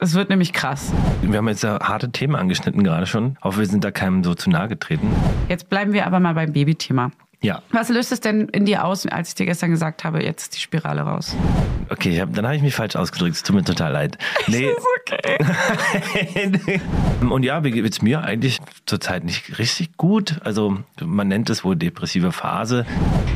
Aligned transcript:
es 0.00 0.14
wird 0.14 0.30
nämlich 0.30 0.52
krass. 0.52 0.92
Wir 1.22 1.38
haben 1.38 1.48
jetzt 1.48 1.62
ja 1.62 1.78
harte 1.80 2.10
Themen 2.10 2.34
angeschnitten 2.34 2.82
gerade 2.82 3.06
schon. 3.06 3.36
Hoffe, 3.42 3.58
wir 3.60 3.66
sind 3.66 3.84
da 3.84 3.90
keinem 3.90 4.24
so 4.24 4.34
zu 4.34 4.50
nahe 4.50 4.68
getreten. 4.68 5.08
Jetzt 5.48 5.68
bleiben 5.68 5.92
wir 5.92 6.06
aber 6.06 6.20
mal 6.20 6.34
beim 6.34 6.52
Babythema. 6.52 7.10
Ja. 7.42 7.62
Was 7.70 7.88
löst 7.88 8.12
es 8.12 8.20
denn 8.20 8.48
in 8.48 8.66
dir 8.66 8.84
aus, 8.84 9.06
als 9.06 9.30
ich 9.30 9.34
dir 9.34 9.46
gestern 9.46 9.70
gesagt 9.70 10.04
habe, 10.04 10.22
jetzt 10.22 10.56
die 10.56 10.60
Spirale 10.60 11.00
raus? 11.02 11.34
Okay, 11.88 12.20
hab, 12.20 12.34
dann 12.34 12.44
habe 12.44 12.56
ich 12.56 12.62
mich 12.62 12.74
falsch 12.74 12.96
ausgedrückt. 12.96 13.36
Es 13.36 13.42
tut 13.42 13.56
mir 13.56 13.64
total 13.64 13.92
leid. 13.92 14.18
Nee. 14.46 14.66
ist 14.66 14.86
okay. 15.00 16.80
Und 17.20 17.42
ja, 17.42 17.64
wie 17.64 17.70
geht's 17.70 18.02
mir 18.02 18.22
eigentlich 18.24 18.58
zurzeit 18.84 19.24
nicht 19.24 19.58
richtig 19.58 19.96
gut? 19.96 20.40
Also 20.44 20.78
man 21.02 21.28
nennt 21.28 21.48
es 21.50 21.64
wohl 21.64 21.76
depressive 21.76 22.32
Phase. 22.32 22.84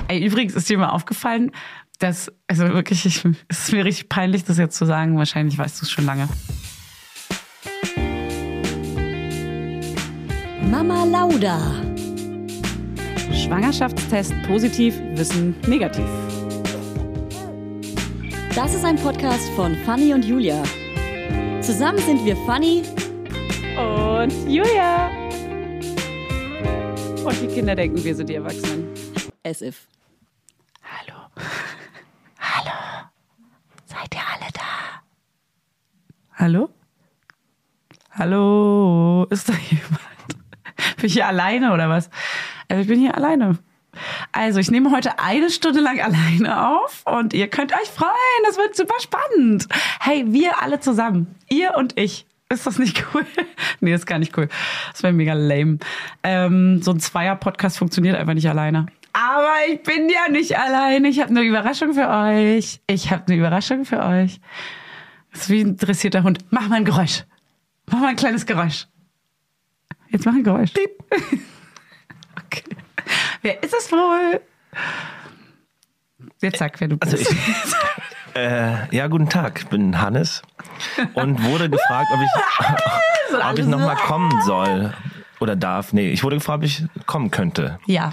Ey, 0.08 0.24
übrigens 0.24 0.54
ist 0.54 0.68
dir 0.68 0.76
mal 0.78 0.90
aufgefallen, 0.90 1.52
dass, 1.98 2.32
also 2.46 2.64
wirklich, 2.72 3.06
ich, 3.06 3.24
es 3.48 3.58
ist 3.64 3.72
mir 3.72 3.84
richtig 3.84 4.08
peinlich, 4.08 4.44
das 4.44 4.58
jetzt 4.58 4.76
zu 4.76 4.84
sagen. 4.84 5.16
Wahrscheinlich 5.16 5.56
weißt 5.58 5.80
du 5.80 5.84
es 5.84 5.90
schon 5.90 6.06
lange. 6.06 6.28
Mama 10.70 11.04
Lauda. 11.04 11.58
Schwangerschaftstest 13.32 14.32
positiv, 14.46 14.98
Wissen 15.14 15.54
negativ. 15.66 16.06
Das 18.54 18.74
ist 18.74 18.84
ein 18.84 18.96
Podcast 18.96 19.48
von 19.56 19.74
Fanny 19.84 20.14
und 20.14 20.24
Julia. 20.24 20.62
Zusammen 21.60 21.98
sind 21.98 22.24
wir 22.24 22.36
Fanny 22.46 22.82
Und 23.76 24.32
Julia. 24.48 25.10
Und 27.24 27.40
die 27.40 27.48
Kinder 27.48 27.74
denken, 27.74 28.02
wir 28.04 28.14
sind 28.14 28.28
die 28.28 28.34
Erwachsenen. 28.34 28.88
as 29.44 29.62
if. 29.62 29.86
Hallo. 30.82 31.18
Hallo. 32.38 33.08
Seid 33.86 34.14
ihr 34.14 34.20
alle 34.20 34.50
da? 34.52 35.02
Hallo? 36.36 36.68
Hallo? 38.12 39.26
Ist 39.30 39.48
da 39.48 39.52
jemand? 39.70 40.00
Bin 40.96 41.06
ich 41.06 41.12
hier 41.14 41.26
alleine 41.26 41.72
oder 41.72 41.88
was? 41.88 42.10
Also 42.68 42.82
ich 42.82 42.88
bin 42.88 42.98
hier 43.00 43.14
alleine. 43.16 43.58
Also 44.32 44.58
ich 44.58 44.70
nehme 44.70 44.90
heute 44.90 45.20
eine 45.20 45.50
Stunde 45.50 45.80
lang 45.80 46.00
alleine 46.00 46.68
auf 46.68 47.02
und 47.04 47.32
ihr 47.32 47.48
könnt 47.48 47.72
euch 47.72 47.88
freuen. 47.88 48.10
Das 48.44 48.56
wird 48.56 48.74
super 48.74 48.94
spannend. 49.00 49.68
Hey, 50.00 50.24
wir 50.28 50.60
alle 50.60 50.80
zusammen. 50.80 51.34
Ihr 51.48 51.74
und 51.76 51.98
ich. 51.98 52.26
Ist 52.48 52.66
das 52.66 52.78
nicht 52.78 53.04
cool? 53.14 53.24
nee, 53.80 53.94
ist 53.94 54.06
gar 54.06 54.18
nicht 54.18 54.36
cool. 54.36 54.48
Das 54.92 55.02
wäre 55.02 55.12
mega 55.12 55.32
lame. 55.34 55.78
Ähm, 56.24 56.82
so 56.82 56.90
ein 56.90 57.00
Zweier-Podcast 57.00 57.78
funktioniert 57.78 58.16
einfach 58.16 58.34
nicht 58.34 58.48
alleine. 58.48 58.86
Aber 59.12 59.52
ich 59.68 59.82
bin 59.84 60.08
ja 60.08 60.28
nicht 60.28 60.58
alleine. 60.58 61.08
Ich 61.08 61.20
habe 61.20 61.30
eine 61.30 61.42
Überraschung 61.42 61.94
für 61.94 62.08
euch. 62.08 62.80
Ich 62.88 63.12
habe 63.12 63.22
eine 63.28 63.36
Überraschung 63.36 63.84
für 63.84 64.02
euch. 64.04 64.40
Das 65.34 65.42
ist 65.42 65.50
wie 65.50 65.60
ein 65.60 65.76
dressierter 65.76 66.22
Hund. 66.22 66.38
Mach 66.50 66.68
mal 66.68 66.76
ein 66.76 66.84
Geräusch. 66.84 67.24
Mach 67.90 67.98
mal 67.98 68.08
ein 68.08 68.16
kleines 68.16 68.46
Geräusch. 68.46 68.86
Jetzt 70.08 70.24
mach 70.24 70.32
ein 70.32 70.44
Geräusch. 70.44 70.70
okay. 72.36 72.62
Wer 73.42 73.62
ist 73.62 73.74
es 73.74 73.90
wohl? 73.90 74.40
Jetzt 76.40 76.58
sag, 76.58 76.80
wer 76.80 76.88
du 76.88 76.96
bist. 76.96 77.12
Also 77.12 77.30
ich, 77.30 78.36
äh, 78.36 78.96
ja, 78.96 79.08
guten 79.08 79.28
Tag. 79.28 79.58
Ich 79.58 79.66
bin 79.66 80.00
Hannes 80.00 80.42
und 81.14 81.42
wurde 81.42 81.68
gefragt, 81.68 82.08
ob 82.12 82.20
ich, 82.20 83.34
ob 83.50 83.58
ich 83.58 83.66
nochmal 83.66 83.96
kommen 83.96 84.40
soll 84.42 84.94
oder 85.40 85.56
darf. 85.56 85.92
Nee, 85.92 86.10
ich 86.10 86.22
wurde 86.22 86.36
gefragt, 86.36 86.58
ob 86.58 86.64
ich 86.64 86.84
kommen 87.06 87.30
könnte. 87.30 87.80
ja. 87.86 88.12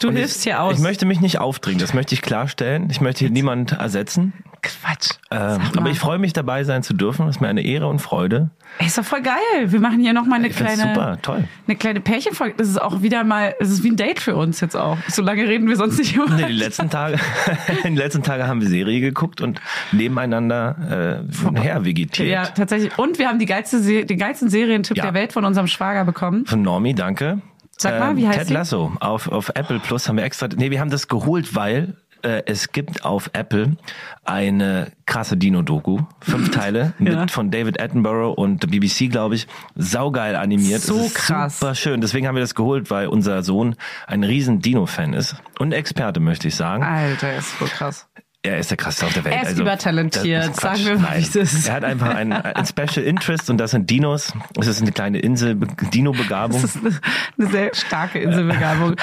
Du 0.00 0.08
Und 0.08 0.16
hilfst 0.16 0.38
ich, 0.38 0.42
hier 0.44 0.60
aus. 0.60 0.74
Ich 0.76 0.80
möchte 0.82 1.06
mich 1.06 1.20
nicht 1.20 1.38
aufdringen, 1.38 1.78
das 1.80 1.94
möchte 1.94 2.14
ich 2.14 2.22
klarstellen. 2.22 2.88
Ich 2.90 3.00
möchte 3.00 3.20
hier 3.20 3.30
niemand 3.30 3.72
ersetzen. 3.72 4.32
Quatsch. 4.60 5.10
Ähm, 5.30 5.60
aber 5.76 5.90
ich 5.90 5.98
freue 5.98 6.18
mich 6.18 6.32
dabei 6.32 6.64
sein 6.64 6.82
zu 6.82 6.94
dürfen. 6.94 7.26
Das 7.26 7.36
ist 7.36 7.40
mir 7.40 7.48
eine 7.48 7.60
Ehre 7.62 7.86
und 7.86 7.98
Freude. 7.98 8.48
Ey, 8.78 8.86
ist 8.86 8.96
doch 8.96 9.04
voll 9.04 9.20
geil. 9.20 9.34
Wir 9.66 9.78
machen 9.78 10.00
hier 10.00 10.14
nochmal 10.14 10.38
eine 10.38 10.48
Ich 10.48 10.56
kleine, 10.56 10.94
super, 10.94 11.18
toll. 11.20 11.44
eine 11.66 11.76
kleine 11.76 12.00
Pärchenfolge. 12.00 12.54
Das 12.56 12.68
ist 12.68 12.80
auch 12.80 13.02
wieder 13.02 13.24
mal, 13.24 13.54
das 13.60 13.68
ist 13.68 13.84
wie 13.84 13.90
ein 13.90 13.96
Date 13.96 14.20
für 14.20 14.36
uns 14.36 14.60
jetzt 14.60 14.74
auch. 14.74 14.96
So 15.08 15.20
lange 15.22 15.46
reden 15.46 15.68
wir 15.68 15.76
sonst 15.76 15.98
nicht 15.98 16.16
über. 16.16 16.28
Nee, 16.34 16.46
die 16.46 16.52
letzten 16.54 16.88
Tage, 16.88 17.18
die 17.84 17.88
letzten 17.90 18.22
Tage 18.22 18.46
haben 18.46 18.62
wir 18.62 18.68
Serie 18.68 19.00
geguckt 19.00 19.42
und 19.42 19.60
nebeneinander 19.92 21.22
äh, 21.54 21.60
her 21.60 21.84
vegetiert. 21.84 22.28
Ja, 22.28 22.44
tatsächlich. 22.46 22.98
Und 22.98 23.18
wir 23.18 23.28
haben 23.28 23.38
die 23.38 23.46
geilste, 23.46 23.80
den 24.06 24.18
geilsten 24.18 24.48
Serientipp 24.48 24.96
Ja. 24.96 25.04
der 25.04 25.14
Welt 25.14 25.32
von 25.34 25.44
unserem 25.44 25.66
Schwager 25.66 26.04
bekommen. 26.04 26.46
Von 26.46 26.62
Normi, 26.62 26.94
danke. 26.94 27.40
Sag 27.78 27.98
mal, 27.98 28.16
wie 28.16 28.26
heißt 28.26 28.38
Ted? 28.40 28.50
Lasso 28.50 28.92
auf, 29.00 29.28
auf 29.30 29.50
Apple 29.54 29.80
Plus 29.80 30.08
haben 30.08 30.16
wir 30.16 30.24
extra. 30.24 30.48
Nee, 30.54 30.70
wir 30.70 30.80
haben 30.80 30.90
das 30.90 31.08
geholt, 31.08 31.54
weil 31.54 31.96
äh, 32.22 32.42
es 32.46 32.72
gibt 32.72 33.04
auf 33.04 33.30
Apple 33.34 33.76
eine 34.24 34.92
krasse 35.06 35.36
Dino-Doku. 35.36 36.00
Fünf 36.20 36.50
Teile 36.52 36.94
Ja. 36.98 37.20
mit, 37.20 37.30
von 37.30 37.50
David 37.50 37.80
Attenborough 37.80 38.34
und 38.38 38.70
BBC, 38.70 39.10
glaube 39.10 39.34
ich. 39.34 39.46
Saugeil 39.74 40.34
animiert. 40.36 40.80
So 40.80 41.10
krass. 41.12 41.60
Super 41.60 41.74
schön. 41.74 42.00
Deswegen 42.00 42.26
haben 42.26 42.34
wir 42.36 42.40
das 42.42 42.54
geholt, 42.54 42.90
weil 42.90 43.08
unser 43.08 43.42
Sohn 43.42 43.76
ein 44.06 44.24
riesen 44.24 44.60
Dino-Fan 44.60 45.12
ist. 45.12 45.36
Und 45.58 45.72
Experte, 45.72 46.20
möchte 46.20 46.48
ich 46.48 46.56
sagen. 46.56 46.82
Alter, 46.82 47.36
ist 47.36 47.58
so 47.58 47.66
krass. 47.66 48.06
Er 48.44 48.58
ist 48.58 48.70
der 48.70 48.76
krasseste 48.76 49.06
auf 49.06 49.14
der 49.14 49.24
Welt. 49.24 49.34
Er 49.34 49.42
ist 49.42 49.48
Also, 49.48 49.62
übertalentiert. 49.62 50.54
Sagen 50.54 50.84
wir 50.84 50.98
mal, 50.98 51.16
wie 51.16 51.22
es 51.22 51.34
ist. 51.34 51.66
Er 51.66 51.74
hat 51.74 51.84
einfach 51.84 52.14
ein, 52.14 52.30
ein 52.30 52.66
Special 52.66 53.04
Interest 53.06 53.48
und 53.48 53.56
das 53.56 53.70
sind 53.70 53.88
Dinos. 53.88 54.32
Es 54.60 54.66
ist 54.66 54.82
eine 54.82 54.92
kleine 54.92 55.18
Insel, 55.18 55.56
Dino-Begabung. 55.56 56.60
Das 56.60 56.76
ist 56.76 56.84
eine, 56.84 57.00
eine 57.38 57.50
sehr 57.50 57.74
starke 57.74 58.18
Inselbegabung. 58.18 58.96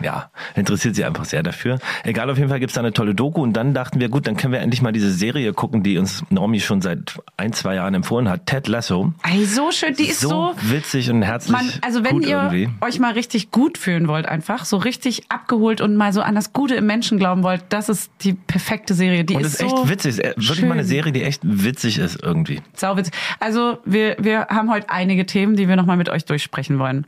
Ja, 0.00 0.30
interessiert 0.54 0.94
sie 0.94 1.04
einfach 1.04 1.24
sehr 1.24 1.42
dafür. 1.42 1.78
Egal, 2.04 2.30
auf 2.30 2.38
jeden 2.38 2.48
Fall 2.48 2.60
gibt's 2.60 2.74
da 2.74 2.80
eine 2.80 2.92
tolle 2.92 3.14
Doku 3.14 3.42
und 3.42 3.52
dann 3.52 3.74
dachten 3.74 4.00
wir, 4.00 4.08
gut, 4.08 4.26
dann 4.26 4.36
können 4.36 4.52
wir 4.52 4.60
endlich 4.60 4.82
mal 4.82 4.92
diese 4.92 5.12
Serie 5.12 5.52
gucken, 5.52 5.82
die 5.82 5.98
uns 5.98 6.24
Normi 6.30 6.60
schon 6.60 6.80
seit 6.80 7.18
ein, 7.36 7.52
zwei 7.52 7.74
Jahren 7.74 7.94
empfohlen 7.94 8.28
hat. 8.28 8.46
Ted 8.46 8.68
Lasso. 8.68 9.12
Ey, 9.22 9.44
so 9.44 9.70
schön. 9.70 9.94
Die 9.94 10.08
ist 10.08 10.20
so, 10.20 10.28
so 10.28 10.54
witzig 10.70 11.10
und 11.10 11.22
herzlich 11.22 11.52
Man, 11.52 11.70
also 11.82 12.04
wenn 12.04 12.22
ihr 12.22 12.50
irgendwie. 12.50 12.68
euch 12.80 12.98
mal 12.98 13.12
richtig 13.12 13.50
gut 13.50 13.78
fühlen 13.78 14.08
wollt, 14.08 14.26
einfach 14.26 14.64
so 14.64 14.76
richtig 14.76 15.24
abgeholt 15.28 15.80
und 15.80 15.96
mal 15.96 16.12
so 16.12 16.22
an 16.22 16.34
das 16.34 16.52
Gute 16.52 16.74
im 16.74 16.86
Menschen 16.86 17.18
glauben 17.18 17.42
wollt, 17.42 17.64
das 17.68 17.88
ist 17.88 18.10
die 18.22 18.32
perfekte 18.32 18.94
Serie. 18.94 19.24
Die 19.24 19.34
Und 19.34 19.42
ist 19.42 19.60
ist 19.60 19.60
so 19.60 19.66
echt 19.82 19.88
witzig. 19.88 20.12
Es 20.12 20.18
ist 20.18 20.36
Wirklich 20.36 20.58
schön. 20.58 20.68
mal 20.68 20.74
eine 20.74 20.84
Serie, 20.84 21.12
die 21.12 21.22
echt 21.22 21.40
witzig 21.44 21.98
ist 21.98 22.22
irgendwie. 22.22 22.60
Sauwitzig. 22.74 23.12
Also 23.40 23.78
wir, 23.84 24.16
wir 24.18 24.46
haben 24.48 24.70
heute 24.70 24.90
einige 24.90 25.26
Themen, 25.26 25.56
die 25.56 25.68
wir 25.68 25.76
nochmal 25.76 25.96
mit 25.96 26.08
euch 26.08 26.24
durchsprechen 26.24 26.78
wollen. 26.78 27.06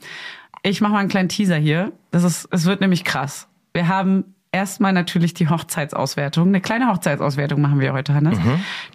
Ich 0.66 0.80
mache 0.80 0.92
mal 0.92 1.00
einen 1.00 1.10
kleinen 1.10 1.28
Teaser 1.28 1.56
hier. 1.56 1.92
Das 2.10 2.24
ist, 2.24 2.48
es 2.50 2.64
wird 2.64 2.80
nämlich 2.80 3.04
krass. 3.04 3.48
Wir 3.74 3.86
haben 3.86 4.34
erstmal 4.50 4.94
natürlich 4.94 5.34
die 5.34 5.48
Hochzeitsauswertung. 5.50 6.48
Eine 6.48 6.62
kleine 6.62 6.88
Hochzeitsauswertung 6.88 7.60
machen 7.60 7.80
wir 7.80 7.92
heute, 7.92 8.14
Hannes. 8.14 8.38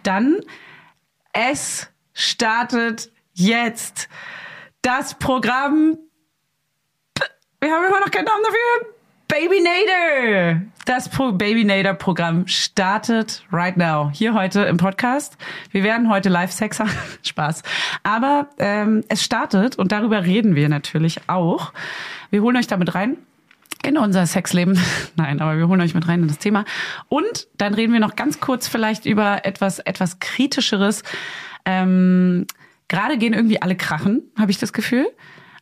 Dann, 0.02 0.40
es 1.32 1.88
startet 2.12 3.12
jetzt 3.34 4.08
das 4.82 5.14
Programm. 5.14 5.96
Wir 7.60 7.70
haben 7.70 7.84
immer 7.86 8.00
noch 8.00 8.10
keinen 8.10 8.24
Namen 8.24 8.42
dafür. 8.42 8.94
Baby 9.30 9.60
Nader. 9.60 10.62
Das 10.86 11.08
Pro 11.08 11.30
Baby 11.30 11.64
Nader 11.64 11.94
Programm 11.94 12.48
startet 12.48 13.44
right 13.52 13.76
now. 13.76 14.10
Hier 14.12 14.34
heute 14.34 14.62
im 14.62 14.76
Podcast. 14.76 15.36
Wir 15.70 15.84
werden 15.84 16.10
heute 16.10 16.28
Live-Sex 16.28 16.80
haben. 16.80 16.90
Spaß. 17.22 17.62
Aber 18.02 18.48
ähm, 18.58 19.04
es 19.08 19.22
startet 19.22 19.78
und 19.78 19.92
darüber 19.92 20.24
reden 20.24 20.56
wir 20.56 20.68
natürlich 20.68 21.20
auch. 21.28 21.72
Wir 22.30 22.42
holen 22.42 22.56
euch 22.56 22.66
damit 22.66 22.96
rein 22.96 23.18
in 23.84 23.98
unser 23.98 24.26
Sexleben. 24.26 24.76
Nein, 25.16 25.40
aber 25.40 25.56
wir 25.56 25.68
holen 25.68 25.80
euch 25.80 25.94
mit 25.94 26.08
rein 26.08 26.22
in 26.22 26.28
das 26.28 26.38
Thema. 26.38 26.64
Und 27.08 27.46
dann 27.56 27.74
reden 27.74 27.92
wir 27.92 28.00
noch 28.00 28.16
ganz 28.16 28.40
kurz 28.40 28.66
vielleicht 28.66 29.06
über 29.06 29.46
etwas, 29.46 29.78
etwas 29.78 30.18
kritischeres. 30.18 31.04
Ähm, 31.64 32.46
Gerade 32.88 33.16
gehen 33.16 33.34
irgendwie 33.34 33.62
alle 33.62 33.76
krachen, 33.76 34.22
habe 34.36 34.50
ich 34.50 34.58
das 34.58 34.72
Gefühl. 34.72 35.06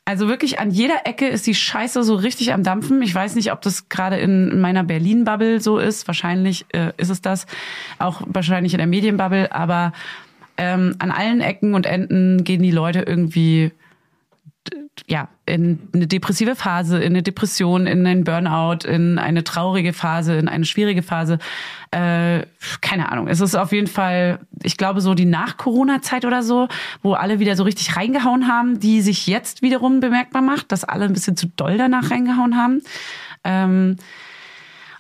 Also 0.09 0.27
wirklich 0.27 0.59
an 0.59 0.71
jeder 0.71 1.05
Ecke 1.07 1.29
ist 1.29 1.47
die 1.47 1.55
Scheiße 1.55 2.03
so 2.03 2.15
richtig 2.15 2.55
am 2.55 2.63
Dampfen. 2.63 3.03
Ich 3.03 3.15
weiß 3.15 3.35
nicht, 3.35 3.53
ob 3.53 3.61
das 3.61 3.91
gerade 3.91 4.17
in 4.17 4.59
meiner 4.59 4.83
Berlin-Bubble 4.83 5.61
so 5.61 5.77
ist. 5.77 6.07
Wahrscheinlich 6.07 6.65
äh, 6.73 6.93
ist 6.97 7.11
es 7.11 7.21
das. 7.21 7.45
Auch 7.99 8.23
wahrscheinlich 8.25 8.73
in 8.73 8.79
der 8.79 8.87
Medienbubble. 8.87 9.53
Aber 9.53 9.93
ähm, 10.57 10.97
an 10.99 11.11
allen 11.11 11.43
Ecken 11.43 11.75
und 11.75 11.85
Enden 11.85 12.43
gehen 12.43 12.63
die 12.63 12.71
Leute 12.71 13.01
irgendwie 13.01 13.71
ja, 15.07 15.29
in 15.47 15.89
eine 15.95 16.07
depressive 16.07 16.55
Phase, 16.55 16.99
in 16.99 17.13
eine 17.13 17.23
Depression, 17.23 17.87
in 17.87 18.07
einen 18.07 18.25
Burnout, 18.25 18.87
in 18.87 19.19
eine 19.19 19.45
traurige 19.45 19.93
Phase, 19.93 20.35
in 20.37 20.49
eine 20.49 20.65
schwierige 20.65 21.03
Phase. 21.03 21.39
Äh, 21.91 22.43
keine 22.81 23.11
Ahnung. 23.11 23.29
Es 23.29 23.41
ist 23.41 23.55
auf 23.55 23.73
jeden 23.73 23.87
Fall, 23.87 24.41
ich 24.63 24.77
glaube, 24.77 25.01
so 25.01 25.15
die 25.15 25.25
Nach-Corona-Zeit 25.25 26.25
oder 26.25 26.43
so, 26.43 26.69
wo 27.03 27.15
alle 27.15 27.39
wieder 27.39 27.57
so 27.57 27.65
richtig 27.65 27.97
reingehauen 27.97 28.49
haben, 28.49 28.81
die 28.81 29.01
sich 29.01 29.27
jetzt 29.27 29.63
wiederum 29.63 30.01
bemerkbar 30.01 30.43
macht, 30.43 30.73
dass 30.73 30.85
alle 30.85 31.05
ein 31.05 31.13
bisschen 31.13 31.37
zu 31.37 31.47
doll 31.47 31.79
danach 31.79 32.11
reingehauen 32.11 32.57
haben. 32.57 32.83
Ähm, 33.45 33.97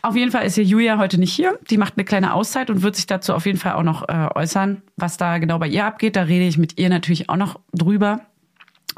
auf 0.00 0.16
jeden 0.16 0.30
Fall 0.30 0.46
ist 0.46 0.54
hier 0.54 0.64
Julia 0.64 0.98
heute 0.98 1.18
nicht 1.18 1.32
hier. 1.32 1.58
Die 1.70 1.76
macht 1.76 1.94
eine 1.96 2.04
kleine 2.04 2.32
Auszeit 2.32 2.70
und 2.70 2.82
wird 2.82 2.96
sich 2.96 3.06
dazu 3.06 3.34
auf 3.34 3.46
jeden 3.46 3.58
Fall 3.58 3.72
auch 3.72 3.82
noch 3.82 4.08
äh, 4.08 4.28
äußern, 4.34 4.82
was 4.96 5.16
da 5.16 5.38
genau 5.38 5.58
bei 5.58 5.66
ihr 5.66 5.84
abgeht. 5.84 6.16
Da 6.16 6.22
rede 6.22 6.46
ich 6.46 6.56
mit 6.56 6.78
ihr 6.78 6.88
natürlich 6.88 7.28
auch 7.28 7.36
noch 7.36 7.58
drüber. 7.72 8.20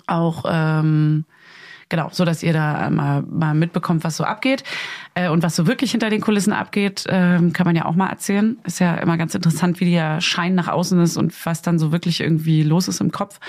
Auch 0.06 0.44
ähm, 0.48 1.24
Genau, 1.90 2.08
so 2.12 2.24
dass 2.24 2.44
ihr 2.44 2.52
da 2.52 2.88
mal, 2.88 3.22
mal 3.22 3.52
mitbekommt, 3.52 4.04
was 4.04 4.16
so 4.16 4.22
abgeht. 4.22 4.62
Äh, 5.14 5.28
und 5.28 5.42
was 5.42 5.56
so 5.56 5.66
wirklich 5.66 5.90
hinter 5.90 6.08
den 6.08 6.20
Kulissen 6.20 6.52
abgeht, 6.52 7.04
ähm, 7.08 7.52
kann 7.52 7.66
man 7.66 7.74
ja 7.74 7.84
auch 7.84 7.96
mal 7.96 8.08
erzählen. 8.08 8.58
Ist 8.62 8.78
ja 8.78 8.94
immer 8.94 9.16
ganz 9.16 9.34
interessant, 9.34 9.80
wie 9.80 9.90
der 9.90 10.20
Schein 10.20 10.54
nach 10.54 10.68
außen 10.68 11.00
ist 11.00 11.16
und 11.16 11.34
was 11.44 11.62
dann 11.62 11.80
so 11.80 11.90
wirklich 11.90 12.20
irgendwie 12.20 12.62
los 12.62 12.86
ist 12.86 13.00
im 13.00 13.10
Kopf. 13.10 13.40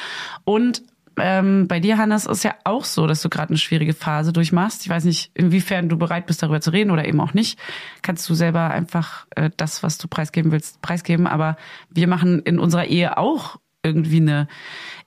Und 0.44 0.81
ähm, 1.18 1.68
bei 1.68 1.80
dir, 1.80 2.00
Hannes, 2.00 2.25
ist 2.25 2.44
ja 2.44 2.56
auch 2.63 2.83
so, 2.83 3.06
dass 3.06 3.21
du 3.21 3.30
gerade 3.30 3.50
eine 3.50 3.59
schwierige 3.59 3.94
Phase 3.94 4.33
durchmachst. 4.33 4.81
Ich 4.81 4.89
weiß 4.89 5.03
nicht, 5.03 5.30
inwiefern 5.36 5.88
du 5.88 5.98
bereit 5.98 6.25
bist, 6.25 6.42
darüber 6.42 6.62
zu 6.62 6.71
reden 6.71 6.89
oder 6.89 7.07
eben 7.07 7.21
auch 7.21 7.36
nicht. 7.36 7.59
Kannst 8.01 8.27
du 8.27 8.33
selber 8.33 8.71
einfach 8.71 9.27
äh, 9.36 9.51
das, 9.56 9.83
was 9.83 10.00
du 10.00 10.07
preisgeben 10.07 10.51
willst, 10.51 10.81
preisgeben. 10.81 11.27
Aber 11.27 11.57
wir 11.92 12.07
machen 12.07 12.39
in 12.39 12.57
unserer 12.57 12.86
Ehe 12.86 13.19
auch 13.19 13.59
irgendwie 13.83 14.18
eine 14.18 14.48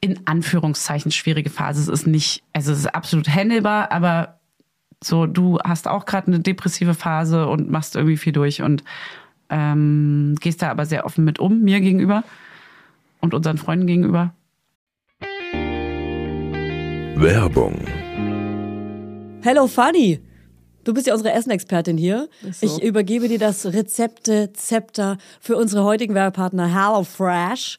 in 0.00 0.26
Anführungszeichen 0.26 1.10
schwierige 1.12 1.50
Phase. 1.50 1.80
Es 1.80 1.88
ist 1.88 2.06
nicht, 2.06 2.42
also 2.52 2.72
es 2.72 2.80
ist 2.80 2.94
absolut 2.94 3.28
handelbar, 3.28 3.92
aber 3.92 4.40
so 5.02 5.26
du 5.26 5.58
hast 5.60 5.88
auch 5.88 6.06
gerade 6.06 6.28
eine 6.28 6.40
depressive 6.40 6.94
Phase 6.94 7.46
und 7.46 7.70
machst 7.70 7.96
irgendwie 7.96 8.16
viel 8.16 8.32
durch 8.32 8.62
und 8.62 8.82
ähm, 9.50 10.36
gehst 10.40 10.62
da 10.62 10.70
aber 10.70 10.86
sehr 10.86 11.04
offen 11.04 11.24
mit 11.24 11.38
um, 11.38 11.60
mir 11.62 11.80
gegenüber 11.80 12.24
und 13.20 13.34
unseren 13.34 13.58
Freunden 13.58 13.86
gegenüber. 13.86 14.34
Werbung. 17.16 17.86
Hello 19.42 19.66
Fanny. 19.66 20.20
Du 20.82 20.92
bist 20.92 21.06
ja 21.06 21.14
unsere 21.14 21.32
Essenexpertin 21.32 21.96
hier. 21.96 22.28
so. 22.50 22.66
Ich 22.66 22.82
übergebe 22.82 23.28
dir 23.28 23.38
das 23.38 23.64
Rezepte-Zepter 23.64 25.16
für 25.40 25.56
unsere 25.56 25.84
heutigen 25.84 26.14
Werbepartner 26.14 26.66
HelloFresh. 26.74 27.78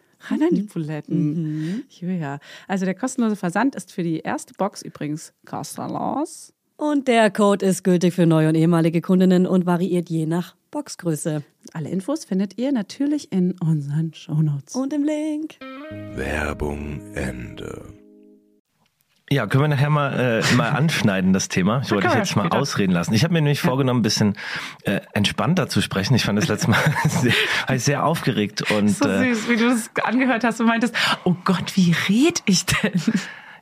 Ran 0.29 0.41
an 0.43 0.55
die 0.55 0.61
Buletten. 0.73 1.85
Ja. 1.99 2.39
Also 2.67 2.85
der 2.85 2.95
kostenlose 2.95 3.35
Versand 3.35 3.75
ist 3.75 3.91
für 3.91 4.03
die 4.03 4.19
erste 4.19 4.53
Box 4.53 4.81
übrigens 4.81 5.33
kostenlos. 5.45 6.53
Und 6.77 7.07
der 7.07 7.29
Code 7.29 7.65
ist 7.65 7.83
gültig 7.83 8.15
für 8.15 8.25
neue 8.25 8.49
und 8.49 8.55
ehemalige 8.55 9.01
Kundinnen 9.01 9.45
und 9.45 9.67
variiert 9.67 10.09
je 10.09 10.25
nach 10.25 10.55
Boxgröße. 10.71 11.43
Alle 11.73 11.89
Infos 11.89 12.25
findet 12.25 12.57
ihr 12.57 12.71
natürlich 12.71 13.31
in 13.31 13.55
unseren 13.61 14.13
Shownotes. 14.13 14.75
Und 14.75 14.91
im 14.91 15.03
Link. 15.03 15.57
Werbung 16.15 16.99
Ende. 17.13 18.00
Ja, 19.31 19.47
können 19.47 19.63
wir 19.63 19.67
nachher 19.69 19.89
mal, 19.89 20.41
äh, 20.43 20.53
mal 20.55 20.71
anschneiden, 20.71 21.31
das 21.31 21.47
Thema. 21.47 21.81
Ich 21.85 21.91
wollte 21.91 22.09
dich 22.09 22.17
jetzt 22.17 22.35
mal 22.35 22.49
ausreden 22.49 22.91
lassen. 22.91 23.13
Ich 23.13 23.23
habe 23.23 23.33
mir 23.33 23.41
nämlich 23.41 23.61
vorgenommen, 23.61 24.01
ein 24.01 24.03
bisschen 24.03 24.35
äh, 24.83 24.99
entspannter 25.13 25.69
zu 25.69 25.81
sprechen. 25.81 26.15
Ich 26.15 26.25
fand 26.25 26.37
das 26.37 26.49
letzte 26.49 26.69
Mal 26.69 26.79
sehr, 27.07 27.31
war 27.65 27.75
ich 27.77 27.83
sehr 27.83 28.05
aufgeregt 28.05 28.69
und 28.71 28.89
so 28.89 29.07
äh, 29.07 29.33
süß, 29.33 29.47
wie 29.47 29.55
du 29.55 29.69
das 29.69 29.89
angehört 30.03 30.43
hast 30.43 30.59
und 30.59 30.67
meintest, 30.67 30.93
oh 31.23 31.33
Gott, 31.45 31.77
wie 31.77 31.95
red 32.09 32.43
ich 32.45 32.65
denn? 32.65 33.01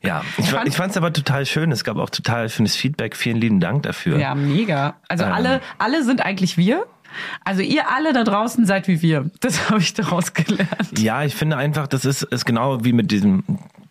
ja, 0.01 0.23
ich, 0.37 0.51
ich 0.65 0.75
fand 0.75 0.89
es 0.89 0.97
aber 0.97 1.13
total 1.13 1.45
schön. 1.45 1.71
Es 1.71 1.83
gab 1.83 1.97
auch 1.97 2.09
total 2.09 2.49
schönes 2.49 2.75
Feedback. 2.75 3.15
Vielen 3.15 3.37
lieben 3.37 3.59
Dank 3.59 3.83
dafür. 3.83 4.17
Ja, 4.17 4.33
mega. 4.33 4.95
Also 5.07 5.25
Ähm. 5.25 5.33
alle, 5.33 5.61
alle 5.77 6.03
sind 6.03 6.25
eigentlich 6.25 6.57
wir. 6.57 6.87
Also 7.43 7.61
ihr 7.61 7.89
alle 7.89 8.13
da 8.13 8.23
draußen 8.23 8.65
seid 8.65 8.87
wie 8.87 9.01
wir. 9.01 9.29
Das 9.39 9.69
habe 9.69 9.79
ich 9.79 9.93
daraus 9.93 10.33
gelernt. 10.33 10.97
Ja, 10.97 11.23
ich 11.23 11.35
finde 11.35 11.57
einfach, 11.57 11.87
das 11.87 12.05
ist, 12.05 12.23
ist 12.23 12.45
genau 12.45 12.83
wie 12.83 12.93
mit 12.93 13.11
diesem 13.11 13.43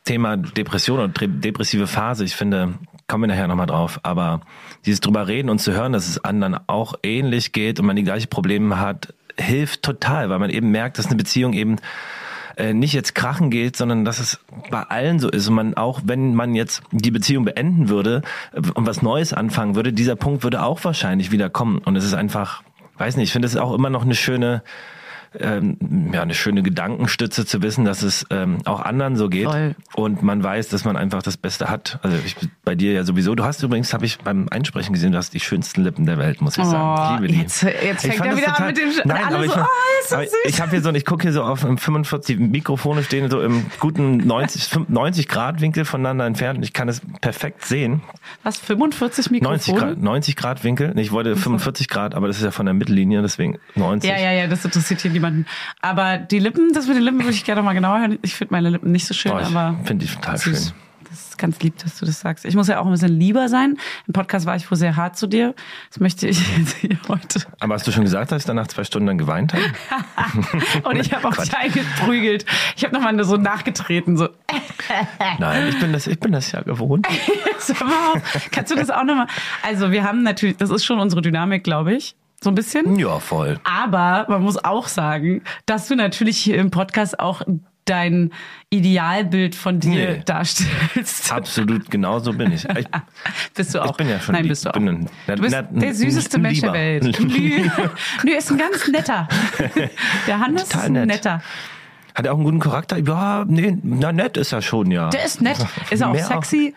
Thema 0.05 0.37
Depression 0.37 1.01
und 1.01 1.21
depressive 1.21 1.87
Phase. 1.87 2.25
Ich 2.25 2.35
finde, 2.35 2.75
kommen 3.09 3.25
wir 3.25 3.29
nachher 3.29 3.49
nochmal 3.49 3.67
drauf, 3.67 4.01
aber 4.03 4.41
dieses 4.87 5.01
drüber 5.01 5.29
reden 5.29 5.51
und 5.51 5.59
zu 5.59 5.73
hören, 5.73 5.93
dass 5.93 6.09
es 6.09 6.25
anderen 6.25 6.57
auch 6.67 6.95
ähnlich 7.03 7.53
geht 7.53 7.79
und 7.79 7.87
man 7.87 7.97
die 7.97 8.05
gleichen 8.05 8.31
Probleme 8.31 8.81
hat, 8.81 9.15
hilft 9.39 9.83
total, 9.83 10.31
weil 10.31 10.39
man 10.39 10.51
eben 10.51 10.71
merkt, 10.71 10.99
dass 10.99 11.07
eine 11.07 11.17
Beziehung 11.17 11.53
eben 11.53 11.77
äh, 12.57 12.75
nicht 12.75 12.93
jetzt 12.93 13.15
krachen 13.15 13.51
geht, 13.51 13.77
sondern 13.77 14.05
dass 14.05 14.19
es 14.19 14.41
bei 14.71 14.83
allen 14.83 15.21
so 15.21 15.31
ist 15.31 15.49
und 15.49 15.55
man 15.55 15.75
auch, 15.75 16.01
wenn 16.05 16.35
man 16.35 16.55
jetzt 16.55 16.83
die 16.91 17.11
Beziehung 17.11 17.45
beenden 17.45 17.89
würde 17.89 18.23
äh, 18.53 18.61
und 18.75 18.87
was 18.87 19.01
Neues 19.01 19.33
anfangen 19.33 19.75
würde, 19.75 19.93
dieser 19.93 20.17
Punkt 20.17 20.43
würde 20.43 20.63
auch 20.63 20.83
wahrscheinlich 20.85 21.31
wieder 21.31 21.51
kommen 21.51 21.79
und 21.79 21.97
es 21.97 22.05
ist 22.05 22.15
einfach, 22.15 22.63
weiß 22.99 23.17
nicht, 23.17 23.29
ich 23.29 23.33
finde 23.33 23.47
es 23.47 23.57
auch 23.57 23.75
immer 23.75 23.91
noch 23.91 24.03
eine 24.03 24.15
schöne 24.15 24.63
ähm, 25.39 26.11
ja, 26.13 26.23
eine 26.23 26.35
schöne 26.35 26.63
Gedankenstütze 26.63 27.45
zu 27.47 27.63
wissen, 27.63 27.85
dass 27.85 28.03
es 28.03 28.25
ähm, 28.31 28.59
auch 28.65 28.81
anderen 28.81 29.17
so 29.17 29.29
geht 29.29 29.45
Voll. 29.47 29.75
und 29.95 30.23
man 30.23 30.43
weiß, 30.43 30.69
dass 30.69 30.85
man 30.85 30.97
einfach 30.97 31.23
das 31.23 31.37
Beste 31.37 31.69
hat. 31.69 31.99
Also 32.03 32.17
ich, 32.25 32.37
bei 32.65 32.75
dir 32.75 32.93
ja 32.93 33.05
sowieso. 33.05 33.35
Du 33.35 33.45
hast 33.45 33.63
übrigens, 33.63 33.93
habe 33.93 34.05
ich 34.07 34.19
beim 34.19 34.49
Einsprechen 34.51 34.93
gesehen, 34.93 35.13
du 35.13 35.19
hast 35.19 35.35
die 35.35 35.41
schönsten 35.41 35.83
Lippen 35.83 36.07
der 36.07 36.19
Welt, 36.19 36.41
muss 36.41 36.57
ich 36.59 36.65
sagen. 36.65 37.15
Ich 37.15 37.21
liebe 37.21 37.33
die. 37.33 37.39
Oh, 37.39 37.43
jetzt- 37.43 37.63
jetzt 37.63 38.07
fängt 38.07 38.25
er 38.25 38.37
wieder 38.37 38.59
an 38.59 38.67
mit 38.69 38.79
dem 38.79 38.89
Sch- 38.91 39.03
Nein, 39.05 39.25
alle 39.25 39.37
aber 39.37 39.45
ich, 39.45 39.53
so, 39.53 39.61
oh, 39.61 39.65
so 40.09 40.15
aber 40.17 40.25
süß. 40.25 40.33
ich 40.47 40.61
habe 40.61 40.71
hier 40.71 40.81
so, 40.83 40.91
ich 40.93 41.05
gucke 41.05 41.23
hier 41.23 41.33
so 41.33 41.43
auf 41.43 41.65
einem 41.65 41.79
45 41.79 42.39
Mikrofone 42.39 43.03
stehen 43.03 43.31
so 43.31 43.41
im 43.41 43.67
guten 43.81 44.19
90, 44.19 44.71
90 44.89 45.29
Grad 45.29 45.61
Winkel 45.61 45.85
voneinander 45.85 46.27
entfernt 46.27 46.59
und 46.59 46.63
ich 46.63 46.73
kann 46.73 46.89
es 46.89 47.01
perfekt 47.21 47.65
sehen. 47.65 48.03
Was, 48.43 48.59
45 48.59 49.31
Mikrofone? 49.31 49.57
90 49.57 49.75
Grad, 49.77 49.99
90 49.99 50.37
Grad 50.37 50.65
Winkel. 50.65 50.93
Ich 50.99 51.13
wollte 51.13 51.37
45 51.37 51.89
Grad, 51.89 52.15
aber 52.15 52.27
das 52.29 52.39
ist 52.39 52.45
ja 52.45 52.51
von 52.51 52.67
der 52.67 52.75
Mittellinie, 52.75 53.23
deswegen 53.23 53.59
90. 53.75 54.11
Ja, 54.11 54.19
ja, 54.19 54.33
ja, 54.33 54.47
das 54.47 54.65
interessiert 54.65 55.01
hier 55.01 55.13
niemanden. 55.19 55.47
Aber 55.81 56.19
die 56.19 56.39
Lippen, 56.39 56.73
das 56.73 56.87
mit 56.87 56.97
den 56.97 57.03
Lippen 57.03 57.19
würde 57.21 57.31
ich 57.33 57.45
gerne 57.45 57.63
mal 57.63 57.73
genauer 57.75 57.99
hören. 58.01 58.19
Ich 58.23 58.35
finde 58.35 58.55
meine 58.55 58.71
Lippen 58.71 58.93
nicht 58.93 59.07
so 59.07 59.15
schön, 59.15 59.33
Oh, 59.33 59.39
ich 59.41 59.47
aber 59.47 59.79
finde 59.85 60.07
die 60.07 60.13
total 60.13 60.39
schön. 60.39 60.57
Das 61.11 61.21
ist 61.31 61.39
ganz 61.39 61.59
lieb, 61.61 61.79
dass 61.79 61.99
du 61.99 62.05
das 62.05 62.21
sagst. 62.21 62.45
Ich 62.45 62.55
muss 62.55 62.69
ja 62.69 62.81
auch 62.81 62.85
ein 62.85 62.93
bisschen 62.93 63.19
lieber 63.19 63.49
sein. 63.49 63.79
Im 64.07 64.13
Podcast 64.13 64.45
war 64.45 64.57
ich 64.57 64.71
wohl 64.71 64.77
sehr 64.77 64.95
hart 64.97 65.17
zu 65.17 65.27
dir. 65.27 65.55
Das 65.89 66.01
möchte 66.01 66.29
ich 66.29 66.39
jetzt 66.59 66.77
hier 66.77 66.99
heute. 67.09 67.41
Aber 67.61 67.75
hast 67.75 67.87
du 67.87 67.93
schon 67.93 68.05
gesagt, 68.05 68.31
dass 68.31 68.43
ich 68.43 68.47
dann 68.47 68.57
nach 68.57 68.67
zwei 68.67 68.85
Stunden 68.85 69.07
dann 69.07 69.17
geweint 69.17 69.55
habe? 69.55 69.63
Und 70.87 70.97
ich 70.97 71.11
habe 71.15 71.27
auch 71.27 71.35
dich 71.35 71.57
eingeprügelt. 71.57 72.45
Ich 72.77 72.85
habe 72.85 72.95
nochmal 72.95 73.25
so 73.25 73.39
nachgetreten. 73.39 74.19
So. 74.19 74.29
Nein, 75.39 75.69
ich 75.69 75.81
bin 75.81 75.95
das, 75.95 76.07
ich 76.07 76.21
bin 76.21 76.33
das 76.33 76.53
ja 76.53 76.61
gewohnt. 76.61 77.09
Kannst 78.51 78.71
du 78.71 78.75
das 78.75 78.91
auch 78.91 79.05
nochmal? 79.05 79.29
Also 79.63 79.91
wir 79.91 80.05
haben 80.05 80.23
natürlich, 80.23 80.59
das 80.59 80.69
ist 80.69 80.85
schon 80.85 81.01
unsere 81.01 81.23
Dynamik, 81.23 81.65
glaube 81.65 81.95
ich. 81.95 82.17
So 82.43 82.51
ein 82.51 82.55
bisschen. 82.55 82.97
Ja, 82.99 83.19
voll. 83.19 83.59
Aber 83.65 84.27
man 84.29 84.43
muss 84.43 84.63
auch 84.63 84.87
sagen, 84.89 85.43
dass 85.67 85.89
du 85.89 85.97
natürlich 85.97 86.39
hier 86.39 86.57
im 86.59 86.71
Podcast 86.71 87.19
auch 87.19 87.43
dein 87.85 88.33
Idealbild 88.71 89.55
von 89.55 89.81
dir 89.81 89.91
Nee. 90.19 90.23
darstellst. 90.25 91.33
Absolut, 91.33 91.91
genau 91.91 92.19
so 92.19 92.33
bin 92.35 92.53
ich. 92.53 92.65
ich 92.69 92.87
Bist 93.55 93.75
du 93.75 93.81
auch? 93.83 93.93
Ich 93.93 93.97
bin 93.97 94.09
ja 94.11 94.21
schon 94.21 94.35
Nein, 94.35 94.47
bist 94.47 94.67
du 94.67 94.71
auch. 94.71 94.75
Ein- 94.75 95.09
du 95.27 95.37
bist 95.43 95.53
na- 95.57 95.63
der 95.63 95.95
süßeste 95.95 96.39
Mensch 96.39 96.61
der. 96.61 96.73
Welt. 96.75 97.19
Nö, 98.25 98.31
ist 98.37 98.51
ein 98.53 98.59
ganz 98.59 98.87
netter. 98.89 99.27
Der 100.27 100.39
Hannes 100.39 100.65
ist 100.65 100.73
Total 100.73 100.87
ein 100.87 100.93
nett. 100.93 101.07
netter. 101.07 101.43
Hat 102.15 102.27
er 102.27 102.33
auch 102.33 102.37
einen 102.37 102.45
guten 102.45 102.61
Charakter? 102.61 102.99
Ja, 102.99 103.45
nee, 103.49 103.79
na 103.83 104.13
nett 104.13 104.37
ist 104.37 104.53
er 104.53 104.61
schon, 104.61 104.91
ja. 104.91 105.09
Der 105.09 105.25
ist 105.25 105.41
nett. 105.41 105.57
Ist 105.91 106.01
er 106.03 106.09
auch 106.09 106.13
Mehr 106.13 106.25
sexy? 106.27 106.75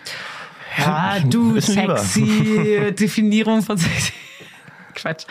Ja, 0.78 1.18
du 1.20 1.56
Ist 1.56 1.70
ein 1.72 1.82
Lieber. 1.82 1.98
sexy. 1.98 2.94
Definierung 2.98 3.62
von 3.64 3.78
sexy. 3.78 4.14
Quatsch. 5.02 5.26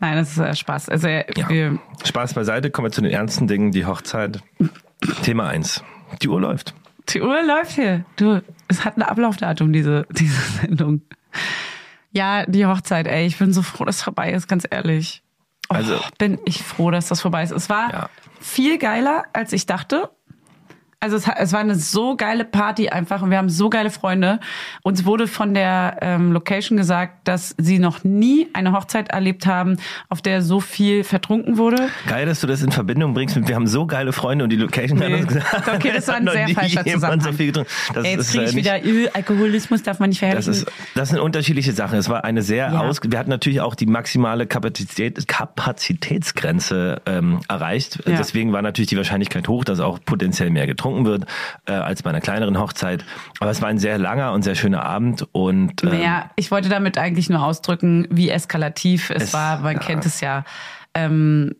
Nein, 0.00 0.16
das 0.16 0.32
ist 0.32 0.38
äh, 0.38 0.54
Spaß. 0.54 0.88
Also 0.88 1.08
äh, 1.08 1.24
Ja. 1.36 1.48
wir, 1.48 1.78
Spaß 2.04 2.34
beiseite, 2.34 2.70
kommen 2.70 2.86
wir 2.88 2.92
zu 2.92 3.00
den 3.02 3.10
ernsten 3.10 3.46
Dingen, 3.46 3.70
die 3.70 3.86
Hochzeit. 3.86 4.40
Thema 5.22 5.48
eins. 5.48 5.82
Die 6.22 6.28
Uhr 6.28 6.40
läuft. 6.40 6.74
Die 7.10 7.20
Uhr 7.20 7.42
läuft 7.42 7.72
hier. 7.72 8.04
Du, 8.16 8.40
es 8.68 8.84
hat 8.84 8.96
ein 8.96 9.02
Ablaufdatum, 9.02 9.72
diese, 9.72 10.06
diese 10.10 10.40
Sendung. 10.60 11.02
Ja, 12.12 12.46
die 12.46 12.64
Hochzeit, 12.66 13.06
ey. 13.06 13.26
Ich 13.26 13.38
bin 13.38 13.52
so 13.52 13.62
froh, 13.62 13.84
dass 13.84 13.96
es 13.96 14.02
vorbei 14.02 14.32
ist, 14.32 14.46
ganz 14.48 14.66
ehrlich. 14.70 15.22
Oh, 15.68 15.74
Also- 15.74 15.98
bin 16.18 16.38
ich 16.46 16.62
froh, 16.62 16.90
dass 16.90 17.08
das 17.08 17.20
vorbei 17.20 17.42
ist. 17.42 17.50
Es 17.50 17.68
war 17.68 17.92
Ja. 17.92 18.10
viel 18.40 18.78
geiler, 18.78 19.24
als 19.32 19.52
ich 19.52 19.66
dachte. 19.66 20.10
Also 21.04 21.16
es, 21.18 21.26
hat- 21.26 21.36
es 21.38 21.52
war 21.52 21.60
eine 21.60 21.74
so 21.74 22.16
geile 22.16 22.46
Party 22.46 22.88
einfach 22.88 23.20
und 23.20 23.28
wir 23.30 23.36
haben 23.36 23.50
so 23.50 23.68
geile 23.68 23.90
Freunde. 23.90 24.40
Uns 24.82 25.04
wurde 25.04 25.26
von 25.26 25.52
der 25.52 25.98
ähm, 26.00 26.32
Location 26.32 26.78
gesagt, 26.78 27.28
dass 27.28 27.54
sie 27.58 27.78
noch 27.78 28.04
nie 28.04 28.48
eine 28.54 28.72
Hochzeit 28.72 29.10
erlebt 29.10 29.44
haben, 29.46 29.76
auf 30.08 30.22
der 30.22 30.40
so 30.40 30.60
viel 30.60 31.04
vertrunken 31.04 31.58
wurde. 31.58 31.88
Geil, 32.08 32.24
dass 32.24 32.40
du 32.40 32.46
das 32.46 32.62
in 32.62 32.72
Verbindung 32.72 33.12
bringst 33.12 33.36
mit, 33.36 33.48
wir 33.48 33.54
haben 33.54 33.66
so 33.66 33.84
geile 33.86 34.14
Freunde 34.14 34.44
und 34.44 34.50
die 34.50 34.56
Location 34.56 34.98
hat 34.98 35.08
Nee. 35.10 35.14
uns 35.16 35.26
gesagt. 35.26 35.68
Okay, 35.74 35.92
das 35.94 36.08
war 36.08 36.14
ein 36.16 36.26
hat 36.26 36.32
sehr 36.34 36.48
falscher 36.48 36.84
Zusammenhang. 36.86 37.20
So 37.20 37.32
viel 37.32 37.46
getrunken. 37.48 37.70
Das 37.92 38.04
Ey, 38.06 38.10
jetzt 38.12 38.20
ist, 38.20 38.30
kriege 38.30 38.44
äh, 38.44 38.48
ich 38.48 38.56
wieder, 38.56 38.84
äh, 38.84 39.08
Alkoholismus 39.12 39.82
darf 39.82 39.98
man 39.98 40.08
nicht 40.08 40.22
Das, 40.22 40.28
verherrlichen. 40.46 40.52
ist, 40.68 40.72
das 40.94 41.08
sind 41.10 41.18
unterschiedliche 41.18 41.72
Sachen. 41.72 41.98
Es 41.98 42.08
war 42.08 42.24
eine 42.24 42.40
sehr 42.40 42.72
Ja. 42.72 42.80
aus. 42.80 43.00
Wir 43.06 43.18
hatten 43.18 43.28
natürlich 43.30 43.60
auch 43.60 43.74
die 43.74 43.84
maximale 43.86 44.46
Kapazität, 44.46 45.28
Kapazitätsgrenze 45.28 47.02
ähm, 47.06 47.40
erreicht. 47.48 48.00
Ja. 48.06 48.16
Deswegen 48.16 48.52
war 48.52 48.62
natürlich 48.62 48.88
die 48.88 48.96
Wahrscheinlichkeit 48.96 49.48
hoch, 49.48 49.64
dass 49.64 49.80
auch 49.80 49.98
potenziell 50.04 50.50
mehr 50.50 50.66
getrunken 50.66 50.93
wird 51.04 51.24
äh, 51.66 51.72
als 51.72 52.02
bei 52.02 52.10
einer 52.10 52.20
kleineren 52.20 52.58
Hochzeit. 52.58 53.04
Aber 53.40 53.50
es 53.50 53.60
war 53.60 53.68
ein 53.68 53.78
sehr 53.78 53.98
langer 53.98 54.32
und 54.32 54.42
sehr 54.42 54.54
schöner 54.54 54.84
Abend 54.84 55.26
und 55.32 55.82
ähm, 55.82 55.90
Naja, 55.90 56.30
ich 56.36 56.50
wollte 56.50 56.68
damit 56.68 56.96
eigentlich 56.98 57.28
nur 57.28 57.42
ausdrücken, 57.44 58.06
wie 58.10 58.30
eskalativ 58.30 59.10
es, 59.10 59.24
Es- 59.24 59.32
war. 59.34 59.58
Man 59.60 59.74
ja. 59.74 59.80
kennt 59.80 60.06
es 60.06 60.20
ja. 60.20 60.44
Ähm, 60.94 61.56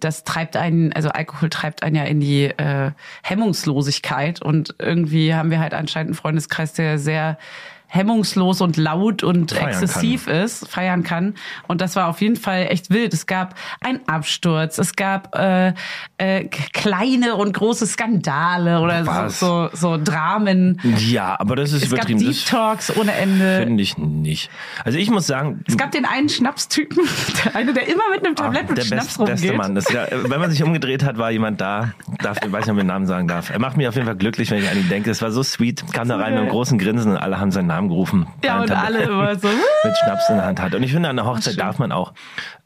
das 0.00 0.24
treibt 0.24 0.56
einen, 0.56 0.92
also 0.94 1.10
Alkohol 1.10 1.50
treibt 1.50 1.82
einen 1.82 1.96
ja 1.96 2.04
in 2.04 2.18
die 2.20 2.44
äh, 2.44 2.92
Hemmungslosigkeit. 3.22 4.40
Und 4.42 4.74
irgendwie 4.78 5.34
haben 5.34 5.50
wir 5.50 5.60
halt 5.60 5.74
anscheinend 5.74 6.08
einen 6.10 6.14
Freundeskreis, 6.14 6.72
der 6.72 6.98
sehr 6.98 7.38
hemmungslos 7.88 8.60
und 8.60 8.76
laut 8.76 9.22
und 9.22 9.52
Feiern 9.52 9.68
exzessiv 9.68 10.26
ist, 10.26 10.68
feiern 10.68 11.02
kann. 11.02 11.34
Und 11.68 11.80
das 11.80 11.96
war 11.96 12.08
auf 12.08 12.20
jeden 12.20 12.36
Fall 12.36 12.66
echt 12.70 12.90
wild. 12.90 13.14
Es 13.14 13.26
gab 13.26 13.54
einen 13.80 14.00
Absturz, 14.08 14.78
es 14.78 14.96
gab 14.96 15.34
äh, 15.36 15.72
äh, 16.18 16.44
kleine 16.72 17.36
und 17.36 17.52
große 17.52 17.86
Skandale 17.86 18.80
oder 18.80 19.06
Was? 19.06 19.40
so, 19.40 19.68
so, 19.72 19.96
Dramen. 20.02 20.80
ja, 20.98 21.36
aber 21.38 21.56
das 21.56 21.72
ist 21.72 21.84
Es 21.84 21.90
gab 21.90 22.08
übertrieben. 22.08 22.20
Deep 22.20 22.28
Das 22.30 22.44
Talks 22.44 22.96
ohne 22.96 23.12
Ende. 23.12 23.58
finde 23.60 23.82
ich 23.82 23.96
nicht. 23.98 24.50
Also 24.84 24.98
ich 24.98 25.10
muss 25.10 25.26
sagen, 25.26 25.62
Es 25.66 25.76
gab 25.76 25.90
den 25.92 26.04
einen 26.04 26.28
Schnapstypen, 26.28 26.98
der 27.44 27.56
eine, 27.56 27.72
der 27.72 27.86
immer 27.88 28.02
mit 28.12 28.24
einem 28.26 28.34
Tablett 28.34 28.68
mit 28.68 28.78
der 28.78 28.82
Schnaps 28.82 29.06
best, 29.06 29.18
rumgeht. 29.20 29.34
beste 29.40 29.52
Mann. 29.54 29.74
Das, 29.74 29.90
ja, 29.92 30.06
wenn 30.10 30.40
man 30.40 30.50
sich 30.50 30.62
umgedreht 30.62 31.04
hat, 31.04 31.18
war 31.18 31.30
jemand 31.30 31.60
da. 31.60 31.92
Darf, 32.18 32.38
ich 32.44 32.50
weiß 32.52 32.62
nicht, 32.66 32.70
ob 32.72 32.76
ich 32.76 32.82
den 32.82 32.86
Namen 32.88 33.06
sagen 33.06 33.28
darf. 33.28 33.50
Er 33.50 33.58
macht 33.58 33.76
mich 33.76 33.86
auf 33.86 33.94
jeden 33.94 34.06
Fall 34.06 34.16
glücklich, 34.16 34.50
wenn 34.50 34.62
ich 34.62 34.70
an 34.70 34.76
ihn 34.78 34.88
denke. 34.88 35.10
Es 35.10 35.22
war 35.22 35.30
so 35.30 35.42
sweet. 35.42 35.84
Kam 35.92 36.08
da 36.08 36.16
rein 36.16 36.32
mit 36.32 36.40
einem 36.42 36.50
großen 36.50 36.78
Grinsen 36.78 37.12
und 37.12 37.18
alle 37.18 37.38
haben 37.38 37.50
seinen 37.50 37.66
Namen 37.68 37.75
gerufen. 37.82 38.26
Ja, 38.44 38.60
und 38.60 38.70
alle 38.70 39.02
immer 39.02 39.34
so. 39.36 39.48
Mit 39.84 39.96
Schnaps 39.98 40.28
in 40.28 40.36
der 40.36 40.46
Hand 40.46 40.60
hat. 40.60 40.74
Und 40.74 40.82
ich 40.82 40.92
finde, 40.92 41.08
an 41.08 41.16
der 41.16 41.26
Hochzeit 41.26 41.58
darf 41.58 41.78
man 41.78 41.92
auch 41.92 42.12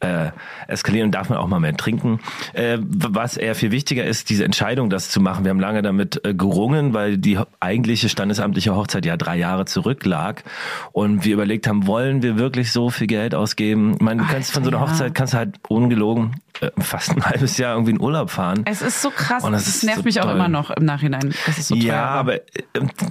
äh, 0.01 0.31
eskalieren 0.67 1.09
und 1.09 1.13
darf 1.13 1.29
man 1.29 1.39
auch 1.39 1.47
mal 1.47 1.61
mehr 1.61 1.77
trinken. 1.77 2.21
Äh, 2.53 2.79
was 2.81 3.37
eher 3.37 3.55
viel 3.55 3.71
wichtiger 3.71 4.05
ist, 4.05 4.31
diese 4.31 4.45
Entscheidung, 4.45 4.91
das 4.91 5.11
zu 5.11 5.21
machen. 5.21 5.45
Wir 5.45 5.51
haben 5.51 5.61
lange 5.61 5.83
damit 5.83 6.25
äh, 6.25 6.35
gerungen, 6.35 6.95
weil 6.95 7.19
die 7.19 7.39
eigentliche 7.61 8.09
standesamtliche 8.09 8.75
Hochzeit 8.75 9.05
ja 9.05 9.17
drei 9.17 9.37
Jahre 9.37 9.65
zurücklag. 9.65 10.45
Und 10.93 11.25
wir 11.25 11.35
überlegt 11.35 11.67
haben, 11.67 11.87
wollen 11.87 12.23
wir 12.23 12.39
wirklich 12.39 12.73
so 12.73 12.91
viel 12.91 13.07
Geld 13.07 13.35
ausgeben? 13.35 13.95
Ich 13.95 14.01
meine, 14.01 14.23
du 14.23 14.29
kannst 14.29 14.53
von 14.53 14.65
so 14.65 14.71
einer 14.71 14.79
ja. 14.79 14.89
Hochzeit, 14.89 15.15
kannst 15.15 15.35
halt 15.35 15.59
ungelogen 15.69 16.37
fast 16.79 17.11
ein 17.17 17.25
halbes 17.25 17.57
Jahr 17.59 17.75
irgendwie 17.75 17.93
in 17.93 18.01
Urlaub 18.01 18.31
fahren. 18.31 18.63
Es 18.67 18.83
ist 18.83 19.01
so 19.01 19.11
krass. 19.11 19.45
Und 19.45 19.53
das 19.53 19.65
Das, 19.65 19.83
nervt 19.83 19.99
so 20.01 20.05
mich 20.05 20.21
auch 20.21 20.25
toll. 20.25 20.35
immer 20.35 20.49
noch 20.49 20.71
im 20.71 20.85
Nachhinein. 20.85 21.33
So 21.59 21.75
ja, 21.75 22.05
aber 22.07 22.37
äh, 22.37 22.41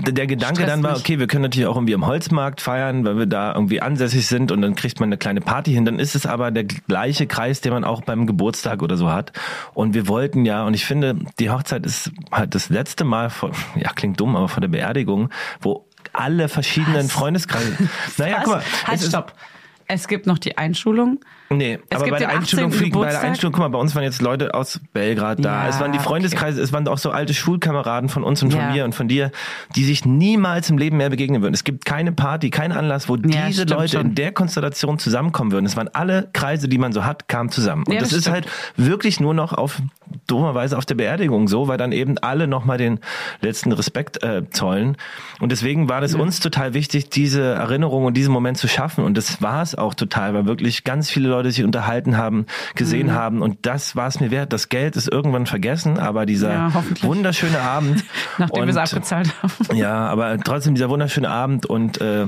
der 0.08 0.28
Gedanke 0.28 0.66
dann 0.66 0.84
war, 0.84 0.98
okay, 0.98 1.20
wir 1.20 1.28
können 1.28 1.44
natürlich 1.44 1.68
auch 1.68 1.76
irgendwie 1.76 1.96
am 1.96 2.06
Holzmarkt 2.06 2.62
feiern, 2.62 3.06
weil 3.06 3.18
wir 3.18 3.26
da 3.26 3.54
irgendwie 3.54 3.82
ansässig 3.82 4.28
sind 4.28 4.52
und 4.52 4.62
dann 4.62 4.76
kriegt 4.76 5.00
man 5.00 5.10
eine 5.10 5.18
kleine 5.18 5.42
Party 5.42 5.74
hin. 5.74 5.86
Dann 5.86 6.00
ist 6.00 6.16
es 6.16 6.26
aber 6.26 6.52
der 6.52 6.66
gleiche 6.66 7.28
Kreis, 7.28 7.62
den 7.62 7.74
man 7.74 7.84
auch 7.84 8.02
beim 8.02 8.28
Geburtstag 8.28 8.82
oder 8.84 8.98
so 8.98 9.12
hat. 9.12 9.32
Und 9.74 9.94
wir 9.94 10.08
wollten 10.08 10.46
ja, 10.46 10.64
und 10.66 10.74
ich 10.74 10.86
finde, 10.86 11.16
die 11.40 11.50
Hochzeit 11.50 11.86
ist 11.86 12.12
halt 12.32 12.54
das 12.56 12.70
letzte 12.70 13.04
Mal 13.04 13.30
vor, 13.30 13.52
ja, 13.76 13.90
klingt 13.94 14.20
dumm, 14.20 14.36
aber 14.36 14.48
vor 14.50 14.62
der 14.62 14.68
Beerdigung, 14.68 15.30
wo 15.62 15.86
alle 16.14 16.50
verschiedenen 16.50 17.06
Was? 17.06 17.12
Freundeskreise. 17.12 17.78
Naja, 18.18 18.38
Was? 18.38 18.44
guck 18.44 18.54
mal. 18.56 18.64
Halt, 18.86 19.02
stopp. 19.02 19.34
Es 19.88 20.08
gibt 20.08 20.28
noch 20.28 20.38
die 20.38 20.58
Einschulung. 20.58 21.20
Nee, 21.52 21.80
Es 21.90 21.96
aber 22.00 22.12
bei 22.12 22.20
der, 22.20 22.30
Einstellung, 22.30 22.68
18. 22.70 22.80
fliegen, 22.80 23.00
bei 23.00 23.10
der. 23.10 23.22
Einstellung, 23.22 23.54
guck 23.54 23.62
mal, 23.62 23.70
bei 23.70 23.80
uns 23.80 23.96
waren 23.96 24.04
jetzt 24.04 24.22
Leute 24.22 24.54
aus 24.54 24.80
Belgrad 24.94 25.44
da. 25.44 25.64
Ja, 25.64 25.70
es 25.70 25.80
waren 25.80 25.92
die 25.92 26.00
Freundeskreise, 26.00 26.62
es 26.62 26.72
waren 26.74 26.88
auch 26.88 27.00
so 27.00 27.10
alte 27.10 27.34
Schulkameraden 27.34 28.08
von 28.10 28.24
uns 28.24 28.44
und 28.44 28.52
von 28.52 28.60
Ja. 28.62 28.72
mir 28.72 28.86
und 28.86 28.94
von 28.94 29.08
dir, 29.08 29.32
die 29.76 29.84
sich 29.84 30.06
niemals 30.06 30.70
im 30.70 30.78
Leben 30.78 30.98
mehr 30.98 31.10
begegnen 31.10 31.42
würden. 31.42 31.54
Es 31.56 31.64
gibt 31.64 31.86
keine 31.86 32.12
Party, 32.12 32.50
keinen 32.52 32.72
Anlass, 32.74 33.10
wo 33.10 33.16
Ja, 33.16 33.48
diese 33.48 33.64
Leute 33.64 33.98
schon. 33.98 34.08
in 34.10 34.16
der 34.16 34.32
Konstellation 34.32 35.00
zusammenkommen 35.00 35.52
würden. 35.52 35.66
Es 35.66 35.76
waren 35.76 35.88
alle 35.94 36.30
Kreise, 36.34 36.68
die 36.70 36.78
man 36.78 36.94
so 36.94 37.04
hat, 37.04 37.28
kamen 37.28 37.50
zusammen. 37.50 37.84
Und 37.88 37.96
das, 38.00 38.10
das 38.10 38.18
ist 38.20 38.30
halt 38.30 38.48
wirklich 38.78 39.20
nur 39.20 39.34
noch 39.34 39.54
auf 39.54 39.82
dummerweise 40.28 40.78
auf 40.78 40.86
der 40.86 40.96
Beerdigung 40.96 41.48
so, 41.48 41.68
weil 41.68 41.78
dann 41.78 41.92
eben 41.92 42.18
alle 42.20 42.48
nochmal 42.48 42.78
den 42.78 43.00
letzten 43.42 43.72
Respekt 43.72 44.22
äh, 44.24 44.50
zollen. 44.50 44.98
Und 45.40 45.52
deswegen 45.52 45.88
war 45.90 46.02
das 46.02 46.14
uns 46.16 46.40
total 46.40 46.74
wichtig, 46.74 47.10
diese 47.10 47.42
Erinnerung 47.44 48.06
und 48.06 48.16
diesen 48.18 48.34
Moment 48.34 48.58
zu 48.58 48.68
schaffen. 48.68 49.04
Und 49.04 49.18
das 49.18 49.42
war 49.42 49.62
es 49.62 49.76
auch 49.76 49.94
total, 49.94 50.34
weil 50.34 50.46
wirklich 50.46 50.84
ganz 50.84 51.10
viele 51.10 51.30
Leute 51.30 51.39
sich 51.44 51.64
unterhalten 51.64 52.18
haben, 52.18 52.46
gesehen 52.76 53.08
Mhm. 53.08 53.12
haben. 53.14 53.42
Und 53.42 53.66
das 53.66 53.96
war 53.96 54.08
es 54.08 54.20
mir 54.20 54.32
wert. 54.32 54.52
Das 54.54 54.70
Geld 54.70 54.96
ist 54.96 55.08
irgendwann 55.12 55.46
vergessen, 55.46 55.98
aber 56.00 56.26
dieser 56.26 56.52
Ja, 56.54 56.84
wunderschöne 57.02 57.60
Abend. 57.62 58.04
Nachdem 58.38 58.64
wir 58.66 58.70
es 58.70 58.78
abgezahlt 58.78 59.34
haben. 59.42 59.54
ja, 59.78 60.08
aber 60.08 60.38
trotzdem 60.40 60.76
dieser 60.76 60.90
wunderschöne 60.90 61.30
Abend 61.30 61.66
und 61.66 62.00
äh, 62.02 62.28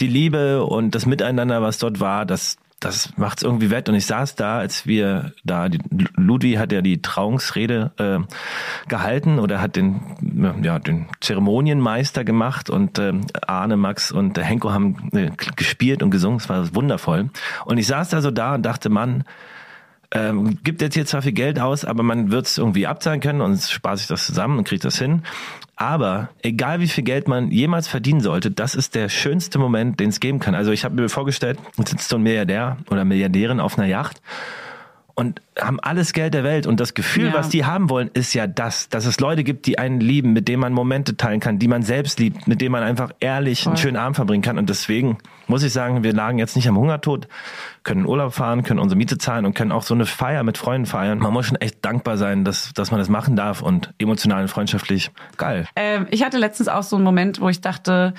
die 0.00 0.08
Liebe 0.08 0.64
und 0.64 0.94
das 0.94 1.06
Miteinander, 1.06 1.62
was 1.62 1.78
dort 1.78 2.00
war, 2.00 2.24
das 2.26 2.56
das 2.80 3.16
macht's 3.16 3.42
irgendwie 3.42 3.70
wett. 3.70 3.88
Und 3.88 3.94
ich 3.94 4.06
saß 4.06 4.34
da, 4.34 4.58
als 4.58 4.86
wir 4.86 5.32
da, 5.44 5.68
die, 5.68 5.80
Ludwig 6.14 6.58
hat 6.58 6.72
ja 6.72 6.82
die 6.82 7.00
Trauungsrede 7.00 7.92
äh, 7.98 8.88
gehalten 8.88 9.38
oder 9.38 9.60
hat 9.60 9.76
den, 9.76 10.00
ja, 10.62 10.78
den 10.78 11.06
Zeremonienmeister 11.20 12.24
gemacht 12.24 12.68
und 12.68 12.98
äh, 12.98 13.14
Arne, 13.46 13.76
Max 13.76 14.12
und 14.12 14.36
der 14.36 14.44
Henko 14.44 14.70
haben 14.72 15.10
äh, 15.14 15.30
gespielt 15.56 16.02
und 16.02 16.10
gesungen. 16.10 16.38
Es 16.38 16.48
war 16.48 16.74
wundervoll. 16.74 17.30
Und 17.64 17.78
ich 17.78 17.86
saß 17.86 18.10
da 18.10 18.20
so 18.20 18.30
da 18.30 18.54
und 18.54 18.62
dachte, 18.62 18.90
Mann, 18.90 19.24
ähm, 20.12 20.58
gibt 20.62 20.82
jetzt 20.82 20.94
hier 20.94 21.06
zwar 21.06 21.22
viel 21.22 21.32
Geld 21.32 21.58
aus, 21.58 21.84
aber 21.84 22.02
man 22.02 22.30
wird 22.30 22.46
es 22.46 22.58
irgendwie 22.58 22.86
abzahlen 22.86 23.20
können 23.20 23.40
und 23.40 23.60
spart 23.60 23.98
sich 23.98 24.06
das 24.06 24.26
zusammen 24.26 24.58
und 24.58 24.68
kriegt 24.68 24.84
das 24.84 24.98
hin. 24.98 25.22
Aber 25.76 26.30
egal 26.42 26.80
wie 26.80 26.88
viel 26.88 27.04
Geld 27.04 27.28
man 27.28 27.50
jemals 27.50 27.86
verdienen 27.86 28.20
sollte, 28.20 28.50
das 28.50 28.74
ist 28.74 28.94
der 28.94 29.10
schönste 29.10 29.58
Moment, 29.58 30.00
den 30.00 30.08
es 30.08 30.20
geben 30.20 30.38
kann. 30.38 30.54
Also 30.54 30.72
ich 30.72 30.84
habe 30.84 30.94
mir 30.94 31.10
vorgestellt, 31.10 31.58
jetzt 31.76 31.90
sitzt 31.90 32.08
so 32.08 32.16
ein 32.16 32.22
Milliardär 32.22 32.78
oder 32.90 33.04
Milliardärin 33.04 33.60
auf 33.60 33.78
einer 33.78 33.86
Yacht 33.86 34.22
und 35.18 35.40
haben 35.58 35.80
alles 35.80 36.12
Geld 36.12 36.34
der 36.34 36.44
Welt 36.44 36.66
und 36.66 36.78
das 36.78 36.92
Gefühl, 36.92 37.28
Ja. 37.28 37.34
was 37.34 37.48
die 37.48 37.64
haben 37.64 37.88
wollen, 37.90 38.10
ist 38.12 38.34
ja 38.34 38.46
das, 38.46 38.90
dass 38.90 39.06
es 39.06 39.18
Leute 39.18 39.44
gibt, 39.44 39.64
die 39.66 39.78
einen 39.78 39.98
lieben, 39.98 40.34
mit 40.34 40.46
denen 40.46 40.60
man 40.60 40.74
Momente 40.74 41.16
teilen 41.16 41.40
kann, 41.40 41.58
die 41.58 41.68
man 41.68 41.82
selbst 41.82 42.20
liebt, 42.20 42.46
mit 42.46 42.60
denen 42.60 42.72
man 42.72 42.82
einfach 42.82 43.10
ehrlich 43.20 43.66
einen 43.66 43.76
Voll. 43.76 43.82
schönen 43.82 43.96
Abend 43.96 44.16
verbringen 44.16 44.42
kann 44.42 44.58
und 44.58 44.68
deswegen 44.68 45.16
muss 45.48 45.62
ich 45.62 45.72
sagen, 45.72 46.02
wir 46.04 46.12
lagen 46.12 46.38
jetzt 46.38 46.54
nicht 46.54 46.68
am 46.68 46.76
Hungertod, 46.76 47.28
können 47.82 48.00
in 48.02 48.06
Urlaub 48.06 48.34
fahren, 48.34 48.62
können 48.62 48.78
unsere 48.78 48.98
Miete 48.98 49.16
zahlen 49.16 49.46
und 49.46 49.54
können 49.54 49.72
auch 49.72 49.82
so 49.84 49.94
eine 49.94 50.04
Feier 50.04 50.42
mit 50.42 50.58
Freunden 50.58 50.86
feiern. 50.86 51.18
Man 51.18 51.32
muss 51.32 51.46
schon 51.46 51.56
echt 51.56 51.82
dankbar 51.84 52.18
sein, 52.18 52.44
dass, 52.44 52.74
dass 52.74 52.90
man 52.90 53.00
das 53.00 53.08
machen 53.08 53.36
darf 53.36 53.62
und 53.62 53.94
emotional 53.98 54.42
und 54.42 54.48
freundschaftlich 54.48 55.10
geil. 55.38 55.66
Ähm, 55.76 56.06
ich 56.10 56.22
hatte 56.24 56.36
letztens 56.36 56.68
auch 56.68 56.82
so 56.82 56.96
einen 56.96 57.04
Moment, 57.06 57.40
wo 57.40 57.48
ich 57.48 57.62
dachte, 57.62 58.12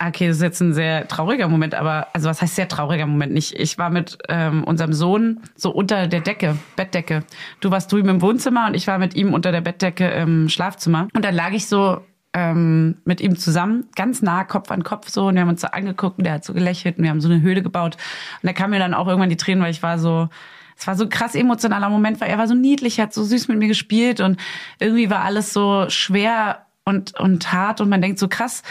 okay, 0.00 0.26
das 0.26 0.36
ist 0.36 0.42
jetzt 0.42 0.60
ein 0.60 0.74
sehr 0.74 1.06
trauriger 1.06 1.48
Moment, 1.48 1.74
aber 1.74 2.08
also 2.12 2.28
was 2.28 2.42
heißt 2.42 2.56
sehr 2.56 2.68
trauriger 2.68 3.06
Moment 3.06 3.32
nicht? 3.32 3.54
Ich 3.54 3.78
war 3.78 3.90
mit 3.90 4.18
ähm, 4.28 4.64
unserem 4.64 4.92
Sohn 4.92 5.40
so 5.54 5.70
unter 5.70 6.08
der 6.08 6.20
Decke, 6.20 6.56
Bettdecke. 6.76 7.24
Du 7.60 7.70
warst 7.70 7.92
drüben 7.92 8.08
im 8.08 8.22
Wohnzimmer 8.22 8.66
und 8.66 8.74
ich 8.74 8.86
war 8.86 8.98
mit 8.98 9.14
ihm 9.14 9.32
unter 9.32 9.52
der 9.52 9.60
Bettdecke 9.60 10.08
im 10.08 10.48
Schlafzimmer. 10.48 11.08
Und 11.14 11.24
dann 11.24 11.34
lag 11.34 11.52
ich 11.52 11.68
so 11.68 12.00
ähm, 12.32 12.96
mit 13.04 13.20
ihm 13.20 13.36
zusammen, 13.36 13.88
ganz 13.94 14.20
nah, 14.20 14.42
Kopf 14.42 14.70
an 14.72 14.82
Kopf 14.82 15.08
so, 15.08 15.28
und 15.28 15.34
wir 15.34 15.42
haben 15.42 15.48
uns 15.48 15.60
so 15.60 15.68
angeguckt 15.68 16.18
und 16.18 16.24
der 16.24 16.34
hat 16.34 16.44
so 16.44 16.52
gelächelt 16.52 16.98
und 16.98 17.04
wir 17.04 17.10
haben 17.10 17.20
so 17.20 17.28
eine 17.28 17.40
Höhle 17.40 17.62
gebaut. 17.62 17.96
Und 18.42 18.46
da 18.48 18.52
kam 18.52 18.70
mir 18.70 18.80
dann 18.80 18.94
auch 18.94 19.06
irgendwann 19.06 19.30
die 19.30 19.36
Tränen, 19.36 19.62
weil 19.62 19.70
ich 19.70 19.84
war 19.84 20.00
so, 20.00 20.28
es 20.76 20.86
war 20.88 20.96
so 20.96 21.04
ein 21.04 21.10
krass 21.10 21.36
emotionaler 21.36 21.88
Moment, 21.88 22.20
weil 22.20 22.30
er 22.30 22.38
war 22.38 22.48
so 22.48 22.54
niedlich, 22.54 22.98
hat 22.98 23.14
so 23.14 23.22
süß 23.22 23.46
mit 23.46 23.58
mir 23.58 23.68
gespielt 23.68 24.20
und 24.20 24.40
irgendwie 24.80 25.08
war 25.08 25.22
alles 25.22 25.52
so 25.52 25.88
schwer 25.88 26.66
und, 26.84 27.18
und 27.18 27.52
hart 27.52 27.80
und 27.80 27.88
man 27.88 28.02
denkt 28.02 28.18
so 28.18 28.26
krass, 28.26 28.64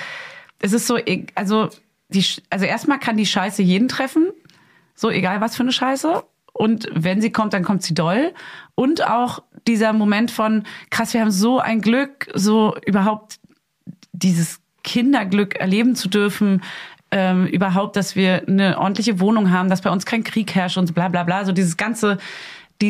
es 0.63 0.71
ist 0.71 0.87
so, 0.87 0.97
e- 0.97 1.27
also, 1.35 1.69
die, 2.07 2.25
also 2.49 2.65
erstmal 2.65 2.99
kann 2.99 3.17
die 3.17 3.25
Scheiße 3.25 3.61
jeden 3.61 3.89
treffen, 3.89 4.31
so 4.95 5.09
egal 5.09 5.41
was 5.41 5.55
für 5.55 5.63
eine 5.63 5.73
Scheiße. 5.73 6.23
Und 6.53 6.87
wenn 6.93 7.19
sie 7.19 7.31
kommt, 7.31 7.53
dann 7.53 7.63
kommt 7.63 7.83
sie 7.83 7.93
doll. 7.93 8.33
Und 8.75 9.05
auch 9.05 9.43
dieser 9.67 9.91
Moment 9.91 10.31
von, 10.31 10.63
krass, 10.89 11.13
wir 11.13 11.21
haben 11.21 11.31
so 11.31 11.59
ein 11.59 11.81
Glück, 11.81 12.29
so 12.33 12.75
überhaupt 12.85 13.39
dieses 14.13 14.61
Kinderglück 14.83 15.55
erleben 15.55 15.95
zu 15.95 16.07
dürfen, 16.07 16.61
ähm, 17.11 17.47
überhaupt, 17.47 17.95
dass 17.95 18.15
wir 18.15 18.47
eine 18.47 18.77
ordentliche 18.77 19.19
Wohnung 19.19 19.51
haben, 19.51 19.69
dass 19.69 19.81
bei 19.81 19.89
uns 19.89 20.05
kein 20.05 20.23
Krieg 20.23 20.53
herrscht 20.55 20.77
und 20.77 20.93
bla 20.93 21.09
bla 21.09 21.23
bla. 21.23 21.43
So 21.43 21.51
dieses 21.51 21.75
ganze, 21.75 22.19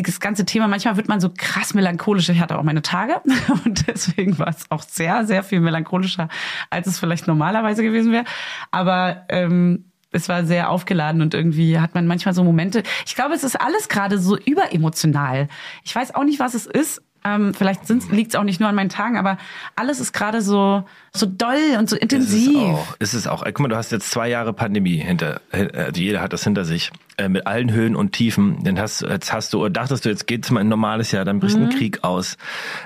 dieses 0.01 0.19
ganze 0.19 0.45
Thema, 0.45 0.67
manchmal 0.67 0.97
wird 0.97 1.07
man 1.07 1.19
so 1.19 1.31
krass 1.35 1.73
melancholisch. 1.73 2.29
Ich 2.29 2.39
hatte 2.39 2.57
auch 2.57 2.63
meine 2.63 2.81
Tage 2.81 3.21
und 3.65 3.87
deswegen 3.87 4.37
war 4.39 4.49
es 4.49 4.69
auch 4.69 4.83
sehr, 4.83 5.25
sehr 5.25 5.43
viel 5.43 5.59
melancholischer, 5.59 6.29
als 6.69 6.87
es 6.87 6.99
vielleicht 6.99 7.27
normalerweise 7.27 7.83
gewesen 7.83 8.11
wäre. 8.11 8.25
Aber 8.71 9.25
ähm, 9.29 9.85
es 10.11 10.29
war 10.29 10.45
sehr 10.45 10.69
aufgeladen 10.69 11.21
und 11.21 11.33
irgendwie 11.33 11.79
hat 11.79 11.95
man 11.95 12.07
manchmal 12.07 12.33
so 12.33 12.43
Momente. 12.43 12.83
Ich 13.05 13.15
glaube, 13.15 13.33
es 13.33 13.43
ist 13.43 13.59
alles 13.59 13.89
gerade 13.89 14.19
so 14.19 14.37
überemotional. 14.37 15.47
Ich 15.83 15.95
weiß 15.95 16.15
auch 16.15 16.23
nicht, 16.23 16.39
was 16.39 16.53
es 16.53 16.65
ist. 16.65 17.01
Ähm, 17.25 17.53
vielleicht 17.53 17.87
liegt 18.11 18.33
es 18.33 18.39
auch 18.39 18.43
nicht 18.43 18.59
nur 18.59 18.69
an 18.69 18.75
meinen 18.75 18.89
Tagen, 18.89 19.17
aber 19.17 19.37
alles 19.75 19.99
ist 19.99 20.13
gerade 20.13 20.41
so 20.41 20.83
so 21.15 21.27
doll 21.27 21.77
und 21.77 21.89
so 21.89 21.95
Ist 21.95 22.01
intensiv. 22.01 22.49
es 22.49 22.55
auch. 22.55 22.95
Ist 22.99 23.13
es 23.13 23.27
auch. 23.27 23.43
Guck 23.45 23.59
mal, 23.59 23.67
du 23.67 23.75
hast 23.75 23.91
jetzt 23.91 24.09
zwei 24.09 24.29
Jahre 24.29 24.51
Pandemie 24.51 24.97
hinter, 24.97 25.41
äh, 25.51 25.91
jeder 25.95 26.21
hat 26.21 26.33
das 26.33 26.43
hinter 26.43 26.65
sich, 26.65 26.91
äh, 27.17 27.29
mit 27.29 27.45
allen 27.45 27.71
Höhen 27.71 27.95
und 27.95 28.13
Tiefen. 28.13 28.63
Dann 28.63 28.79
hast, 28.79 29.01
jetzt 29.01 29.31
hast 29.31 29.53
du, 29.53 29.69
dachtest 29.69 30.05
du, 30.05 30.09
jetzt 30.09 30.25
geht's 30.25 30.49
mal 30.49 30.61
ein 30.61 30.69
normales 30.69 31.11
Jahr, 31.11 31.23
dann 31.23 31.39
bricht 31.39 31.55
ein 31.55 31.69
Krieg 31.69 32.03
aus. 32.03 32.37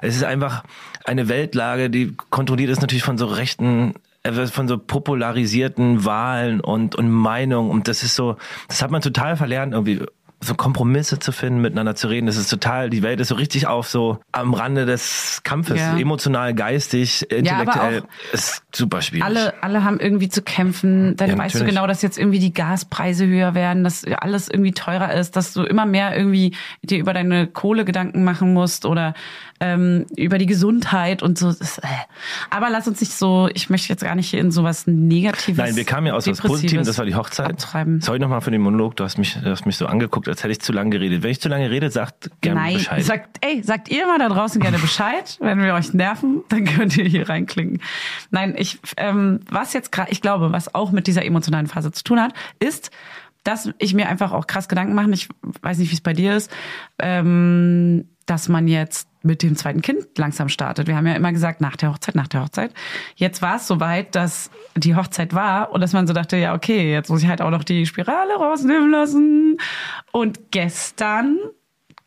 Es 0.01 0.15
ist 0.15 0.23
einfach 0.23 0.63
eine 1.05 1.29
Weltlage, 1.29 1.89
die 1.89 2.15
kontrolliert 2.29 2.69
ist 2.69 2.81
natürlich 2.81 3.03
von 3.03 3.17
so 3.17 3.27
rechten 3.27 3.93
äh, 4.23 4.47
von 4.47 4.67
so 4.67 4.77
popularisierten 4.77 6.03
Wahlen 6.03 6.59
und, 6.59 6.95
und 6.95 7.09
Meinungen 7.09 7.71
und 7.71 7.87
das 7.87 8.03
ist 8.03 8.15
so, 8.15 8.35
das 8.67 8.81
hat 8.81 8.91
man 8.91 9.01
total 9.01 9.37
verlernt 9.37 9.73
irgendwie 9.73 10.01
so 10.39 10.53
Kompromisse 10.53 11.17
zu 11.17 11.31
finden, 11.31 11.61
miteinander 11.61 11.95
zu 11.95 12.07
reden. 12.07 12.27
Das 12.27 12.37
ist 12.37 12.49
total, 12.49 12.89
die 12.91 13.01
Welt 13.01 13.19
ist 13.19 13.29
so 13.29 13.35
richtig 13.35 13.65
auf 13.65 13.87
so 13.87 14.19
am 14.31 14.53
Rande 14.53 14.85
des 14.85 15.41
Kampfes, 15.43 15.77
Ja. 15.79 15.97
emotional, 15.97 16.53
geistig, 16.53 17.23
intellektuell. 17.31 18.03
auch 18.03 18.33
ist 18.33 18.61
super 18.73 19.01
schwierig. 19.01 19.23
Alle, 19.25 19.53
alle 19.63 19.83
haben 19.83 19.99
irgendwie 19.99 20.29
zu 20.29 20.43
kämpfen. 20.43 21.15
Dann 21.15 21.29
Ja, 21.31 21.37
weißt 21.37 21.55
du 21.55 21.59
natürlich. 21.59 21.75
genau, 21.75 21.87
dass 21.87 22.03
jetzt 22.03 22.19
irgendwie 22.19 22.39
die 22.39 22.53
Gaspreise 22.53 23.25
höher 23.25 23.55
werden, 23.55 23.83
dass 23.83 24.05
alles 24.05 24.47
irgendwie 24.47 24.73
teurer 24.73 25.13
ist, 25.13 25.35
dass 25.35 25.53
du 25.53 25.63
immer 25.63 25.85
mehr 25.87 26.15
irgendwie 26.15 26.55
dir 26.83 26.99
über 26.99 27.13
deine 27.13 27.47
Kohle 27.47 27.83
Gedanken 27.83 28.23
machen 28.23 28.53
musst 28.53 28.85
oder 28.85 29.15
ähm, 29.59 30.05
über 30.15 30.37
die 30.37 30.45
Gesundheit 30.45 31.23
und 31.23 31.37
so. 31.37 31.51
Das, 31.51 31.79
äh. 31.79 31.87
Aber 32.49 32.69
lass 32.69 32.87
uns 32.87 33.01
nicht 33.01 33.13
so, 33.13 33.49
ich 33.53 33.69
möchte 33.69 33.89
jetzt 33.89 34.03
gar 34.03 34.15
nicht 34.15 34.29
hier 34.29 34.39
in 34.39 34.51
sowas 34.51 34.85
Negatives. 34.87 35.57
Nein, 35.57 35.75
wir 35.75 35.85
kamen 35.85 36.07
ja 36.07 36.13
aus 36.13 36.27
was 36.27 36.41
Positivem, 36.41 36.85
das 36.85 36.97
war 36.97 37.05
die 37.05 37.15
Hochzeit. 37.15 37.49
Abtreiben. 37.49 38.01
Sorry 38.01 38.19
nochmal 38.19 38.41
für 38.41 38.51
den 38.51 38.61
Monolog, 38.61 38.95
du 38.95 39.03
hast 39.03 39.17
mich, 39.17 39.33
du 39.33 39.49
hast 39.49 39.65
mich 39.65 39.77
so 39.77 39.87
angeguckt, 39.87 40.27
als 40.27 40.43
hätte 40.43 40.51
ich 40.51 40.61
zu 40.61 40.73
lange 40.73 40.91
geredet. 40.91 41.23
Wenn 41.23 41.31
ich 41.31 41.41
zu 41.41 41.49
lange 41.49 41.69
rede, 41.69 41.89
sagt 41.89 42.29
gerne 42.41 42.61
Nein, 42.61 42.73
Bescheid. 42.75 43.03
sagt, 43.03 43.37
ey, 43.41 43.63
sagt 43.63 43.89
ihr 43.89 44.05
mal 44.05 44.19
da 44.19 44.29
draußen 44.29 44.61
gerne 44.61 44.79
Bescheid, 44.79 45.37
wenn 45.41 45.61
wir 45.61 45.73
euch 45.73 45.93
nerven, 45.93 46.43
dann 46.49 46.65
könnt 46.65 46.97
ihr 46.97 47.05
hier 47.05 47.29
reinklicken. 47.29 47.81
Nein, 48.31 48.55
ich, 48.57 48.79
ähm, 48.97 49.39
was 49.49 49.73
jetzt 49.73 49.91
gerade, 49.91 50.11
ich 50.11 50.21
glaube, 50.21 50.51
was 50.51 50.75
auch 50.75 50.91
mit 50.91 51.07
dieser 51.07 51.25
emotionalen 51.25 51.67
Phase 51.67 51.91
zu 51.91 52.03
tun 52.03 52.21
hat, 52.21 52.33
ist, 52.59 52.91
dass 53.43 53.69
ich 53.79 53.93
mir 53.93 54.09
einfach 54.09 54.33
auch 54.33 54.45
krass 54.45 54.67
Gedanken 54.67 54.93
mache. 54.93 55.09
Ich 55.11 55.29
weiß 55.61 55.77
nicht, 55.77 55.89
wie 55.89 55.95
es 55.95 56.01
bei 56.01 56.13
dir 56.13 56.35
ist, 56.35 56.51
ähm, 56.99 58.09
dass 58.25 58.49
man 58.49 58.67
jetzt 58.67 59.07
mit 59.27 59.43
dem 59.43 59.55
zweiten 59.55 59.81
Kind 59.81 60.17
langsam 60.17 60.49
startet. 60.49 60.87
Wir 60.87 60.95
haben 60.95 61.05
ja 61.05 61.13
immer 61.13 61.31
gesagt, 61.31 61.61
nach 61.61 61.75
der 61.75 61.91
Hochzeit, 61.91 62.15
nach 62.15 62.27
der 62.27 62.41
Hochzeit. 62.41 62.73
Jetzt 63.15 63.43
war 63.43 63.57
es 63.57 63.67
soweit, 63.67 64.15
dass 64.15 64.49
die 64.75 64.95
Hochzeit 64.95 65.35
war 65.35 65.71
und 65.71 65.81
dass 65.81 65.93
man 65.93 66.07
so 66.07 66.13
dachte, 66.13 66.37
ja, 66.37 66.55
okay, 66.55 66.91
jetzt 66.91 67.09
muss 67.09 67.21
ich 67.21 67.29
halt 67.29 67.41
auch 67.41 67.51
noch 67.51 67.63
die 67.63 67.85
Spirale 67.85 68.33
rausnehmen 68.35 68.89
lassen. 68.89 69.57
Und 70.11 70.51
gestern 70.51 71.37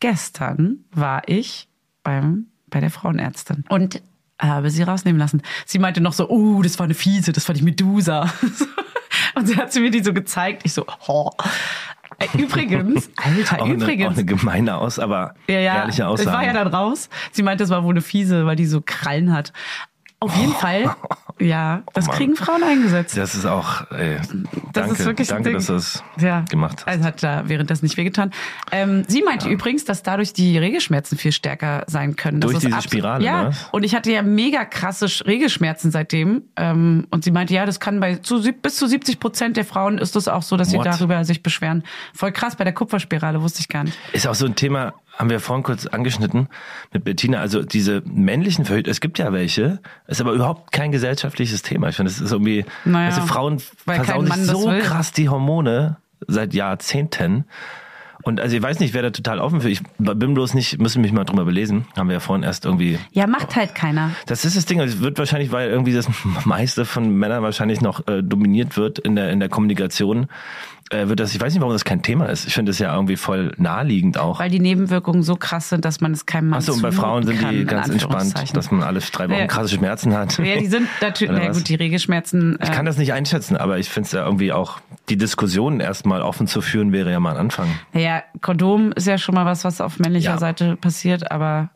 gestern 0.01 0.83
war 0.91 1.21
ich 1.27 1.69
beim, 2.03 2.47
bei 2.67 2.81
der 2.81 2.91
Frauenärztin 2.91 3.63
und 3.69 4.01
habe 4.37 4.69
sie 4.69 4.83
rausnehmen 4.83 5.19
lassen. 5.19 5.41
Sie 5.65 5.79
meinte 5.79 6.01
noch 6.01 6.13
so, 6.13 6.27
oh, 6.29 6.61
das 6.61 6.77
war 6.79 6.83
eine 6.83 6.95
fiese, 6.95 7.31
das 7.31 7.47
war 7.47 7.55
die 7.55 7.61
Medusa. 7.61 8.33
Und 9.35 9.47
sie 9.47 9.55
hat 9.55 9.71
sie 9.71 9.79
mir 9.79 9.91
die 9.91 10.03
so 10.03 10.13
gezeigt. 10.13 10.63
Ich 10.65 10.73
so, 10.73 10.85
oh. 11.07 11.29
Äh, 12.19 12.27
Übrigens, 12.37 13.09
Alter, 13.17 13.61
auch, 13.61 13.65
eine, 13.65 13.73
übrigens. 13.75 14.07
auch 14.07 14.11
eine 14.13 14.25
gemeine 14.25 14.77
aus, 14.77 14.99
aber 14.99 15.33
ja, 15.47 15.59
ja, 15.59 15.75
ehrliche 15.77 16.01
ich 16.01 16.07
Aussage. 16.07 16.31
war 16.31 16.43
ja 16.43 16.53
dann 16.53 16.67
raus. 16.67 17.09
Sie 17.31 17.43
meinte, 17.43 17.63
das 17.63 17.69
war 17.71 17.83
wohl 17.83 17.93
eine 17.93 18.01
fiese, 18.01 18.45
weil 18.45 18.55
die 18.55 18.65
so 18.65 18.81
Krallen 18.85 19.33
hat. 19.33 19.53
Auf 20.23 20.35
jeden 20.37 20.53
Fall, 20.53 20.95
ja, 21.39 21.81
das 21.93 22.07
Oh 22.07 22.11
kriegen 22.11 22.35
Frauen 22.35 22.61
eingesetzt. 22.63 23.17
das 23.17 23.33
ist 23.33 23.45
auch, 23.47 23.89
ey, 23.89 24.17
danke, 24.71 24.91
ist 24.93 25.05
wirklich 25.05 25.27
danke, 25.29 25.51
dass 25.53 25.65
du 25.65 25.73
es 25.73 26.03
ja. 26.19 26.41
gemacht 26.49 26.77
hast. 26.77 26.87
Also 26.87 27.03
hat 27.05 27.23
da 27.23 27.43
während 27.47 27.71
das 27.71 27.81
nicht 27.81 27.97
wehgetan. 27.97 28.31
Ähm, 28.71 29.03
sie 29.07 29.23
meinte 29.23 29.49
übrigens, 29.49 29.83
dass 29.83 30.03
dadurch 30.03 30.33
die 30.33 30.59
Regelschmerzen 30.59 31.17
viel 31.17 31.31
stärker 31.31 31.83
sein 31.87 32.15
können. 32.15 32.39
Das 32.39 32.51
Durch 32.51 32.63
diese 32.63 32.81
Spirale, 32.83 33.25
Ja. 33.25 33.47
was? 33.47 33.67
Und 33.71 33.81
ich 33.83 33.95
hatte 33.95 34.11
ja 34.11 34.21
mega 34.21 34.63
krasse 34.63 35.07
Sch- 35.07 35.25
Regelschmerzen 35.25 35.89
seitdem. 35.89 36.43
Ähm, 36.55 37.07
und 37.09 37.23
sie 37.23 37.31
meinte, 37.31 37.55
ja, 37.55 37.65
das 37.65 37.79
kann 37.79 37.99
bei 37.99 38.17
zu, 38.17 38.41
bis 38.61 38.75
zu 38.75 38.85
70 38.85 39.19
Prozent 39.19 39.57
der 39.57 39.65
Frauen 39.65 39.97
ist 39.97 40.15
das 40.15 40.27
auch 40.27 40.43
so, 40.43 40.55
dass 40.55 40.71
What? 40.71 40.83
sie 40.83 40.89
darüber 40.91 41.25
sich 41.25 41.41
beschweren. 41.41 41.83
Voll 42.13 42.31
krass 42.31 42.55
bei 42.55 42.63
der 42.63 42.73
Kupferspirale, 42.73 43.41
wusste 43.41 43.61
ich 43.61 43.67
gar 43.69 43.83
nicht. 43.85 43.97
Ist 44.13 44.27
auch 44.27 44.35
so 44.35 44.45
ein 44.45 44.53
Thema, 44.55 44.93
haben 45.17 45.29
wir 45.29 45.39
vorhin 45.39 45.63
kurz 45.63 45.85
angeschnitten 45.85 46.47
mit 46.93 47.03
Bettina. 47.03 47.39
Also 47.39 47.61
diese 47.63 48.01
männlichen 48.05 48.65
Verhüter, 48.65 48.89
es 48.89 49.01
gibt 49.01 49.19
ja 49.19 49.31
welche, 49.33 49.79
ist 50.07 50.21
aber 50.21 50.31
überhaupt 50.33 50.71
kein 50.71 50.91
gesellschaftliches 50.91 51.61
Thema. 51.61 51.89
Ich 51.89 51.95
finde, 51.95 52.11
es 52.11 52.19
ist 52.19 52.31
irgendwie, 52.31 52.65
Naja, 52.85 53.07
also 53.15 53.21
Frauen 53.27 53.59
versauen 53.59 54.25
sich 54.31 54.45
so 54.45 54.67
will. 54.69 54.79
krass 54.81 55.11
die 55.11 55.29
Hormone 55.29 55.97
seit 56.27 56.53
Jahrzehnten. 56.53 57.45
Und 58.23 58.39
also 58.39 58.55
ich 58.55 58.61
weiß 58.61 58.79
nicht, 58.79 58.93
wer 58.93 59.01
da 59.01 59.09
total 59.09 59.39
offen 59.39 59.61
für. 59.61 59.69
Ich 59.69 59.81
bin 59.97 60.35
bloß 60.35 60.53
nicht, 60.53 60.79
müssen 60.79 61.01
mich 61.01 61.11
mal 61.11 61.23
drüber 61.23 61.43
belesen. 61.43 61.87
Haben 61.97 62.09
wir 62.09 62.13
ja 62.13 62.19
vorhin 62.19 62.43
erst 62.43 62.65
irgendwie 62.65 62.99
Ja, 63.13 63.25
macht 63.25 63.55
halt 63.55 63.73
keiner. 63.73 64.11
das 64.27 64.45
ist 64.45 64.55
das 64.55 64.65
Ding. 64.67 64.79
Es 64.79 65.01
wird 65.01 65.17
wahrscheinlich, 65.17 65.51
weil 65.51 65.69
irgendwie 65.71 65.91
das 65.93 66.07
meiste 66.45 66.85
von 66.85 67.09
Männern 67.15 67.41
wahrscheinlich 67.41 67.81
noch 67.81 68.07
äh, 68.07 68.21
dominiert 68.21 68.77
wird 68.77 68.99
in 68.99 69.15
der 69.15 69.31
in 69.31 69.39
der 69.39 69.49
Kommunikation, 69.49 70.27
äh, 70.91 71.07
wird 71.07 71.19
das. 71.19 71.33
Ich 71.33 71.41
weiß 71.41 71.53
nicht, 71.53 71.61
warum 71.61 71.73
das 71.73 71.85
kein 71.85 72.01
Thema 72.01 72.25
ist. 72.27 72.45
Ich 72.47 72.53
finde 72.53 72.69
das 72.71 72.79
ja 72.79 72.93
irgendwie 72.93 73.15
voll 73.15 73.53
naheliegend 73.57 74.17
auch. 74.17 74.39
Weil 74.39 74.49
die 74.49 74.59
Nebenwirkungen 74.59 75.23
so 75.23 75.35
krass 75.35 75.69
sind, 75.69 75.85
dass 75.85 76.01
man 76.01 76.11
es 76.11 76.25
keinem 76.25 76.49
Mann 76.49 76.59
Achso, 76.59 76.73
und 76.73 76.81
bei 76.81 76.91
Frauen 76.91 77.25
sind 77.25 77.39
die 77.51 77.65
ganz 77.65 77.89
entspannt, 77.89 78.55
dass 78.55 78.71
man 78.71 78.83
alle 78.83 78.99
drei 78.99 79.29
Wochen 79.29 79.39
Ja. 79.39 79.47
krasse 79.47 79.75
Schmerzen 79.75 80.13
hat. 80.15 80.37
Ja, 80.37 80.57
die 80.57 80.67
sind 80.67 80.87
natürlich, 81.01 81.33
na 81.35 81.51
gut, 81.51 81.67
die 81.67 81.75
Regelschmerzen. 81.75 82.57
Ich 82.61 82.71
kann 82.71 82.85
das 82.85 82.97
nicht 82.97 83.13
einschätzen, 83.13 83.57
aber 83.57 83.79
ich 83.79 83.89
finde 83.89 84.05
es 84.07 84.11
ja 84.11 84.25
irgendwie 84.25 84.51
auch, 84.53 84.79
die 85.09 85.17
Diskussion 85.17 85.79
erstmal 85.79 86.21
offen 86.21 86.47
zu 86.47 86.61
führen, 86.61 86.91
wäre 86.91 87.11
ja 87.11 87.19
mal 87.19 87.31
ein 87.31 87.37
Anfang. 87.37 87.67
Ja, 87.93 88.23
Kondom 88.41 88.91
ist 88.93 89.07
ja 89.07 89.17
schon 89.17 89.35
mal 89.35 89.45
was, 89.45 89.63
was 89.63 89.81
auf 89.81 89.99
männlicher 89.99 90.31
Ja. 90.31 90.37
Seite 90.37 90.75
passiert, 90.77 91.31
aber 91.31 91.69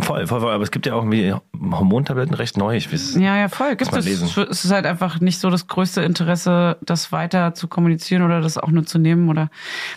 Voll, 0.00 0.26
voll, 0.28 0.40
voll. 0.40 0.52
Aber 0.52 0.62
es 0.62 0.70
gibt 0.70 0.86
ja 0.86 0.94
auch 0.94 1.02
irgendwie 1.02 1.34
Hormontabletten 1.60 2.34
recht 2.34 2.56
neu. 2.56 2.76
Ich 2.76 2.92
weiß, 2.92 3.16
ja, 3.16 3.36
ja, 3.36 3.48
voll. 3.48 3.74
Gibt 3.74 3.92
es. 3.92 4.06
Es 4.06 4.64
ist 4.64 4.70
halt 4.70 4.86
einfach 4.86 5.20
nicht 5.20 5.40
so 5.40 5.50
das 5.50 5.66
größte 5.66 6.02
Interesse, 6.02 6.76
das 6.82 7.10
weiter 7.10 7.54
zu 7.54 7.66
kommunizieren 7.66 8.22
oder 8.22 8.40
das 8.40 8.58
auch 8.58 8.70
nur 8.70 8.86
zu 8.86 8.98
nehmen 8.98 9.28
oder, 9.28 9.50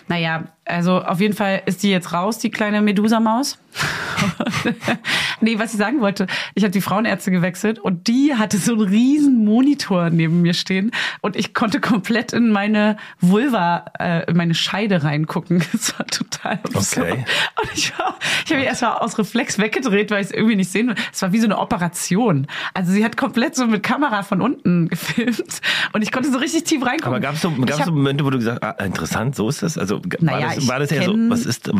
naja, 0.08 0.44
also 0.64 1.02
auf 1.02 1.20
jeden 1.20 1.34
Fall 1.34 1.62
ist 1.66 1.82
die 1.82 1.90
jetzt 1.90 2.12
raus, 2.12 2.38
die 2.38 2.50
kleine 2.50 2.82
Medusa-Maus. 2.82 3.58
nee, 5.40 5.58
was 5.58 5.72
ich 5.72 5.78
sagen 5.78 6.00
wollte, 6.00 6.26
ich 6.54 6.62
habe 6.62 6.70
die 6.70 6.80
Frauenärzte 6.80 7.30
gewechselt 7.30 7.78
und 7.78 8.06
die 8.06 8.34
hatte 8.34 8.58
so 8.58 8.72
einen 8.72 8.82
riesen 8.82 9.44
Monitor 9.44 10.10
neben 10.10 10.42
mir 10.42 10.54
stehen 10.54 10.92
und 11.20 11.36
ich 11.36 11.54
konnte 11.54 11.80
komplett 11.80 12.32
in 12.32 12.50
meine 12.50 12.96
Vulva, 13.20 13.86
äh, 13.98 14.30
in 14.30 14.36
meine 14.36 14.54
Scheide 14.54 15.02
reingucken. 15.04 15.62
Das 15.72 15.98
war 15.98 16.06
total 16.06 16.60
absurd. 16.62 17.12
Okay. 17.12 17.24
Und 17.60 17.70
ich, 17.74 17.98
war, 17.98 18.14
ich 18.44 18.50
habe 18.50 18.60
mich 18.60 18.68
erstmal 18.68 18.98
aus 18.98 19.18
Reflex 19.18 19.58
weggedreht, 19.58 20.10
weil 20.10 20.20
ich 20.20 20.28
es 20.28 20.32
irgendwie 20.32 20.54
nicht 20.54 20.70
sehen 20.70 20.88
will. 20.88 20.94
Es 21.12 21.22
war 21.22 21.32
wie 21.32 21.40
so 21.40 21.46
eine 21.46 21.58
Operation. 21.58 22.46
Also 22.74 22.92
sie 22.92 23.04
hat 23.04 23.16
komplett 23.16 23.56
so 23.56 23.66
mit 23.66 23.82
Kamera 23.82 24.22
von 24.22 24.42
unten 24.42 24.88
gefilmt 24.90 25.60
und 25.92 26.02
ich 26.02 26.12
konnte 26.12 26.30
so 26.30 26.38
richtig 26.38 26.64
tief 26.64 26.84
reingucken. 26.84 27.06
Aber 27.06 27.20
gab 27.20 27.34
es 27.34 27.40
so, 27.40 27.50
gab's 27.50 27.84
so 27.84 27.90
Momente, 27.90 28.24
wo 28.24 28.30
du 28.30 28.38
gesagt 28.38 28.62
hast, 28.62 28.80
ah, 28.80 28.84
interessant, 28.84 29.34
so 29.34 29.48
ist 29.48 29.62
das? 29.62 29.76
Also 29.76 30.00
Naja, 30.20 30.51
das, 30.56 30.68
war 30.68 30.78
das 30.78 30.90
eher 30.92 31.02
so, 31.04 31.14
was 31.28 31.46
ist, 31.46 31.72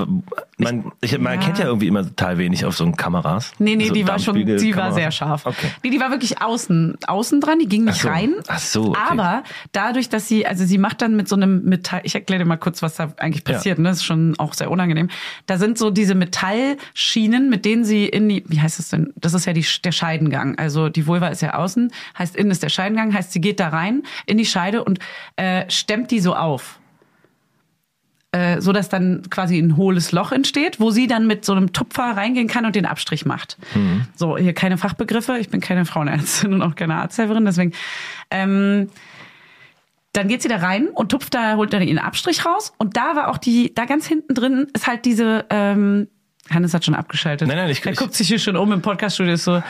man, 0.59 0.93
ich, 1.01 1.19
man 1.19 1.35
Ja. 1.35 1.41
kennt 1.41 1.59
ja 1.59 1.67
irgendwie 1.67 1.87
immer 1.89 2.03
total 2.03 2.39
wenig 2.39 2.65
auf 2.65 2.77
so 2.77 2.91
Kameras. 2.93 3.53
Nee, 3.59 3.77
nee, 3.77 3.89
so 3.89 3.95
die 3.95 4.07
war 4.07 4.19
schon, 4.19 4.35
die 4.37 4.41
war 4.43 4.47
Dampfspiegelkameras. 4.49 4.95
sehr 4.95 5.11
scharf. 5.11 5.47
Okay. 5.47 5.69
Nee, 5.83 5.91
die 5.91 6.01
war 6.01 6.11
wirklich 6.11 6.41
außen, 6.43 6.99
außen 7.07 7.41
dran, 7.41 7.59
die 7.59 7.67
ging 7.69 7.85
nicht 7.85 7.97
Ach 7.99 8.03
so. 8.03 8.09
rein. 8.09 8.35
Ach 8.49 8.59
so, 8.59 8.89
okay. 8.91 9.01
Aber 9.11 9.43
dadurch, 9.73 10.09
dass 10.09 10.29
sie, 10.29 10.47
also 10.47 10.65
sie 10.65 10.79
macht 10.79 11.03
dann 11.03 11.17
mit 11.17 11.29
so 11.29 11.37
einem 11.37 11.65
Metall, 11.65 12.01
ich 12.05 12.15
erkläre 12.15 12.43
dir 12.43 12.49
mal 12.49 12.57
kurz, 12.57 12.83
was 12.83 12.97
da 12.97 13.13
eigentlich 13.19 13.45
Ja. 13.49 13.55
passiert, 13.55 13.79
ne? 13.79 13.89
Das 13.91 13.99
ist 13.99 14.05
schon 14.05 14.35
auch 14.39 14.55
sehr 14.55 14.71
unangenehm. 14.71 15.09
Da 15.47 15.59
sind 15.59 15.79
so 15.79 15.91
diese 15.91 16.15
Metallschienen, 16.15 17.51
mit 17.51 17.65
denen 17.65 17.85
sie 17.85 18.07
in 18.07 18.29
die, 18.29 18.45
wie 18.47 18.61
heißt 18.61 18.79
das 18.79 18.89
denn? 18.89 19.13
Das 19.17 19.35
ist 19.35 19.47
ja 19.47 19.53
die, 19.53 19.65
der 19.85 19.93
Scheidengang. 19.93 20.57
Also 20.59 20.89
die 20.89 21.07
Vulva 21.07 21.29
ist 21.29 21.43
ja 21.43 21.55
außen, 21.55 21.93
heißt 22.19 22.37
innen 22.37 22.51
ist 22.51 22.63
der 22.63 22.69
Scheidengang, 22.69 23.13
heißt 23.15 23.33
sie 23.33 23.41
geht 23.41 23.61
da 23.61 23.69
rein 23.69 24.03
in 24.27 24.39
die 24.39 24.47
Scheide 24.47 24.85
und 24.85 24.99
äh, 25.37 25.65
stemmt 25.71 26.11
die 26.11 26.21
so 26.21 26.35
auf 26.35 26.79
äh, 28.33 28.61
so 28.61 28.73
dass 28.73 28.89
dann 28.89 29.23
quasi 29.31 29.59
ein 29.59 29.77
hohles 29.77 30.13
Loch 30.13 30.33
entsteht, 30.33 30.81
wo 30.81 30.91
sie 30.91 31.07
dann 31.07 31.27
mit 31.27 31.45
so 31.45 31.53
einem 31.53 31.73
Tupfer 31.73 32.17
reingehen 32.17 32.49
kann 32.49 32.65
und 32.65 32.75
den 32.75 32.87
Abstrich 32.87 33.27
macht. 33.27 33.59
So, 34.17 34.37
hier 34.37 34.55
keine 34.55 34.79
Fachbegriffe, 34.79 35.39
ich 35.39 35.51
bin 35.51 35.61
keine 35.61 35.85
Frauenärztin 35.85 36.55
und 36.55 36.63
auch 36.63 36.75
keine 36.75 36.97
Arzthelferin, 36.97 37.45
deswegen 37.45 37.73
ähm, 38.31 38.89
dann 40.13 40.29
geht 40.29 40.43
sie 40.43 40.49
da 40.49 40.57
rein 40.57 40.89
und 40.89 41.11
tupft 41.11 41.35
da, 41.35 41.57
holt 41.57 41.73
dann 41.73 41.83
ihren 41.83 41.99
Abstrich 41.99 42.45
raus. 42.45 42.73
Und 42.77 42.97
da 42.97 43.17
war 43.17 43.29
auch 43.29 43.39
die, 43.39 43.75
da 43.75 43.87
ganz 43.87 44.07
hinten 44.07 44.35
drin 44.35 44.67
ist 44.75 44.87
halt 44.87 45.05
diese, 45.07 45.47
ähm, 45.49 46.09
Hannes 46.51 46.75
hat 46.75 46.85
schon 46.85 46.95
abgeschaltet. 46.95 47.47
Nein, 47.49 47.57
nein, 47.57 47.71
ich- 47.71 47.81
Der 47.81 47.93
ich- 47.93 47.99
guckt 47.99 48.15
sich 48.15 48.29
hier 48.29 48.39
schon 48.39 48.57
um 48.57 48.73
im 48.73 48.83
Podcaststudio, 48.83 49.35
ist 49.35 49.45
so, 49.45 49.53
la 49.53 49.61
la 49.61 49.63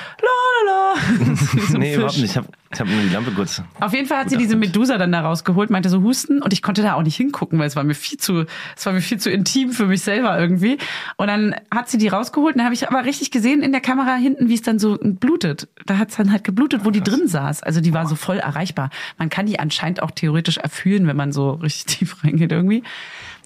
la. 0.67 0.95
So 1.69 1.79
Nee, 1.79 1.95
überhaupt 1.95 2.13
Fisch. 2.15 2.23
nicht. 2.23 2.31
Ich 2.33 2.37
habe 2.37 2.49
ich 2.73 2.81
hab 2.81 2.87
nur 2.87 3.01
die 3.03 3.09
Lampe 3.11 3.31
kurz. 3.33 3.63
Auf 3.81 3.93
jeden 3.93 4.07
Fall 4.07 4.19
hat 4.19 4.31
sie 4.31 4.37
diese. 4.37 4.57
Medusa 4.57 4.97
dann 4.99 5.13
da 5.13 5.21
rausgeholt, 5.23 5.71
meinte 5.71 5.89
so 5.91 6.03
Husten 6.03 6.41
und 6.43 6.53
ich 6.53 6.63
konnte 6.63 6.83
da 6.83 6.95
auch 6.95 7.03
nicht 7.03 7.17
hingucken, 7.17 7.59
weil 7.59 7.67
es 7.67 7.77
war 7.77 7.85
mir 7.85 7.95
viel 7.95 8.19
zu, 8.19 8.45
es 8.77 8.87
war 8.87 8.93
mir 8.93 9.01
viel 9.01 9.19
zu 9.19 9.31
intim 9.31 9.73
für 9.73 9.87
mich 9.87 10.03
selber 10.03 10.39
irgendwie. 10.39 10.79
Und 11.17 11.27
dann 11.29 11.55
hat 11.75 11.89
sie 11.91 11.99
die 11.99 12.09
rausgeholt 12.09 12.55
und 12.55 12.59
dann 12.59 12.67
habe 12.67 12.75
ich 12.75 12.89
aber 12.89 13.05
richtig 13.05 13.31
gesehen 13.31 13.63
in 13.63 13.73
der 13.73 13.81
Kamera 13.81 14.15
hinten, 14.17 14.49
wie 14.49 14.55
es 14.55 14.63
dann 14.63 14.79
so 14.79 14.99
blutet. 15.03 15.69
Da 15.87 15.99
hat 15.99 16.11
es 16.11 16.17
dann 16.17 16.31
halt 16.33 16.45
geblutet, 16.45 16.85
wo 16.85 16.91
die 16.91 17.03
drin 17.03 17.27
saß. 17.29 17.63
Also 17.63 17.81
die 17.81 17.93
war 17.93 18.07
so 18.07 18.15
voll 18.15 18.39
erreichbar. 18.39 18.91
Man 19.19 19.29
kann 19.31 19.47
die 19.47 19.59
anscheinend 19.59 20.03
auch 20.03 20.11
theoretisch 20.11 20.59
erfühlen, 20.59 21.07
wenn 21.07 21.17
man 21.17 21.33
so 21.33 21.53
richtig 21.53 21.99
tief 21.99 22.17
reingeht 22.25 22.53
irgendwie. 22.53 22.83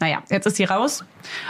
Naja, 0.01 0.23
jetzt 0.31 0.47
ist 0.47 0.57
sie 0.57 0.65
raus. 0.65 1.05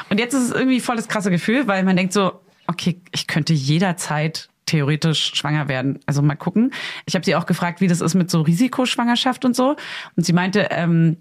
Und 0.08 0.18
jetzt 0.18 0.34
ist 0.34 0.42
es 0.42 0.52
irgendwie 0.52 0.80
voll 0.80 0.96
das 0.96 1.08
krasse 1.08 1.30
Gefühl, 1.30 1.66
weil 1.66 1.82
man 1.82 1.96
denkt 1.96 2.12
so, 2.12 2.40
okay, 2.66 3.00
ich 3.12 3.26
könnte 3.26 3.52
jederzeit 3.52 4.48
theoretisch 4.66 5.32
schwanger 5.34 5.68
werden. 5.68 6.00
Also 6.06 6.22
mal 6.22 6.34
gucken. 6.34 6.72
Ich 7.06 7.14
habe 7.14 7.24
sie 7.24 7.36
auch 7.36 7.46
gefragt, 7.46 7.80
wie 7.80 7.86
das 7.86 8.00
ist 8.00 8.14
mit 8.14 8.30
so 8.30 8.42
Risikoschwangerschaft 8.42 9.44
und 9.44 9.54
so. 9.54 9.76
Und 10.16 10.26
sie 10.26 10.32
meinte, 10.32 10.68
ähm, 10.70 11.16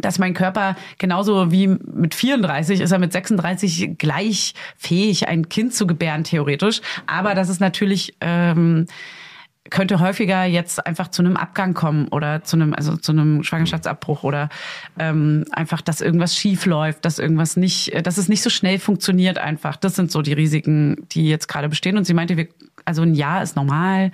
dass 0.00 0.18
mein 0.18 0.34
Körper 0.34 0.76
genauso 0.98 1.50
wie 1.50 1.66
mit 1.66 2.14
34 2.14 2.80
ist 2.80 2.92
er 2.92 2.98
mit 2.98 3.12
36 3.12 3.98
gleich 3.98 4.54
fähig, 4.76 5.28
ein 5.28 5.48
Kind 5.48 5.74
zu 5.74 5.86
gebären, 5.86 6.24
theoretisch. 6.24 6.80
Aber 7.06 7.34
dass 7.34 7.48
es 7.48 7.60
natürlich 7.60 8.16
ähm, 8.20 8.86
könnte 9.70 10.00
häufiger 10.00 10.44
jetzt 10.44 10.84
einfach 10.86 11.08
zu 11.08 11.22
einem 11.22 11.36
Abgang 11.36 11.74
kommen 11.74 12.08
oder 12.08 12.42
zu 12.44 12.56
einem, 12.56 12.74
also 12.74 12.96
zu 12.96 13.12
einem 13.12 13.42
Schwangerschaftsabbruch 13.42 14.24
oder 14.24 14.48
ähm, 14.98 15.44
einfach, 15.50 15.80
dass 15.80 16.00
irgendwas 16.00 16.36
schief 16.36 16.66
läuft, 16.66 17.04
dass 17.04 17.18
irgendwas 17.18 17.56
nicht, 17.56 17.92
äh, 17.92 18.02
dass 18.02 18.18
es 18.18 18.28
nicht 18.28 18.42
so 18.42 18.50
schnell 18.50 18.78
funktioniert 18.78 19.38
einfach. 19.38 19.76
Das 19.76 19.96
sind 19.96 20.10
so 20.10 20.22
die 20.22 20.32
Risiken, 20.32 21.06
die 21.12 21.28
jetzt 21.28 21.48
gerade 21.48 21.68
bestehen. 21.68 21.96
Und 21.96 22.04
sie 22.04 22.14
meinte, 22.14 22.36
wir, 22.36 22.48
also 22.84 23.02
ein 23.02 23.14
Jahr 23.14 23.42
ist 23.42 23.56
normal. 23.56 24.12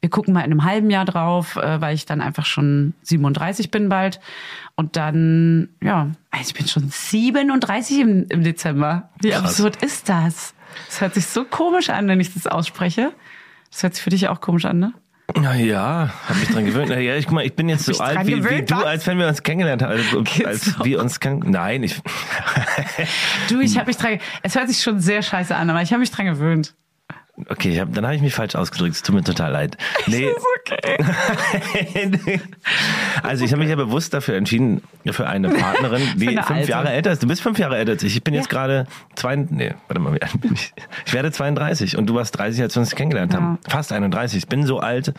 Wir 0.00 0.10
gucken 0.10 0.34
mal 0.34 0.40
in 0.40 0.52
einem 0.52 0.64
halben 0.64 0.90
Jahr 0.90 1.04
drauf, 1.04 1.56
äh, 1.56 1.80
weil 1.80 1.94
ich 1.94 2.06
dann 2.06 2.20
einfach 2.20 2.46
schon 2.46 2.94
37 3.02 3.70
bin 3.70 3.88
bald. 3.88 4.20
Und 4.76 4.96
dann, 4.96 5.68
ja, 5.82 6.10
ich 6.40 6.54
bin 6.54 6.66
schon 6.66 6.88
37 6.90 8.00
im, 8.00 8.26
im 8.28 8.44
Dezember. 8.44 9.08
Wie 9.20 9.30
Krass. 9.30 9.42
absurd 9.42 9.82
ist 9.82 10.08
das? 10.08 10.54
Das 10.86 11.00
hört 11.00 11.14
sich 11.14 11.26
so 11.26 11.44
komisch 11.44 11.88
an, 11.90 12.08
wenn 12.08 12.20
ich 12.20 12.34
das 12.34 12.46
ausspreche. 12.46 13.12
Das 13.76 13.82
hört 13.82 13.94
sich 13.94 14.02
für 14.04 14.08
dich 14.08 14.26
auch 14.28 14.40
komisch 14.40 14.64
an, 14.64 14.78
ne? 14.78 14.94
Na 15.34 15.54
ja, 15.54 16.10
hab 16.26 16.36
mich 16.36 16.48
dran 16.48 16.64
gewöhnt. 16.64 16.88
Na 16.88 16.98
ja, 16.98 17.16
ich 17.16 17.26
guck 17.26 17.34
mal, 17.34 17.44
ich 17.44 17.54
bin 17.54 17.68
jetzt 17.68 17.84
so 17.84 18.02
alt 18.02 18.26
wie, 18.26 18.28
wie 18.28 18.40
gewöhnt, 18.40 18.70
du, 18.70 18.74
was? 18.74 18.84
als 18.84 19.06
wenn 19.06 19.18
wir 19.18 19.28
uns 19.28 19.42
kennengelernt 19.42 19.82
haben. 19.82 19.90
Also, 19.90 20.24
als 20.46 20.82
wir 20.82 20.98
uns 20.98 21.20
kennen. 21.20 21.44
Nein, 21.50 21.82
ich. 21.82 22.00
Du, 23.50 23.60
ich 23.60 23.76
habe 23.76 23.88
mich 23.88 23.98
dran. 23.98 24.18
Es 24.42 24.54
hört 24.54 24.68
sich 24.68 24.82
schon 24.82 24.98
sehr 24.98 25.20
scheiße 25.20 25.54
an, 25.54 25.68
aber 25.68 25.82
ich 25.82 25.90
habe 25.92 26.00
mich 26.00 26.10
dran 26.10 26.24
gewöhnt. 26.24 26.74
Okay, 27.48 27.70
ich 27.70 27.80
hab, 27.80 27.92
dann 27.92 28.04
habe 28.06 28.16
ich 28.16 28.22
mich 28.22 28.34
falsch 28.34 28.54
ausgedrückt. 28.54 28.94
Es 28.96 29.02
tut 29.02 29.14
mir 29.14 29.22
total 29.22 29.52
leid. 29.52 29.76
Nee, 30.06 30.28
Ist 30.30 30.36
okay. 30.72 30.96
also 33.22 33.44
ich 33.44 33.52
habe 33.52 33.60
mich 33.60 33.70
ja 33.70 33.76
bewusst 33.76 34.14
dafür 34.14 34.36
entschieden, 34.36 34.82
für 35.10 35.26
eine 35.26 35.50
Partnerin, 35.50 36.02
die 36.16 36.28
eine 36.28 36.42
fünf 36.42 36.58
alte. 36.60 36.70
Jahre 36.70 36.90
älter 36.90 37.12
ist. 37.12 37.22
Du 37.22 37.26
bist 37.28 37.42
fünf 37.42 37.58
Jahre 37.58 37.76
älter 37.76 37.92
als 37.92 38.02
ich. 38.02 38.16
Ich 38.16 38.24
bin 38.24 38.34
jetzt 38.34 38.46
Ja. 38.52 38.58
gerade 38.58 38.86
zwei, 39.16 39.36
nee, 39.36 39.74
warte 39.88 40.00
mal, 40.00 40.16
ich? 40.52 40.72
Ich 41.04 41.12
werde 41.12 41.30
32 41.30 41.96
und 41.98 42.06
du 42.06 42.14
warst 42.14 42.38
30, 42.38 42.62
als 42.62 42.74
wir 42.74 42.80
uns 42.80 42.94
kennengelernt 42.94 43.34
haben. 43.34 43.58
Fast 43.68 43.92
31. 43.92 44.38
Ich 44.38 44.48
bin 44.48 44.64
so 44.64 44.80
alt 44.80 45.12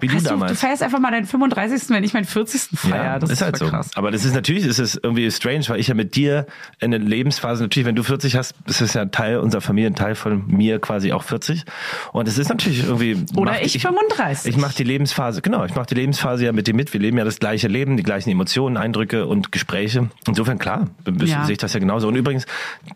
wie 0.00 0.08
du 0.08 0.14
Weißt 0.14 0.26
du, 0.26 0.30
du 0.30 0.34
damals. 0.40 0.60
feierst 0.60 0.82
einfach 0.82 0.98
mal 0.98 1.10
deinen 1.10 1.26
35. 1.26 1.90
wenn 1.90 2.04
ich 2.04 2.12
meinen 2.14 2.24
40. 2.24 2.78
feier. 2.78 3.18
das 3.18 3.30
ist, 3.30 3.42
halt 3.42 3.58
voll 3.58 3.68
so. 3.68 3.72
krass. 3.72 3.90
Aber 3.94 4.10
das 4.10 4.24
ist 4.24 4.34
natürlich, 4.34 4.64
ist 4.64 4.78
es 4.78 4.94
irgendwie 5.02 5.30
strange, 5.30 5.64
weil 5.68 5.80
ich 5.80 5.88
ja 5.88 5.94
mit 5.94 6.16
dir 6.16 6.46
in 6.80 6.90
der 6.90 7.00
Lebensphase, 7.00 7.62
natürlich, 7.62 7.86
wenn 7.86 7.96
du 7.96 8.02
40 8.02 8.36
hast, 8.36 8.54
ist 8.66 8.80
es 8.80 8.94
ja 8.94 9.04
Teil 9.06 9.38
unserer 9.38 9.60
Familie, 9.60 9.90
ein 9.90 9.94
Teil 9.94 10.14
von 10.14 10.46
mir 10.46 10.78
quasi 10.80 11.12
auch 11.12 11.22
40. 11.22 11.64
Und 12.12 12.28
es 12.28 12.38
ist 12.38 12.48
natürlich 12.48 12.84
irgendwie. 12.84 13.16
Oder 13.36 13.52
macht- 13.52 13.62
ich 13.64 13.80
35. 13.80 14.54
Ich 14.54 14.60
mache 14.60 14.74
die 14.76 14.84
Lebensphase, 14.84 15.42
genau, 15.42 15.64
ich 15.64 15.74
mache 15.74 15.86
die 15.86 15.94
Lebensphase 15.94 16.44
ja 16.44 16.52
mit 16.52 16.66
dir 16.66 16.74
mit. 16.74 16.92
Wir 16.92 17.00
leben 17.00 17.18
ja 17.18 17.24
das 17.24 17.38
gleiche 17.38 17.68
Leben, 17.68 17.96
die 17.96 18.02
gleichen 18.02 18.30
Emotionen, 18.30 18.76
Eindrücke 18.76 19.26
und 19.26 19.52
Gespräche. 19.52 20.08
Insofern, 20.26 20.58
klar, 20.58 20.88
Ja. 21.24 21.44
sehe 21.44 21.52
ich 21.52 21.58
das 21.58 21.72
ja 21.72 21.80
genauso. 21.80 22.08
Und 22.08 22.16
übrigens, 22.16 22.46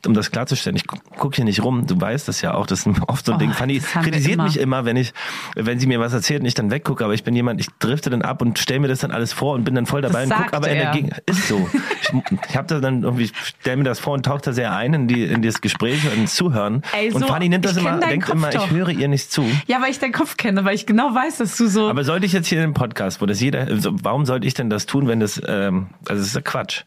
um 0.06 0.14
das 0.14 0.30
klarzustellen, 0.30 0.76
ich 0.76 0.86
gucke 0.86 1.36
hier 1.36 1.44
nicht 1.44 1.62
rum, 1.62 1.86
du 1.86 2.00
weißt 2.00 2.28
das 2.28 2.40
ja 2.40 2.54
auch, 2.54 2.66
das 2.66 2.86
ist 2.86 3.00
oft 3.08 3.24
so 3.26 3.32
ein 3.32 3.36
Oh, 3.36 3.38
Ding. 3.38 3.50
Fanny 3.52 3.80
kritisiert 3.80 4.34
immer. 4.34 4.44
mich 4.44 4.58
immer, 4.60 4.84
wenn 4.84 4.96
ich, 4.96 5.12
wenn 5.56 5.78
sie 5.80 5.86
mir 5.86 5.98
was 6.00 6.12
erzählt 6.12 6.40
und 6.42 6.46
ich 6.46 6.54
dann 6.54 6.70
weggucke, 6.70 6.93
aber 7.00 7.14
ich 7.14 7.24
bin 7.24 7.34
jemand, 7.34 7.60
ich 7.60 7.68
drifte 7.78 8.10
dann 8.10 8.22
ab 8.22 8.42
und 8.42 8.58
stelle 8.58 8.80
mir 8.80 8.88
das 8.88 9.00
dann 9.00 9.10
alles 9.10 9.32
vor 9.32 9.54
und 9.54 9.64
bin 9.64 9.74
dann 9.74 9.86
voll 9.86 10.02
dabei 10.02 10.24
und 10.24 10.28
sagt 10.28 10.44
guck 10.44 10.54
aber 10.54 10.68
in 10.68 10.78
der 10.78 10.86
er. 10.86 10.92
Gegend. 10.92 11.22
Ist 11.26 11.48
so. 11.48 11.68
Ich, 12.00 12.12
ich 12.48 12.56
habe 12.56 12.66
da 12.68 12.80
dann 12.80 13.02
irgendwie, 13.02 13.30
stell 13.60 13.76
mir 13.76 13.84
das 13.84 13.98
vor 13.98 14.14
und 14.14 14.24
tauche 14.24 14.42
da 14.42 14.52
sehr 14.52 14.74
ein 14.74 14.94
in, 14.94 15.08
die, 15.08 15.24
in 15.24 15.42
das 15.42 15.60
Gespräch 15.60 16.00
und 16.16 16.28
Zuhören. 16.28 16.82
Ey, 16.92 17.12
und 17.12 17.20
so, 17.20 17.26
Fanny 17.26 17.48
nimmt 17.48 17.64
das 17.64 17.76
immer, 17.76 17.98
denkt 17.98 18.26
Kopf 18.26 18.36
immer, 18.36 18.50
doch. 18.50 18.66
ich 18.66 18.70
höre 18.70 18.90
ihr 18.90 19.08
nicht 19.08 19.30
zu. 19.30 19.44
Ja, 19.66 19.80
weil 19.80 19.90
ich 19.90 19.98
deinen 19.98 20.12
Kopf 20.12 20.36
kenne, 20.36 20.64
weil 20.64 20.74
ich 20.74 20.86
genau 20.86 21.14
weiß, 21.14 21.38
dass 21.38 21.56
du 21.56 21.66
so. 21.68 21.88
Aber 21.88 22.04
sollte 22.04 22.26
ich 22.26 22.32
jetzt 22.32 22.48
hier 22.48 22.58
in 22.58 22.70
dem 22.70 22.74
Podcast, 22.74 23.20
wo 23.20 23.26
das 23.26 23.40
jeder, 23.40 23.60
also 23.60 23.92
warum 24.02 24.26
sollte 24.26 24.46
ich 24.46 24.54
denn 24.54 24.70
das 24.70 24.86
tun, 24.86 25.08
wenn 25.08 25.20
das, 25.20 25.40
ähm, 25.46 25.88
also 26.08 26.20
das 26.20 26.28
ist 26.28 26.34
ja 26.34 26.40
Quatsch. 26.40 26.84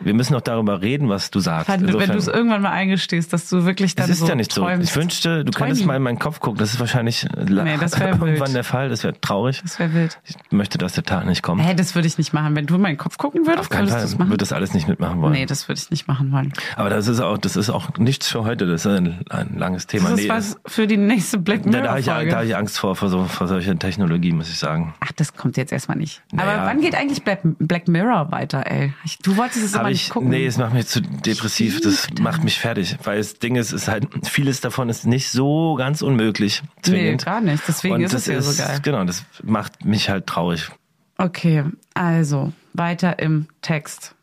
Wir 0.00 0.12
müssen 0.14 0.34
doch 0.34 0.40
darüber 0.42 0.82
reden, 0.82 1.08
was 1.08 1.30
du 1.30 1.40
sagst. 1.40 1.68
wenn 1.68 1.84
Insofern- 1.84 2.10
du 2.12 2.18
es 2.18 2.28
irgendwann 2.28 2.62
mal 2.62 2.70
eingestehst, 2.70 3.32
dass 3.32 3.48
du 3.48 3.64
wirklich 3.64 3.94
dann 3.94 4.04
das 4.08 4.16
ist 4.16 4.20
so 4.20 4.28
ja 4.28 4.34
nicht 4.34 4.52
so. 4.52 4.62
träumst. 4.62 4.90
Ich 4.90 4.96
wünschte, 4.96 5.44
du 5.44 5.52
könntest 5.52 5.80
Träumi. 5.80 5.86
mal 5.86 5.96
in 5.96 6.02
meinen 6.02 6.18
Kopf 6.18 6.38
gucken. 6.40 6.58
Das 6.58 6.72
ist 6.74 6.80
wahrscheinlich 6.80 7.26
Nee, 7.48 7.76
das 7.80 7.94
irgendwann 8.00 8.34
wild. 8.38 8.54
der 8.54 8.64
Fall. 8.64 8.88
Das 8.90 9.04
wäre 9.04 9.18
traurig. 9.20 9.60
Das 9.62 9.78
wäre 9.78 9.92
wild. 9.94 10.18
Ich 10.24 10.36
möchte, 10.50 10.78
dass 10.78 10.92
der 10.92 11.04
Tag 11.04 11.24
nicht 11.26 11.42
kommt. 11.42 11.62
Hä, 11.62 11.74
das 11.74 11.94
würde 11.94 12.06
ich 12.08 12.18
nicht 12.18 12.32
machen. 12.32 12.54
Wenn 12.54 12.66
du 12.66 12.74
in 12.76 12.82
meinen 12.82 12.98
Kopf 12.98 13.16
gucken 13.18 13.42
würdest, 13.46 13.58
Auf 13.60 13.68
keinen 13.70 13.88
Fall 13.88 14.04
machen? 14.06 14.28
würde 14.28 14.36
das 14.36 14.52
alles 14.52 14.74
nicht 14.74 14.86
mitmachen 14.86 15.20
wollen. 15.22 15.32
nee, 15.32 15.46
das 15.46 15.66
würde 15.68 15.80
ich 15.82 15.90
nicht 15.90 16.06
machen 16.08 16.30
wollen. 16.30 16.52
Aber 16.76 16.90
das 16.90 17.08
ist 17.08 17.20
auch, 17.20 17.38
das 17.38 17.56
ist 17.56 17.70
auch 17.70 17.96
nichts 17.98 18.28
für 18.28 18.44
heute. 18.44 18.66
Das 18.66 18.84
ist 18.84 18.92
ein, 18.92 19.24
ein 19.30 19.56
langes 19.58 19.86
Thema. 19.86 20.10
Das 20.10 20.18
ist 20.20 20.24
Nee, 20.26 20.30
was 20.30 20.56
für 20.66 20.86
die 20.86 20.98
nächste 20.98 21.38
Black 21.38 21.64
Mirror 21.64 21.82
da 21.82 21.88
habe 21.90 22.00
ich, 22.00 22.06
da 22.06 22.36
hab 22.36 22.44
ich 22.44 22.54
Angst 22.56 22.78
vor, 22.78 22.96
vor, 22.96 23.08
so, 23.08 23.24
vor 23.24 23.46
solcher 23.48 23.78
Technologie, 23.78 24.32
muss 24.32 24.48
ich 24.50 24.58
sagen. 24.58 24.94
Ach, 25.00 25.12
das 25.12 25.34
kommt 25.34 25.56
jetzt 25.56 25.72
erstmal 25.72 25.96
nicht. 25.96 26.22
Naja. 26.32 26.52
Aber 26.52 26.66
wann 26.66 26.80
geht 26.80 26.94
eigentlich 26.94 27.24
Black, 27.24 27.40
Black 27.58 27.88
Mirror 27.88 28.30
weiter, 28.30 28.64
ey? 28.70 28.92
Du 29.22 29.36
wolltest 29.36 29.64
es 29.64 29.74
Hab 29.74 29.85
aber 29.86 29.92
ich, 29.92 29.98
nicht 30.04 30.10
gucken. 30.10 30.28
nee, 30.30 30.46
es 30.46 30.58
macht 30.58 30.74
mich 30.74 30.86
zu 30.86 31.00
depressiv. 31.00 31.80
Das 31.80 32.06
macht 32.20 32.44
mich 32.44 32.58
fertig. 32.58 32.96
Weil 33.04 33.18
das 33.18 33.38
Ding 33.38 33.56
ist, 33.56 33.72
ist 33.72 33.88
halt, 33.88 34.06
vieles 34.26 34.60
davon 34.60 34.88
ist 34.88 35.06
nicht 35.06 35.30
so 35.30 35.74
ganz 35.76 36.02
unmöglich. 36.02 36.62
nee, 36.62 36.82
Zwingend. 36.82 37.24
gar 37.24 37.40
nicht. 37.40 37.62
Deswegen 37.66 37.94
Und 37.96 38.02
ist 38.02 38.12
es 38.14 38.26
ja 38.26 38.40
so 38.42 38.62
geil. 38.62 38.78
Genau, 38.82 39.04
das 39.04 39.24
macht 39.42 39.84
mich 39.84 40.08
halt 40.10 40.26
traurig. 40.26 40.70
Okay, 41.18 41.64
also 41.94 42.52
weiter 42.74 43.18
im 43.18 43.46
Text. 43.62 44.14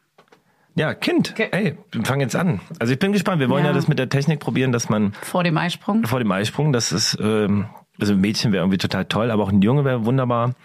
Ja, 0.76 0.93
Kind. 0.95 1.32
Okay. 1.32 1.49
Ey, 1.52 1.78
fangen 2.04 2.21
jetzt 2.21 2.36
an. 2.36 2.60
Also 2.80 2.93
ich 2.93 2.99
bin 2.99 3.12
gespannt. 3.12 3.39
Wir 3.39 3.49
wollen 3.49 3.63
ja, 3.63 3.69
Ja. 3.71 3.76
das 3.76 3.88
mit 3.88 3.99
der 3.99 4.10
Technik 4.10 4.39
probieren, 4.39 4.71
dass 4.71 4.89
man 4.89 5.13
Vor 5.21 5.43
dem 5.43 5.58
Eisprung. 5.58 6.04
vor 6.06 6.17
dem 6.19 6.32
Eisprung, 6.32 6.73
das 6.73 6.91
ist, 6.91 7.15
ähm, 7.21 7.65
also 7.99 8.13
ein 8.13 8.21
Mädchen 8.21 8.52
wäre 8.52 8.63
irgendwie 8.63 8.80
total 8.80 9.06
toll, 9.06 9.30
aber 9.30 9.43
auch 9.43 9.49
ein 9.52 9.62
Junge 9.62 9.86
wäre 9.86 10.06
wunderbar. 10.06 10.56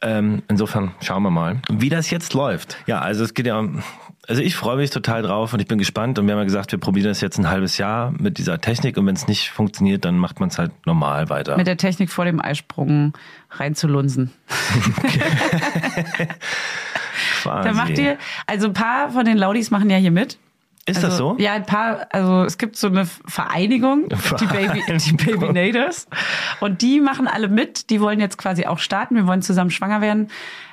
Ähm, 0.00 0.42
insofern 0.48 0.92
schauen 1.02 1.22
wir 1.24 1.30
mal, 1.30 1.60
wie 1.70 1.90
das 1.90 2.08
jetzt 2.10 2.32
läuft. 2.32 2.78
Ja, 2.86 3.00
also 3.00 3.22
es 3.22 3.34
geht 3.34 3.44
ja 3.46 3.58
um 3.58 3.82
Also 4.30 4.42
ich 4.42 4.54
freue 4.54 4.76
mich 4.76 4.90
total 4.90 5.22
drauf 5.22 5.52
und 5.54 5.60
ich 5.60 5.66
bin 5.66 5.76
gespannt 5.76 6.16
und 6.20 6.26
wir 6.26 6.34
haben 6.34 6.38
ja 6.38 6.44
gesagt, 6.44 6.70
wir 6.70 6.78
probieren 6.78 7.08
das 7.08 7.20
jetzt 7.20 7.36
ein 7.38 7.50
halbes 7.50 7.78
Jahr 7.78 8.12
mit 8.12 8.38
dieser 8.38 8.60
Technik 8.60 8.96
und 8.96 9.04
wenn 9.04 9.16
es 9.16 9.26
nicht 9.26 9.50
funktioniert, 9.50 10.04
dann 10.04 10.18
macht 10.18 10.38
man 10.38 10.50
es 10.50 10.56
halt 10.56 10.70
normal 10.86 11.28
weiter. 11.30 11.56
Mit 11.56 11.66
der 11.66 11.76
Technik 11.76 12.12
vor 12.12 12.24
dem 12.26 12.40
Eisprung 12.40 13.12
reinzulunsen. 13.50 14.30
Da 17.44 17.72
macht 17.72 17.96
ihr, 17.98 18.18
also 18.46 18.66
ein 18.66 18.74
paar 18.74 19.10
von 19.10 19.24
den 19.24 19.38
Laudis 19.38 19.70
machen 19.70 19.88
ja 19.88 19.96
hier 19.96 20.10
mit. 20.10 20.36
Ist 20.84 20.96
also, 20.96 21.08
das 21.08 21.16
so? 21.16 21.36
Ja, 21.38 21.54
ein 21.54 21.64
paar, 21.64 22.06
also 22.10 22.44
es 22.44 22.58
gibt 22.58 22.76
so 22.76 22.88
eine 22.88 23.06
Vereinigung, 23.06 24.08
die 24.40 24.46
Baby, 24.46 24.82
die 24.98 25.12
Babynators. 25.12 26.06
Und 26.60 26.82
die 26.82 27.00
machen 27.00 27.26
alle 27.26 27.48
mit. 27.48 27.88
Die 27.88 28.00
wollen 28.00 28.20
jetzt 28.20 28.36
quasi 28.36 28.66
auch 28.66 28.78
starten. 28.78 29.14
Wir 29.14 29.26
wollen 29.26 29.40
zusammen 29.40 29.70
schwanger 29.70 30.02
werden. 30.02 30.28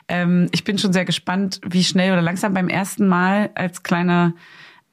Ähm, 0.08 0.48
ich 0.52 0.64
bin 0.64 0.78
schon 0.78 0.94
sehr 0.94 1.06
gespannt, 1.06 1.60
wie 1.66 1.84
schnell 1.84 2.12
oder 2.12 2.22
langsam 2.22 2.54
beim 2.54 2.70
ersten 2.70 3.08
Mal 3.08 3.50
als 3.56 3.84
kleine 3.84 4.34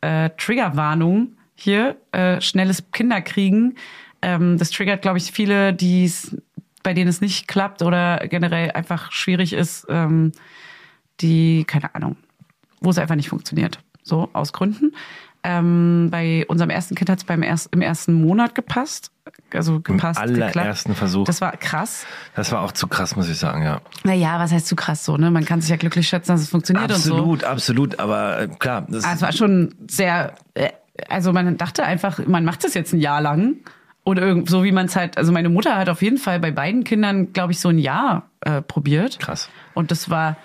äh, 0.00 0.30
Triggerwarnung 0.36 1.36
hier 1.54 1.96
äh, 2.12 2.40
schnelles 2.40 2.90
Kinderkriegen. 2.90 3.76
Ähm, 4.22 4.58
das 4.58 4.70
triggert, 4.70 5.02
glaube 5.02 5.18
ich, 5.18 5.30
viele, 5.30 5.72
die 5.72 6.10
bei 6.84 6.94
denen 6.94 7.08
es 7.08 7.20
nicht 7.20 7.48
klappt 7.48 7.82
oder 7.82 8.26
generell 8.28 8.70
einfach 8.70 9.10
schwierig 9.10 9.52
ist, 9.52 9.86
ähm, 9.88 10.32
die, 11.20 11.64
keine 11.64 11.94
Ahnung, 11.94 12.16
wo 12.80 12.90
es 12.90 12.98
einfach 12.98 13.16
nicht 13.16 13.30
funktioniert. 13.30 13.80
So, 14.02 14.28
aus 14.32 14.52
Gründen. 14.52 14.94
Ähm, 15.42 16.08
bei 16.10 16.44
unserem 16.46 16.70
ersten 16.70 16.94
Kind 16.94 17.10
hat 17.10 17.18
es 17.18 17.24
beim 17.24 17.42
erst, 17.42 17.72
im 17.72 17.80
ersten 17.80 18.14
Monat 18.14 18.54
gepasst. 18.54 19.10
Also 19.54 19.80
gepasst. 19.80 20.20
allerersten 20.20 20.90
geklappt. 20.90 20.98
Versuch. 20.98 21.24
Das 21.24 21.40
war 21.40 21.56
krass. 21.56 22.06
Das 22.34 22.52
war 22.52 22.62
auch 22.62 22.72
zu 22.72 22.86
krass, 22.86 23.16
muss 23.16 23.28
ich 23.28 23.38
sagen, 23.38 23.62
ja. 23.62 23.80
Naja, 24.02 24.38
was 24.38 24.52
heißt 24.52 24.66
zu 24.66 24.76
krass 24.76 25.04
so, 25.04 25.16
ne? 25.16 25.30
Man 25.30 25.44
kann 25.44 25.60
sich 25.60 25.70
ja 25.70 25.76
glücklich 25.76 26.08
schätzen, 26.08 26.32
dass 26.32 26.40
es 26.40 26.48
funktioniert 26.48 26.90
und 26.90 26.98
so. 26.98 27.14
Absolut, 27.14 27.44
absolut. 27.44 27.98
Aber 28.00 28.40
äh, 28.40 28.48
klar, 28.48 28.86
das 28.88 29.04
es 29.04 29.22
war 29.22 29.32
schon 29.32 29.74
sehr, 29.88 30.34
äh, 30.54 30.70
also 31.08 31.32
man 31.32 31.56
dachte 31.56 31.84
einfach, 31.84 32.18
man 32.26 32.44
macht 32.44 32.64
das 32.64 32.74
jetzt 32.74 32.92
ein 32.92 33.00
Jahr 33.00 33.20
lang. 33.20 33.56
Oder 34.06 34.20
irgend, 34.22 34.50
so 34.50 34.64
wie 34.64 34.72
man 34.72 34.86
es 34.86 34.96
halt, 34.96 35.16
also 35.16 35.32
meine 35.32 35.48
Mutter 35.48 35.76
hat 35.76 35.88
auf 35.88 36.02
jeden 36.02 36.18
Fall 36.18 36.38
bei 36.38 36.50
beiden 36.50 36.84
Kindern, 36.84 37.32
glaube 37.32 37.52
ich, 37.52 37.60
so 37.60 37.70
ein 37.70 37.78
Jahr 37.78 38.28
äh, 38.42 38.60
probiert. 38.60 39.18
Krass. 39.18 39.48
Und 39.72 39.90
das 39.90 40.10
war, 40.10 40.36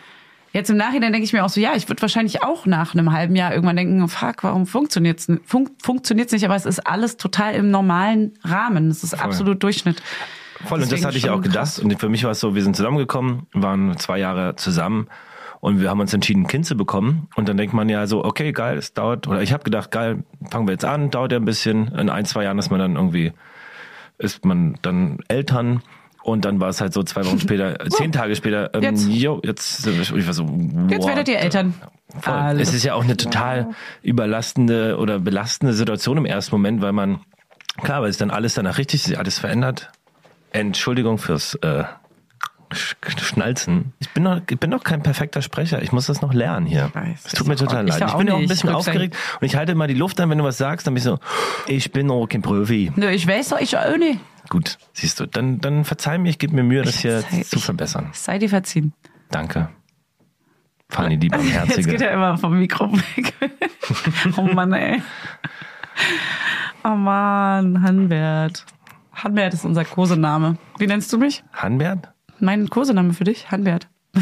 jetzt 0.54 0.70
im 0.70 0.78
Nachhinein 0.78 1.12
denke 1.12 1.26
ich 1.26 1.34
mir 1.34 1.44
auch 1.44 1.50
so, 1.50 1.60
ja, 1.60 1.74
ich 1.76 1.88
würde 1.90 2.02
wahrscheinlich 2.02 2.44
auch 2.44 2.66
nach 2.66 2.94
einem 2.94 3.12
halben 3.12 3.36
Jahr 3.36 3.54
irgendwann 3.54 3.76
denken, 3.76 4.02
oh, 4.04 4.08
fuck, 4.08 4.44
warum 4.44 4.66
funktioniert's 4.66 5.28
fun 5.46 5.70
funktioniert's 5.82 6.32
nicht? 6.32 6.46
Aber 6.46 6.56
es 6.56 6.66
ist 6.66 6.86
alles 6.86 7.18
total 7.18 7.54
im 7.56 7.72
normalen 7.72 8.34
Rahmen. 8.44 8.90
Es 8.90 9.04
ist 9.04 9.14
absolut 9.14 9.62
Durchschnitt. 9.64 10.02
Voll, 10.66 10.82
und 10.82 10.92
das 10.92 11.06
hatte 11.06 11.18
ich 11.18 11.30
auch 11.30 11.42
gedacht. 11.42 11.56
krass. 11.56 11.80
Und 11.80 11.98
für 12.00 12.10
mich 12.10 12.24
war 12.24 12.32
es 12.32 12.40
so, 12.40 12.54
wir 12.54 12.64
sind 12.64 12.76
zusammengekommen, 12.76 13.48
waren 13.54 13.98
zwei 13.98 14.20
Jahre 14.20 14.56
zusammen 14.56 15.08
und 15.62 15.82
wir 15.82 15.90
haben 15.90 16.00
uns 16.00 16.14
entschieden, 16.14 16.44
ein 16.44 16.48
Kind 16.48 16.66
zu 16.66 16.76
bekommen. 16.76 17.28
Und 17.36 17.50
dann 17.50 17.58
denkt 17.58 17.74
man 17.74 17.90
ja 17.90 18.08
so, 18.08 18.24
okay, 18.24 18.52
geil, 18.52 18.78
es 18.78 18.94
dauert, 18.94 19.28
oder 19.28 19.42
ich 19.42 19.54
habe 19.54 19.64
gedacht, 19.64 19.92
geil, 19.92 20.24
fangen 20.50 20.68
wir 20.68 20.74
jetzt 20.74 20.86
an, 20.86 21.12
dauert 21.12 21.32
ja 21.32 21.38
ein 21.38 21.46
bisschen. 21.46 21.90
In 21.90 22.10
ein, 22.10 22.26
zwei 22.26 22.44
Jahren 22.44 22.60
ist 22.60 22.70
man 22.70 22.80
dann 22.80 22.96
irgendwie, 22.96 23.34
ist 24.18 24.46
man 24.46 24.78
dann 24.82 25.20
Eltern. 25.28 25.82
Und 26.24 26.46
dann 26.46 26.60
war 26.60 26.70
es 26.70 26.82
halt 26.82 26.94
so 26.94 27.04
zwei 27.04 27.26
Wochen 27.26 27.40
später, 27.40 27.80
äh, 27.86 27.90
zehn 27.90 28.12
Tage 28.12 28.36
später, 28.36 28.74
ähm, 28.74 28.84
Jetzt. 28.84 29.08
jo, 29.08 29.40
jetzt 29.44 29.88
ich 29.88 30.28
war 30.28 30.34
so, 30.34 30.44
Jetzt 30.90 31.02
what 31.02 31.08
werdet 31.08 31.28
ihr 31.30 31.40
Eltern. 31.40 31.74
Voll. 32.22 32.60
Es 32.60 32.74
ist 32.74 32.84
ja 32.84 32.96
auch 32.96 33.04
eine 33.04 33.18
total 33.18 33.70
überlastende 34.02 34.98
oder 34.98 35.20
belastende 35.20 35.74
Situation 35.74 36.18
im 36.18 36.26
ersten 36.26 36.56
Moment, 36.56 36.82
weil 36.82 36.92
man, 36.92 37.22
klar, 37.84 38.02
weil 38.02 38.10
es 38.10 38.18
dann 38.18 38.32
alles 38.32 38.56
danach 38.56 38.78
richtig 38.78 39.08
ist, 39.08 39.16
alles 39.16 39.38
verändert. 39.40 39.92
Entschuldigung 40.52 41.20
fürs 41.20 41.56
äh, 41.56 41.84
Schnalzen. 42.72 43.94
Ich 44.00 44.10
bin, 44.12 44.24
noch, 44.24 44.42
ich 44.50 44.60
bin 44.60 44.70
noch 44.70 44.84
kein 44.84 45.02
perfekter 45.02 45.42
Sprecher. 45.42 45.82
Ich 45.82 45.92
muss 45.92 46.06
das 46.08 46.22
noch 46.22 46.34
lernen 46.34 46.66
hier. 46.66 46.92
Es 47.16 47.32
tut 47.34 47.48
mir 47.48 47.54
Ich 47.56 47.62
auch- 47.62 47.66
total 47.66 47.88
ich 47.88 47.94
leid. 47.98 48.04
auch 48.04 48.08
Ich 48.14 48.18
bin 48.18 48.30
auch 48.30 48.36
ein 48.36 48.40
nicht. 48.42 48.50
bisschen 48.50 48.70
aufgeregt 48.70 49.16
und 49.42 49.46
ich 49.48 49.56
halte 49.56 49.72
immer 49.72 49.88
die 49.88 49.94
Luft 49.96 50.20
an, 50.22 50.30
wenn 50.30 50.38
du 50.38 50.44
was 50.44 50.58
sagst, 50.58 50.86
dann 50.88 50.94
bin 50.94 51.00
ich 51.00 51.04
so, 51.06 51.20
ich 51.68 51.92
bin 51.92 52.08
noch 52.08 52.28
kein 52.28 52.42
Profi. 52.42 52.92
Nö, 52.96 53.10
ich 53.10 53.28
weiß 53.28 53.50
doch, 53.50 53.60
ich 53.60 53.78
auch 53.78 53.98
nicht. 53.98 54.20
Gut, 54.50 54.78
siehst 54.94 55.20
du, 55.20 55.26
dann, 55.28 55.60
dann 55.60 55.84
verzeih 55.86 56.18
mir, 56.18 56.30
ich 56.30 56.40
gebe 56.40 56.56
mir 56.56 56.64
Mühe, 56.64 56.82
das 56.84 57.00
hier 57.00 57.20
verzeih- 57.22 57.44
zu 57.48 57.56
ich- 57.58 57.64
verbessern. 57.66 58.10
Sei 58.14 58.40
dir 58.40 58.50
verziehen. 58.50 58.94
Danke. 59.32 59.70
Fanny, 60.90 61.18
die 61.18 61.28
Jetzt 61.32 61.38
Barmherzige. 61.38 61.92
geht 61.92 62.02
er 62.02 62.14
immer 62.14 62.38
vom 62.38 62.58
Mikro 62.58 62.92
weg. 62.92 63.34
oh 64.38 64.42
Mann, 64.42 64.74
ey. 64.74 65.02
Oh 66.84 66.90
Mann, 66.96 67.82
Hanbert. 67.84 68.66
Hanbert 69.14 69.54
ist 69.54 69.66
unser 69.66 69.86
Kosename. 69.86 70.58
Wie 70.78 70.88
nennst 70.88 71.12
du 71.14 71.18
mich? 71.18 71.44
Hanbert? 71.54 72.10
Mein 72.40 72.70
Kosename 72.70 73.14
für 73.14 73.24
dich? 73.26 73.52
Hanbert. 73.52 73.88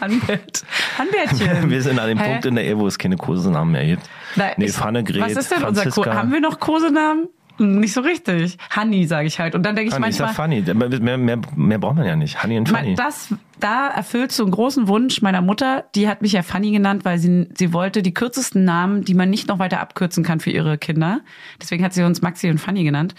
Hanbert. 0.00 0.62
Hanbertchen. 0.98 1.70
Wir 1.70 1.82
sind 1.82 1.98
an 1.98 2.08
dem 2.08 2.18
Hä? 2.18 2.28
Punkt 2.32 2.44
in 2.46 2.54
der 2.56 2.64
Ehe, 2.64 2.76
wo 2.78 2.86
es 2.86 2.98
keine 2.98 3.16
Kosenamen 3.16 3.72
mehr 3.72 3.86
gibt. 3.86 4.02
Na, 4.34 4.44
nee, 4.58 4.66
ich- 4.66 4.72
Pfanne, 4.72 5.02
Gret, 5.04 5.22
Was 5.22 5.32
ist 5.32 5.50
denn 5.50 5.62
unser 5.64 5.84
Ko 5.84 6.02
Franziska. 6.02 6.14
Haben 6.18 6.32
wir 6.32 6.40
noch 6.40 6.60
Kosenamen? 6.60 7.28
Nicht 7.58 7.94
so 7.94 8.02
richtig. 8.02 8.58
Honey, 8.76 9.06
sage 9.06 9.26
ich 9.28 9.40
halt. 9.40 9.54
Und 9.54 9.62
dann 9.62 9.74
denke 9.74 9.88
ich 9.88 9.94
Fanny, 9.94 10.10
ich 10.10 10.16
sag 10.16 10.26
manchmal, 10.36 10.64
Fanny. 10.74 10.98
Mehr, 11.00 11.16
mehr, 11.16 11.38
mehr 11.54 11.78
braucht 11.78 11.96
man 11.96 12.04
ja 12.04 12.14
nicht. 12.14 12.42
Honey 12.42 12.58
und 12.58 12.68
Fanny. 12.68 12.90
Ma- 12.90 12.96
Das, 12.96 13.28
da 13.60 13.88
erfüllst 13.88 14.38
du 14.38 14.42
einen 14.42 14.52
großen 14.52 14.88
Wunsch 14.88 15.22
meiner 15.22 15.40
Mutter. 15.40 15.84
Die 15.94 16.06
hat 16.06 16.20
mich 16.20 16.32
ja 16.32 16.42
Fanny 16.42 16.70
genannt, 16.72 17.06
weil 17.06 17.18
sie, 17.18 17.48
sie 17.56 17.72
wollte 17.72 18.02
die 18.02 18.12
kürzesten 18.12 18.64
Namen, 18.64 19.04
die 19.06 19.14
man 19.14 19.30
nicht 19.30 19.48
noch 19.48 19.58
weiter 19.58 19.80
abkürzen 19.80 20.22
kann 20.22 20.40
für 20.40 20.50
ihre 20.50 20.76
Kinder. 20.76 21.20
Deswegen 21.62 21.82
hat 21.82 21.94
sie 21.94 22.02
uns 22.02 22.20
Maxi 22.20 22.50
und 22.50 22.58
Fanny 22.58 22.84
genannt. 22.84 23.14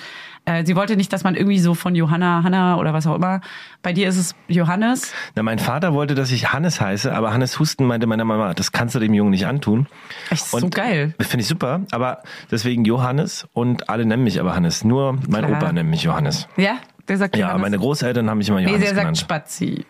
Äh, 0.48 0.66
sie 0.66 0.78
wollte 0.78 0.96
nicht, 0.96 1.12
dass 1.12 1.26
man 1.26 1.36
irgendwie 1.36 1.60
so 1.60 1.74
von 1.74 1.94
Johanna, 1.94 2.42
Hanna 2.42 2.78
oder 2.78 2.94
was 2.94 3.06
auch 3.06 3.16
immer. 3.16 3.42
Bei 3.84 3.92
dir 3.92 4.08
ist 4.08 4.16
es 4.18 4.34
Johannes. 4.48 5.12
Na, 5.36 5.44
mein 5.44 5.60
Vater 5.60 5.94
wollte, 5.94 6.16
dass 6.16 6.32
ich 6.32 6.54
Hannes 6.54 6.80
heiße, 6.80 7.14
aber 7.14 7.34
Hannes 7.34 7.60
Husten 7.60 7.86
meinte 7.86 8.08
meine 8.08 8.24
Mama, 8.24 8.54
das 8.54 8.72
kannst 8.72 8.96
du 8.96 9.00
dem 9.00 9.14
Jungen 9.14 9.32
nicht 9.32 9.46
antun. 9.46 9.88
Echt 10.30 10.46
so 10.46 10.70
geil. 10.70 11.14
Finde 11.20 11.42
ich 11.42 11.48
super, 11.48 11.82
aber 11.92 12.24
deswegen 12.50 12.86
Johannes 12.86 13.46
und 13.52 13.90
alle 13.90 14.06
nennen 14.06 14.24
mich 14.24 14.40
aber 14.40 14.56
Hannes. 14.56 14.86
Nur 14.86 15.18
mein 15.28 15.46
Klar. 15.46 15.62
Opa 15.62 15.72
nennt 15.74 15.90
mich 15.90 16.04
Johannes. 16.04 16.48
Ja, 16.56 16.78
der 17.10 17.18
sagt 17.18 17.36
Ja, 17.36 17.48
Johannes. 17.48 17.62
meine 17.64 17.78
Großeltern 17.80 18.30
haben 18.30 18.38
mich 18.38 18.48
immer 18.48 18.60
Nee, 18.60 18.68
Johannes 18.68 18.80
der 18.86 18.90
sagt 18.96 19.00
genannt. 19.02 19.18
Spazi. 19.18 19.86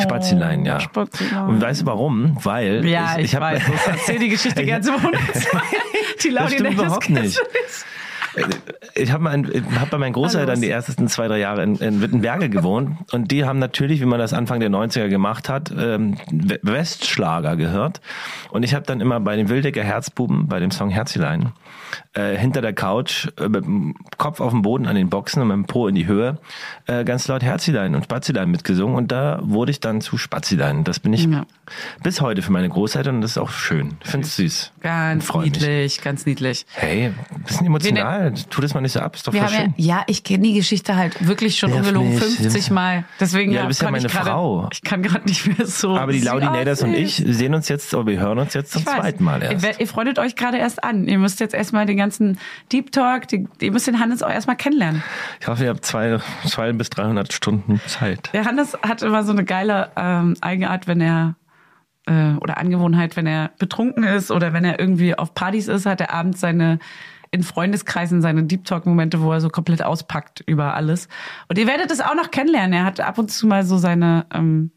Spazilein, 0.00 0.64
ja. 0.64 0.80
Spazilein. 0.80 1.46
Und 1.48 1.60
weißt 1.60 1.82
du 1.82 1.86
warum? 1.86 2.36
Weil 2.42 2.84
Ja, 2.86 3.16
ich, 3.18 3.26
ich. 3.26 3.34
Ich 3.34 3.38
erzähl 3.86 4.18
die 4.18 4.28
Geschichte 4.30 4.62
Ich- 4.62 4.68
ganz 4.68 4.86
im 4.88 4.94
Monat. 5.00 5.20
Die 6.24 6.30
Das 6.30 6.32
Laudi 6.32 6.54
stimmt 6.54 6.68
das 6.70 6.74
überhaupt 6.86 7.06
ganz- 7.08 7.20
nicht. 7.20 7.40
Ich 8.94 9.12
habe 9.12 9.30
hab 9.30 9.90
bei 9.90 9.98
meinen 9.98 10.12
Großeltern 10.12 10.60
die 10.60 10.68
ersten 10.70 11.08
zwei, 11.08 11.28
drei 11.28 11.38
Jahre 11.38 11.62
in, 11.62 11.76
in 11.76 12.00
Wittenberge 12.02 12.48
gewohnt 12.48 12.96
und 13.12 13.30
die 13.30 13.44
haben 13.44 13.58
natürlich, 13.58 14.00
wie 14.00 14.06
man 14.06 14.18
das 14.18 14.32
Anfang 14.32 14.60
der 14.60 14.70
90er 14.70 15.08
gemacht 15.08 15.48
hat, 15.48 15.72
ähm, 15.76 16.16
We- 16.30 16.58
Westschlager 16.62 17.56
gehört. 17.56 18.00
Und 18.50 18.62
ich 18.64 18.74
habe 18.74 18.84
dann 18.86 19.00
immer 19.00 19.20
bei 19.20 19.36
den 19.36 19.48
Wildecker 19.48 19.82
Herzbuben, 19.84 20.48
bei 20.48 20.58
dem 20.60 20.70
Song 20.70 20.90
Herzilein, 20.90 21.52
äh, 22.14 22.36
hinter 22.36 22.60
der 22.60 22.72
Couch, 22.72 23.28
äh, 23.38 23.48
mit 23.48 23.64
dem 23.64 23.94
Kopf 24.16 24.40
auf 24.40 24.50
dem 24.52 24.62
Boden 24.62 24.86
an 24.86 24.94
den 24.96 25.10
Boxen 25.10 25.42
und 25.42 25.48
mit 25.48 25.56
dem 25.56 25.64
Po 25.66 25.88
in 25.88 25.94
die 25.94 26.06
Höhe, 26.06 26.38
äh, 26.86 27.04
ganz 27.04 27.28
laut 27.28 27.42
Herzilein 27.42 27.94
und 27.94 28.04
Spazilein 28.04 28.50
mitgesungen. 28.50 28.96
Und 28.96 29.12
da 29.12 29.40
wurde 29.42 29.70
ich 29.70 29.80
dann 29.80 30.00
zu 30.00 30.18
Spazilein. 30.18 30.84
Das 30.84 31.00
bin 31.00 31.12
ich 31.12 31.24
Ja. 31.24 31.46
bis 32.02 32.20
heute 32.20 32.42
für 32.42 32.52
meine 32.52 32.68
Großeltern 32.68 33.16
und 33.16 33.20
das 33.22 33.32
ist 33.32 33.38
auch 33.38 33.50
schön. 33.50 33.96
Ich 34.04 34.10
finde 34.10 34.26
es 34.26 34.36
süß. 34.36 34.72
Ganz 34.80 35.32
mich. 35.34 35.44
niedlich, 35.44 36.00
ganz 36.02 36.26
niedlich. 36.26 36.66
Hey, 36.74 37.12
bisschen 37.46 37.66
emotional. 37.66 38.32
Tu 38.50 38.60
das 38.60 38.74
mal 38.74 38.80
nicht 38.80 38.92
so 38.92 39.00
ab, 39.00 39.14
ist 39.16 39.26
doch 39.26 39.32
Wir 39.32 39.42
voll 39.42 39.50
schön. 39.50 39.74
ja, 39.76 39.96
ja, 39.98 40.02
ich 40.06 40.24
kenne 40.24 40.44
die 40.44 40.54
Geschichte 40.54 40.96
halt 40.96 41.26
wirklich 41.26 41.58
schon 41.58 41.70
Nerv 41.70 41.80
ungelogen 41.80 42.10
nicht, 42.10 42.22
50 42.22 42.62
stimmt. 42.62 42.74
Mal. 42.74 43.04
Deswegen 43.20 43.52
Ja, 43.52 43.62
du 43.62 43.68
bist 43.68 43.80
ja 43.82 43.86
kann 43.88 43.94
ich 43.96 44.02
meine 44.02 44.12
grade- 44.12 44.30
Frau. 44.30 44.68
Ich 44.72 44.82
kann 44.82 45.02
gerade 45.02 45.26
nicht 45.26 45.46
mehr 45.58 45.66
so. 45.66 45.96
Aber 45.96 46.12
die 46.12 46.20
Laudinators 46.20 46.82
und 46.82 46.94
ich 46.94 47.16
sehen 47.26 47.54
uns 47.54 47.68
jetzt, 47.68 47.92
oder 47.94 48.06
wir 48.06 48.20
hören 48.20 48.38
uns 48.38 48.54
jetzt 48.54 48.72
zum 48.72 48.84
zweiten 48.84 49.24
Mal 49.24 49.42
Ihr, 49.42 49.50
erst. 49.52 49.62
wer- 49.64 49.80
ihr 49.80 49.86
freundet 49.86 50.18
euch 50.18 50.36
gerade 50.36 50.58
erst 50.58 50.82
an. 50.84 51.06
Ihr 51.08 51.18
müsst 51.18 51.40
jetzt 51.40 51.54
erstmal 51.54 51.77
den 51.86 51.96
ganzen 51.96 52.38
Deep 52.72 52.92
Talk, 52.92 53.28
die, 53.28 53.46
ihr 53.60 53.72
müsst 53.72 53.86
den 53.86 54.00
Hannes 54.00 54.22
auch 54.22 54.30
erstmal 54.30 54.56
kennenlernen. 54.56 55.02
Ich 55.40 55.48
hoffe, 55.48 55.64
ihr 55.64 55.70
habt 55.70 55.84
zwei, 55.84 56.18
zwei 56.46 56.72
bis 56.72 56.90
300 56.90 57.32
Stunden 57.32 57.80
Zeit. 57.86 58.30
Der 58.32 58.44
Hannes 58.44 58.76
hat 58.82 59.02
immer 59.02 59.24
so 59.24 59.32
eine 59.32 59.44
geile 59.44 59.90
ähm, 59.96 60.36
Eigenart, 60.40 60.86
wenn 60.86 61.00
er 61.00 61.36
äh, 62.06 62.34
oder 62.40 62.58
Angewohnheit, 62.58 63.16
wenn 63.16 63.26
er 63.26 63.50
betrunken 63.58 64.04
ist 64.04 64.30
oder 64.30 64.52
wenn 64.52 64.64
er 64.64 64.78
irgendwie 64.78 65.16
auf 65.16 65.34
Partys 65.34 65.68
ist, 65.68 65.86
hat 65.86 66.00
er 66.00 66.12
abends 66.12 66.40
seine 66.40 66.78
in 67.30 67.42
Freundeskreisen 67.42 68.22
seine 68.22 68.44
Deep 68.44 68.64
Talk 68.64 68.86
Momente, 68.86 69.20
wo 69.20 69.32
er 69.32 69.40
so 69.40 69.50
komplett 69.50 69.82
auspackt 69.82 70.40
über 70.46 70.74
alles. 70.74 71.08
Und 71.48 71.58
ihr 71.58 71.66
werdet 71.66 71.90
es 71.90 72.00
auch 72.00 72.14
noch 72.14 72.30
kennenlernen. 72.30 72.72
Er 72.72 72.84
hat 72.84 73.00
ab 73.00 73.18
und 73.18 73.30
zu 73.30 73.46
mal 73.46 73.64
so 73.64 73.76
seine 73.76 74.26
ähm, 74.32 74.70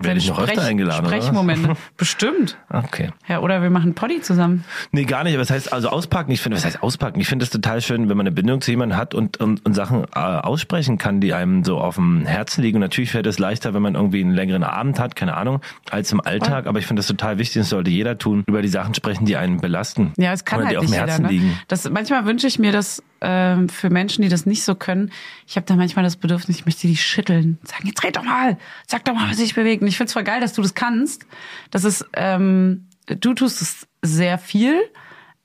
Werde 0.00 0.18
ich 0.18 0.28
noch 0.28 0.38
öfter 0.38 0.62
eingeladen, 0.62 1.06
oder? 1.06 1.16
Sprechmomente. 1.16 1.72
Bestimmt. 1.96 2.56
Okay. 2.70 3.10
Ja, 3.28 3.40
oder 3.40 3.62
wir 3.62 3.70
machen 3.70 3.94
Poddy 3.94 4.20
zusammen. 4.20 4.64
Nee, 4.92 5.04
gar 5.04 5.24
nicht. 5.24 5.34
Aber 5.34 5.42
das 5.42 5.50
heißt, 5.50 5.72
also 5.72 5.88
auspacken, 5.88 6.30
ich 6.32 6.40
finde, 6.40 6.56
was 6.56 6.64
heißt 6.64 6.82
auspacken? 6.82 7.20
Ich 7.20 7.28
finde 7.28 7.44
es 7.44 7.50
total 7.50 7.80
schön, 7.80 8.08
wenn 8.08 8.16
man 8.16 8.26
eine 8.26 8.32
Bindung 8.34 8.60
zu 8.60 8.70
jemandem 8.70 8.98
hat 8.98 9.14
und, 9.14 9.38
und, 9.38 9.64
und 9.64 9.74
Sachen 9.74 10.04
äh, 10.14 10.18
aussprechen 10.18 10.98
kann, 10.98 11.20
die 11.20 11.32
einem 11.34 11.64
so 11.64 11.78
auf 11.78 11.96
dem 11.96 12.26
Herzen 12.26 12.62
liegen. 12.62 12.76
Und 12.76 12.82
natürlich 12.82 13.10
fällt 13.10 13.26
es 13.26 13.38
leichter, 13.38 13.74
wenn 13.74 13.82
man 13.82 13.94
irgendwie 13.94 14.20
einen 14.20 14.32
längeren 14.34 14.62
Abend 14.64 14.98
hat, 15.00 15.16
keine 15.16 15.36
Ahnung, 15.36 15.60
als 15.90 16.12
im 16.12 16.20
Alltag. 16.20 16.66
Aber 16.66 16.78
ich 16.78 16.86
finde 16.86 17.00
das 17.00 17.06
total 17.06 17.38
wichtig, 17.38 17.60
das 17.62 17.70
sollte 17.70 17.90
jeder 17.90 18.18
tun, 18.18 18.44
über 18.46 18.62
die 18.62 18.68
Sachen 18.68 18.94
sprechen, 18.94 19.24
die 19.26 19.36
einen 19.36 19.58
belasten. 19.60 20.12
Ja, 20.16 20.32
es 20.32 20.44
kann 20.44 20.58
oder 20.60 20.66
halt 20.68 20.72
die 20.74 20.78
auf 20.78 20.84
dem 20.86 20.92
jeder. 20.92 21.06
Herzen 21.06 21.22
Ne? 21.22 21.28
liegen. 21.28 21.58
Das, 21.68 21.88
manchmal 21.88 22.26
wünsche 22.26 22.46
ich 22.46 22.58
mir 22.58 22.72
das 22.72 23.02
ähm, 23.20 23.68
für 23.68 23.90
Menschen, 23.90 24.22
die 24.22 24.28
das 24.28 24.46
nicht 24.46 24.64
so 24.64 24.74
können. 24.74 25.10
Ich 25.46 25.56
habe 25.56 25.66
da 25.66 25.76
manchmal 25.76 26.04
das 26.04 26.16
Bedürfnis, 26.16 26.58
ich 26.58 26.66
möchte 26.66 26.86
die 26.86 26.96
schütteln. 26.96 27.58
Sagen, 27.62 27.86
jetzt 27.86 28.02
red 28.04 28.16
doch 28.16 28.24
mal, 28.24 28.58
sag 28.86 29.04
doch 29.04 29.14
mal, 29.14 29.30
was 29.30 29.36
sich 29.38 29.54
bewegt. 29.54 29.82
Und 29.82 29.88
ich 29.88 29.96
find's 29.96 30.12
voll 30.12 30.24
geil, 30.24 30.40
dass 30.40 30.52
du 30.52 30.62
das 30.62 30.74
kannst. 30.74 31.26
Das 31.70 31.84
ist, 31.84 32.04
ähm, 32.14 32.86
du 33.06 33.34
tust 33.34 33.62
es 33.62 33.86
sehr 34.02 34.38
viel. 34.38 34.74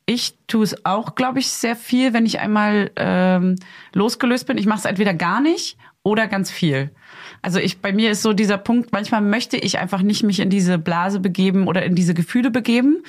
Ich 0.06 0.36
tue 0.48 0.64
es 0.64 0.86
auch, 0.86 1.16
glaube 1.16 1.40
ich, 1.40 1.48
sehr 1.48 1.76
viel, 1.76 2.14
wenn 2.14 2.26
ich 2.26 2.40
einmal 2.40 2.92
ähm, 2.96 3.56
losgelöst 3.94 4.48
bin. 4.48 4.58
Ich 4.58 4.66
mache 4.66 4.80
es 4.80 4.86
entweder 4.86 5.14
gar 5.14 5.42
nicht 5.42 5.78
oder 6.04 6.28
ganz 6.28 6.52
viel. 6.52 6.92
Also 7.42 7.60
ich 7.60 7.80
bei 7.80 7.94
mir 7.94 8.12
ist 8.12 8.22
so 8.22 8.34
dieser 8.34 8.58
Punkt, 8.58 8.92
manchmal 8.92 9.22
möchte 9.22 9.58
ich 9.58 9.80
einfach 9.80 10.02
nicht 10.02 10.24
mich 10.24 10.40
in 10.40 10.50
diese 10.50 10.78
Blase 10.78 11.20
begeben 11.20 11.68
oder 11.68 11.84
in 11.84 11.96
diese 11.96 12.14
Gefühle 12.14 12.52
begeben. 12.52 13.04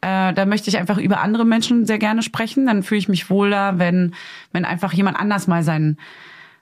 Äh, 0.00 0.32
da 0.32 0.44
möchte 0.46 0.68
ich 0.68 0.78
einfach 0.78 0.98
über 0.98 1.20
andere 1.20 1.44
Menschen 1.44 1.86
sehr 1.86 1.98
gerne 1.98 2.22
sprechen. 2.22 2.66
Dann 2.66 2.82
fühle 2.82 2.98
ich 2.98 3.08
mich 3.08 3.30
wohler, 3.30 3.78
wenn, 3.78 4.14
wenn 4.52 4.64
einfach 4.64 4.92
jemand 4.92 5.18
anders 5.18 5.46
mal 5.46 5.62
seinen, 5.62 5.98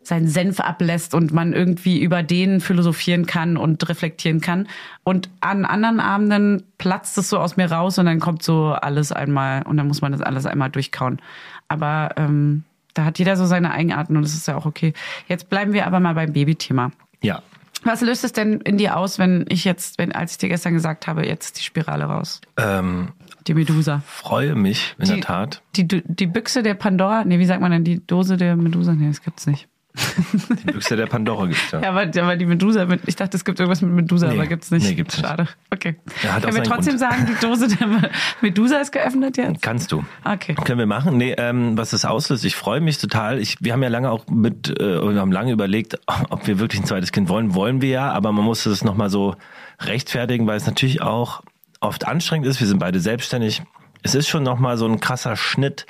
seinen 0.02 0.28
Senf 0.28 0.60
ablässt 0.60 1.14
und 1.14 1.32
man 1.32 1.52
irgendwie 1.52 2.00
über 2.00 2.22
den 2.22 2.60
philosophieren 2.60 3.26
kann 3.26 3.56
und 3.56 3.88
reflektieren 3.88 4.40
kann. 4.40 4.68
Und 5.02 5.30
an 5.40 5.64
anderen 5.64 6.00
Abenden 6.00 6.62
platzt 6.78 7.18
es 7.18 7.28
so 7.28 7.38
aus 7.38 7.56
mir 7.56 7.70
raus 7.70 7.98
und 7.98 8.06
dann 8.06 8.20
kommt 8.20 8.42
so 8.42 8.72
alles 8.72 9.12
einmal 9.12 9.62
und 9.62 9.76
dann 9.76 9.88
muss 9.88 10.02
man 10.02 10.12
das 10.12 10.20
alles 10.20 10.46
einmal 10.46 10.70
durchkauen. 10.70 11.20
Aber 11.68 12.10
ähm, 12.16 12.64
da 12.92 13.04
hat 13.04 13.18
jeder 13.18 13.36
so 13.36 13.46
seine 13.46 13.72
Eigenarten 13.72 14.16
und 14.16 14.22
das 14.22 14.34
ist 14.34 14.46
ja 14.46 14.56
auch 14.56 14.66
okay. 14.66 14.92
Jetzt 15.26 15.50
bleiben 15.50 15.72
wir 15.72 15.86
aber 15.86 16.00
mal 16.00 16.14
beim 16.14 16.32
Babythema. 16.32 16.92
Ja. 17.22 17.42
Was 17.82 18.00
löst 18.00 18.24
es 18.24 18.32
denn 18.32 18.60
in 18.60 18.78
dir 18.78 18.96
aus, 18.96 19.18
wenn 19.18 19.44
ich 19.48 19.64
jetzt, 19.64 19.98
wenn, 19.98 20.12
als 20.12 20.32
ich 20.32 20.38
dir 20.38 20.48
gestern 20.48 20.72
gesagt 20.72 21.06
habe, 21.06 21.26
jetzt 21.26 21.58
die 21.58 21.62
Spirale 21.62 22.04
raus? 22.04 22.40
Ähm, 22.56 23.08
Die 23.46 23.54
Medusa. 23.54 24.02
freue 24.06 24.54
mich 24.54 24.94
in 24.98 25.04
Die- 25.04 25.10
der 25.12 25.20
Tat. 25.20 25.62
Die, 25.76 25.86
die 25.86 26.26
Büchse 26.26 26.62
der 26.62 26.74
Pandora, 26.74 27.24
nee, 27.24 27.38
wie 27.38 27.44
sagt 27.46 27.60
man 27.60 27.70
denn, 27.72 27.84
die 27.84 28.04
Dose 28.06 28.36
der 28.36 28.56
Medusa? 28.56 28.92
Nee, 28.94 29.08
das 29.08 29.22
gibt's 29.22 29.46
nicht. 29.46 29.68
Die 30.66 30.72
Büchse 30.72 30.96
der 30.96 31.06
Pandora 31.06 31.46
gibt's 31.46 31.70
ja. 31.70 31.80
Ja, 31.80 31.90
aber, 31.90 32.00
aber 32.20 32.34
die 32.34 32.46
Medusa, 32.46 32.84
mit, 32.84 33.02
ich 33.06 33.14
dachte, 33.14 33.36
es 33.36 33.44
gibt 33.44 33.60
irgendwas 33.60 33.80
mit 33.80 33.92
Medusa, 33.92 34.26
Nee, 34.26 34.34
aber 34.34 34.46
gibt's 34.48 34.72
nicht. 34.72 34.84
nee, 34.88 34.94
gibt's 34.94 35.16
nicht. 35.18 35.24
Schade. 35.28 35.46
Okay. 35.72 35.94
Ja, 36.24 36.40
Können 36.40 36.56
wir 36.56 36.64
trotzdem 36.64 36.96
Grund. 36.96 36.98
sagen, 36.98 37.26
die 37.30 37.46
Dose 37.46 37.68
der 37.68 37.86
Me- 37.86 38.10
Medusa 38.40 38.78
ist 38.78 38.90
geöffnet 38.90 39.36
jetzt? 39.36 39.62
Kannst 39.62 39.92
du. 39.92 40.04
Okay. 40.24 40.54
Können 40.54 40.80
wir 40.80 40.86
machen? 40.86 41.16
Nee, 41.16 41.36
ähm, 41.38 41.78
was 41.78 41.90
das 41.90 42.04
auslöst, 42.04 42.44
ich 42.44 42.56
freue 42.56 42.80
mich 42.80 42.98
total. 42.98 43.38
Ich, 43.38 43.58
wir 43.60 43.72
haben 43.72 43.84
ja 43.84 43.88
lange 43.88 44.10
auch 44.10 44.26
mit, 44.26 44.68
äh, 44.80 44.96
oder 44.96 45.20
haben 45.20 45.30
lange 45.30 45.52
überlegt, 45.52 45.96
ob 46.28 46.44
wir 46.48 46.58
wirklich 46.58 46.80
ein 46.82 46.86
zweites 46.86 47.12
Kind 47.12 47.28
wollen. 47.28 47.54
Wollen 47.54 47.80
wir 47.80 47.90
ja, 47.90 48.10
aber 48.10 48.32
man 48.32 48.44
musste 48.44 48.70
das 48.70 48.82
nochmal 48.82 49.10
so 49.10 49.36
rechtfertigen, 49.80 50.44
weil 50.48 50.56
es 50.56 50.66
natürlich 50.66 51.02
auch 51.02 51.42
oft 51.84 52.06
anstrengend 52.06 52.46
ist. 52.46 52.60
Wir 52.60 52.66
sind 52.66 52.78
beide 52.78 53.00
selbstständig. 53.00 53.62
Es 54.02 54.14
ist 54.14 54.28
schon 54.28 54.42
nochmal 54.42 54.76
so 54.76 54.86
ein 54.86 55.00
krasser 55.00 55.36
Schnitt 55.36 55.86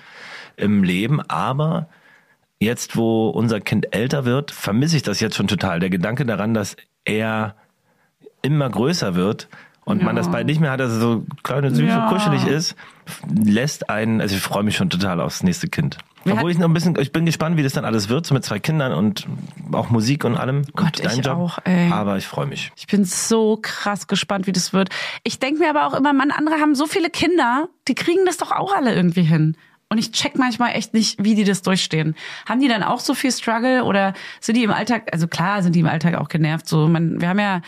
im 0.57 0.85
Leben, 0.85 1.21
aber 1.23 1.89
jetzt, 2.61 2.97
wo 2.97 3.29
unser 3.29 3.61
Kind 3.61 3.95
älter 3.95 4.25
wird, 4.25 4.51
vermisse 4.51 4.97
ich 4.97 5.03
das 5.03 5.21
jetzt 5.21 5.37
schon 5.37 5.49
total. 5.49 5.81
Der 5.81 5.91
Gedanke 5.91 6.25
daran, 6.25 6.55
dass 6.55 6.77
er 7.05 7.57
immer 8.43 8.69
größer 8.71 9.15
wird 9.15 9.49
und 9.85 10.03
man 10.03 10.17
das 10.17 10.31
bald 10.31 10.47
nicht 10.47 10.61
mehr 10.61 10.71
hat, 10.71 10.81
dass 10.81 10.93
er 10.93 11.01
so 11.01 11.25
klein 11.43 11.65
und 11.65 11.75
süß 11.75 11.89
Ja. 11.89 12.05
und 12.05 12.13
kuschelig 12.15 12.47
ist, 12.47 12.77
lässt 13.45 13.91
einen, 13.91 14.21
also 14.21 14.37
ich 14.37 14.41
freue 14.43 14.63
mich 14.63 14.77
schon 14.77 14.91
total 14.91 15.21
aufs 15.21 15.43
nächste 15.43 15.69
Kind. 15.69 15.99
Wir 16.25 16.35
Obwohl 16.35 16.51
ich 16.51 16.59
noch 16.59 16.69
ein 16.69 16.75
bisschen, 16.75 16.99
ich 16.99 17.13
bin 17.13 17.27
gespannt, 17.27 17.57
wie 17.57 17.63
das 17.63 17.75
dann 17.75 17.85
alles 17.85 18.09
wird, 18.09 18.27
so 18.27 18.35
mit 18.35 18.45
zwei 18.45 18.59
Kindern 18.59 18.93
und 18.93 19.27
auch 19.73 19.91
Musik 19.91 20.25
und 20.25 20.37
allem. 20.37 20.63
Gott, 20.75 21.01
und 21.01 21.13
ich 21.13 21.25
Job. 21.25 21.37
auch, 21.37 21.59
ey. 21.65 21.91
Aber 21.91 22.17
ich 22.17 22.27
freue 22.27 22.47
mich. 22.47 22.73
Ich 22.77 22.87
bin 22.87 23.05
so 23.05 23.59
krass 23.61 24.07
gespannt, 24.07 24.47
wie 24.47 24.53
das 24.53 24.73
wird. 24.73 24.89
Ich 25.23 25.39
denke 25.39 25.61
mir 25.61 25.71
aber 25.71 25.87
auch 25.87 25.95
immer, 25.95 26.13
Mann, 26.13 26.31
andere 26.31 26.57
haben 26.57 26.75
so 26.75 26.87
viele 26.87 27.11
Kinder, 27.11 27.69
die 27.89 27.95
kriegen 27.95 28.25
das 28.25 28.39
doch 28.39 28.53
auch 28.53 28.75
alle 28.75 28.95
irgendwie 28.95 29.23
hin. 29.23 29.57
Und 29.91 29.99
ich 29.99 30.13
check 30.13 30.37
manchmal 30.37 30.75
echt 30.75 30.95
nicht, 30.95 31.23
wie 31.23 31.35
die 31.35 31.45
das 31.45 31.63
durchstehen. 31.63 32.17
Haben 32.49 32.61
die 32.61 32.69
dann 32.69 32.83
auch 32.83 33.01
so 33.01 33.15
viel 33.15 33.31
Struggle 33.31 33.85
oder 33.85 34.15
sind 34.41 34.57
die 34.57 34.65
im 34.65 34.71
Alltag, 34.71 35.09
also 35.13 35.29
klar 35.29 35.63
sind 35.63 35.77
die 35.77 35.81
im 35.81 35.87
Alltag 35.87 36.15
auch 36.17 36.29
genervt. 36.29 36.67
So, 36.67 36.89
man, 36.89 37.21
wir 37.21 37.29
haben 37.29 37.39
ja 37.39 37.61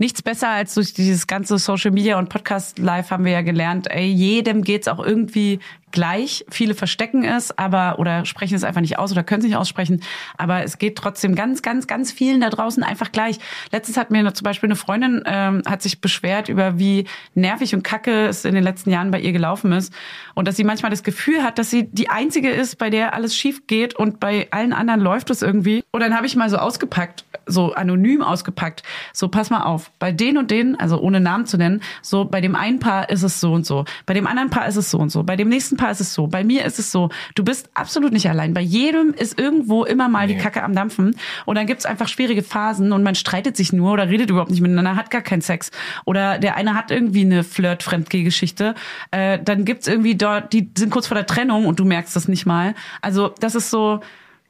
nichts 0.00 0.22
besser 0.22 0.48
als 0.48 0.74
durch 0.74 0.94
dieses 0.94 1.26
ganze 1.26 1.58
Social 1.58 1.90
Media 1.90 2.18
und 2.18 2.28
Podcast 2.30 2.78
Live 2.78 3.10
haben 3.10 3.24
wir 3.24 3.32
ja 3.32 3.42
gelernt, 3.42 3.90
ey, 3.90 4.06
jedem 4.06 4.62
geht's 4.62 4.88
auch 4.88 4.98
irgendwie 4.98 5.60
gleich. 5.92 6.44
Viele 6.50 6.74
verstecken 6.74 7.24
es, 7.24 7.56
aber 7.56 7.98
oder 7.98 8.24
sprechen 8.24 8.54
es 8.54 8.64
einfach 8.64 8.80
nicht 8.80 8.98
aus 8.98 9.12
oder 9.12 9.22
können 9.22 9.40
es 9.40 9.46
nicht 9.46 9.56
aussprechen. 9.56 10.02
Aber 10.36 10.62
es 10.62 10.78
geht 10.78 10.96
trotzdem 10.96 11.34
ganz, 11.34 11.62
ganz, 11.62 11.86
ganz 11.86 12.12
vielen 12.12 12.40
da 12.40 12.50
draußen 12.50 12.82
einfach 12.82 13.12
gleich. 13.12 13.38
Letztens 13.72 13.96
hat 13.96 14.10
mir 14.10 14.32
zum 14.34 14.44
Beispiel 14.44 14.68
eine 14.68 14.76
Freundin 14.76 15.22
ähm, 15.26 15.62
hat 15.66 15.82
sich 15.82 16.00
beschwert 16.00 16.48
über 16.48 16.78
wie 16.78 17.06
nervig 17.34 17.74
und 17.74 17.82
kacke 17.82 18.26
es 18.26 18.44
in 18.44 18.54
den 18.54 18.64
letzten 18.64 18.90
Jahren 18.90 19.10
bei 19.10 19.20
ihr 19.20 19.32
gelaufen 19.32 19.72
ist 19.72 19.92
und 20.34 20.48
dass 20.48 20.56
sie 20.56 20.64
manchmal 20.64 20.90
das 20.90 21.02
Gefühl 21.02 21.42
hat, 21.42 21.58
dass 21.58 21.70
sie 21.70 21.88
die 21.90 22.10
einzige 22.10 22.50
ist, 22.50 22.78
bei 22.78 22.90
der 22.90 23.14
alles 23.14 23.36
schief 23.36 23.66
geht 23.66 23.94
und 23.94 24.20
bei 24.20 24.48
allen 24.50 24.72
anderen 24.72 25.00
läuft 25.00 25.30
es 25.30 25.42
irgendwie. 25.42 25.82
Und 25.92 26.00
dann 26.00 26.16
habe 26.16 26.26
ich 26.26 26.36
mal 26.36 26.48
so 26.48 26.56
ausgepackt, 26.56 27.24
so 27.46 27.72
anonym 27.72 28.22
ausgepackt. 28.22 28.82
So 29.12 29.28
pass 29.28 29.50
mal 29.50 29.62
auf, 29.62 29.90
bei 29.98 30.12
den 30.12 30.38
und 30.38 30.50
denen, 30.50 30.76
also 30.76 31.00
ohne 31.00 31.20
Namen 31.20 31.46
zu 31.46 31.56
nennen, 31.56 31.82
so 32.02 32.24
bei 32.24 32.40
dem 32.40 32.54
einen 32.54 32.78
Paar 32.78 33.10
ist 33.10 33.22
es 33.22 33.40
so 33.40 33.52
und 33.52 33.66
so, 33.66 33.84
bei 34.06 34.14
dem 34.14 34.26
anderen 34.26 34.50
Paar 34.50 34.66
ist 34.66 34.76
es 34.76 34.90
so 34.90 34.98
und 34.98 35.10
so, 35.10 35.22
bei 35.22 35.36
dem 35.36 35.48
nächsten 35.48 35.76
Paar 35.80 35.90
ist 35.90 36.00
es 36.00 36.12
so, 36.12 36.26
bei 36.26 36.44
mir 36.44 36.66
ist 36.66 36.78
es 36.78 36.92
so. 36.92 37.08
Du 37.34 37.42
bist 37.42 37.70
absolut 37.72 38.12
nicht 38.12 38.28
allein. 38.28 38.52
Bei 38.52 38.60
jedem 38.60 39.14
ist 39.14 39.40
irgendwo 39.40 39.84
immer 39.84 40.10
mal 40.10 40.26
die 40.26 40.36
Kacke 40.36 40.62
am 40.62 40.74
Dampfen 40.74 41.16
und 41.46 41.54
dann 41.54 41.66
gibt's 41.66 41.86
einfach 41.86 42.06
schwierige 42.06 42.42
Phasen 42.42 42.92
und 42.92 43.02
man 43.02 43.14
streitet 43.14 43.56
sich 43.56 43.72
nur 43.72 43.94
oder 43.94 44.10
redet 44.10 44.28
überhaupt 44.28 44.50
nicht 44.50 44.60
miteinander, 44.60 44.94
hat 44.94 45.10
gar 45.10 45.22
keinen 45.22 45.40
Sex 45.40 45.70
oder 46.04 46.38
der 46.38 46.56
eine 46.56 46.74
hat 46.74 46.90
irgendwie 46.90 47.22
eine 47.22 47.44
Flirt-Fremdgeh-Geschichte. 47.44 48.74
Äh, 49.10 49.38
dann 49.42 49.64
gibt's 49.64 49.86
irgendwie 49.86 50.16
dort, 50.16 50.52
die 50.52 50.70
sind 50.76 50.90
kurz 50.90 51.06
vor 51.06 51.14
der 51.14 51.24
Trennung 51.24 51.64
und 51.64 51.80
du 51.80 51.86
merkst 51.86 52.14
das 52.14 52.28
nicht 52.28 52.44
mal. 52.44 52.74
Also 53.00 53.32
das 53.40 53.54
ist 53.54 53.70
so 53.70 54.00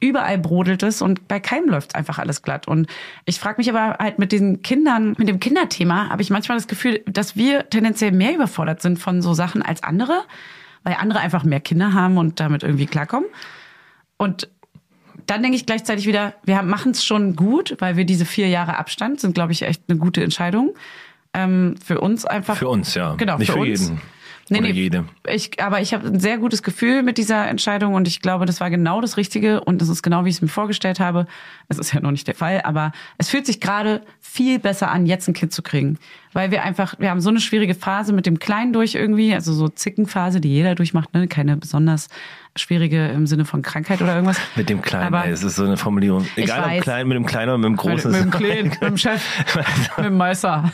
überall 0.00 0.38
brodelt 0.38 0.82
es 0.82 1.00
und 1.00 1.28
bei 1.28 1.38
keinem 1.38 1.68
läuft 1.68 1.94
einfach 1.94 2.18
alles 2.18 2.42
glatt. 2.42 2.66
Und 2.66 2.88
ich 3.24 3.38
frage 3.38 3.58
mich 3.58 3.70
aber 3.70 3.98
halt 4.00 4.18
mit 4.18 4.32
den 4.32 4.62
Kindern, 4.62 5.14
mit 5.16 5.28
dem 5.28 5.38
Kinderthema, 5.38 6.08
habe 6.08 6.22
ich 6.22 6.30
manchmal 6.30 6.58
das 6.58 6.66
Gefühl, 6.66 7.04
dass 7.06 7.36
wir 7.36 7.70
tendenziell 7.70 8.10
mehr 8.10 8.34
überfordert 8.34 8.82
sind 8.82 8.98
von 8.98 9.22
so 9.22 9.32
Sachen 9.32 9.62
als 9.62 9.84
andere, 9.84 10.24
weil 10.82 10.94
andere 10.94 11.20
einfach 11.20 11.44
mehr 11.44 11.60
Kinder 11.60 11.92
haben 11.92 12.18
und 12.18 12.40
damit 12.40 12.62
irgendwie 12.62 12.86
klarkommen. 12.86 13.28
Und 14.16 14.48
dann 15.26 15.42
denke 15.42 15.56
ich 15.56 15.66
gleichzeitig 15.66 16.06
wieder, 16.06 16.34
wir 16.44 16.62
machen 16.62 16.92
es 16.92 17.04
schon 17.04 17.36
gut, 17.36 17.76
weil 17.78 17.96
wir 17.96 18.04
diese 18.04 18.24
vier 18.24 18.48
Jahre 18.48 18.78
Abstand 18.78 19.20
sind, 19.20 19.34
glaube 19.34 19.52
ich, 19.52 19.62
echt 19.62 19.82
eine 19.88 19.98
gute 19.98 20.22
Entscheidung. 20.22 20.74
Ähm, 21.32 21.76
für 21.84 22.00
uns 22.00 22.24
einfach. 22.24 22.56
Für 22.56 22.68
uns, 22.68 22.94
ja. 22.94 23.14
Genau, 23.14 23.38
Nicht 23.38 23.52
für, 23.52 23.52
für 23.54 23.60
uns. 23.60 23.88
jeden. 23.88 24.00
Nee, 24.50 24.58
Oder 24.58 24.68
nee, 24.68 24.74
jede. 24.74 25.04
Ich, 25.32 25.62
aber 25.62 25.80
ich 25.80 25.94
habe 25.94 26.08
ein 26.08 26.18
sehr 26.18 26.36
gutes 26.36 26.64
Gefühl 26.64 27.04
mit 27.04 27.18
dieser 27.18 27.46
Entscheidung 27.46 27.94
und 27.94 28.08
ich 28.08 28.20
glaube, 28.20 28.46
das 28.46 28.60
war 28.60 28.68
genau 28.68 29.00
das 29.00 29.16
Richtige 29.16 29.60
und 29.60 29.80
das 29.80 29.88
ist 29.88 30.02
genau, 30.02 30.24
wie 30.24 30.28
ich 30.28 30.36
es 30.36 30.42
mir 30.42 30.48
vorgestellt 30.48 30.98
habe. 30.98 31.26
Es 31.68 31.78
ist 31.78 31.94
ja 31.94 32.00
noch 32.00 32.10
nicht 32.10 32.26
der 32.26 32.34
Fall, 32.34 32.60
aber 32.64 32.90
es 33.16 33.28
fühlt 33.28 33.46
sich 33.46 33.60
gerade 33.60 34.02
viel 34.18 34.58
besser 34.58 34.90
an, 34.90 35.06
jetzt 35.06 35.28
ein 35.28 35.34
Kind 35.34 35.52
zu 35.52 35.62
kriegen. 35.62 36.00
Weil 36.32 36.50
wir 36.52 36.62
einfach, 36.62 36.94
wir 36.98 37.10
haben 37.10 37.20
so 37.20 37.28
eine 37.30 37.40
schwierige 37.40 37.74
Phase 37.74 38.12
mit 38.12 38.24
dem 38.24 38.38
Kleinen 38.38 38.72
durch 38.72 38.94
irgendwie, 38.94 39.34
also 39.34 39.52
so 39.52 39.68
Zickenphase, 39.68 40.40
die 40.40 40.48
jeder 40.48 40.76
durchmacht, 40.76 41.12
ne? 41.12 41.26
keine 41.26 41.56
besonders 41.56 42.08
schwierige 42.56 43.08
im 43.08 43.26
Sinne 43.26 43.44
von 43.44 43.62
Krankheit 43.62 44.00
oder 44.00 44.14
irgendwas. 44.14 44.36
Mit 44.54 44.68
dem 44.68 44.80
Kleinen, 44.80 45.12
Aber- 45.14 45.26
es 45.28 45.42
ist 45.42 45.56
so 45.56 45.64
eine 45.64 45.76
Formulierung. 45.76 46.26
Egal 46.36 46.62
weiß. 46.62 46.78
ob 46.78 46.82
klein, 46.84 47.08
mit 47.08 47.16
dem 47.16 47.26
Kleinen 47.26 47.48
oder 47.50 47.58
mit 47.58 47.64
dem 47.66 47.72
Mit, 47.72 47.80
Großen. 47.80 48.10
mit 48.12 48.20
dem 48.20 48.28
ist- 48.32 48.36
Kleinen, 48.38 48.68
mit 48.70 48.80
dem 48.82 48.96
Chef, 48.96 49.22
mit 49.96 50.06
dem 50.06 50.16
Meister. 50.16 50.70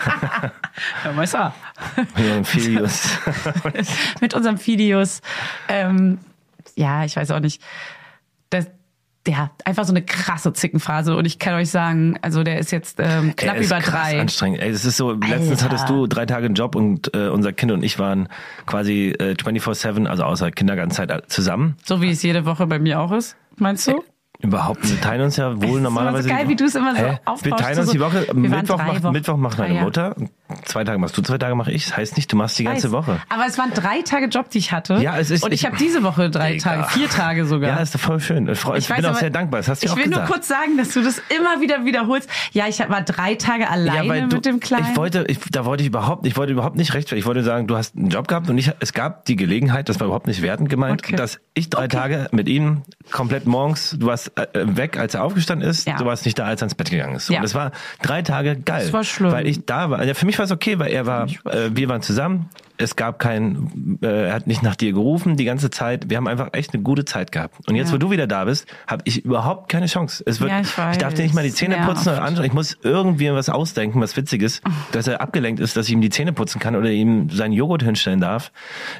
Herr 1.02 1.12
Meister. 1.12 1.54
Mit 2.16 2.26
dem 2.26 2.44
Filius. 2.44 3.18
mit 4.20 4.34
unserem 4.34 4.58
Fidius. 4.58 5.20
Ähm, 5.68 6.18
ja, 6.76 7.04
ich 7.04 7.16
weiß 7.16 7.30
auch 7.32 7.40
nicht. 7.40 7.62
Ja, 9.30 9.52
einfach 9.64 9.84
so 9.84 9.92
eine 9.92 10.02
krasse 10.02 10.52
Zickenphase. 10.52 11.14
Und 11.14 11.24
ich 11.24 11.38
kann 11.38 11.54
euch 11.54 11.70
sagen, 11.70 12.18
also 12.20 12.42
der 12.42 12.58
ist 12.58 12.72
jetzt 12.72 12.98
ähm, 12.98 13.36
knapp 13.36 13.54
Ey, 13.54 13.60
ist 13.60 13.66
über 13.68 13.78
krass 13.78 14.08
drei. 14.10 14.20
anstrengend. 14.20 14.60
Ey, 14.60 14.72
das 14.72 14.84
ist 14.84 14.96
so, 14.96 15.12
letztens 15.12 15.62
Alter. 15.62 15.64
hattest 15.66 15.88
du 15.88 16.08
drei 16.08 16.26
Tage 16.26 16.46
einen 16.46 16.56
Job 16.56 16.74
und 16.74 17.14
äh, 17.14 17.28
unser 17.28 17.52
Kind 17.52 17.70
und 17.70 17.84
ich 17.84 18.00
waren 18.00 18.28
quasi 18.66 19.14
äh, 19.20 19.34
24-7, 19.34 20.06
also 20.06 20.24
außer 20.24 20.50
Kindergartenzeit 20.50 21.12
äh, 21.12 21.22
zusammen. 21.28 21.76
So 21.84 22.02
wie 22.02 22.10
es 22.10 22.24
jede 22.24 22.44
Woche 22.44 22.66
bei 22.66 22.80
mir 22.80 22.98
auch 22.98 23.12
ist. 23.12 23.36
Meinst 23.56 23.86
du? 23.86 24.02
Überhaupt, 24.42 24.88
wir 24.88 25.00
teilen 25.00 25.22
uns 25.22 25.36
ja 25.36 25.54
wohl 25.56 25.64
ist 25.64 25.70
immer 25.70 25.80
normalerweise. 25.80 26.22
so 26.28 26.34
geil, 26.34 26.44
die- 26.44 26.50
wie 26.50 26.56
du 26.56 26.64
es 26.64 26.74
immer 26.74 26.94
so 26.96 27.02
Hä? 27.02 27.18
aufbaust, 27.24 27.44
Wir 27.44 27.56
teilen 27.56 27.78
uns 27.80 27.90
die 27.90 28.00
Woche. 28.00 28.26
Wir 28.32 28.34
Mittwoch 28.50 28.78
macht, 28.78 29.02
Wochen. 29.02 29.12
Mittwoch 29.12 29.36
macht 29.36 29.58
meine 29.58 29.72
Ah, 29.74 29.76
ja. 29.76 29.82
Mutter. 29.82 30.16
Zwei 30.64 30.82
Tage 30.82 30.98
machst 30.98 31.16
du, 31.16 31.22
zwei 31.22 31.38
Tage 31.38 31.54
mache 31.54 31.70
ich. 31.70 31.84
Das 31.86 31.96
heißt 31.96 32.16
nicht, 32.16 32.32
du 32.32 32.36
machst 32.36 32.58
die 32.58 32.64
ganze 32.64 32.88
Weiß. 32.90 33.06
Woche. 33.06 33.20
Aber 33.28 33.46
es 33.46 33.56
waren 33.58 33.70
drei 33.72 34.02
Tage 34.02 34.26
Job, 34.26 34.50
die 34.50 34.58
ich 34.58 34.72
hatte. 34.72 34.94
Ja, 34.94 35.16
es 35.18 35.30
ist- 35.30 35.44
Und 35.44 35.52
ich 35.52 35.60
ich- 35.60 35.66
habe 35.66 35.76
diese 35.76 36.02
Woche 36.02 36.28
drei 36.30 36.54
Digga. 36.54 36.76
Tage, 36.76 36.88
vier 36.88 37.08
Tage 37.08 37.44
sogar. 37.46 37.70
Ja, 37.70 37.76
ist 37.76 37.94
doch 37.94 38.00
voll 38.00 38.18
schön. 38.20 38.48
Ich, 38.48 38.58
ich, 38.58 38.66
weiß 38.66 38.86
bin 38.88 39.04
auch 39.04 39.10
aber- 39.10 39.18
sehr 39.18 39.30
dankbar. 39.30 39.60
Das 39.60 39.68
hast 39.68 39.82
du 39.82 39.86
ja 39.86 39.92
ich 39.92 39.92
auch 39.92 39.96
will 40.04 40.10
gesagt. 40.10 40.28
nur 40.28 40.36
kurz 40.36 40.48
sagen, 40.48 40.76
dass 40.76 40.88
du 40.92 41.02
das 41.02 41.22
immer 41.36 41.60
wieder 41.60 41.84
wiederholst. 41.84 42.28
Ja, 42.52 42.66
ich 42.66 42.80
war 42.80 43.02
drei 43.02 43.34
Tage 43.36 43.68
alleine 43.70 44.26
du, 44.28 44.36
mit 44.36 44.46
dem 44.46 44.58
Kleinen. 44.58 44.86
Ich 44.90 44.96
wollte, 44.96 45.24
ich, 45.28 45.38
da 45.52 45.64
wollte 45.64 45.82
ich 45.82 45.88
überhaupt, 45.88 46.26
ich 46.26 46.36
wollte 46.36 46.52
überhaupt 46.52 46.76
nicht 46.76 46.94
rechtfertigen. 46.94 47.20
Ich 47.20 47.26
wollte 47.26 47.44
sagen, 47.44 47.66
du 47.68 47.76
hast 47.76 47.94
einen 47.96 48.08
Job 48.08 48.26
gehabt 48.26 48.50
und 48.50 48.58
ich, 48.58 48.72
es 48.80 48.92
gab 48.92 49.26
die 49.26 49.36
Gelegenheit, 49.36 49.88
das 49.88 50.00
war 50.00 50.06
überhaupt 50.06 50.26
nicht 50.26 50.42
wertend 50.42 50.68
gemeint, 50.68 51.02
Okay. 51.04 51.14
dass 51.16 51.38
ich 51.54 51.70
drei 51.70 51.86
Tage 51.86 52.28
mit 52.32 52.48
ihm 52.48 52.82
komplett 53.12 53.46
morgens, 53.46 53.96
du 53.98 54.06
warst 54.06 54.29
äh, 54.36 54.46
weg, 54.76 54.98
als 54.98 55.14
er 55.14 55.24
aufgestanden 55.24 55.68
ist, 55.68 55.86
Ja. 55.86 55.96
du 55.96 56.04
warst 56.04 56.24
nicht 56.24 56.38
da, 56.38 56.44
als 56.46 56.60
er 56.62 56.66
ins 56.66 56.74
Bett 56.74 56.90
gegangen 56.90 57.16
ist. 57.16 57.28
Ja. 57.30 57.38
Und 57.38 57.44
es 57.44 57.54
war 57.54 57.72
drei 58.02 58.22
Tage 58.22 58.56
geil. 58.56 58.82
Das 58.84 58.92
war 58.92 59.04
schlimm. 59.04 59.32
Weil 59.32 59.46
ich 59.46 59.64
da 59.66 59.90
war. 59.90 60.04
Ja, 60.04 60.14
für 60.14 60.26
mich 60.26 60.38
war 60.38 60.44
es 60.44 60.50
okay, 60.52 60.78
weil 60.78 60.90
er 60.92 61.06
war, 61.06 61.26
äh, 61.46 61.70
wir 61.72 61.88
waren 61.88 62.02
zusammen. 62.02 62.48
es 62.82 62.96
gab 62.96 63.18
kein, 63.18 63.98
äh, 64.02 64.28
er 64.28 64.32
hat 64.32 64.46
nicht 64.46 64.62
nach 64.62 64.74
dir 64.74 64.94
gerufen 64.94 65.36
die 65.36 65.44
ganze 65.44 65.68
Zeit. 65.68 66.08
Wir 66.08 66.16
haben 66.16 66.26
einfach 66.26 66.48
echt 66.52 66.72
eine 66.72 66.82
gute 66.82 67.04
Zeit 67.04 67.30
gehabt. 67.30 67.56
Und 67.68 67.74
jetzt, 67.74 67.88
Ja. 67.88 67.92
wo 67.94 67.98
du 67.98 68.10
wieder 68.10 68.26
da 68.26 68.46
bist, 68.46 68.66
habe 68.86 69.02
ich 69.04 69.22
überhaupt 69.22 69.70
keine 69.70 69.84
Chance. 69.84 70.22
Es 70.26 70.40
wird, 70.40 70.50
Ja, 70.50 70.60
ich 70.62 70.78
weiß. 70.78 70.96
darf 70.96 71.12
dir 71.12 71.24
nicht 71.24 71.34
mal 71.34 71.44
die 71.44 71.52
Zähne 71.52 71.76
putzen 71.84 72.08
oder 72.08 72.22
anschauen. 72.22 72.46
Ich 72.46 72.54
muss 72.54 72.78
irgendwie 72.82 73.30
was 73.34 73.50
ausdenken, 73.50 74.00
was 74.00 74.16
Witziges, 74.16 74.62
dass 74.92 75.06
er 75.08 75.20
abgelenkt 75.20 75.60
ist, 75.60 75.76
dass 75.76 75.88
ich 75.88 75.92
ihm 75.92 76.00
die 76.00 76.08
Zähne 76.08 76.32
putzen 76.32 76.58
kann 76.58 76.74
oder 76.74 76.88
ihm 76.88 77.28
seinen 77.28 77.52
Joghurt 77.52 77.82
hinstellen 77.82 78.20
darf. 78.22 78.50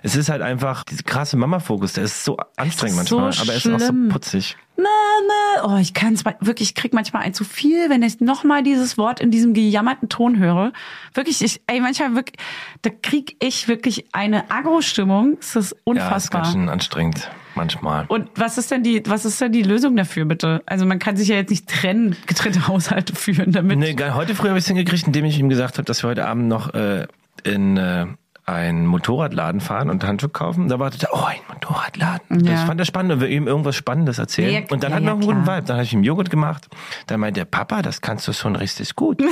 Es 0.02 0.14
ist 0.14 0.28
halt 0.28 0.42
einfach 0.42 0.84
diese 0.84 1.02
krasse 1.02 1.38
Mama-Fokus, 1.38 1.94
der 1.94 2.04
ist 2.04 2.22
so 2.22 2.36
anstrengend 2.58 3.00
ist 3.00 3.08
so 3.08 3.18
manchmal, 3.18 3.44
aber 3.46 3.52
er 3.52 3.56
ist 3.56 3.66
auch 3.82 3.86
so 3.86 3.92
putzig. 4.10 4.56
Mama, 4.82 5.74
oh, 5.74 5.78
ich 5.80 5.94
kann 5.94 6.14
es 6.14 6.24
wirklich, 6.24 6.70
ich 6.70 6.74
krieg 6.74 6.92
manchmal 6.92 7.22
ein 7.22 7.34
zu 7.34 7.44
viel, 7.44 7.90
wenn 7.90 8.02
ich 8.02 8.20
nochmal 8.20 8.62
dieses 8.62 8.98
Wort 8.98 9.20
in 9.20 9.30
diesem 9.30 9.54
gejammerten 9.54 10.08
Ton 10.08 10.38
höre. 10.38 10.72
Wirklich, 11.14 11.42
ich, 11.42 11.60
ey, 11.66 11.80
manchmal 11.80 12.14
wirklich, 12.14 12.36
da 12.82 12.90
krieg 12.90 13.36
ich 13.40 13.68
wirklich 13.68 14.06
eine 14.12 14.50
Agro-Stimmung. 14.50 15.38
Es 15.40 15.56
ist 15.56 15.56
Ja, 15.56 15.60
ist 15.62 15.76
unfassbar. 15.84 16.42
ganz 16.42 16.52
schön 16.52 16.68
anstrengend 16.68 17.30
manchmal. 17.54 18.06
Und 18.08 18.28
was 18.36 18.58
ist 18.58 18.70
denn 18.70 18.82
die, 18.82 19.02
was 19.06 19.24
ist 19.24 19.40
denn 19.40 19.52
die 19.52 19.62
Lösung 19.62 19.96
dafür, 19.96 20.24
bitte? 20.24 20.62
Also 20.66 20.86
man 20.86 20.98
kann 20.98 21.16
sich 21.16 21.28
ja 21.28 21.36
jetzt 21.36 21.50
nicht 21.50 21.68
trennen, 21.68 22.16
getrennte 22.26 22.68
Haushalte 22.68 23.14
führen 23.14 23.52
damit. 23.52 23.78
Nee. 23.78 23.96
Heute 24.12 24.34
früh 24.34 24.48
habe 24.48 24.58
ich 24.58 24.64
es 24.64 24.68
hingekriegt, 24.68 25.06
indem 25.06 25.24
ich 25.24 25.38
ihm 25.38 25.48
gesagt 25.48 25.78
habe, 25.78 25.84
dass 25.84 26.02
wir 26.02 26.10
heute 26.10 26.26
Abend 26.26 26.48
noch 26.48 26.74
äh, 26.74 27.06
in 27.44 27.76
äh, 27.76 28.06
einen 28.50 28.86
Motorradladen 28.86 29.60
fahren 29.60 29.90
und 29.90 30.04
Handschuhe 30.04 30.30
kaufen. 30.30 30.68
Da 30.68 30.78
wartete 30.78 31.06
er, 31.06 31.14
oh, 31.14 31.24
ein 31.24 31.38
Motorradladen. 31.52 32.44
Ja. 32.44 32.52
Das 32.52 32.64
fand 32.64 32.80
er 32.80 32.86
spannend 32.86 33.12
und 33.12 33.20
wir 33.20 33.28
ihm 33.28 33.46
irgendwas 33.46 33.76
Spannendes 33.76 34.18
erzählen. 34.18 34.52
Ja, 34.52 34.60
und 34.70 34.82
dann 34.82 34.90
ja, 34.90 34.96
hatten 34.96 35.06
wir 35.06 35.12
einen 35.12 35.20
guten. 35.20 35.46
Vibe. 35.46 35.62
Dann 35.66 35.76
habe 35.76 35.84
ich 35.84 35.92
ihm 35.92 36.02
Joghurt 36.04 36.30
gemacht. 36.30 36.68
Dann 37.06 37.20
meinte 37.20 37.40
der 37.40 37.44
Papa, 37.46 37.82
das 37.82 38.00
kannst 38.00 38.26
du 38.28 38.32
schon 38.32 38.56
richtig 38.56 38.96
gut. 38.96 39.22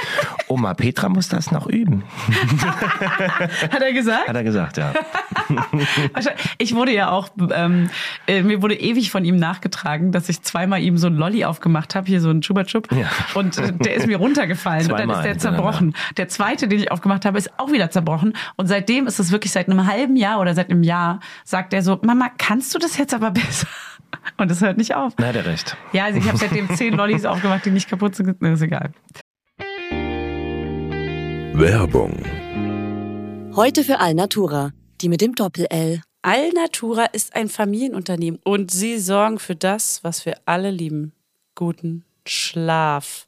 Oma 0.48 0.72
Petra 0.74 1.08
muss 1.10 1.28
das 1.28 1.50
noch 1.50 1.66
üben, 1.66 2.04
Hat 3.70 3.82
er 3.82 3.92
gesagt? 3.92 4.28
hat 4.28 4.36
er 4.36 4.44
gesagt, 4.44 4.78
ja. 4.78 4.92
Wahrscheinlich- 6.12 6.44
Ich 6.58 6.74
wurde 6.74 6.92
ja 6.92 7.10
auch, 7.10 7.28
ähm, 7.52 7.90
äh, 8.26 8.42
mir 8.42 8.62
wurde 8.62 8.74
ewig 8.74 9.10
von 9.10 9.24
ihm 9.24 9.36
nachgetragen, 9.36 10.10
dass 10.12 10.28
ich 10.28 10.42
zweimal 10.42 10.80
ihm 10.80 10.96
so 10.98 11.06
ein 11.06 11.14
Lolli 11.14 11.44
aufgemacht 11.44 11.94
habe, 11.94 12.06
hier 12.06 12.20
so 12.20 12.30
ein 12.30 12.40
Chupa 12.40 12.64
Chup. 12.64 12.88
Ja. 12.92 13.08
Und 13.34 13.58
äh, 13.58 13.72
der 13.72 13.94
ist 13.94 14.06
mir 14.06 14.16
runtergefallen 14.16 14.90
und 14.90 14.98
dann 14.98 15.10
ist 15.10 15.22
der 15.22 15.38
zerbrochen. 15.38 15.94
Der 16.16 16.28
zweite, 16.28 16.66
den 16.68 16.78
ich 16.80 16.90
aufgemacht 16.90 17.24
habe, 17.24 17.36
ist 17.38 17.58
auch 17.58 17.70
wieder 17.70 17.90
zerbrochen. 17.90 18.32
Und 18.56 18.67
seitdem 18.68 19.06
ist 19.06 19.18
es 19.18 19.32
wirklich 19.32 19.52
seit 19.52 19.68
einem 19.68 19.86
halben 19.86 20.16
Jahr 20.16 20.40
oder 20.40 20.54
seit 20.54 20.70
einem 20.70 20.82
Jahr, 20.82 21.20
sagt 21.44 21.72
er 21.72 21.82
so, 21.82 21.98
Mama, 22.02 22.30
kannst 22.38 22.74
du 22.74 22.78
das 22.78 22.96
jetzt 22.96 23.14
aber 23.14 23.30
besser? 23.32 23.66
Und 24.36 24.50
es 24.50 24.60
hört 24.60 24.78
nicht 24.78 24.94
auf. 24.94 25.14
Na, 25.18 25.26
hat 25.26 25.36
er 25.36 25.46
recht. 25.46 25.76
Ja, 25.92 26.04
also 26.04 26.18
ich 26.18 26.26
habe 26.26 26.38
seitdem 26.38 26.68
zehn 26.76 26.94
Lollis 26.94 27.24
aufgemacht, 27.24 27.64
die 27.64 27.70
nicht 27.70 27.88
kaputt 27.88 28.14
sind. 28.14 28.40
Ist 28.40 28.62
egal. 28.62 28.92
Werbung, 31.54 32.22
Heute 33.58 33.82
für 33.82 33.98
Alnatura, 33.98 34.70
die 35.00 35.08
mit 35.08 35.20
dem 35.20 35.34
Doppel-L. 35.34 36.00
Alnatura 36.22 37.06
ist 37.06 37.34
ein 37.34 37.48
Familienunternehmen 37.48 38.38
und 38.44 38.70
sie 38.70 38.98
sorgen 38.98 39.40
für 39.40 39.56
das, 39.56 40.04
was 40.04 40.24
wir 40.26 40.36
alle 40.44 40.70
lieben. 40.70 41.12
Guten 41.56 42.04
Schlaf. 42.24 43.27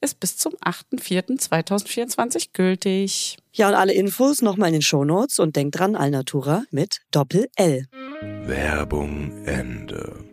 ist 0.00 0.20
bis 0.20 0.36
zum 0.36 0.54
8.4.2024 0.56 2.48
gültig. 2.52 3.36
Ja, 3.52 3.68
und 3.68 3.74
alle 3.74 3.92
Infos 3.92 4.42
nochmal 4.42 4.68
in 4.68 4.74
den 4.74 4.82
Shownotes 4.82 5.38
und 5.38 5.56
denkt 5.56 5.78
dran, 5.78 5.96
Alnatura 5.96 6.64
mit 6.70 7.00
Doppel-L. 7.10 7.86
Werbung 8.46 9.44
Ende. 9.44 10.27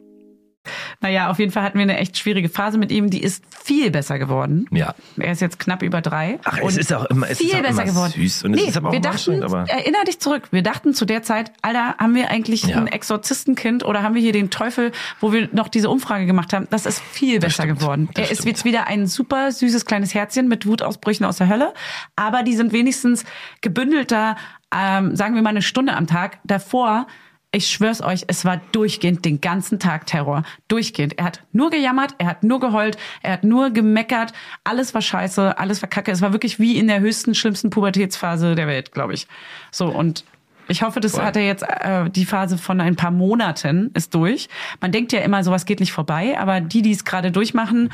Naja, 1.02 1.30
auf 1.30 1.40
jeden 1.40 1.52
Fall 1.52 1.64
hatten 1.64 1.78
wir 1.78 1.84
eine 1.84 1.98
echt 1.98 2.18
schwierige 2.18 2.50
Phase 2.50 2.78
mit 2.78 2.92
ihm. 2.92 3.10
Die 3.10 3.22
ist 3.24 3.44
viel 3.64 3.92
besser 3.92 4.20
geworden. 4.20 4.68
Ja. 4.72 4.96
Er 5.18 5.32
ist 5.32 5.42
jetzt 5.42 5.60
knapp 5.60 5.82
über 5.84 6.02
drei. 6.02 6.40
Ach, 6.44 6.58
es 6.60 6.78
ist 6.78 6.94
auch 6.94 7.06
immer, 7.06 7.30
es 7.30 7.38
viel 7.38 7.48
ist 7.50 7.56
auch 7.56 7.62
besser 7.62 7.84
immer 7.84 7.92
geworden. 7.92 8.14
süß 8.16 8.44
und 8.46 8.54
es 8.56 8.62
nee, 8.62 8.68
ist 8.70 8.78
aber 8.78 8.90
auch 8.90 8.94
wir 8.94 9.02
dachten, 9.02 9.44
aber 9.44 9.66
erinner 9.70 10.04
dich 10.06 10.20
zurück, 10.20 10.48
wir 10.52 10.64
dachten 10.64 10.94
zu 10.94 11.06
der 11.06 11.24
Zeit, 11.24 11.52
Alter, 11.62 11.96
haben 11.98 12.16
wir 12.16 12.30
eigentlich 12.30 12.64
Ja. 12.64 12.78
ein 12.78 12.88
Exorzistenkind 12.88 13.86
oder 13.86 14.04
haben 14.04 14.16
wir 14.16 14.22
hier 14.22 14.34
den 14.34 14.50
Teufel, 14.50 14.92
wo 15.20 15.32
wir 15.34 15.50
noch 15.52 15.68
diese 15.68 15.90
Umfrage 15.90 16.26
gemacht 16.26 16.54
haben? 16.54 16.68
Das 16.70 16.86
ist 16.86 17.02
viel 17.02 17.40
besser 17.40 17.64
stimmt, 17.64 17.80
geworden. 17.80 18.10
das 18.14 18.26
er 18.26 18.32
ist 18.32 18.38
stimmt. 18.40 18.58
jetzt 18.58 18.66
wieder 18.66 18.88
ein 18.88 19.08
super 19.08 19.52
süßes 19.52 19.86
kleines 19.86 20.14
Herzchen 20.14 20.48
mit 20.48 20.66
Wutausbrüchen 20.66 21.26
aus 21.26 21.38
der 21.38 21.50
Hölle, 21.50 21.74
aber 22.16 22.44
die 22.44 22.56
sind 22.56 22.74
wenigstens 22.74 23.26
gebündelter, 23.62 24.36
ähm, 24.76 25.16
sagen 25.16 25.36
wir 25.36 25.42
mal 25.42 25.50
eine 25.50 25.62
Stunde 25.62 25.94
am 25.96 26.08
Tag. 26.08 26.40
Davor 26.44 27.08
ich 27.56 27.68
schwör's 27.68 28.02
euch, 28.02 28.26
es 28.28 28.44
war 28.44 28.60
durchgehend 28.74 29.24
den 29.24 29.40
ganzen 29.40 29.80
Tag 29.80 30.06
Terror. 30.08 30.44
Durchgehend. 30.68 31.18
Er 31.18 31.26
hat 31.26 31.42
nur 31.54 31.70
gejammert, 31.70 32.14
er 32.18 32.28
hat 32.28 32.44
nur 32.44 32.60
geheult, 32.60 32.98
er 33.24 33.32
hat 33.34 33.44
nur 33.46 33.70
gemeckert. 33.70 34.34
Alles 34.66 34.94
war 34.94 35.02
scheiße, 35.02 35.58
alles 35.58 35.82
war 35.82 35.90
kacke. 35.90 36.12
Es 36.12 36.22
war 36.22 36.34
wirklich 36.34 36.60
wie 36.60 36.78
in 36.78 36.88
der 36.88 37.00
höchsten, 37.00 37.34
schlimmsten 37.34 37.70
Pubertätsphase 37.70 38.56
der 38.56 38.68
Welt, 38.68 38.92
glaube 38.92 39.14
ich. 39.14 39.28
So, 39.72 39.88
und 39.88 40.26
ich 40.68 40.82
hoffe, 40.82 41.00
das 41.00 41.14
Voll. 41.14 41.24
hat 41.24 41.38
er 41.38 41.46
jetzt, 41.46 41.64
äh, 41.64 42.10
die 42.10 42.26
Phase 42.26 42.58
von 42.58 42.82
ein 42.82 42.98
paar 42.98 43.12
Monaten 43.12 43.92
ist 43.94 44.14
durch. 44.14 44.50
Man 44.82 44.92
denkt 44.92 45.14
ja 45.14 45.22
immer, 45.22 45.44
sowas 45.44 45.66
geht 45.66 45.80
nicht 45.80 45.94
vorbei, 45.94 46.38
aber 46.38 46.60
die, 46.60 46.82
die 46.82 46.92
es 46.92 47.06
gerade 47.06 47.32
durchmachen, 47.32 47.92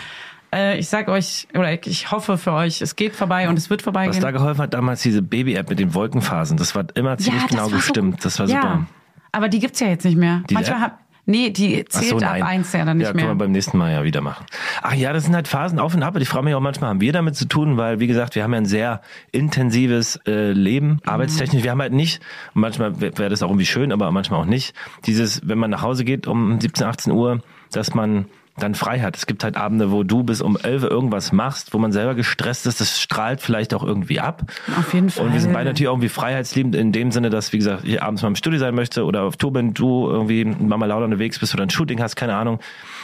äh, 0.55 0.79
ich 0.79 0.89
sag 0.89 1.07
euch, 1.07 1.47
oder 1.53 1.85
ich 1.85 2.11
hoffe 2.11 2.39
für 2.39 2.53
euch, 2.53 2.81
es 2.81 2.95
geht 2.95 3.15
vorbei 3.15 3.47
und 3.47 3.57
es 3.59 3.69
wird 3.69 3.81
Was 3.81 3.83
vorbeigehen. 3.83 4.21
da 4.21 4.31
geholfen 4.31 4.61
hat, 4.61 4.73
damals 4.73 5.03
diese 5.03 5.21
Baby-App 5.21 5.69
mit 5.69 5.77
den 5.77 5.93
Wolkenphasen, 5.93 6.57
das 6.57 6.73
war 6.73 6.85
immer 6.95 7.17
ziemlich 7.19 7.45
genau 7.47 7.63
war 7.63 7.69
so 7.69 7.75
gestimmt. 7.75 8.15
gut. 8.15 8.25
das 8.25 8.39
war 8.39 8.47
ja. 8.47 8.61
super. 8.61 8.87
Aber 9.31 9.49
die 9.49 9.59
gibt's 9.59 9.79
ja 9.79 9.87
jetzt 9.87 10.03
nicht 10.05 10.17
mehr. 10.17 10.41
Diese 10.49 10.55
Manchmal 10.55 10.81
hab, 10.81 10.99
nee, 11.25 11.49
die 11.51 11.85
zählt 11.85 12.19
so, 12.19 12.25
ab 12.25 12.41
eins 12.43 12.73
ja 12.73 12.83
dann 12.83 12.97
nicht 12.97 13.07
ja, 13.07 13.13
mehr. 13.13 13.25
können 13.25 13.37
wir 13.39 13.45
beim 13.45 13.51
nächsten 13.51 13.77
Mal 13.77 13.91
ja 13.93 14.03
wieder 14.03 14.21
machen. 14.21 14.45
Ach 14.81 14.93
ja, 14.93 15.13
das 15.13 15.23
sind 15.25 15.35
halt 15.35 15.47
Phasen 15.47 15.79
auf 15.79 15.93
und 15.95 16.03
ab. 16.03 16.15
Und 16.15 16.21
Ich 16.21 16.27
frage 16.29 16.45
mich 16.45 16.53
auch 16.55 16.59
manchmal, 16.59 16.89
haben 16.89 17.01
wir 17.01 17.13
damit 17.13 17.35
zu 17.35 17.45
tun, 17.45 17.77
weil, 17.77 17.99
wie 17.99 18.07
gesagt, 18.07 18.35
wir 18.35 18.43
haben 18.43 18.51
ja 18.53 18.57
ein 18.59 18.65
sehr 18.65 19.01
intensives 19.31 20.19
äh, 20.27 20.51
Leben, 20.51 20.87
Mhm. 20.91 20.99
arbeitstechnisch. 21.05 21.63
Wir 21.63 21.71
haben 21.71 21.81
halt 21.81 21.93
nicht, 21.93 22.21
und 22.53 22.61
manchmal 22.61 22.99
wäre 22.99 23.17
wär 23.17 23.29
das 23.29 23.41
auch 23.43 23.49
irgendwie 23.49 23.65
schön, 23.65 23.91
aber 23.91 24.11
manchmal 24.11 24.41
auch 24.41 24.45
nicht, 24.45 24.73
dieses, 25.05 25.47
wenn 25.47 25.57
man 25.57 25.69
nach 25.71 25.81
Hause 25.81 26.03
geht 26.05 26.27
um 26.27 26.59
17, 26.59 26.85
18 26.85 27.13
Uhr, 27.13 27.39
dass 27.71 27.93
man 27.95 28.25
dann 28.61 28.75
frei 28.75 28.99
hat. 28.99 29.17
Es 29.17 29.25
gibt 29.25 29.43
halt 29.43 29.57
Abende, 29.57 29.91
wo 29.91 30.03
du 30.03 30.23
bis 30.23 30.41
um 30.41 30.57
11 30.57 30.83
Uhr 30.83 30.91
irgendwas 30.91 31.31
machst, 31.31 31.73
wo 31.73 31.77
man 31.77 31.91
selber 31.91 32.15
gestresst 32.15 32.65
ist, 32.67 32.81
das 32.81 33.01
strahlt 33.01 33.41
vielleicht 33.41 33.73
auch 33.73 33.83
irgendwie 33.83 34.19
ab. 34.19 34.43
Auf 34.77 34.93
jeden 34.93 35.09
Fall. 35.09 35.25
Und 35.25 35.33
wir 35.33 35.41
sind 35.41 35.53
beide 35.53 35.69
natürlich 35.69 35.87
auch 35.87 35.93
irgendwie 35.93 36.09
freiheitsliebend 36.09 36.75
in 36.75 36.91
dem 36.91 37.11
Sinne, 37.11 37.29
dass, 37.29 37.53
wie 37.53 37.57
gesagt, 37.57 37.83
ich 37.85 38.01
abends 38.01 38.21
mal 38.21 38.29
im 38.29 38.35
Studio 38.35 38.59
sein 38.59 38.75
möchte 38.75 39.05
oder 39.05 39.23
auf 39.23 39.37
Tour 39.37 39.53
bin, 39.53 39.73
du 39.73 40.07
irgendwie 40.09 40.45
Mama 40.45 40.85
Lauda 40.85 41.05
unterwegs 41.05 41.39
bist 41.39 41.53
oder 41.53 41.63
ein 41.63 41.69
Shooting 41.69 42.01
hast, 42.01 42.15
keine 42.15 42.35
Ahnung. 42.35 42.59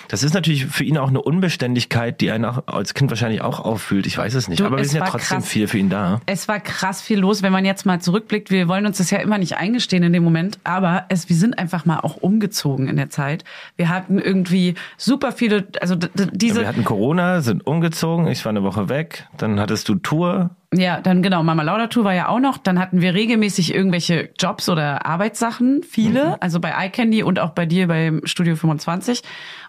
Das 0.07 0.23
ist 0.23 0.33
natürlich 0.33 0.65
für 0.65 0.83
ihn 0.83 0.97
auch 0.97 1.09
eine 1.09 1.21
Unbeständigkeit, 1.21 2.21
die 2.21 2.31
einen 2.31 2.45
auch 2.45 2.63
als 2.67 2.93
Kind 2.93 3.11
wahrscheinlich 3.11 3.41
auch 3.41 3.59
auffühlt. 3.59 4.05
Ich 4.05 4.17
weiß 4.17 4.33
es 4.35 4.47
nicht. 4.47 4.59
Du, 4.59 4.65
Aber 4.65 4.77
wir 4.77 4.83
es 4.83 4.91
sind 4.91 5.01
ja 5.01 5.09
trotzdem 5.09 5.39
krass. 5.39 5.47
viel 5.47 5.67
für 5.67 5.77
ihn 5.77 5.89
da. 5.89 6.21
Es 6.25 6.47
war 6.47 6.59
krass 6.59 7.01
viel 7.01 7.19
los, 7.19 7.43
wenn 7.43 7.51
man 7.51 7.65
jetzt 7.65 7.85
mal 7.85 7.99
zurückblickt. 7.99 8.49
Wir 8.49 8.67
wollen 8.67 8.85
uns 8.85 8.97
das 8.97 9.11
ja 9.11 9.19
immer 9.19 9.37
nicht 9.37 9.57
eingestehen 9.57 10.03
in 10.03 10.13
dem 10.13 10.23
Moment, 10.23 10.59
aber 10.63 11.05
es, 11.09 11.29
wir 11.29 11.35
sind 11.35 11.57
einfach 11.59 11.85
mal 11.85 11.99
auch 11.99 12.17
umgezogen 12.17 12.87
in 12.87 12.95
der 12.95 13.09
Zeit. 13.09 13.43
Wir 13.75 13.89
hatten 13.89 14.19
irgendwie 14.19 14.75
super 14.97 15.31
viele, 15.31 15.67
also 15.81 15.95
diese, 15.95 16.61
Wir 16.61 16.67
hatten 16.67 16.83
Corona, 16.83 17.41
sind 17.41 17.65
umgezogen, 17.65 18.27
ich 18.27 18.43
war 18.45 18.51
eine 18.51 18.63
Woche 18.63 18.89
weg, 18.89 19.27
dann 19.37 19.59
hattest 19.59 19.89
du 19.89 19.95
Tour. 19.95 20.51
Ja, 20.73 20.99
dann 20.99 21.23
genau, 21.23 21.43
Mama 21.43 21.63
Lauda 21.63 21.87
Tour 21.87 22.03
war 22.03 22.13
ja 22.13 22.27
auch 22.27 22.41
noch. 22.41 22.57
Dann 22.57 22.77
hatten 22.77 22.99
wir 22.99 23.13
regelmäßig 23.13 23.73
irgendwelche 23.73 24.29
Jobs 24.37 24.67
oder 24.67 25.05
Arbeitssachen, 25.05 25.81
viele, 25.81 26.41
also 26.41 26.59
bei 26.59 26.73
iCandy 26.87 27.23
und 27.23 27.39
auch 27.39 27.51
bei 27.51 27.65
dir 27.65 27.87
beim 27.87 28.21
Studio 28.25 28.57
25. 28.57 29.21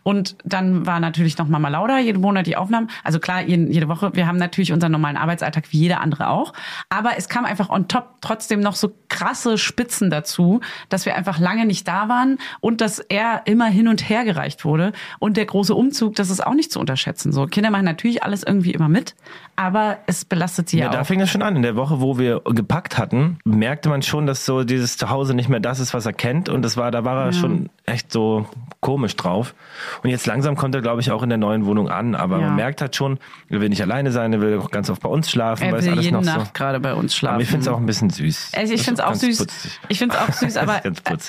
Und 0.02 0.36
dann 0.44 0.86
war 0.86 1.00
natürlich 1.00 1.38
noch 1.38 1.48
Mama 1.48 1.68
Lauda, 1.68 1.98
jeden 1.98 2.20
Monat 2.20 2.46
die 2.46 2.56
Aufnahmen. 2.56 2.90
Also 3.04 3.18
klar, 3.20 3.42
jede 3.42 3.88
Woche. 3.88 4.10
Wir 4.14 4.26
haben 4.26 4.38
natürlich 4.38 4.72
unseren 4.72 4.92
normalen 4.92 5.16
Arbeitsalltag 5.16 5.64
wie 5.70 5.78
jeder 5.78 6.00
andere 6.00 6.28
auch. 6.28 6.52
Aber 6.88 7.12
es 7.16 7.28
kam 7.28 7.44
einfach 7.44 7.68
on 7.70 7.88
top 7.88 8.16
trotzdem 8.20 8.60
noch 8.60 8.74
so 8.74 8.92
krasse 9.08 9.58
Spitzen 9.58 10.10
dazu, 10.10 10.60
dass 10.88 11.06
wir 11.06 11.16
einfach 11.16 11.38
lange 11.38 11.66
nicht 11.66 11.86
da 11.88 12.08
waren 12.08 12.38
und 12.60 12.80
dass 12.80 12.98
er 12.98 13.42
immer 13.46 13.66
hin 13.66 13.88
und 13.88 14.08
her 14.08 14.24
gereicht 14.24 14.64
wurde. 14.64 14.92
Und 15.18 15.36
der 15.36 15.46
große 15.46 15.74
Umzug, 15.74 16.14
das 16.16 16.30
ist 16.30 16.44
auch 16.44 16.54
nicht 16.54 16.72
zu 16.72 16.80
unterschätzen. 16.80 17.32
So, 17.32 17.46
Kinder 17.46 17.70
machen 17.70 17.84
natürlich 17.84 18.22
alles 18.22 18.42
irgendwie 18.42 18.72
immer 18.72 18.88
mit, 18.88 19.14
aber 19.56 19.98
es 20.06 20.24
belastet 20.24 20.68
sie 20.68 20.78
ja, 20.78 20.86
Ja, 20.86 20.90
da 20.92 21.00
auch. 21.02 21.06
fing 21.06 21.18
das 21.18 21.30
schon 21.30 21.42
an. 21.42 21.56
In 21.56 21.62
der 21.62 21.76
Woche, 21.76 22.00
wo 22.00 22.18
wir 22.18 22.40
gepackt 22.44 22.98
hatten, 22.98 23.38
merkte 23.44 23.88
man 23.88 24.02
schon, 24.02 24.26
dass 24.26 24.44
so 24.44 24.64
dieses 24.64 24.96
Zuhause 24.96 25.34
nicht 25.34 25.48
mehr 25.48 25.60
das 25.60 25.80
ist, 25.80 25.94
was 25.94 26.06
er 26.06 26.12
kennt. 26.12 26.48
Und 26.48 26.62
das 26.62 26.76
war, 26.76 26.90
da 26.90 27.04
war 27.04 27.26
er 27.26 27.32
schon 27.32 27.70
echt 27.86 28.12
so 28.12 28.46
komisch 28.80 29.16
drauf. 29.16 29.54
Und 30.02 30.10
jetzt 30.10 30.26
langsam 30.26 30.56
kommt 30.56 30.74
er, 30.74 30.80
glaube 30.80 31.00
ich, 31.00 31.10
auch 31.10 31.22
in 31.22 31.28
der 31.28 31.38
neuen 31.38 31.66
Wohnung 31.66 31.88
an. 31.88 32.14
Aber 32.14 32.38
Ja. 32.38 32.46
man 32.48 32.56
merkt 32.56 32.80
halt 32.80 32.96
schon, 32.96 33.18
er 33.48 33.60
will 33.60 33.68
nicht 33.68 33.82
alleine 33.82 34.10
sein, 34.12 34.32
er 34.32 34.40
will 34.40 34.58
auch 34.58 34.70
ganz 34.70 34.90
oft 34.90 35.02
bei 35.02 35.08
uns 35.08 35.30
schlafen, 35.30 35.64
Er 35.64 35.72
weil 35.72 35.82
will 35.82 35.92
alles 35.92 36.04
jede 36.04 36.16
noch 36.16 36.24
Nacht 36.24 36.46
so. 36.46 36.52
gerade 36.54 36.80
bei 36.80 36.94
uns 36.94 37.14
schlafen. 37.14 37.34
Aber 37.34 37.42
ich 37.42 37.48
finde 37.48 37.62
es 37.62 37.68
auch 37.68 37.78
ein 37.78 37.86
bisschen 37.86 38.10
süß. 38.10 38.52
Also 38.56 38.74
ich 38.74 38.82
finde 38.82 39.02
es 39.02 39.08
auch 39.08 39.14
süß. 39.14 39.38
putzig. 39.38 39.80
Ich 39.88 39.98
finde 39.98 40.16
es 40.16 40.20
auch 40.28 40.32
süß, 40.32 40.56
aber 40.58 40.80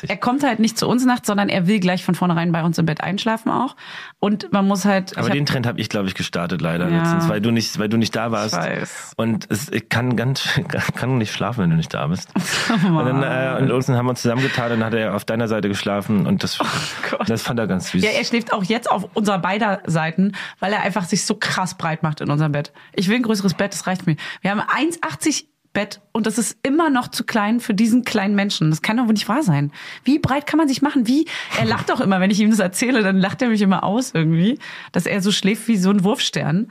er 0.08 0.18
kommt 0.18 0.44
halt 0.44 0.60
nicht 0.60 0.78
zu 0.78 0.88
uns 0.88 1.06
nachts, 1.06 1.28
sondern 1.28 1.50
er 1.50 1.68
will 1.68 1.80
gleich 1.80 2.04
von 2.04 2.16
vornherein 2.16 2.52
bei 2.52 2.64
uns 2.64 2.78
im 2.78 2.86
Bett 2.86 3.02
einschlafen 3.02 3.52
auch. 3.52 3.76
Und 4.20 4.52
man 4.52 4.68
muss 4.68 4.86
halt. 4.86 5.18
Aber 5.18 5.28
ich 5.28 5.34
den 5.34 5.44
hab, 5.46 5.54
Trend 5.54 5.68
habe 5.68 5.80
ich, 5.80 5.90
glaube 5.90 6.08
ich, 6.08 6.16
gestartet 6.16 6.62
leider 6.62 6.90
Ja. 6.90 6.98
letztens, 7.00 7.30
weil 7.30 7.42
du 7.42 7.52
nicht, 7.52 7.80
weil 7.80 7.88
du 7.90 7.98
nicht 7.98 8.16
da 8.16 8.32
warst. 8.32 8.56
weiß. 8.56 9.14
Und 9.18 9.48
es, 9.50 9.70
ich 9.72 9.88
kann 9.90 10.16
ganz, 10.16 10.44
kann 10.96 11.18
nicht 11.18 11.32
schlafen, 11.34 11.64
wenn 11.64 11.70
du 11.70 11.76
nicht 11.78 11.94
da 11.94 12.08
bist. 12.08 12.30
Oh 12.70 12.98
und 13.00 13.06
dann 13.06 13.24
äh, 13.24 13.62
und 13.62 13.70
irgendwann 13.70 13.98
haben 13.98 14.06
wir 14.06 14.10
uns 14.12 14.22
zusammengetan 14.22 14.72
und 14.72 14.80
dann 14.80 14.86
hat 14.88 14.94
er 14.94 15.16
auf 15.16 15.26
deiner 15.26 15.48
Seite 15.48 15.68
geschlafen 15.70 16.26
und 16.26 16.44
das, 16.44 16.60
Oh 16.62 17.24
das 17.26 17.42
fand 17.42 17.60
er 17.60 17.68
ganz 17.68 17.92
süß. 17.92 18.04
ja, 18.04 18.12
er 18.12 18.24
schläft 18.24 18.49
auch 18.54 18.64
jetzt 18.64 18.90
auf 18.90 19.10
unserer 19.14 19.40
beider 19.40 19.82
Seiten, 19.86 20.34
weil 20.60 20.74
er 20.74 20.82
einfach 20.82 21.06
sich 21.06 21.26
so 21.26 21.36
krass 21.36 21.76
breit 21.76 22.04
macht 22.04 22.22
in 22.22 22.30
unserem 22.30 22.52
Bett. 22.52 22.72
Ich 22.94 23.08
will 23.08 23.16
ein 23.16 23.24
größeres 23.24 23.54
Bett, 23.54 23.74
das 23.74 23.88
reicht 23.88 24.06
mir. 24.06 24.16
Wir 24.42 24.52
haben 24.52 24.62
1,80 24.62 25.46
Bett 25.80 26.02
und 26.12 26.28
das 26.28 26.38
ist 26.38 26.58
immer 26.62 26.90
noch 26.90 27.08
zu 27.08 27.24
klein 27.24 27.62
für 27.62 27.74
diesen 27.74 28.04
kleinen 28.04 28.36
Menschen. 28.36 28.70
Das 28.70 28.82
kann 28.82 28.98
doch 28.98 29.06
wohl 29.06 29.14
nicht 29.14 29.30
wahr 29.30 29.44
sein. 29.44 29.72
Wie 30.04 30.20
breit 30.20 30.46
kann 30.46 30.58
man 30.58 30.68
sich 30.68 30.82
machen? 30.82 31.08
Wie? 31.08 31.26
Er 31.58 31.64
lacht 31.64 31.90
doch 31.90 32.02
immer, 32.02 32.20
wenn 32.20 32.32
ich 32.32 32.42
ihm 32.42 32.50
das 32.50 32.60
erzähle, 32.60 33.02
dann 33.02 33.18
lacht 33.18 33.42
er 33.42 33.48
mich 33.48 33.62
immer 33.62 33.86
aus 33.86 34.12
irgendwie, 34.14 34.60
dass 34.92 35.06
er 35.06 35.22
so 35.22 35.32
schläft 35.32 35.70
wie 35.70 35.78
so 35.78 35.90
ein 35.90 36.04
Wurfstern. 36.04 36.70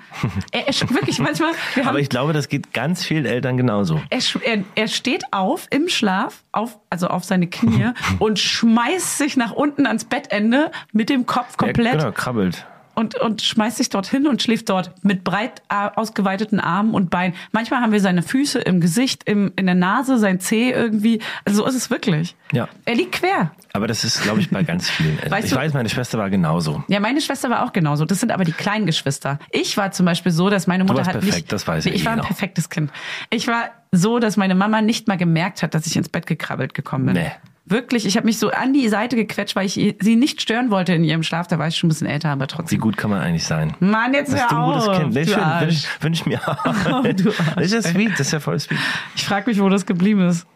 Er, 0.53 0.69
er 0.69 0.91
wirklich 0.91 1.21
manchmal. 1.21 1.53
Haben, 1.77 1.89
Aber 1.89 2.01
ich 2.01 2.11
glaube, 2.11 2.35
das 2.35 2.51
geht 2.51 2.75
ganz 2.75 3.03
vielen 3.03 3.25
Eltern 3.25 3.57
genauso. 3.57 4.03
er, 4.11 4.21
er, 4.45 4.65
er 4.75 4.89
steht 4.89 5.25
auf 5.31 5.67
im 5.71 5.89
Schlaf, 5.89 6.43
auf, 6.53 6.79
also 6.91 7.09
auf 7.09 7.25
seine 7.25 7.47
Knie 7.47 7.93
und 8.19 8.39
schmeißt 8.39 9.17
sich 9.17 9.39
nach 9.39 9.53
unten 9.53 9.87
ans 9.87 10.05
Bettende 10.05 10.71
mit 10.93 11.09
dem 11.09 11.25
Kopf 11.25 11.57
komplett 11.57 11.95
Ja, 11.95 11.99
genau, 12.01 12.13
krabbelt. 12.13 12.67
Und, 12.99 13.15
und 13.15 13.43
schmeißt 13.43 13.77
sich 13.79 13.89
dort 13.91 14.07
hin 14.07 14.27
und 14.27 14.43
schläft 14.43 14.69
dort 14.69 14.93
mit 15.05 15.23
breit 15.25 15.63
äh, 15.71 15.89
ausgeweiteten 15.95 16.61
Armen 16.61 16.95
und 16.95 17.11
Beinen. 17.11 17.35
Manchmal 17.53 17.81
haben 17.81 17.93
wir 17.93 18.01
seine 18.01 18.23
Füße 18.23 18.59
im 18.59 18.81
Gesicht, 18.81 19.23
im, 19.25 19.53
in 19.57 19.67
der 19.67 19.75
Nase, 19.75 20.19
sein 20.19 20.41
Zeh 20.41 20.71
irgendwie. 20.71 21.21
Also 21.45 21.63
so 21.63 21.69
ist 21.69 21.75
es 21.77 21.91
wirklich. 21.91 22.35
Ja. 22.53 22.69
Er 22.85 22.95
liegt 22.97 23.13
quer. 23.13 23.53
Aber 23.73 23.87
das 23.87 24.03
ist, 24.05 24.23
glaube 24.23 24.41
ich, 24.41 24.51
bei 24.51 24.63
ganz 24.65 24.91
vielen 24.91 25.17
Eltern. 25.19 25.31
Weißt 25.31 25.45
ich 25.47 25.53
du- 25.53 25.57
weiß, 25.57 25.73
meine 25.75 25.89
Schwester 25.89 26.19
war 26.19 26.29
genauso. 26.31 26.83
Ja, 26.89 26.99
meine 27.01 27.21
Schwester 27.21 27.49
war 27.51 27.65
auch 27.65 27.73
genauso. 27.73 28.05
Das 28.05 28.21
sind 28.21 28.33
aber 28.33 28.45
die 28.45 28.53
kleinen 28.53 28.87
Geschwister. 28.87 29.39
Ich 29.51 29.77
war 29.77 29.93
zum 29.93 30.05
Beispiel 30.07 30.33
so, 30.33 30.51
dass 30.51 30.67
meine 30.67 30.85
Mutter 30.85 30.97
warst 30.99 31.09
hat 31.11 31.21
perfekt, 31.21 31.35
nicht. 31.37 31.53
das 31.53 31.67
weiß 31.69 31.85
Nee, 31.85 31.91
ich 31.93 31.97
ich 32.01 32.05
war 32.05 32.13
ein 32.13 32.19
genau. 32.19 32.27
perfektes 32.29 32.69
Kind. 32.69 32.91
Ich 33.31 33.47
war 33.47 33.71
so, 33.93 34.19
dass 34.19 34.37
meine 34.37 34.55
Mama 34.55 34.83
nicht 34.83 35.07
mal 35.09 35.17
gemerkt 35.17 35.63
hat, 35.63 35.75
dass 35.75 35.87
ich 35.87 35.97
ins 35.97 36.09
Bett 36.09 36.27
gekrabbelt 36.27 36.75
gekommen 36.75 37.07
bin. 37.07 37.15
Nee. 37.15 37.31
Wirklich, 37.71 38.07
ich 38.07 38.17
habe 38.17 38.25
mich 38.27 38.39
so 38.39 38.51
an 38.51 38.73
die 38.73 38.89
Seite 38.89 39.17
gequetscht, 39.17 39.55
weil 39.57 39.67
ich 39.67 39.75
sie 40.01 40.17
nicht 40.17 40.41
stören 40.41 40.71
wollte 40.71 40.95
in 40.95 41.05
ihrem 41.05 41.23
Schlaf. 41.23 41.47
Da 41.49 41.59
war 41.59 41.69
ich 41.69 41.77
schon 41.77 41.89
ein 41.89 41.91
bisschen 41.91 42.07
älter, 42.07 42.31
aber 42.31 42.45
Wie 42.45 42.49
trotzdem. 42.49 42.81
gut 42.81 42.97
kann 42.97 43.11
man 43.11 43.21
eigentlich 43.21 43.45
sein? 43.45 43.75
Mann, 43.81 44.15
jetzt 44.15 44.31
Bist 44.33 44.43
hör 44.43 44.49
du 44.49 44.57
ein 44.57 44.73
gutes 44.73 44.89
auf, 44.89 44.99
Kind? 44.99 45.15
Nee, 45.15 45.25
schön, 45.27 45.39
Arsch. 45.41 45.65
wünsch, 45.65 45.87
wünsch 46.01 46.27
mir 46.27 46.41
auch. 46.49 46.63
du 46.65 47.29
Arsch, 47.31 47.55
das 47.57 47.65
ist 47.67 47.73
ja 47.73 47.83
sweet, 47.83 48.13
das 48.13 48.21
ist 48.21 48.33
ja 48.33 48.41
voll 48.41 48.59
sweet. 48.59 48.79
Ich 49.17 49.25
frage 49.25 49.51
mich, 49.51 49.61
wo 49.61 49.69
das 49.69 49.87
geblieben 49.87 50.27
ist. 50.29 50.47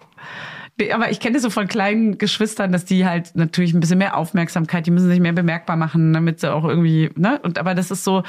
Aber 0.93 1.11
ich 1.11 1.21
kenne 1.21 1.35
das 1.35 1.43
so 1.43 1.51
von 1.51 1.69
kleinen 1.69 2.17
Geschwistern, 2.19 2.73
dass 2.73 2.85
die 2.87 3.05
halt 3.07 3.37
natürlich 3.37 3.75
ein 3.75 3.81
bisschen 3.81 3.99
mehr 3.99 4.17
Aufmerksamkeit, 4.17 4.87
die 4.87 4.91
müssen 4.91 5.09
sich 5.09 5.21
mehr 5.21 5.35
bemerkbar 5.35 5.77
machen, 5.77 6.13
damit 6.15 6.41
sie 6.41 6.53
auch 6.53 6.65
irgendwie, 6.65 7.11
ne? 7.15 7.39
Und 7.43 7.59
aber 7.59 7.75
das 7.75 7.91
ist 7.91 8.05
so, 8.05 8.23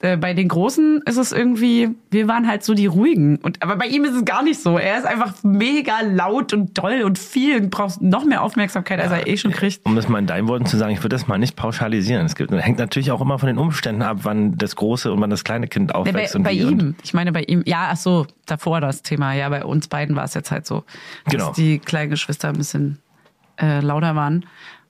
äh, 0.00 0.16
bei 0.18 0.34
den 0.34 0.48
Großen 0.48 1.00
ist 1.06 1.16
es 1.16 1.32
irgendwie, 1.32 1.88
wir 2.10 2.28
waren 2.28 2.46
halt 2.46 2.62
so 2.62 2.74
die 2.74 2.84
ruhigen. 2.86 3.36
Und 3.36 3.62
aber 3.62 3.76
bei 3.76 3.86
ihm 3.86 4.04
ist 4.04 4.14
es 4.14 4.24
gar 4.26 4.42
nicht 4.42 4.60
so. 4.60 4.76
Er 4.76 4.98
ist 4.98 5.06
einfach 5.06 5.32
mega 5.42 6.00
laut 6.02 6.52
und 6.52 6.74
toll 6.74 7.02
und 7.04 7.18
viel 7.18 7.56
und 7.62 7.70
braucht 7.70 8.02
noch 8.02 8.24
mehr 8.24 8.42
Aufmerksamkeit, 8.42 9.00
als 9.00 9.10
er 9.10 9.26
eh 9.26 9.36
schon 9.38 9.52
kriegt. 9.52 9.84
Um 9.86 9.96
das 9.96 10.08
mal 10.08 10.18
in 10.18 10.26
deinen 10.26 10.48
Worten 10.48 10.66
zu 10.66 10.76
sagen, 10.76 10.92
ich 10.92 10.98
würde 10.98 11.16
das 11.16 11.26
mal 11.28 11.38
nicht 11.38 11.56
pauschalisieren. 11.56 12.26
Es 12.26 12.34
gibt, 12.34 12.50
hängt 12.52 12.78
natürlich 12.78 13.10
auch 13.10 13.20
immer 13.22 13.38
von 13.38 13.46
den 13.46 13.56
Umständen 13.58 14.02
ab, 14.02 14.18
wann 14.22 14.58
das 14.58 14.76
große 14.76 15.10
und 15.10 15.20
wann 15.20 15.30
das 15.30 15.44
kleine 15.44 15.66
Kind 15.66 15.94
aufwächst. 15.94 16.34
bei, 16.34 16.38
und 16.38 16.42
bei 16.44 16.52
wie. 16.52 16.60
ihm, 16.62 16.94
ich 17.02 17.14
meine 17.14 17.32
bei 17.32 17.42
ihm, 17.44 17.62
ja, 17.64 17.88
ach 17.92 17.96
so, 17.96 18.26
davor 18.44 18.82
das 18.82 19.00
Thema, 19.02 19.32
ja, 19.32 19.48
bei 19.48 19.64
uns 19.64 19.88
beiden 19.88 20.14
war 20.14 20.24
es 20.24 20.34
jetzt 20.34 20.50
halt 20.50 20.66
so, 20.66 20.84
dass 21.24 21.32
Genau. 21.32 21.52
die 21.52 21.78
kleinen 21.78 22.10
Geschwister 22.10 22.48
ein 22.48 22.56
bisschen 22.58 22.98
äh, 23.58 23.80
lauter 23.80 24.14
waren. 24.14 24.44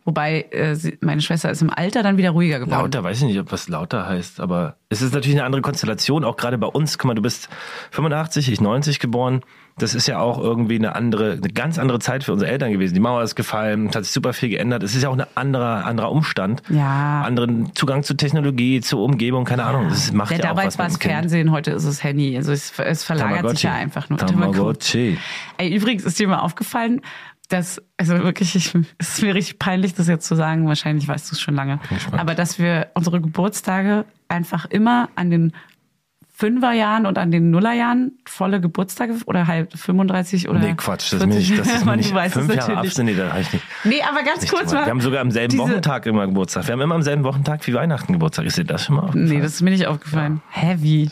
Wobei 0.07 0.47
äh, 0.53 0.77
sie, 0.77 0.97
meine 1.01 1.21
Schwester 1.21 1.51
ist 1.51 1.63
im 1.63 1.71
Alter 1.71 2.05
dann 2.05 2.17
wieder 2.17 2.31
ruhiger 2.31 2.61
geworden. 2.61 2.81
Lauter, 2.81 3.03
weiß 3.03 3.19
ich 3.19 3.25
nicht, 3.25 3.41
ob 3.41 3.51
was 3.51 3.69
lauter 3.69 4.07
heißt, 4.09 4.39
aber 4.39 4.77
es 4.89 5.03
ist 5.03 5.13
natürlich 5.13 5.37
eine 5.37 5.45
andere 5.45 5.63
Konstellation, 5.63 6.25
auch 6.25 6.37
gerade 6.37 6.59
bei 6.59 6.69
uns. 6.69 6.97
Guck 6.97 7.09
mal, 7.09 7.15
du 7.15 7.23
bist 7.23 7.49
85, 7.91 8.53
ich 8.53 8.61
90 8.61 9.01
geboren. 9.01 9.41
Das 9.79 9.97
ist 9.97 10.07
ja 10.07 10.21
auch 10.21 10.39
irgendwie 10.39 10.77
eine 10.77 10.95
andere, 10.95 11.33
eine 11.33 11.49
ganz 11.53 11.79
andere 11.79 11.99
Zeit 11.99 12.23
für 12.23 12.33
unsere 12.33 12.51
Eltern 12.51 12.71
gewesen. 12.71 12.95
Die 12.95 13.01
Mauer 13.01 13.23
ist 13.23 13.35
gefallen, 13.35 13.89
hat 13.89 14.05
sich 14.05 14.13
super 14.13 14.33
viel 14.33 14.49
geändert. 14.49 14.85
Es 14.85 14.95
ist 14.95 15.03
ja 15.03 15.09
auch 15.09 15.19
ein 15.19 15.27
anderer, 15.35 15.85
anderer 15.85 16.13
Umstand. 16.13 16.63
Ja. 16.71 17.23
Anderen 17.23 17.75
Zugang 17.75 18.05
zu 18.05 18.15
Technologie, 18.15 18.81
zur 18.81 19.03
Umgebung, 19.03 19.45
keine 19.45 19.65
Ahnung. 19.65 19.89
Das 19.89 20.13
macht 20.13 20.31
Der 20.31 20.39
ja 20.39 20.45
auch 20.45 20.49
damals 20.51 20.75
was 20.75 20.79
war 20.79 20.87
es. 20.87 20.97
Fernsehen, 20.99 21.51
heute 21.51 21.73
ist 21.73 21.85
es 21.85 22.05
Handy. 22.05 22.37
Also 22.37 22.53
es, 22.53 22.79
es 22.79 23.03
verlagert 23.03 23.51
sich 23.51 23.65
ja 23.65 23.73
einfach 23.75 24.09
nur. 24.09 24.21
Tamagotchi. 24.21 25.19
Ey, 25.59 25.75
übrigens 25.75 26.05
ist 26.05 26.19
dir 26.19 26.29
mal 26.29 26.39
aufgefallen, 26.39 27.03
dass, 27.49 27.81
also 27.97 28.15
wirklich, 28.19 28.57
ich, 28.57 28.75
es 28.99 29.15
ist 29.15 29.23
mir 29.23 29.35
richtig 29.35 29.59
peinlich, 29.59 29.95
das 29.95 30.09
jetzt 30.09 30.27
zu 30.27 30.35
sagen, 30.35 30.67
wahrscheinlich 30.67 31.07
weißt 31.07 31.31
du 31.31 31.35
es 31.35 31.41
schon 31.41 31.55
lange, 31.55 31.79
aber 32.13 32.35
dass 32.35 32.59
wir 32.59 32.89
unsere 32.95 33.21
Geburtstage 33.21 34.05
einfach 34.29 34.67
immer 34.67 35.09
an 35.15 35.31
den 35.31 35.53
Fünferjahren 36.39 37.07
und 37.07 37.17
an 37.17 37.31
den 37.31 37.51
Nullerjahren 37.51 38.19
volle 38.27 38.61
Geburtstage 38.61 39.15
oder 39.25 39.47
halt 39.47 39.73
35 39.73 40.51
oder 40.51 40.59
Nee, 40.59 40.75
Quatsch, 40.77 41.11
das 41.15 41.23
ist 41.23 41.25
40, 41.25 41.27
mir 41.27 41.57
nicht, 41.57 41.59
das 41.59 41.75
ist 41.75 41.85
mir 41.87 41.97
nicht 41.97 42.33
fünf 42.33 42.55
Jahre. 42.55 42.77
Abstand, 42.77 43.09
nee, 43.09 43.17
da 43.17 43.29
reicht 43.29 43.55
nicht. 43.55 43.65
Nee, 43.85 44.03
aber 44.07 44.23
ganz 44.23 44.43
Nicht 44.43 44.53
kurz 44.53 44.71
mal. 44.71 44.85
Wir 44.85 44.91
haben 44.91 45.01
sogar 45.01 45.23
am 45.23 45.31
selben 45.31 45.57
Wochentag 45.57 46.05
immer 46.05 46.27
Geburtstag. 46.27 46.67
Wir 46.67 46.73
haben 46.73 46.83
immer 46.83 46.95
am 46.95 47.01
selben 47.01 47.25
Wochentag 47.25 47.67
wie 47.67 47.73
Weihnachten 47.73 48.13
Geburtstag. 48.13 48.45
Ist 48.45 48.59
dir 48.59 48.65
das 48.65 48.85
schon 48.85 48.97
mal 48.97 49.05
aufgefallen? 49.05 49.29
Nee, 49.29 49.41
das 49.41 49.55
ist 49.55 49.63
mir 49.63 49.71
nicht 49.71 49.87
aufgefallen. 49.87 50.43
Hä, 50.51 50.77
wie? 50.81 51.11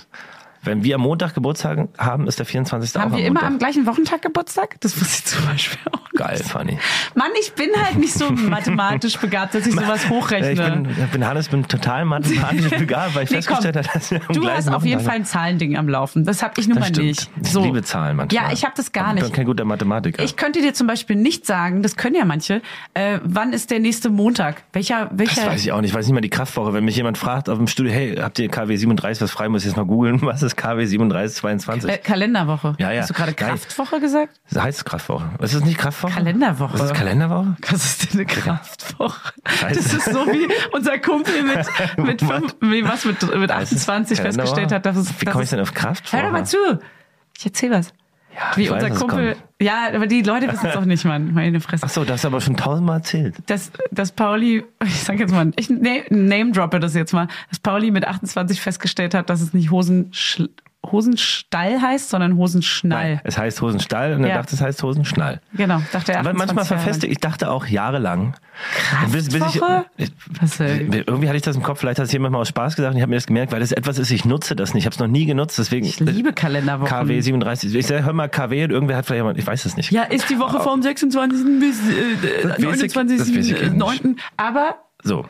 Wenn 0.65 0.83
wir 0.85 0.95
am 0.97 1.03
Montag 1.03 1.35
Geburtstag 1.35 1.89
haben, 1.99 2.27
ist 2.27 2.39
der 2.39 2.47
24. 2.47 2.95
Haben 3.01 3.13
auch 3.13 3.17
wir 3.17 3.25
am 3.25 3.31
immer 3.31 3.41
am 3.43 3.53
Montag. 3.55 3.59
gleichen 3.61 3.87
Wochentag 3.87 4.23
Geburtstag? 4.23 4.77
Das 4.81 4.99
wusste 5.01 5.19
ich 5.19 5.25
zum 5.27 5.47
Beispiel 5.47 5.79
auch 5.93 5.99
nicht. 6.01 6.15
Geil, 6.17 6.39
funny. 6.45 6.79
Mann, 7.17 7.31
ich 7.41 7.53
bin 7.55 7.71
halt 7.77 7.97
nicht 7.99 8.15
so 8.15 8.31
mathematisch 8.31 9.19
begabt, 9.19 9.55
dass 9.55 9.67
ich 9.67 9.75
sowas 9.75 10.09
hochrechne. 10.09 10.53
Ich 10.53 10.59
bin, 10.59 10.89
ich 11.05 11.11
bin 11.11 11.27
Hannes, 11.27 11.49
bin 11.49 11.67
total 11.67 12.05
mathematisch 12.05 12.71
begabt, 12.79 13.15
weil 13.15 13.25
ich 13.25 13.31
Nee, 13.31 13.37
festgestellt 13.37 13.77
habe, 13.77 13.89
dass 13.93 14.11
wir 14.11 14.21
am 14.29 14.35
Du 14.35 14.49
hast 14.49 14.69
auf 14.69 14.85
jeden 14.85 15.01
Fall 15.01 15.17
ein 15.17 15.25
Zahlending 15.25 15.77
am 15.77 15.89
Laufen. 15.89 16.25
Das 16.25 16.43
habe 16.43 16.55
ich 16.59 16.69
nun 16.69 16.79
Das 16.79 16.93
mal 16.93 17.03
nicht. 17.03 17.29
Ich 17.43 17.53
liebe 17.55 17.83
Zahlen 17.83 18.17
manchmal. 18.17 18.45
Ja, 18.45 18.53
ich 18.53 18.65
habe 18.65 18.75
das 18.77 18.93
gar 18.93 19.09
Ich 19.09 19.15
bin 19.15 19.25
nicht. 19.25 19.35
kein 19.35 19.45
guter 19.47 19.65
Mathematiker. 19.65 20.23
Ich 20.23 20.37
könnte 20.37 20.61
dir 20.63 20.73
zum 20.73 20.87
Beispiel 20.87 21.17
nicht 21.17 21.47
sagen, 21.47 21.83
das 21.83 21.97
können 21.97 22.15
ja 22.15 22.25
manche, 22.25 22.63
äh, 22.95 23.19
wann 23.25 23.53
ist 23.53 23.71
der 23.73 23.81
nächste 23.81 24.09
Montag? 24.11 24.63
Welcher, 24.73 25.07
das 25.07 25.19
welcher? 25.19 25.47
weiß 25.49 25.63
ich 25.65 25.73
auch 25.73 25.81
nicht. 25.81 25.91
Ich 25.91 25.95
weiß 25.97 26.07
nicht 26.07 26.15
mal 26.15 26.21
die 26.21 26.31
Kraftwoche. 26.31 26.73
Wenn 26.73 26.85
mich 26.85 26.97
jemand 26.97 27.19
fragt 27.19 27.49
auf 27.49 27.59
dem 27.59 27.67
Studio, 27.67 27.93
hey, 27.93 28.17
habt 28.17 28.39
ihr 28.39 28.49
KW 28.49 28.77
37 28.77 29.21
was 29.21 29.31
frei, 29.33 29.49
muss 29.49 29.63
ich 29.63 29.67
jetzt 29.69 29.77
mal 29.77 29.85
googeln, 29.85 30.23
was 30.23 30.43
ist 30.45 30.54
ist 30.55 30.63
KW 30.63 30.85
3722. 30.87 31.91
Äh, 31.91 31.99
Kalenderwoche. 31.99 32.75
Ja, 32.79 32.91
ja. 32.91 33.01
Hast 33.03 33.11
du 33.11 33.15
gerade. 33.15 33.35
Kraftwoche 33.35 34.01
gesagt? 34.01 34.41
Das 34.51 34.63
heißt 34.63 34.85
Kraftwoche. 34.85 35.31
Ist 35.41 35.55
das 35.55 35.65
nicht 35.65 35.79
Kraftwoche? 35.79 36.13
Kalenderwoche. 36.13 36.75
Ist 36.75 36.83
das 36.83 36.93
Kalenderwoche? 36.93 37.57
Was 37.71 37.85
ist 37.85 38.05
denn 38.13 38.21
eine 38.21 38.27
Kraftwoche? 38.27 39.33
Scheiße. 39.47 39.83
Das 39.83 39.93
ist 39.95 40.05
so 40.13 40.27
wie 40.27 40.49
unser 40.73 40.99
Kumpel 40.99 41.43
mit, 41.43 41.67
mit, 41.99 42.21
fünf, 42.23 42.57
wie 42.61 42.85
was 42.85 43.05
mit, 43.05 43.21
mit 43.23 43.53
Heißt 43.53 43.73
es 43.73 43.89
28 43.89 44.19
Kalenderwoche? 44.19 44.47
festgestellt 44.47 44.73
hat. 44.73 44.87
Dass 44.87 44.97
es, 44.97 45.21
Wie 45.21 45.25
komme 45.27 45.45
ich 45.45 45.51
denn 45.51 45.61
auf 45.61 45.75
Kraftwoche? 45.75 46.17
Hör 46.17 46.25
doch 46.25 46.33
mal 46.33 46.47
zu. 46.47 46.57
Ich 47.37 47.45
erzähl 47.47 47.71
was. 47.71 47.93
Ja, 48.35 48.57
Wie 48.57 48.69
weiß, 48.71 48.83
unser 48.83 48.91
was 48.95 48.99
Kumpel. 49.01 49.37
Ja, 49.61 49.89
aber 49.95 50.07
die 50.07 50.23
Leute 50.23 50.51
wissen 50.53 50.67
es 50.67 50.75
doch 50.75 50.85
nicht, 50.85 51.05
Mann. 51.05 51.33
Meine 51.35 51.61
Fresse. 51.61 51.85
Ach 51.87 51.91
so, 51.91 52.03
das 52.05 52.15
hast 52.15 52.25
du 52.25 52.29
aber 52.29 52.41
schon 52.41 52.57
tausendmal 52.57 52.97
erzählt. 52.99 53.37
dass, 53.47 53.71
dass 53.93 54.11
Pauli, 54.13 54.65
ich 54.85 55.03
sag 55.03 55.19
jetzt 55.21 55.33
mal, 55.33 55.53
ich 55.57 55.71
na- 55.71 56.01
name 56.11 56.51
droppe 56.53 56.81
das 56.81 56.95
jetzt 56.95 57.13
mal, 57.13 57.29
dass 57.49 57.61
Pauli 57.61 57.91
mit 57.91 58.07
28 58.07 58.61
festgestellt 58.61 59.15
hat, 59.15 59.31
dass 59.31 59.41
es 59.41 59.55
nicht 59.55 59.71
Hosenschl 59.71 60.51
Hosenstall 60.93 61.81
heißt, 61.81 62.11
sondern 62.11 62.37
Hosenschnall. 62.37 63.15
Nein, 63.15 63.21
es 63.25 63.37
heißt 63.39 63.61
Hosenstall 63.63 64.15
und 64.15 64.25
er 64.25 64.31
Ja. 64.31 64.35
dachte, 64.37 64.55
es 64.55 64.61
heißt 64.61 64.83
Hosenschnall. 64.83 65.41
Genau, 65.55 65.81
dachte 65.93 66.13
er. 66.13 66.21
Aber 66.21 66.31
28 66.31 66.37
manchmal 66.57 66.65
verfestigt, 66.65 67.13
ich 67.13 67.19
dachte 67.19 67.51
auch 67.51 67.67
jahrelang. 67.67 68.37
Bis, 69.11 69.25
bis 69.29 69.35
ich, 69.35 69.41
Kraftwoche? 69.41 69.85
ich, 69.97 70.11
äh, 70.61 71.03
irgendwie 71.07 71.27
hatte 71.29 71.37
ich 71.37 71.43
das 71.43 71.57
im 71.57 71.63
Kopf, 71.63 71.81
vielleicht 71.81 71.99
hat 71.99 72.07
es 72.07 72.13
jemand 72.13 72.33
mal 72.33 72.39
aus 72.41 72.49
Spaß 72.49 72.77
gesagt 72.77 72.93
und 72.93 72.99
ich 72.99 73.03
habe 73.03 73.11
mir 73.11 73.17
das 73.17 73.27
gemerkt, 73.27 73.53
weil 73.53 73.61
das 73.61 73.73
etwas 73.73 73.99
ist, 73.99 74.11
ich 74.11 74.25
nutze 74.25 74.55
das 74.57 74.75
nicht. 74.75 74.83
Ich 74.83 74.87
habe 74.87 74.95
es 74.95 75.01
noch 75.01 75.09
nie 75.09 75.27
genutzt, 75.27 75.59
deswegen. 75.59 75.87
Ich 75.87 75.99
liebe 76.01 76.33
Kalenderwochen. 76.33 76.89
KW 76.91 77.21
37. 77.21 77.75
Ich 77.75 77.87
sag, 77.87 78.05
hör 78.05 78.13
mal 78.13 78.29
KW 78.29 78.65
und 78.65 78.71
irgendwer 78.71 78.97
hat 78.97 79.07
vielleicht 79.07 79.21
jemand, 79.21 79.39
ich 79.39 79.47
weiß 79.47 79.65
es 79.65 79.77
nicht. 79.77 79.91
Ja, 79.91 80.03
ist 80.05 80.29
die 80.31 80.39
Woche 80.39 80.61
vom 80.61 80.83
26. 80.83 81.59
bis 81.61 81.79
äh, 81.89 81.93
Das 82.43 82.63
weiß 82.65 82.83
ich- 82.83 82.93
das 82.93 82.97
weiß 82.97 83.11
ich 83.11 83.25
29. 83.27 83.61
nicht. 83.63 83.75
9. 83.75 84.17
Aber 84.37 84.77
So. 85.03 85.25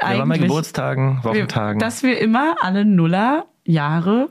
Wir 0.00 0.18
waren 0.20 0.28
bei 0.28 0.38
Geburtstagen, 0.38 1.18
Wochentagen. 1.24 1.80
dass 1.80 2.04
wir 2.04 2.20
immer 2.20 2.54
alle 2.60 2.84
Nuller 2.84 3.46
Jahre 3.64 4.28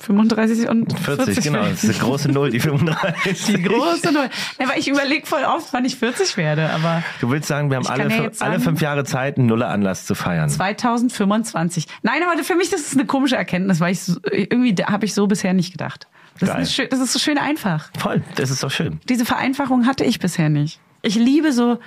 35 0.00 0.68
und 0.68 0.96
40, 0.98 1.24
40, 1.24 1.44
genau. 1.44 1.62
Das 1.64 1.82
ist 1.82 1.90
eine 1.90 1.98
große 1.98 2.30
Null, 2.30 2.50
die 2.50 2.60
35. 2.60 3.46
Die 3.46 3.62
große 3.62 4.12
Null. 4.12 4.28
Ja, 4.58 4.66
aber 4.66 4.78
ich 4.78 4.88
überlege 4.88 5.26
voll 5.26 5.42
oft, 5.42 5.72
wann 5.72 5.84
ich 5.84 5.96
40 5.96 6.36
werde. 6.36 6.70
Aber 6.70 7.02
Du 7.20 7.30
willst 7.30 7.48
sagen, 7.48 7.68
wir 7.70 7.78
haben 7.78 7.86
alle, 7.86 8.08
ja 8.08 8.30
alle 8.38 8.60
fünf 8.60 8.80
Jahre 8.80 9.04
Zeit, 9.04 9.38
einen 9.38 9.46
Nuller-Anlass 9.46 10.06
zu 10.06 10.14
feiern. 10.14 10.48
2025. 10.48 11.86
Nein, 12.02 12.22
aber 12.22 12.42
für 12.44 12.54
mich 12.54 12.70
das 12.70 12.82
ist 12.82 12.94
eine 12.94 13.06
komische 13.06 13.36
Erkenntnis, 13.36 13.80
weil 13.80 13.92
ich 13.92 14.00
so, 14.00 14.20
irgendwie 14.30 14.74
habe 14.84 15.04
ich 15.04 15.14
so 15.14 15.26
bisher 15.26 15.52
nicht 15.52 15.72
gedacht. 15.72 16.06
Das 16.38 16.50
Geil. 16.50 16.62
ist, 16.62 16.74
schön, 16.74 16.86
das 16.90 17.00
ist 17.00 17.12
so 17.12 17.18
schön 17.18 17.36
einfach. 17.36 17.90
Voll, 17.98 18.22
das 18.36 18.50
ist 18.50 18.62
doch 18.62 18.70
schön. 18.70 19.00
Diese 19.08 19.24
Vereinfachung 19.24 19.86
hatte 19.86 20.04
ich 20.04 20.20
bisher 20.20 20.48
nicht. 20.48 20.78
Ich 21.02 21.16
liebe 21.16 21.52
so, 21.52 21.80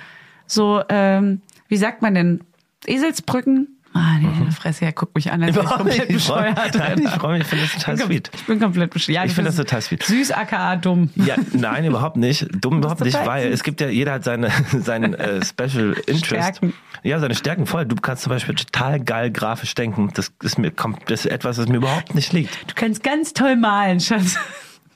so, 0.46 0.82
ähm, 0.90 1.40
wie 1.68 1.78
sagt 1.78 2.02
man 2.02 2.14
denn, 2.14 2.44
Eselsbrücken? 2.86 3.78
Ah, 3.94 4.18
nee, 4.20 4.50
Fresse, 4.52 4.86
ja, 4.86 4.92
guck 4.92 5.14
mich 5.14 5.30
an, 5.30 5.42
als 5.42 5.54
wäre 5.54 5.64
ich 5.66 5.70
komplett 5.70 6.08
Mhm. 6.10 6.16
ich 6.16 6.24
freu, 6.24 6.50
bescheuert. 6.52 6.74
nein, 6.76 7.02
ich 7.04 7.10
freue 7.10 7.32
mich, 7.34 7.42
ich 7.42 7.48
finde 7.48 7.64
das 7.64 7.72
total 7.74 7.94
Ich 7.96 8.00
sweet. 8.02 8.30
Ich 8.34 8.46
bin 8.46 8.58
komplett 8.60 8.90
bescheuert. 8.90 9.14
Ja, 9.16 9.24
Ich 9.24 9.32
finde 9.34 9.48
das 9.50 9.56
total 9.56 9.82
sweet. 9.82 10.02
Süß, 10.02 10.30
aka 10.32 10.76
dumm. 10.76 11.10
Ja, 11.16 11.36
nein, 11.52 11.84
überhaupt 11.84 12.16
nicht. 12.16 12.46
Dumm 12.60 12.78
überhaupt 12.78 13.02
nicht, 13.02 13.18
weil 13.26 13.44
süß. 13.44 13.54
es 13.54 13.62
gibt 13.62 13.80
ja, 13.80 13.88
jeder 13.88 14.12
hat 14.14 14.24
seine, 14.24 14.50
seinen 14.72 15.14
äh, 15.14 15.44
Special 15.44 15.92
Interest. 16.06 16.26
Stärken. 16.26 16.72
Ja, 17.02 17.18
seine 17.18 17.34
Stärken 17.34 17.66
voll. 17.66 17.84
Du 17.84 17.96
kannst 17.96 18.22
zum 18.22 18.30
Beispiel 18.30 18.54
total 18.54 18.98
geil 19.00 19.30
grafisch 19.30 19.74
denken. 19.74 20.10
Das 20.14 20.32
ist 20.42 20.58
mir, 20.58 20.70
kommt, 20.70 21.10
das 21.10 21.26
ist 21.26 21.32
etwas, 21.32 21.56
das 21.56 21.68
mir 21.68 21.76
überhaupt 21.76 22.14
nicht 22.14 22.32
liegt. 22.32 22.70
Du 22.70 22.74
kannst 22.74 23.02
ganz 23.02 23.32
toll 23.34 23.56
malen, 23.56 24.00
Schatz. 24.00 24.38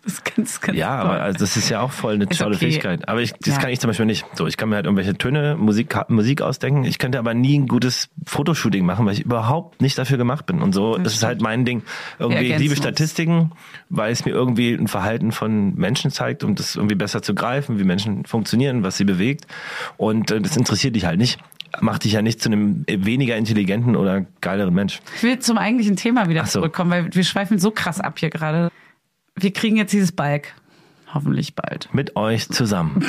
Das 0.07 0.15
ist 0.15 0.25
ganz, 0.37 0.61
ganz 0.61 0.79
Ja, 0.79 1.03
toll. 1.03 1.11
aber 1.11 1.21
also 1.23 1.39
das 1.41 1.57
ist 1.57 1.69
ja 1.69 1.81
auch 1.81 1.91
voll 1.91 2.15
eine 2.15 2.25
Ist 2.25 2.39
tolle 2.39 2.55
okay. 2.55 2.71
Fähigkeit. 2.71 3.09
Aber 3.09 3.21
ich, 3.21 3.33
das 3.33 3.57
Ja. 3.57 3.61
kann 3.61 3.71
ich 3.71 3.81
zum 3.81 3.89
Beispiel 3.89 4.07
nicht. 4.07 4.25
So, 4.35 4.47
ich 4.47 4.57
kann 4.57 4.69
mir 4.69 4.77
halt 4.77 4.87
irgendwelche 4.87 5.15
Töne, 5.19 5.57
Musik, 5.59 5.97
Musik 6.09 6.43
ausdenken. 6.43 6.85
Ich 6.85 6.99
könnte 6.99 7.19
aber 7.19 7.35
nie 7.35 7.59
ein 7.59 7.67
gutes 7.67 8.09
Fotoshooting 8.25 8.87
machen, 8.87 9.05
weil 9.05 9.15
ich 9.15 9.25
überhaupt 9.25 9.83
nicht 9.83 9.99
dafür 9.99 10.17
gemacht 10.17 10.47
bin. 10.47 10.63
Und 10.63 10.73
so 10.75 10.95
ist 10.95 11.17
es 11.17 11.23
halt 11.25 11.41
mein 11.43 11.65
Ding. 11.65 11.83
Irgendwie, 12.21 12.53
ich 12.53 12.59
liebe 12.59 12.71
uns. 12.71 12.79
Statistiken, 12.79 13.51
weil 13.89 14.13
es 14.13 14.25
mir 14.25 14.31
irgendwie 14.31 14.75
ein 14.75 14.87
Verhalten 14.87 15.33
von 15.33 15.75
Menschen 15.75 16.13
zeigt, 16.13 16.45
um 16.45 16.55
das 16.55 16.77
irgendwie 16.77 16.95
besser 16.95 17.21
zu 17.21 17.35
greifen, 17.35 17.81
wie 17.81 17.85
Menschen 17.85 18.25
funktionieren, 18.27 18.85
was 18.85 18.97
sie 18.97 19.05
bewegt. 19.05 19.47
Und 19.97 20.31
äh, 20.31 20.41
das 20.41 20.57
interessiert 20.57 20.95
dich 20.95 21.05
halt 21.05 21.19
nicht. 21.19 21.41
Macht 21.81 22.05
dich 22.05 22.13
ja 22.13 22.23
nicht 22.23 22.41
zu 22.41 22.49
einem 22.49 22.85
weniger 22.89 23.37
intelligenten 23.37 23.97
oder 23.97 24.25
geileren 24.41 24.73
Mensch. 24.73 25.01
Ich 25.17 25.25
will 25.25 25.41
zum 25.41 25.59
eigentlichen 25.59 25.97
Thema 25.97 26.29
wieder 26.29 26.47
so. 26.47 26.61
zurückkommen, 26.61 26.91
weil 26.93 27.13
wir 27.13 27.25
schweifen 27.25 27.59
so 27.59 27.73
krass 27.73 28.01
ab 28.01 28.21
hier 28.21 28.31
gerade. 28.31 28.71
Wir 29.39 29.53
kriegen 29.53 29.77
jetzt 29.77 29.93
dieses 29.93 30.13
Balk. 30.13 30.55
Hoffentlich 31.13 31.55
bald. 31.55 31.89
Mit 31.93 32.17
euch 32.17 32.49
zusammen. 32.49 33.01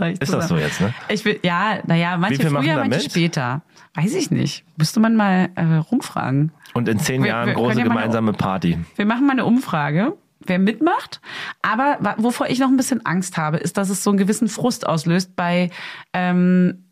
Ist 0.20 0.32
das 0.32 0.48
so 0.48 0.56
jetzt, 0.56 0.80
ne? 0.80 0.94
Ich 1.08 1.24
will, 1.24 1.40
ja, 1.42 1.78
naja, 1.86 2.16
manche 2.16 2.48
früher, 2.48 2.76
manche 2.76 2.88
mit? 2.88 3.02
später. 3.10 3.62
Weiß 3.94 4.14
ich 4.14 4.30
nicht. 4.30 4.64
Müsste 4.76 5.00
man 5.00 5.16
mal 5.16 5.50
äh, 5.56 5.64
rumfragen. 5.76 6.52
Und 6.74 6.88
in 6.88 6.98
zehn 7.00 7.22
Wir- 7.22 7.30
Jahren 7.30 7.48
wir 7.48 7.54
große 7.54 7.78
ja 7.78 7.84
gemeinsame 7.84 8.32
Party. 8.32 8.78
Wir 8.96 9.04
machen 9.04 9.26
mal 9.26 9.32
eine 9.32 9.44
Umfrage, 9.44 10.16
wer 10.46 10.58
mitmacht. 10.58 11.20
Aber 11.62 11.98
wovor 12.18 12.48
ich 12.48 12.60
noch 12.60 12.68
ein 12.68 12.76
bisschen 12.76 13.04
Angst 13.04 13.36
habe, 13.36 13.56
ist, 13.56 13.76
dass 13.76 13.90
es 13.90 14.04
so 14.04 14.10
einen 14.10 14.18
gewissen 14.18 14.48
Frust 14.48 14.86
auslöst 14.86 15.34
bei, 15.34 15.70
ähm, 16.12 16.84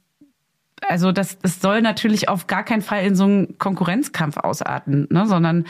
also 0.88 1.12
das, 1.12 1.38
das 1.38 1.60
soll 1.60 1.82
natürlich 1.82 2.28
auf 2.28 2.46
gar 2.48 2.64
keinen 2.64 2.82
Fall 2.82 3.04
in 3.04 3.14
so 3.14 3.24
einen 3.24 3.58
Konkurrenzkampf 3.58 4.36
ausarten, 4.38 5.06
ne? 5.10 5.26
sondern 5.26 5.64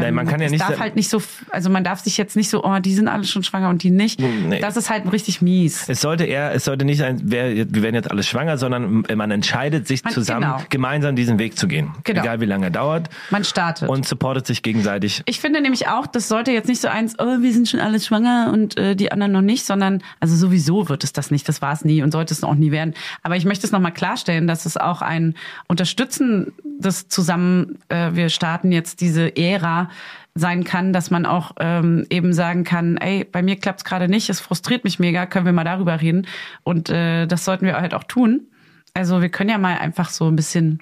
Nein, 0.00 0.14
man 0.14 0.26
kann 0.26 0.40
ja 0.40 0.46
es 0.46 0.52
nicht 0.52 0.62
darf 0.62 0.78
halt 0.78 0.96
nicht 0.96 1.08
so, 1.08 1.22
also 1.50 1.70
man 1.70 1.84
darf 1.84 2.00
sich 2.00 2.16
jetzt 2.16 2.36
nicht 2.36 2.48
so, 2.48 2.64
oh, 2.64 2.78
die 2.78 2.94
sind 2.94 3.08
alle 3.08 3.24
schon 3.24 3.42
schwanger 3.44 3.68
und 3.68 3.82
die 3.82 3.90
nicht. 3.90 4.20
Nee. 4.20 4.60
Das 4.60 4.76
ist 4.76 4.90
halt 4.90 5.10
richtig 5.12 5.42
mies. 5.42 5.88
Es 5.88 6.00
sollte 6.00 6.24
eher, 6.24 6.52
es 6.54 6.64
sollte 6.64 6.84
nicht 6.84 6.98
sein, 6.98 7.20
wer, 7.24 7.54
wir 7.54 7.82
werden 7.82 7.94
jetzt 7.94 8.10
alle 8.10 8.22
schwanger, 8.22 8.56
sondern 8.58 9.04
man 9.14 9.30
entscheidet 9.30 9.86
sich 9.86 10.02
Man- 10.04 10.12
zusammen, 10.12 10.42
genau. 10.42 10.62
gemeinsam 10.70 11.16
diesen 11.16 11.38
Weg 11.38 11.58
zu 11.58 11.68
gehen. 11.68 11.90
Genau. 12.04 12.22
Egal 12.22 12.40
wie 12.40 12.46
lange 12.46 12.66
er 12.66 12.70
dauert. 12.70 13.10
Man 13.30 13.44
startet. 13.44 13.88
Und 13.88 14.06
supportet 14.06 14.46
sich 14.46 14.62
gegenseitig. 14.62 15.22
Ich 15.26 15.40
finde 15.40 15.60
nämlich 15.60 15.88
auch, 15.88 16.06
das 16.06 16.28
sollte 16.28 16.52
jetzt 16.52 16.68
nicht 16.68 16.80
so 16.80 16.88
eins, 16.88 17.16
oh, 17.18 17.40
wir 17.40 17.52
sind 17.52 17.68
schon 17.68 17.80
alle 17.80 18.00
schwanger 18.00 18.50
und 18.52 18.76
äh, 18.78 18.96
die 18.96 19.12
anderen 19.12 19.32
noch 19.32 19.42
nicht, 19.42 19.64
sondern 19.64 20.02
also 20.20 20.34
sowieso 20.36 20.88
wird 20.88 21.04
es 21.04 21.12
das 21.12 21.30
nicht, 21.30 21.48
das 21.48 21.62
war 21.62 21.72
es 21.72 21.84
nie 21.84 22.02
und 22.02 22.12
sollte 22.12 22.32
es 22.34 22.42
auch 22.44 22.54
nie 22.54 22.70
werden. 22.70 22.94
Aber 23.22 23.36
ich 23.36 23.44
möchte 23.44 23.66
es 23.66 23.72
nochmal 23.72 23.92
klarstellen, 23.92 24.46
dass 24.46 24.66
es 24.66 24.76
auch 24.76 25.02
ein 25.02 25.34
Unterstützen 25.68 26.52
des 26.82 27.08
zusammen, 27.08 27.78
äh, 27.88 28.10
wir 28.12 28.28
starten 28.28 28.72
jetzt 28.72 29.00
diese 29.00 29.36
Ära 29.36 29.88
sein 30.34 30.64
kann, 30.64 30.92
dass 30.92 31.10
man 31.10 31.26
auch 31.26 31.52
ähm, 31.60 32.06
eben 32.10 32.32
sagen 32.32 32.64
kann, 32.64 32.96
ey, 32.96 33.24
bei 33.24 33.42
mir 33.42 33.56
klappt's 33.56 33.84
gerade 33.84 34.08
nicht, 34.08 34.30
es 34.30 34.40
frustriert 34.40 34.84
mich 34.84 34.98
mega, 34.98 35.26
können 35.26 35.46
wir 35.46 35.52
mal 35.52 35.64
darüber 35.64 36.00
reden. 36.00 36.26
Und 36.62 36.88
äh, 36.88 37.26
das 37.26 37.44
sollten 37.44 37.66
wir 37.66 37.74
halt 37.74 37.94
auch 37.94 38.04
tun. 38.04 38.46
Also 38.94 39.20
wir 39.20 39.28
können 39.28 39.50
ja 39.50 39.58
mal 39.58 39.78
einfach 39.78 40.10
so 40.10 40.28
ein 40.28 40.36
bisschen 40.36 40.80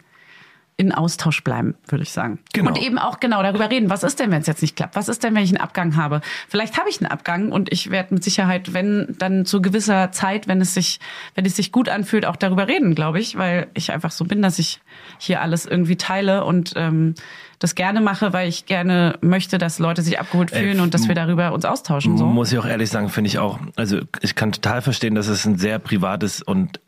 in 0.80 0.92
Austausch 0.92 1.44
bleiben, 1.44 1.74
würde 1.88 2.04
ich 2.04 2.10
sagen. 2.10 2.38
Genau. 2.54 2.70
Und 2.70 2.80
eben 2.80 2.96
auch 2.96 3.20
genau 3.20 3.42
darüber 3.42 3.70
reden, 3.70 3.90
was 3.90 4.02
ist 4.02 4.18
denn, 4.18 4.30
wenn 4.30 4.40
es 4.40 4.46
jetzt 4.46 4.62
nicht 4.62 4.76
klappt? 4.76 4.96
Was 4.96 5.10
ist 5.10 5.22
denn, 5.22 5.34
wenn 5.34 5.44
ich 5.44 5.50
einen 5.50 5.60
Abgang 5.60 5.94
habe? 5.94 6.22
Vielleicht 6.48 6.78
habe 6.78 6.88
ich 6.88 7.02
einen 7.02 7.10
Abgang 7.10 7.52
und 7.52 7.70
ich 7.70 7.90
werde 7.90 8.14
mit 8.14 8.24
Sicherheit, 8.24 8.72
wenn 8.72 9.14
dann 9.18 9.44
zu 9.44 9.60
gewisser 9.60 10.10
Zeit, 10.10 10.48
wenn 10.48 10.58
es 10.62 10.72
sich, 10.72 10.98
wenn 11.34 11.44
es 11.44 11.54
sich 11.54 11.70
gut 11.70 11.90
anfühlt, 11.90 12.24
auch 12.24 12.36
darüber 12.36 12.66
reden, 12.66 12.94
glaube 12.94 13.20
ich, 13.20 13.36
weil 13.36 13.66
ich 13.74 13.92
einfach 13.92 14.10
so 14.10 14.24
bin, 14.24 14.40
dass 14.40 14.58
ich 14.58 14.80
hier 15.18 15.42
alles 15.42 15.66
irgendwie 15.66 15.96
teile 15.96 16.44
und 16.46 16.72
ähm, 16.76 17.14
das 17.58 17.74
gerne 17.74 18.00
mache, 18.00 18.32
weil 18.32 18.48
ich 18.48 18.64
gerne 18.64 19.18
möchte, 19.20 19.58
dass 19.58 19.78
Leute 19.78 20.00
sich 20.00 20.18
abgeholt 20.18 20.50
Ey, 20.50 20.62
fühlen 20.62 20.80
und 20.80 20.94
dass 20.94 21.08
wir 21.08 21.14
darüber 21.14 21.52
uns 21.52 21.66
austauschen. 21.66 22.16
So. 22.16 22.24
Muss 22.24 22.50
ich 22.50 22.58
auch 22.58 22.64
ehrlich 22.64 22.88
sagen, 22.88 23.10
finde 23.10 23.28
ich 23.28 23.38
auch. 23.38 23.58
Also 23.76 24.00
ich 24.22 24.34
kann 24.34 24.50
total 24.50 24.80
verstehen, 24.80 25.14
dass 25.14 25.28
es 25.28 25.44
ein 25.44 25.58
sehr 25.58 25.78
privates 25.78 26.40
und 26.40 26.80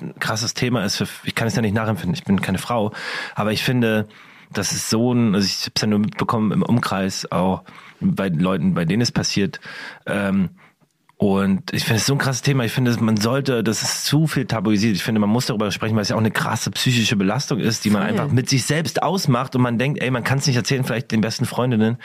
ein 0.00 0.18
krasses 0.18 0.54
Thema 0.54 0.84
ist. 0.84 0.96
Für, 0.96 1.06
ich 1.24 1.34
kann 1.34 1.48
es 1.48 1.56
ja 1.56 1.62
nicht 1.62 1.74
nachempfinden. 1.74 2.14
Ich 2.14 2.24
bin 2.24 2.40
keine 2.40 2.58
Frau, 2.58 2.92
aber 3.34 3.52
ich 3.52 3.62
finde, 3.62 4.08
das 4.52 4.72
ist 4.72 4.90
so 4.90 5.12
ein. 5.12 5.34
Also 5.34 5.46
ich 5.46 5.62
habe 5.62 5.72
es 5.74 5.82
ja 5.82 5.88
nur 5.88 5.98
mitbekommen 5.98 6.52
im 6.52 6.62
Umkreis 6.62 7.30
auch 7.30 7.64
bei 8.00 8.28
Leuten, 8.28 8.74
bei 8.74 8.84
denen 8.84 9.02
es 9.02 9.12
passiert. 9.12 9.60
Ähm, 10.06 10.50
und 11.16 11.72
ich 11.72 11.84
finde 11.84 11.98
es 11.98 12.06
so 12.06 12.12
ein 12.14 12.18
krasses 12.18 12.42
Thema. 12.42 12.64
Ich 12.64 12.72
finde, 12.72 12.90
man 13.02 13.16
sollte, 13.16 13.62
das 13.62 13.82
ist 13.82 14.04
zu 14.04 14.26
viel 14.26 14.46
tabuisiert. 14.46 14.96
Ich 14.96 15.04
finde, 15.04 15.20
man 15.20 15.30
muss 15.30 15.46
darüber 15.46 15.70
sprechen, 15.70 15.94
weil 15.94 16.02
es 16.02 16.08
ja 16.08 16.16
auch 16.16 16.20
eine 16.20 16.32
krasse 16.32 16.70
psychische 16.72 17.14
Belastung 17.16 17.60
ist, 17.60 17.84
die 17.84 17.90
man 17.90 18.02
Voll. 18.02 18.10
einfach 18.10 18.28
mit 18.28 18.48
sich 18.48 18.64
selbst 18.66 19.02
ausmacht 19.02 19.54
und 19.54 19.62
man 19.62 19.78
denkt, 19.78 20.02
ey, 20.02 20.10
man 20.10 20.24
kann 20.24 20.38
es 20.38 20.46
nicht 20.46 20.56
erzählen, 20.56 20.82
vielleicht 20.84 21.12
den 21.12 21.20
besten 21.20 21.44
Freundinnen. 21.46 21.98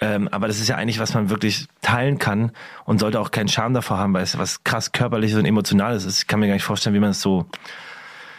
Ähm, 0.00 0.28
aber 0.28 0.46
das 0.46 0.60
ist 0.60 0.68
ja 0.68 0.76
eigentlich, 0.76 1.00
was 1.00 1.14
man 1.14 1.30
wirklich 1.30 1.66
teilen 1.82 2.18
kann 2.18 2.52
und 2.84 3.00
sollte 3.00 3.18
auch 3.20 3.32
keinen 3.32 3.48
Scham 3.48 3.74
davor 3.74 3.98
haben, 3.98 4.14
weil 4.14 4.22
es 4.22 4.38
was 4.38 4.62
krass 4.62 4.92
körperliches 4.92 5.36
und 5.36 5.46
emotionales 5.46 6.04
ist. 6.04 6.18
Ich 6.22 6.26
kann 6.28 6.38
mir 6.40 6.46
gar 6.46 6.54
nicht 6.54 6.62
vorstellen, 6.64 6.94
wie 6.94 7.00
man 7.00 7.10
es 7.10 7.20
so 7.20 7.46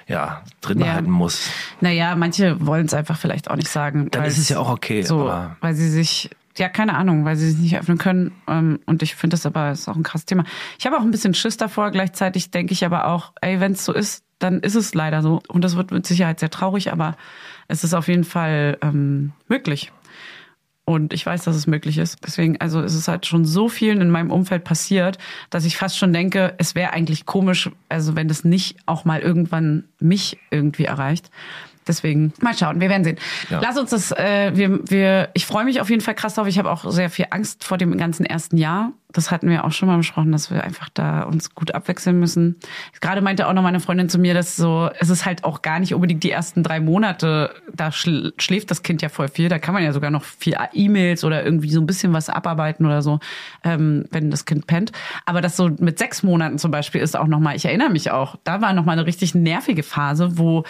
ja, 0.08 0.44
drin 0.62 0.80
Ja. 0.80 0.86
behalten 0.86 1.10
muss. 1.12 1.50
Naja, 1.82 2.16
manche 2.16 2.64
wollen 2.66 2.86
es 2.86 2.94
einfach 2.94 3.18
vielleicht 3.18 3.50
auch 3.50 3.56
nicht 3.56 3.70
sagen. 3.70 4.10
Dann 4.12 4.24
ist 4.24 4.38
es 4.38 4.50
ja 4.50 4.60
auch 4.60 4.70
okay, 4.70 5.02
So, 5.02 5.22
aber- 5.22 5.58
weil 5.62 5.74
sie 5.74 5.90
sich, 5.90 6.30
ja, 6.58 6.70
keine 6.70 6.96
Ahnung, 6.96 7.26
weil 7.26 7.36
sie 7.36 7.52
sich 7.52 7.60
nicht 7.60 7.78
öffnen 7.78 7.98
können. 7.98 8.32
Ähm, 8.48 8.80
und 8.86 9.04
ich 9.04 9.16
finde 9.16 9.36
das 9.36 9.46
aber 9.46 9.72
ist 9.72 9.88
auch 9.88 9.96
ein 9.96 10.04
krasses 10.04 10.26
Thema. 10.26 10.46
Ich 10.80 10.86
habe 10.86 10.98
auch 10.98 11.02
ein 11.02 11.12
bisschen 11.12 11.34
Schiss 11.34 11.58
davor. 11.58 11.92
Gleichzeitig 11.92 12.52
denke 12.52 12.74
ich 12.74 12.86
aber 12.86 13.08
auch, 13.08 13.34
ey, 13.42 13.60
wenn 13.60 13.74
es 13.74 13.86
so 13.86 13.94
ist, 13.94 14.24
dann 14.40 14.60
ist 14.60 14.76
es 14.76 14.94
leider 14.94 15.22
so. 15.22 15.42
Und 15.48 15.64
das 15.64 15.76
wird 15.76 15.92
mit 15.92 16.06
Sicherheit 16.06 16.40
sehr 16.40 16.50
traurig, 16.50 16.92
aber 16.92 17.16
es 17.68 17.84
ist 17.84 17.94
auf 17.94 18.08
jeden 18.08 18.24
Fall 18.24 18.78
ähm, 18.82 19.34
möglich. 19.48 19.92
Und 20.88 21.14
ich 21.14 21.26
weiß, 21.26 21.44
dass 21.44 21.56
es 21.56 21.66
möglich 21.66 21.98
ist. 21.98 22.20
Deswegen, 22.24 22.62
also 22.62 22.80
es 22.80 22.94
ist 22.94 23.08
halt 23.08 23.26
schon 23.26 23.44
so 23.44 23.70
vielen 23.70 24.02
in 24.02 24.12
meinem 24.12 24.30
Umfeld 24.30 24.64
passiert, 24.64 25.18
dass 25.50 25.66
ich 25.66 25.78
fast 25.78 25.98
schon 25.98 26.14
denke, 26.14 26.54
es 26.60 26.76
wäre 26.76 26.94
eigentlich 26.94 27.26
komisch, 27.26 27.72
also 27.90 28.16
wenn 28.16 28.28
das 28.28 28.44
nicht 28.44 28.78
auch 28.86 29.04
mal 29.04 29.20
irgendwann 29.20 29.86
mich 30.00 30.38
irgendwie 30.52 30.86
erreicht. 30.86 31.32
Deswegen 31.88 32.34
mal 32.42 32.56
schauen, 32.56 32.82
wir 32.82 32.90
werden 32.90 33.04
sehen. 33.04 33.18
Ja. 33.50 33.60
Lass 33.62 33.78
uns 33.78 33.92
das, 33.92 34.12
äh, 34.12 34.52
wir, 34.56 34.80
wir, 34.90 35.30
ich 35.34 35.46
freue 35.46 35.66
mich 35.66 35.82
auf 35.82 35.90
jeden 35.90 36.02
Fall 36.02 36.16
krass 36.16 36.36
drauf. 36.36 36.48
Ich 36.48 36.58
habe 36.58 36.72
auch 36.72 36.90
sehr 36.90 37.10
viel 37.10 37.28
Angst 37.30 37.64
vor 37.64 37.78
dem 37.78 37.98
ganzen 37.98 38.26
ersten 38.26 38.58
Jahr. 38.58 38.92
Das 39.16 39.32
hatten 39.32 39.48
wir 39.48 39.64
auch 39.64 39.72
schon 39.72 39.88
mal 39.88 39.96
besprochen, 39.96 40.34
dass 40.34 40.52
wir 40.52 40.64
einfach 40.64 40.90
da 40.94 41.24
uns 41.24 41.56
gut 41.56 41.74
abwechseln 41.74 42.20
müssen. 42.20 42.58
Gerade 43.00 43.22
meinte 43.22 43.48
auch 43.48 43.54
noch 43.54 43.62
meine 43.62 43.80
Freundin 43.80 44.10
zu 44.10 44.20
mir, 44.20 44.34
dass 44.34 44.58
so, 44.58 44.90
es 45.00 45.10
ist 45.10 45.26
halt 45.26 45.46
auch 45.46 45.62
gar 45.62 45.80
nicht 45.80 45.94
unbedingt 45.94 46.24
die 46.24 46.32
ersten 46.32 46.64
drei 46.64 46.82
Monate, 46.82 47.54
da 47.72 47.94
schl 47.94 48.34
schläft 48.38 48.72
das 48.72 48.84
Kind 48.84 49.02
ja 49.02 49.08
voll 49.08 49.30
viel. 49.30 49.48
Da 49.48 49.58
kann 49.58 49.74
man 49.74 49.84
ja 49.84 49.94
sogar 49.94 50.12
noch 50.12 50.24
viel 50.24 50.58
E-Mails 50.74 51.24
oder 51.24 51.46
irgendwie 51.46 51.72
so 51.72 51.80
ein 51.80 51.86
bisschen 51.86 52.12
was 52.12 52.30
abarbeiten 52.30 52.86
oder 52.86 53.02
so, 53.02 53.20
ähm, 53.64 54.06
wenn 54.12 54.32
das 54.32 54.44
Kind 54.44 54.68
pennt. 54.68 54.92
Aber 55.26 55.40
das 55.40 55.56
so 55.56 55.70
mit 55.80 55.98
sechs 55.98 56.22
Monaten 56.22 56.58
zum 56.58 56.72
Beispiel 56.72 57.00
ist 57.00 57.16
auch 57.16 57.28
nochmal, 57.28 57.56
ich 57.56 57.64
erinnere 57.64 57.92
mich 57.92 58.12
auch, 58.12 58.36
da 58.44 58.60
war 58.62 58.74
nochmal 58.74 58.98
eine 58.98 59.08
richtig 59.08 59.34
nervige 59.34 59.84
Phase, 59.84 60.38
wo 60.38 60.66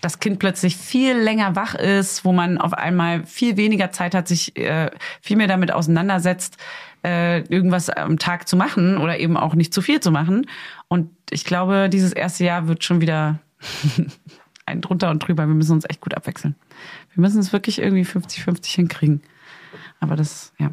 das 0.00 0.20
Kind 0.20 0.38
plötzlich 0.38 0.76
viel 0.76 1.16
länger 1.16 1.56
wach 1.56 1.74
ist, 1.74 2.24
wo 2.24 2.32
man 2.32 2.58
auf 2.58 2.72
einmal 2.72 3.24
viel 3.26 3.56
weniger 3.56 3.90
Zeit 3.90 4.14
hat, 4.14 4.28
sich 4.28 4.56
äh, 4.56 4.90
viel 5.20 5.36
mehr 5.36 5.48
damit 5.48 5.72
auseinandersetzt, 5.72 6.56
äh, 7.04 7.40
irgendwas 7.42 7.90
am 7.90 8.18
Tag 8.18 8.48
zu 8.48 8.56
machen 8.56 8.98
oder 8.98 9.18
eben 9.18 9.36
auch 9.36 9.54
nicht 9.54 9.74
zu 9.74 9.82
viel 9.82 10.00
zu 10.00 10.10
machen. 10.10 10.46
Und 10.88 11.10
ich 11.30 11.44
glaube, 11.44 11.88
dieses 11.88 12.12
erste 12.12 12.44
Jahr 12.44 12.68
wird 12.68 12.84
schon 12.84 13.00
wieder 13.00 13.38
ein 14.66 14.80
drunter 14.80 15.10
und 15.10 15.20
drüber. 15.20 15.46
Wir 15.46 15.54
müssen 15.54 15.72
uns 15.72 15.84
echt 15.88 16.00
gut 16.00 16.14
abwechseln. 16.14 16.54
Wir 17.14 17.20
müssen 17.20 17.40
es 17.40 17.52
wirklich 17.52 17.80
irgendwie 17.80 18.04
50-50 18.04 18.74
hinkriegen. 18.74 19.22
Aber 20.00 20.16
das, 20.16 20.52
ja. 20.58 20.70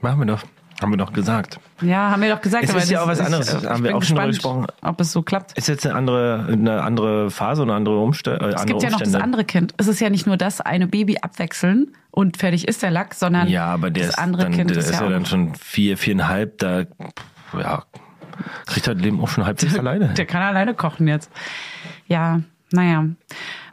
Machen 0.00 0.20
wir 0.20 0.26
doch. 0.26 0.44
Haben 0.82 0.90
wir 0.92 0.96
doch 0.98 1.12
gesagt. 1.12 1.60
Ja, 1.80 2.10
haben 2.10 2.20
wir 2.22 2.34
doch 2.34 2.40
gesagt. 2.42 2.64
Es 2.64 2.70
aber 2.70 2.80
ist 2.80 2.90
ja 2.90 3.02
auch 3.02 3.06
was 3.06 3.18
ist- 3.20 3.26
anderes. 3.26 3.54
ich 3.62 3.68
Haben 3.68 3.84
wir 3.84 3.96
auch 3.96 4.02
schon 4.02 4.16
gespannt, 4.16 4.32
gesprochen. 4.34 4.66
Ob 4.82 5.00
es 5.00 5.12
so 5.12 5.22
klappt. 5.22 5.56
Ist 5.56 5.68
jetzt 5.68 5.86
eine 5.86 5.94
andere, 5.94 6.46
eine 6.50 6.82
andere 6.82 7.30
Phase 7.30 7.62
oder 7.62 7.74
andere, 7.74 7.98
Umste 7.98 8.32
äh, 8.40 8.48
Es 8.54 8.66
gibt 8.66 8.82
ja 8.82 8.90
noch 8.90 8.96
Umstände? 8.98 9.12
das 9.12 9.22
andere 9.22 9.44
Kind. 9.44 9.74
Es 9.78 9.86
ist 9.88 10.00
ja 10.00 10.10
nicht 10.10 10.26
nur 10.26 10.36
das 10.36 10.60
eine 10.60 10.86
Baby 10.86 11.18
abwechseln 11.22 11.94
und 12.10 12.36
fertig 12.36 12.68
ist 12.68 12.82
der 12.82 12.90
Lack, 12.90 13.14
sondern 13.14 13.48
Ja, 13.48 13.66
aber 13.66 13.90
der 13.90 14.06
das 14.06 14.14
ist, 14.14 14.18
andere 14.18 14.42
dann, 14.42 14.52
Kind 14.52 14.70
der 14.70 14.76
ist, 14.78 14.90
ist 14.90 14.98
ja, 15.00 15.04
ja, 15.04 15.10
dann 15.10 15.24
schon 15.26 15.54
vier, 15.54 15.96
viereinhalb, 15.96 16.58
da 16.58 16.80
ja, 17.58 17.84
kriegt 18.66 18.86
das 18.86 18.96
Leben 18.96 19.20
auch 19.20 19.28
schon 19.28 19.46
halbwegs 19.46 19.78
alleine. 19.78 20.08
der 20.14 20.26
kann 20.26 20.42
alleine 20.42 20.74
kochen 20.74 21.06
jetzt. 21.08 21.30
Ja, 22.08 22.40
naja. 22.72 23.06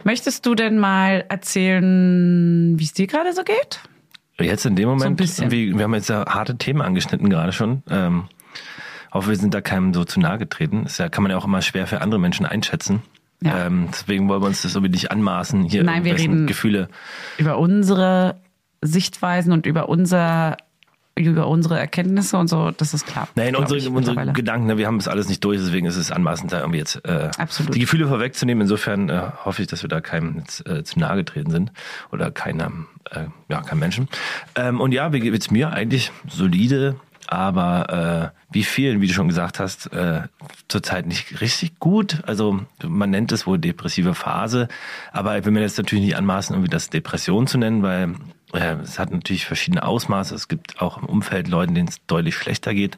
Möchtest 0.04 0.46
du 0.46 0.56
denn 0.56 0.78
mal 0.78 1.26
erzählen, 1.30 2.78
wie 2.80 2.84
es 2.84 2.94
dir 2.94 3.08
gerade 3.08 3.34
so 3.34 3.44
geht? 3.44 3.82
Jetzt 4.46 4.66
in 4.66 4.76
dem 4.76 4.90
Moment, 4.90 5.18
bisschen. 5.18 5.52
wie, 5.52 5.76
wir 5.76 5.84
haben 5.84 5.94
jetzt 5.94 6.10
ja 6.10 6.26
harte 6.28 6.58
Themen 6.58 6.82
angeschnitten 6.82 7.30
gerade 7.30 7.52
schon. 7.52 7.84
Ähm, 7.90 8.26
hoffe, 9.12 9.30
wir 9.30 9.36
sind 9.36 9.54
da 9.54 9.62
keinem 9.62 9.94
so 9.94 10.04
zu 10.06 10.20
nahe 10.20 10.38
getreten. 10.38 10.86
Ist 10.86 10.98
ja, 11.00 11.10
kann 11.10 11.24
man 11.24 11.32
ja 11.32 11.38
auch 11.38 11.46
immer 11.46 11.62
schwer 11.62 11.88
für 11.88 12.02
andere 12.02 12.20
Menschen 12.20 12.46
einschätzen. 12.46 13.02
Ja. 13.42 13.66
Ähm, 13.68 13.88
deswegen 13.92 14.28
wollen 14.28 14.42
wir 14.42 14.48
uns 14.48 14.62
das 14.64 14.76
irgendwie 14.76 14.92
nicht 14.92 15.12
anmaßen, 15.12 15.64
hier 15.64 15.84
Nein, 15.84 16.04
wir 16.04 16.18
reden- 16.18 16.46
Gefühle. 16.48 16.90
Über 17.38 17.58
unsere 17.58 18.36
Sichtweisen 18.82 19.52
und 19.54 19.66
über 19.66 19.88
unser 19.90 20.58
über 21.20 21.48
unsere 21.48 21.78
Erkenntnisse 21.78 22.38
und 22.38 22.48
so, 22.48 22.72
das 22.72 22.94
ist 22.94 23.06
klar. 23.06 23.28
Nein, 23.36 23.56
unsere, 23.56 23.78
ich, 23.78 23.90
unsere. 23.90 24.32
Gedanken, 24.34 24.68
ne, 24.68 24.78
wir 24.78 24.88
haben 24.88 24.98
das 24.98 25.08
alles 25.08 25.28
nicht 25.28 25.44
durch, 25.44 25.60
deswegen 25.60 25.86
ist 25.86 25.98
es 25.98 26.12
anmaßend, 26.12 26.52
da 26.52 26.60
irgendwie 26.60 26.80
jetzt 26.80 27.04
äh, 27.06 27.30
Absolut. 27.38 27.76
die 27.76 27.80
Gefühle 27.80 28.08
vorwegzunehmen. 28.08 28.62
Insofern 28.62 29.10
äh, 29.10 29.22
hoffe 29.46 29.62
ich, 29.62 29.68
dass 29.68 29.82
wir 29.82 29.90
da 29.90 30.02
keinem 30.02 30.38
jetzt, 30.40 30.68
äh, 30.68 30.84
zu 30.84 31.00
nahe 31.00 31.18
getreten 31.18 31.52
sind 31.52 31.72
oder 32.12 32.32
keinem, 32.32 32.88
äh, 33.12 33.26
ja, 33.50 33.62
keinem 33.62 33.80
Menschen. 33.80 34.08
Ähm, 34.56 34.80
und 34.80 34.94
ja, 34.94 35.14
wie 35.14 35.20
geht's 35.20 35.52
mir? 35.52 35.72
Eigentlich 35.72 36.12
solide, 36.28 36.96
aber 37.28 38.34
äh, 38.34 38.40
wie 38.52 38.64
vielen, 38.64 39.02
wie 39.02 39.08
du 39.08 39.14
schon 39.14 39.28
gesagt 39.28 39.60
hast, 39.60 39.94
äh, 39.94 40.22
zurzeit 40.68 41.06
nicht 41.06 41.42
richtig 41.42 41.80
gut. 41.80 42.24
Also 42.26 42.62
man 42.84 43.12
nennt 43.12 43.32
es 43.32 43.46
wohl 43.46 43.60
depressive 43.60 44.16
Phase, 44.16 44.68
aber 45.12 45.38
ich 45.38 45.46
will 45.46 45.52
mir 45.52 45.62
jetzt 45.62 45.78
natürlich 45.78 46.06
nicht 46.06 46.18
anmaßen, 46.18 46.56
irgendwie 46.56 46.72
das 46.72 46.90
Depression 46.90 47.46
zu 47.46 47.60
nennen, 47.60 47.84
weil 47.84 48.16
es 48.52 48.98
hat 48.98 49.12
natürlich 49.12 49.46
verschiedene 49.46 49.84
Ausmaße. 49.84 50.34
Es 50.34 50.48
gibt 50.48 50.82
auch 50.82 50.98
im 50.98 51.06
Umfeld 51.06 51.48
Leuten, 51.48 51.76
denen 51.76 51.88
es 51.88 52.04
deutlich 52.08 52.36
schlechter 52.36 52.74
geht. 52.74 52.98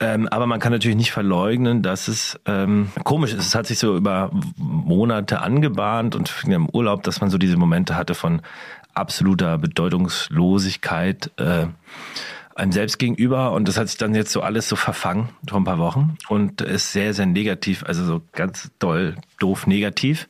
Ähm, 0.00 0.28
aber 0.28 0.46
man 0.46 0.60
kann 0.60 0.72
natürlich 0.72 0.96
nicht 0.96 1.12
verleugnen, 1.12 1.82
dass 1.82 2.08
es 2.08 2.38
ähm, 2.44 2.90
komisch 3.02 3.32
ist. 3.32 3.46
Es 3.46 3.54
hat 3.54 3.66
sich 3.66 3.78
so 3.78 3.96
über 3.96 4.30
Monate 4.56 5.40
angebahnt 5.40 6.14
und 6.14 6.32
im 6.46 6.68
Urlaub, 6.68 7.02
dass 7.04 7.20
man 7.20 7.30
so 7.30 7.38
diese 7.38 7.56
Momente 7.56 7.96
hatte 7.96 8.14
von 8.14 8.42
absoluter 8.92 9.56
Bedeutungslosigkeit. 9.58 11.30
Äh, 11.38 11.66
einem 12.56 12.72
selbst 12.72 12.98
gegenüber 12.98 13.52
und 13.52 13.68
das 13.68 13.76
hat 13.76 13.88
sich 13.88 13.98
dann 13.98 14.14
jetzt 14.14 14.32
so 14.32 14.40
alles 14.40 14.66
so 14.68 14.76
verfangen 14.76 15.28
vor 15.46 15.60
ein 15.60 15.64
paar 15.64 15.78
Wochen 15.78 16.16
und 16.28 16.62
ist 16.62 16.92
sehr, 16.92 17.12
sehr 17.12 17.26
negativ, 17.26 17.84
also 17.84 18.04
so 18.04 18.22
ganz 18.32 18.70
doll, 18.78 19.16
doof 19.38 19.66
negativ. 19.66 20.26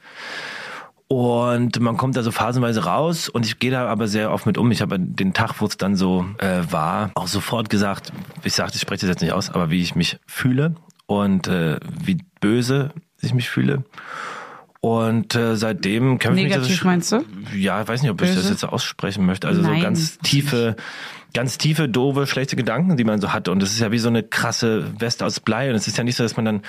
Und 1.08 1.78
man 1.78 1.96
kommt 1.96 2.16
da 2.16 2.22
so 2.22 2.32
phasenweise 2.32 2.84
raus 2.84 3.28
und 3.28 3.46
ich 3.46 3.60
gehe 3.60 3.70
da 3.70 3.86
aber 3.86 4.08
sehr 4.08 4.32
oft 4.32 4.44
mit 4.44 4.58
um. 4.58 4.70
Ich 4.72 4.82
habe 4.82 4.98
den 4.98 5.32
Tag, 5.32 5.60
wo 5.60 5.66
es 5.66 5.76
dann 5.76 5.94
so 5.94 6.26
äh, 6.38 6.62
war, 6.68 7.12
auch 7.14 7.28
sofort 7.28 7.70
gesagt, 7.70 8.12
ich 8.42 8.54
sagte, 8.54 8.74
ich 8.74 8.82
spreche 8.82 9.02
das 9.02 9.10
jetzt 9.10 9.22
nicht 9.22 9.32
aus, 9.32 9.50
aber 9.50 9.70
wie 9.70 9.82
ich 9.82 9.94
mich 9.94 10.18
fühle 10.26 10.74
und 11.06 11.46
äh, 11.46 11.78
wie 12.02 12.18
böse 12.40 12.90
ich 13.20 13.34
mich 13.34 13.48
fühle. 13.48 13.84
Und 14.80 15.34
äh, 15.34 15.56
seitdem 15.56 16.18
kämpfe 16.18 16.40
ich 16.40 16.48
Negativ 16.48 16.84
meinst 16.84 17.10
du? 17.12 17.24
Ja, 17.54 17.82
ich 17.82 17.88
weiß 17.88 18.02
nicht, 18.02 18.10
ob 18.10 18.20
ich 18.22 18.28
das 18.28 18.36
Böse? 18.38 18.50
jetzt 18.50 18.64
aussprechen 18.64 19.26
möchte. 19.26 19.48
Also 19.48 19.62
Nein, 19.62 19.78
so 19.78 19.82
ganz 19.82 20.18
tiefe, 20.18 20.76
ganz 21.36 21.58
tiefe, 21.58 21.86
doofe, 21.86 22.26
schlechte 22.26 22.56
Gedanken, 22.56 22.96
die 22.96 23.04
man 23.04 23.20
so 23.20 23.34
hatte. 23.34 23.52
Und 23.52 23.60
das 23.60 23.70
ist 23.70 23.80
ja 23.80 23.92
wie 23.92 23.98
so 23.98 24.08
eine 24.08 24.22
krasse 24.22 24.98
Weste 24.98 25.26
aus 25.26 25.38
Blei. 25.38 25.68
Und 25.68 25.76
es 25.76 25.86
ist 25.86 25.98
ja 25.98 26.02
nicht 26.02 26.16
so, 26.16 26.22
dass 26.22 26.34
man 26.36 26.46
dann 26.46 26.62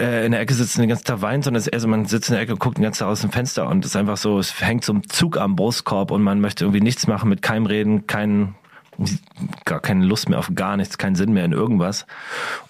äh, 0.00 0.24
in 0.24 0.32
der 0.32 0.40
Ecke 0.40 0.54
sitzt 0.54 0.76
und 0.76 0.80
den 0.80 0.88
ganzen 0.88 1.04
Tag 1.04 1.20
weint, 1.20 1.44
sondern 1.44 1.58
es 1.58 1.66
ist 1.66 1.74
eher 1.74 1.80
so, 1.80 1.88
man 1.88 2.06
sitzt 2.06 2.30
in 2.30 2.32
der 2.32 2.42
Ecke 2.42 2.52
und 2.52 2.58
guckt 2.58 2.78
den 2.78 2.84
ganzen 2.84 3.00
Tag 3.00 3.08
aus 3.08 3.20
dem 3.20 3.30
Fenster 3.30 3.68
und 3.68 3.84
es 3.84 3.90
ist 3.90 3.96
einfach 3.96 4.16
so, 4.16 4.38
es 4.38 4.58
hängt 4.62 4.82
so 4.82 4.94
ein 4.94 5.02
Zug 5.10 5.36
am 5.36 5.56
Brustkorb 5.56 6.10
und 6.10 6.22
man 6.22 6.40
möchte 6.40 6.64
irgendwie 6.64 6.80
nichts 6.80 7.06
machen, 7.06 7.28
mit 7.28 7.42
keinem 7.42 7.66
reden, 7.66 8.06
keinen 8.06 8.54
gar 9.66 9.80
keine 9.80 10.06
Lust 10.06 10.30
mehr 10.30 10.38
auf 10.38 10.50
gar 10.54 10.78
nichts, 10.78 10.96
keinen 10.96 11.14
Sinn 11.14 11.34
mehr 11.34 11.44
in 11.44 11.52
irgendwas. 11.52 12.06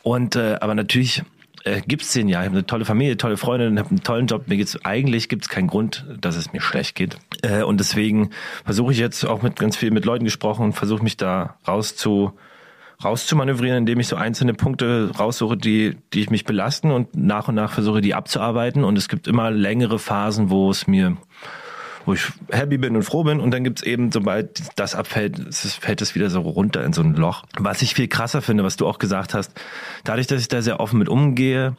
Und 0.03 0.35
äh, 0.35 0.57
aber 0.61 0.75
natürlich 0.75 1.23
äh, 1.69 1.83
gibt's 1.87 2.13
den 2.13 2.29
ja. 2.29 2.41
Ich 2.41 2.47
habe 2.47 2.57
eine 2.57 2.67
tolle 2.67 2.85
Familie, 2.85 3.17
tolle 3.17 3.37
Freundin, 3.37 3.79
habe 3.79 3.91
einen 3.91 4.03
tollen 4.03 4.27
Job. 4.27 4.49
Mir 4.49 4.57
geht's 4.57 4.85
eigentlich 4.85 5.29
gibt's 5.29 5.49
keinen 5.49 5.69
Grund, 5.69 6.07
dass 6.21 6.37
es 6.37 6.53
mir 6.53 6.61
schlecht 6.61 6.95
geht. 6.95 7.19
Äh, 7.43 7.63
und 7.63 7.79
deswegen 7.79 8.31
versuche 8.65 8.93
ich 8.93 8.99
jetzt 8.99 9.25
auch 9.25 9.43
mit 9.43 9.57
ganz 9.57 9.77
viel 9.77 9.91
mit 9.91 10.05
Leuten 10.05 10.25
gesprochen 10.25 10.65
und 10.65 10.73
versuche 10.73 11.03
mich 11.03 11.17
da 11.17 11.57
raus 11.67 11.97
zu 11.97 12.33
rauszumanövrieren, 13.03 13.79
indem 13.79 14.01
ich 14.01 14.09
so 14.09 14.17
einzelne 14.17 14.55
Punkte 14.55 15.13
raussuche, 15.17 15.57
die, 15.57 15.97
die 16.13 16.21
ich 16.21 16.31
mich 16.31 16.45
belasten 16.45 16.91
und 16.91 17.15
nach 17.17 17.47
und 17.47 17.55
nach 17.55 17.73
versuche, 17.73 18.01
die 18.01 18.15
abzuarbeiten. 18.15 18.83
Und 18.83 18.99
es 18.99 19.09
gibt 19.09 19.29
immer 19.29 19.51
längere 19.51 19.99
Phasen, 19.99 20.51
wo 20.51 20.71
es 20.71 20.87
mir 20.89 21.17
wo 22.09 22.15
ich 22.15 22.33
happy 22.51 22.79
bin 22.79 22.97
und 22.97 23.03
froh 23.03 23.23
bin 23.23 23.39
und 23.39 23.51
dann 23.51 23.65
gibt's 23.65 23.83
eben, 23.83 24.11
sobald 24.11 24.63
das 24.77 24.95
abfällt, 24.95 25.55
fällt 25.55 26.01
es 26.01 26.15
wieder 26.15 26.31
so 26.31 26.41
runter 26.41 26.83
in 26.83 26.95
so 26.95 27.03
ein 27.03 27.15
Loch. 27.15 27.45
Was 27.59 27.83
ich 27.83 27.95
viel 27.95 28.09
krasser 28.09 28.41
finde, 28.41 28.65
was 28.65 28.77
du 28.77 28.87
auch 28.87 28.99
gesagt 28.99 29.35
hast, 29.35 29.53
dadurch, 30.05 30.27
dass 30.27 30.41
ich 30.41 30.49
da 30.49 30.63
sehr 30.63 30.81
offen 30.81 30.99
mit 30.99 31.11
umgehe, 31.11 31.77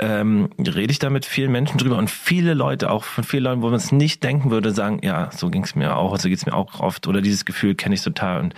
ähm, 0.00 0.48
rede 0.58 0.90
ich 0.90 0.98
da 0.98 1.10
mit 1.10 1.26
vielen 1.26 1.52
Menschen 1.52 1.76
drüber 1.76 1.96
und 1.98 2.10
viele 2.10 2.54
Leute, 2.54 2.90
auch 2.90 3.04
von 3.04 3.22
vielen 3.22 3.44
Leuten, 3.44 3.62
wo 3.62 3.66
man 3.66 3.74
es 3.74 3.92
nicht 3.92 4.24
denken 4.24 4.50
würde, 4.50 4.72
sagen, 4.72 5.00
ja, 5.02 5.30
so 5.30 5.50
ging's 5.50 5.74
mir 5.74 5.94
auch, 5.94 6.18
so 6.18 6.28
geht's 6.28 6.46
mir 6.46 6.54
auch 6.54 6.80
oft 6.80 7.06
oder 7.06 7.20
dieses 7.20 7.44
Gefühl 7.44 7.74
kenne 7.74 7.94
ich 7.94 8.02
total. 8.02 8.40
Und 8.40 8.54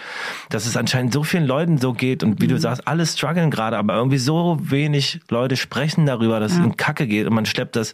dass 0.50 0.66
es 0.66 0.76
anscheinend 0.76 1.12
so 1.12 1.24
vielen 1.24 1.44
Leuten 1.44 1.78
so 1.78 1.94
geht 1.94 2.22
und 2.22 2.40
wie 2.40 2.46
du 2.46 2.58
sagst, 2.58 2.86
alle 2.86 3.04
strugglen 3.04 3.50
gerade, 3.50 3.76
aber 3.76 3.94
irgendwie 3.94 4.18
so 4.18 4.56
wenig 4.60 5.20
Leute 5.30 5.56
sprechen 5.56 6.06
darüber, 6.06 6.38
dass 6.38 6.52
es 6.52 6.58
ihnen 6.58 6.76
kacke 6.76 7.08
geht 7.08 7.26
und 7.26 7.34
man 7.34 7.44
schleppt 7.44 7.74
das, 7.74 7.92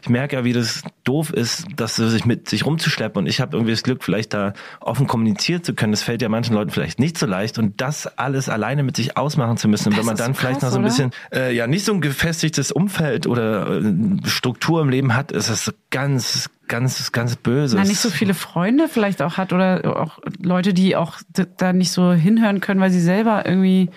ich 0.00 0.08
merke 0.08 0.36
ja, 0.36 0.44
wie 0.44 0.54
das 0.54 0.82
doof 1.04 1.30
ist, 1.30 1.66
das 1.76 1.96
sich 1.96 2.24
mit 2.24 2.48
sich 2.48 2.64
rumzuschleppen 2.64 3.20
und 3.20 3.26
ich 3.26 3.42
habe 3.42 3.56
irgendwie 3.56 3.72
das 3.72 3.82
Glück, 3.82 4.04
vielleicht 4.04 4.32
da 4.32 4.54
offen 4.80 5.06
kommunizieren 5.06 5.62
zu 5.62 5.74
können, 5.74 5.92
das 5.92 6.02
fällt 6.02 6.22
ja 6.22 6.30
manchen 6.30 6.54
Leuten 6.54 6.70
vielleicht 6.70 6.98
nicht 6.98 7.18
so 7.18 7.26
leicht 7.26 7.58
und 7.58 7.78
das 7.80 8.06
alles 8.18 8.48
alleine 8.48 8.82
mit 8.82 8.96
sich 8.96 9.18
ausmachen 9.18 9.58
zu 9.58 9.68
müssen 9.68 9.90
und 9.90 9.98
wenn 9.98 10.06
man 10.06 10.16
dann 10.16 10.32
so 10.32 10.40
vielleicht 10.40 10.60
krass, 10.60 10.70
noch 10.70 10.72
so 10.72 10.78
ein 10.78 10.84
oder? 10.84 10.88
bisschen 10.88 11.10
äh, 11.30 11.54
ja 11.54 11.66
nicht 11.66 11.84
so 11.84 11.92
ein 11.92 12.00
gefestigtes 12.00 12.72
Umfeld 12.72 12.85
oder 13.26 13.80
äh, 13.80 13.94
Struktur 14.26 14.80
im 14.82 14.88
Leben 14.88 15.14
hat, 15.14 15.32
ist 15.32 15.50
das 15.50 15.64
so 15.64 15.72
ganz, 15.90 16.50
ganz, 16.68 17.12
ganz 17.12 17.36
böse. 17.36 17.78
Nicht 17.80 17.98
so 17.98 18.10
viele 18.10 18.34
Freunde 18.34 18.88
vielleicht 18.88 19.22
auch 19.22 19.36
hat 19.36 19.52
oder 19.52 20.00
auch 20.00 20.18
Leute, 20.40 20.74
die 20.74 20.96
auch 20.96 21.18
da 21.58 21.72
nicht 21.72 21.90
so 21.92 22.12
hinhören 22.12 22.60
können, 22.60 22.80
weil 22.80 22.90
sie 22.90 23.00
selber 23.00 23.46
irgendwie 23.46 23.90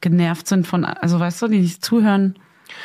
genervt 0.00 0.46
sind 0.46 0.66
von, 0.66 0.84
also 0.84 1.18
weißt 1.18 1.42
du, 1.42 1.48
die 1.48 1.60
nicht 1.60 1.84
zuhören 1.84 2.38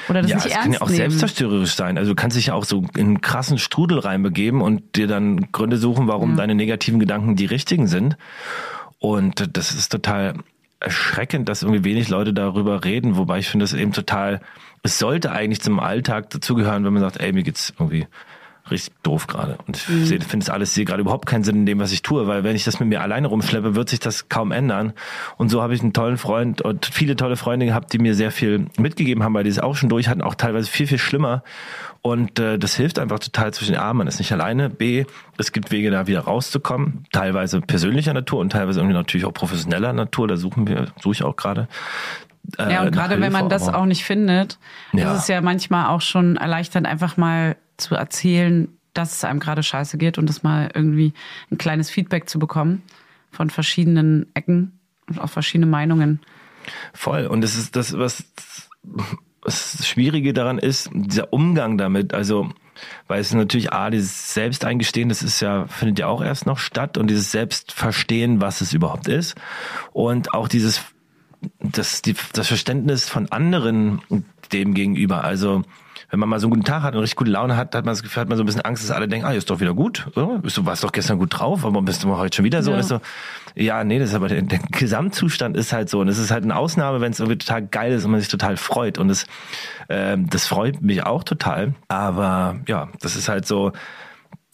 oder 0.09 0.21
das 0.21 0.31
ja, 0.31 0.37
nicht 0.37 0.45
es 0.47 0.51
ernst 0.51 0.63
kann 0.63 0.73
ja 0.73 0.81
auch 0.81 0.87
nehmen. 0.87 0.97
selbstzerstörerisch 0.97 1.75
sein. 1.75 1.97
Also 1.97 2.11
du 2.11 2.15
kannst 2.15 2.37
dich 2.37 2.47
ja 2.47 2.53
auch 2.53 2.63
so 2.65 2.85
in 2.95 3.07
einen 3.07 3.21
krassen 3.21 3.57
Strudel 3.57 3.99
reinbegeben 3.99 4.61
und 4.61 4.95
dir 4.95 5.07
dann 5.07 5.51
Gründe 5.51 5.77
suchen, 5.77 6.07
warum 6.07 6.31
Ja. 6.31 6.35
deine 6.37 6.55
negativen 6.55 6.99
Gedanken 6.99 7.35
die 7.35 7.45
richtigen 7.45 7.87
sind. 7.87 8.17
Und 8.99 9.49
das 9.57 9.73
ist 9.73 9.91
total 9.91 10.35
erschreckend, 10.83 11.49
dass 11.49 11.63
irgendwie 11.63 11.83
wenig 11.83 12.09
Leute 12.09 12.33
darüber 12.33 12.83
reden, 12.83 13.15
wobei 13.17 13.39
ich 13.39 13.47
finde 13.49 13.63
es 13.65 13.73
eben 13.73 13.91
total, 13.93 14.41
es 14.83 14.99
sollte 14.99 15.31
eigentlich 15.31 15.61
zum 15.61 15.79
Alltag 15.79 16.29
dazugehören, 16.29 16.83
wenn 16.85 16.93
man 16.93 17.01
sagt, 17.01 17.19
ey, 17.19 17.31
mir 17.33 17.43
geht's 17.43 17.73
irgendwie 17.79 18.05
richtig 18.71 18.93
doof 19.03 19.27
gerade. 19.27 19.57
Und 19.67 19.75
ich 19.77 19.89
Mhm. 19.89 20.21
finde 20.21 20.43
es 20.43 20.49
alles, 20.49 20.73
sehe 20.73 20.85
gerade 20.85 21.01
überhaupt 21.01 21.25
keinen 21.25 21.43
Sinn 21.43 21.57
in 21.57 21.65
dem, 21.65 21.79
was 21.79 21.91
ich 21.91 22.01
tue, 22.01 22.27
weil 22.27 22.45
wenn 22.45 22.55
ich 22.55 22.63
das 22.63 22.79
mit 22.79 22.87
mir 22.87 23.01
alleine 23.01 23.27
rumschleppe, 23.27 23.75
wird 23.75 23.89
sich 23.89 23.99
das 23.99 24.29
kaum 24.29 24.51
ändern. 24.53 24.93
Und 25.37 25.49
so 25.49 25.61
habe 25.61 25.73
ich 25.73 25.81
einen 25.81 25.91
tollen 25.91 26.17
Freund 26.17 26.61
und 26.61 26.85
viele 26.85 27.17
tolle 27.17 27.35
Freunde 27.35 27.65
gehabt, 27.65 27.91
die 27.91 27.99
mir 27.99 28.15
sehr 28.15 28.31
viel 28.31 28.67
mitgegeben 28.77 29.21
haben, 29.23 29.33
weil 29.33 29.43
die 29.43 29.49
es 29.49 29.59
auch 29.59 29.75
schon 29.75 29.89
durch 29.89 30.07
hatten, 30.07 30.21
auch 30.21 30.35
teilweise 30.35 30.69
viel, 30.71 30.87
viel 30.87 30.97
schlimmer. 30.97 31.43
Und 32.05 32.37
äh, 32.37 32.59
das 32.59 32.75
hilft 32.75 32.99
einfach 32.99 33.17
total 33.19 33.53
zwischen 33.53 33.77
A, 33.77 33.93
man 33.93 34.07
ist 34.07 34.19
nicht 34.19 34.33
alleine, 34.33 34.69
B, 34.69 35.05
es 35.37 35.53
gibt 35.53 35.71
Wege, 35.71 35.89
da 35.89 36.05
wieder 36.05 36.19
rauszukommen, 36.19 37.05
teilweise 37.13 37.61
persönlicher 37.61 38.13
Natur 38.13 38.39
und 38.41 38.51
teilweise 38.51 38.81
irgendwie 38.81 38.93
natürlich 38.97 39.25
auch 39.25 39.33
professioneller 39.33 39.93
Natur, 39.93 40.27
da 40.27 40.35
suchen 40.35 40.67
wir, 40.67 40.91
suche 41.01 41.13
ich 41.13 41.23
auch 41.23 41.37
gerade. 41.37 41.69
äh, 42.59 42.73
Ja, 42.73 42.81
und 42.83 42.91
gerade 42.91 43.21
wenn 43.21 43.31
man 43.31 43.47
das 43.47 43.69
auch 43.69 43.85
nicht 43.85 44.03
findet, 44.03 44.59
Ja. 44.91 45.13
ist 45.13 45.21
es 45.21 45.27
ja 45.29 45.39
manchmal 45.39 45.87
auch 45.87 46.01
schon 46.01 46.35
erleichternd, 46.35 46.85
einfach 46.87 47.15
mal 47.15 47.55
zu 47.77 47.95
erzählen, 47.95 48.67
dass 48.93 49.13
es 49.15 49.23
einem 49.23 49.39
gerade 49.39 49.63
scheiße 49.63 49.97
geht 49.97 50.17
und 50.17 50.27
das 50.27 50.43
mal 50.43 50.69
irgendwie 50.75 51.13
ein 51.51 51.57
kleines 51.57 51.89
Feedback 51.89 52.27
zu 52.29 52.37
bekommen 52.37 52.81
von 53.31 53.49
verschiedenen 53.49 54.27
Ecken 54.33 54.77
und 55.07 55.19
auch 55.21 55.29
verschiedene 55.29 55.67
Meinungen. 55.67 56.19
Voll. 56.93 57.27
Und 57.27 57.39
das 57.41 57.55
ist 57.55 57.77
das, 57.77 57.97
was 57.97 58.25
das 59.43 59.87
Schwierige 59.87 60.33
daran 60.33 60.57
ist, 60.57 60.89
dieser 60.93 61.33
Umgang 61.33 61.77
damit. 61.77 62.13
Also, 62.13 62.49
weil 63.07 63.21
es 63.21 63.33
natürlich 63.33 63.73
A, 63.73 63.89
dieses 63.89 64.33
Selbsteingestehen, 64.33 65.09
das 65.09 65.21
ist 65.21 65.39
ja, 65.39 65.67
findet 65.67 65.99
ja 65.99 66.07
auch 66.07 66.23
erst 66.23 66.45
noch 66.45 66.57
statt 66.57 66.97
und 66.97 67.07
dieses 67.07 67.31
Selbstverstehen, 67.31 68.41
was 68.41 68.61
es 68.61 68.73
überhaupt 68.73 69.07
ist. 69.07 69.35
Und 69.91 70.33
auch 70.33 70.47
dieses, 70.47 70.81
das, 71.59 72.01
die, 72.01 72.15
das 72.33 72.47
Verständnis 72.47 73.07
von 73.09 73.31
anderen 73.31 74.01
dem 74.51 74.73
gegenüber. 74.73 75.23
Also, 75.23 75.63
wenn 76.13 76.19
man 76.19 76.29
mal 76.29 76.39
so 76.39 76.45
einen 76.45 76.51
guten 76.51 76.63
Tag 76.63 76.83
hat 76.83 76.93
und 76.93 77.01
richtig 77.01 77.15
gute 77.15 77.31
Laune 77.31 77.57
hat, 77.57 77.73
hat 77.73 77.85
man 77.85 77.91
das 77.91 78.03
Gefühl, 78.03 78.21
hat 78.21 78.29
man 78.29 78.37
so 78.37 78.43
ein 78.43 78.45
bisschen 78.45 78.61
Angst, 78.61 78.83
dass 78.83 78.95
alle 78.95 79.07
denken, 79.07 79.25
ah, 79.25 79.33
ist 79.33 79.49
doch 79.49 79.59
wieder 79.59 79.73
gut. 79.73 80.05
Bist 80.43 80.57
du 80.57 80.63
warst 80.63 80.83
doch 80.83 80.91
gestern 80.91 81.17
gut 81.17 81.39
drauf, 81.39 81.65
aber 81.65 81.81
bist 81.81 82.03
du 82.03 82.15
heute 82.15 82.35
schon 82.35 82.45
wieder 82.45 82.61
so? 82.61 82.69
Ja. 82.69 82.75
Und 82.75 82.81
ist 82.81 82.89
so 82.89 83.01
ja, 83.55 83.83
nee, 83.83 83.97
das 83.97 84.09
ist 84.09 84.15
aber 84.15 84.27
der, 84.27 84.43
der 84.43 84.59
Gesamtzustand 84.59 85.57
ist 85.57 85.73
halt 85.73 85.89
so. 85.89 86.01
Und 86.01 86.09
es 86.09 86.19
ist 86.19 86.29
halt 86.29 86.43
eine 86.43 86.55
Ausnahme, 86.55 87.01
wenn 87.01 87.13
es 87.13 87.19
irgendwie 87.19 87.39
total 87.39 87.65
geil 87.65 87.93
ist 87.93 88.05
und 88.05 88.11
man 88.11 88.19
sich 88.19 88.29
total 88.29 88.57
freut. 88.57 88.99
Und 88.99 89.07
das, 89.07 89.25
ähm, 89.89 90.29
das 90.29 90.45
freut 90.45 90.83
mich 90.83 91.03
auch 91.03 91.23
total. 91.23 91.73
Aber 91.87 92.57
ja, 92.67 92.89
das 93.01 93.15
ist 93.15 93.27
halt 93.27 93.47
so, 93.47 93.71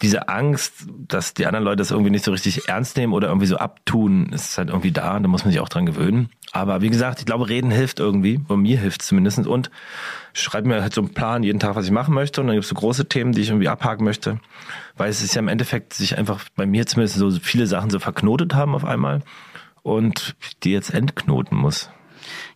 diese 0.01 0.29
Angst, 0.29 0.87
dass 1.07 1.33
die 1.33 1.45
anderen 1.45 1.65
Leute 1.65 1.77
das 1.77 1.91
irgendwie 1.91 2.09
nicht 2.09 2.23
so 2.23 2.31
richtig 2.31 2.67
ernst 2.69 2.97
nehmen 2.97 3.13
oder 3.13 3.27
irgendwie 3.27 3.47
so 3.47 3.57
abtun, 3.57 4.31
ist 4.31 4.57
halt 4.57 4.69
irgendwie 4.69 4.91
da 4.91 5.17
und 5.17 5.23
da 5.23 5.29
muss 5.29 5.43
man 5.43 5.51
sich 5.51 5.59
auch 5.59 5.69
dran 5.69 5.85
gewöhnen. 5.85 6.29
Aber 6.51 6.81
wie 6.81 6.89
gesagt, 6.89 7.19
ich 7.19 7.25
glaube, 7.25 7.49
reden 7.49 7.69
hilft 7.69 7.99
irgendwie, 7.99 8.37
bei 8.37 8.55
mir 8.55 8.79
hilft 8.79 9.01
zumindest 9.01 9.45
und 9.45 9.69
ich 10.33 10.41
schreibe 10.41 10.67
mir 10.67 10.81
halt 10.81 10.93
so 10.93 11.01
einen 11.01 11.13
Plan 11.13 11.43
jeden 11.43 11.59
Tag, 11.59 11.75
was 11.75 11.85
ich 11.85 11.91
machen 11.91 12.13
möchte 12.13 12.41
und 12.41 12.47
dann 12.47 12.55
gibt 12.55 12.63
es 12.63 12.69
so 12.69 12.75
große 12.75 13.07
Themen, 13.07 13.33
die 13.33 13.41
ich 13.41 13.49
irgendwie 13.49 13.67
abhaken 13.67 14.05
möchte, 14.05 14.39
weil 14.97 15.09
es 15.09 15.21
ist 15.21 15.35
ja 15.35 15.39
im 15.39 15.47
Endeffekt 15.47 15.93
sich 15.93 16.17
einfach 16.17 16.45
bei 16.55 16.65
mir 16.65 16.85
zumindest 16.87 17.17
so 17.17 17.31
viele 17.31 17.67
Sachen 17.67 17.89
so 17.89 17.99
verknotet 17.99 18.53
haben 18.55 18.75
auf 18.75 18.85
einmal 18.85 19.21
und 19.83 20.35
die 20.63 20.71
jetzt 20.71 20.93
entknoten 20.93 21.57
muss. 21.57 21.89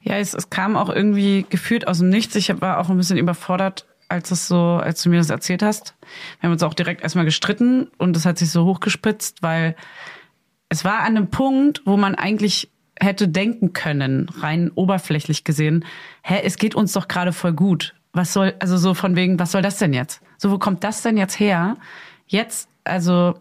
Ja, 0.02 0.16
es, 0.16 0.34
es 0.34 0.50
kam 0.50 0.76
auch 0.76 0.90
irgendwie 0.90 1.46
gefühlt 1.50 1.88
aus 1.88 2.00
dem 2.00 2.10
Nichts. 2.10 2.36
Ich 2.36 2.50
war 2.62 2.80
auch 2.80 2.90
ein 2.90 2.98
bisschen 2.98 3.18
überfordert, 3.18 3.86
als 4.10 4.32
es 4.32 4.48
so, 4.48 4.80
als 4.82 5.02
du 5.04 5.10
mir 5.10 5.18
das 5.18 5.30
erzählt 5.30 5.64
hast. 5.64 5.96
Wir 6.40 6.48
haben 6.48 6.54
uns 6.54 6.64
auch 6.64 6.74
direkt 6.74 7.02
erstmal 7.02 7.26
gestritten 7.26 7.90
und 7.98 8.16
es 8.16 8.26
hat 8.26 8.38
sich 8.38 8.52
so 8.52 8.66
hochgespitzt, 8.66 9.42
weil 9.42 9.76
es 10.70 10.86
war 10.86 11.00
an 11.00 11.18
einem 11.18 11.30
Punkt, 11.30 11.82
wo 11.86 11.98
man 11.98 12.16
eigentlich 12.16 12.70
hätte 13.00 13.28
denken 13.28 13.74
können, 13.74 14.30
rein 14.30 14.72
oberflächlich 14.76 15.44
gesehen, 15.44 15.86
hä, 16.24 16.42
es 16.44 16.58
geht 16.58 16.76
uns 16.76 16.94
doch 16.94 17.08
gerade 17.08 17.34
voll 17.34 17.54
gut. 17.54 17.96
Was 18.14 18.34
soll, 18.34 18.54
also 18.60 18.78
so 18.78 18.94
von 18.94 19.16
wegen, 19.16 19.40
was 19.40 19.52
soll 19.52 19.62
das 19.62 19.80
denn 19.80 19.94
jetzt? 19.94 20.22
So, 20.38 20.52
wo 20.52 20.60
kommt 20.60 20.84
das 20.84 21.02
denn 21.02 21.18
jetzt 21.18 21.40
her? 21.40 21.78
Jetzt, 22.28 22.70
also 22.84 23.36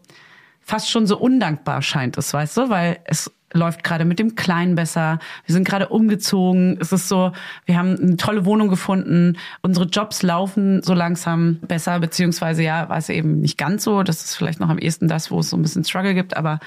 fast 0.61 0.91
schon 0.91 1.07
so 1.07 1.19
undankbar 1.19 1.83
scheint 1.83 2.17
es, 2.17 2.33
weißt 2.33 2.57
du, 2.57 2.71
weil 2.71 3.01
es 3.05 3.31
läuft 3.53 3.85
gerade 3.85 4.05
mit 4.05 4.19
dem 4.19 4.35
Kleinen 4.35 4.75
besser. 4.75 5.19
Wir 5.47 5.53
sind 5.53 5.67
gerade 5.67 5.89
umgezogen. 5.89 6.79
Es 6.81 6.93
ist 6.93 7.09
so, 7.09 7.33
wir 7.67 7.79
haben 7.79 7.97
eine 7.99 8.17
tolle 8.17 8.45
Wohnung 8.45 8.69
gefunden. 8.69 9.39
Unsere 9.63 9.87
Jobs 9.87 10.23
laufen 10.23 10.83
so 10.83 10.95
langsam 10.95 11.59
besser, 11.61 12.01
beziehungsweise 12.01 12.63
ja, 12.63 12.89
war 12.89 12.99
es 12.99 13.09
eben 13.09 13.41
nicht 13.41 13.59
ganz 13.59 13.85
so. 13.85 14.03
Das 14.03 14.25
ist 14.25 14.37
vielleicht 14.37 14.61
noch 14.61 14.69
am 14.69 14.79
ehesten 14.79 15.09
das, 15.09 15.31
wo 15.31 15.41
es 15.41 15.51
so 15.51 15.57
ein 15.57 15.63
bisschen 15.63 15.85
Struggle 15.85 16.15
gibt, 16.15 16.37
aber 16.37 16.61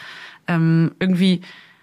ähm, 0.48 0.92
irgendwie, 1.00 1.42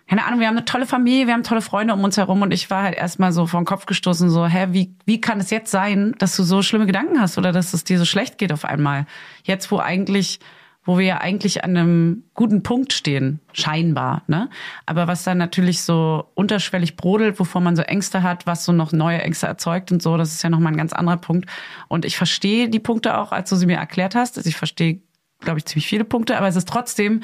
keine 0.09 0.25
Ahnung, 0.25 0.41
wir 0.41 0.47
haben 0.47 0.57
eine 0.57 0.65
tolle 0.65 0.87
Familie, 0.87 1.27
wir 1.27 1.35
haben 1.35 1.43
tolle 1.43 1.63
Freunde 1.63 1.95
um 1.95 2.05
uns 2.05 2.17
herum 2.17 2.43
und 2.43 2.53
ich 2.53 2.71
war 2.71 2.83
halt 2.83 2.95
erstmal 2.95 3.33
so 3.33 3.47
vor 3.47 3.61
den 3.61 3.67
Kopf 3.67 3.87
gestoßen, 3.87 4.31
so, 4.31 4.47
hä, 4.47 4.69
wie, 4.71 4.95
wie 5.05 5.21
kann 5.21 5.41
es 5.41 5.51
jetzt 5.51 5.71
sein, 5.71 6.15
dass 6.19 6.37
du 6.37 6.43
so 6.43 6.63
schlimme 6.63 6.87
Gedanken 6.87 7.21
hast 7.21 7.39
oder 7.39 7.53
dass 7.53 7.75
es 7.75 7.85
dir 7.85 7.99
so 7.99 8.05
schlecht 8.05 8.39
geht 8.39 8.53
auf 8.53 8.65
einmal? 8.65 9.07
Jetzt, 9.45 9.71
wo 9.71 9.79
eigentlich 9.79 10.41
wo 10.85 10.99
wir 10.99 11.07
ja 11.07 11.19
eigentlich 11.19 11.63
an 11.63 11.77
einem 11.77 12.25
guten 12.35 12.63
Punkt 12.63 12.93
stehen, 12.93 13.41
scheinbar, 13.53 14.23
ne? 14.27 14.51
Aber 14.85 15.07
was 15.07 15.23
dann 15.23 15.39
natürlich 15.39 15.83
so 15.83 16.25
unterschwellig 16.35 16.97
brodelt, 16.97 17.39
wovor 17.39 17.61
man 17.61 17.77
so 17.77 17.83
Ängste 17.83 18.23
hat, 18.23 18.47
was 18.47 18.65
so 18.65 18.73
noch 18.73 18.93
neue 18.93 19.23
Ängste 19.23 19.47
erzeugt 19.47 19.93
und 19.93 20.03
so, 20.03 20.17
das 20.17 20.33
ist 20.33 20.43
ja 20.43 20.51
nochmal 20.51 20.73
ein 20.73 20.79
ganz 20.79 20.93
anderer 20.93 21.19
Punkt. 21.19 21.49
Und 21.89 22.05
ich 22.05 22.17
verstehe 22.17 22.69
die 22.69 22.81
Punkte 22.81 23.17
auch, 23.17 23.31
als 23.33 23.49
du 23.51 23.57
sie 23.57 23.67
mir 23.67 23.77
erklärt 23.77 24.15
hast. 24.15 24.37
Also 24.39 24.49
ich 24.49 24.57
verstehe, 24.57 25.01
glaube 25.41 25.59
ich, 25.59 25.67
ziemlich 25.67 25.87
viele 25.87 26.05
Punkte, 26.05 26.37
aber 26.37 26.49
es 26.49 26.57
ist 26.57 26.69
trotzdem 26.69 27.23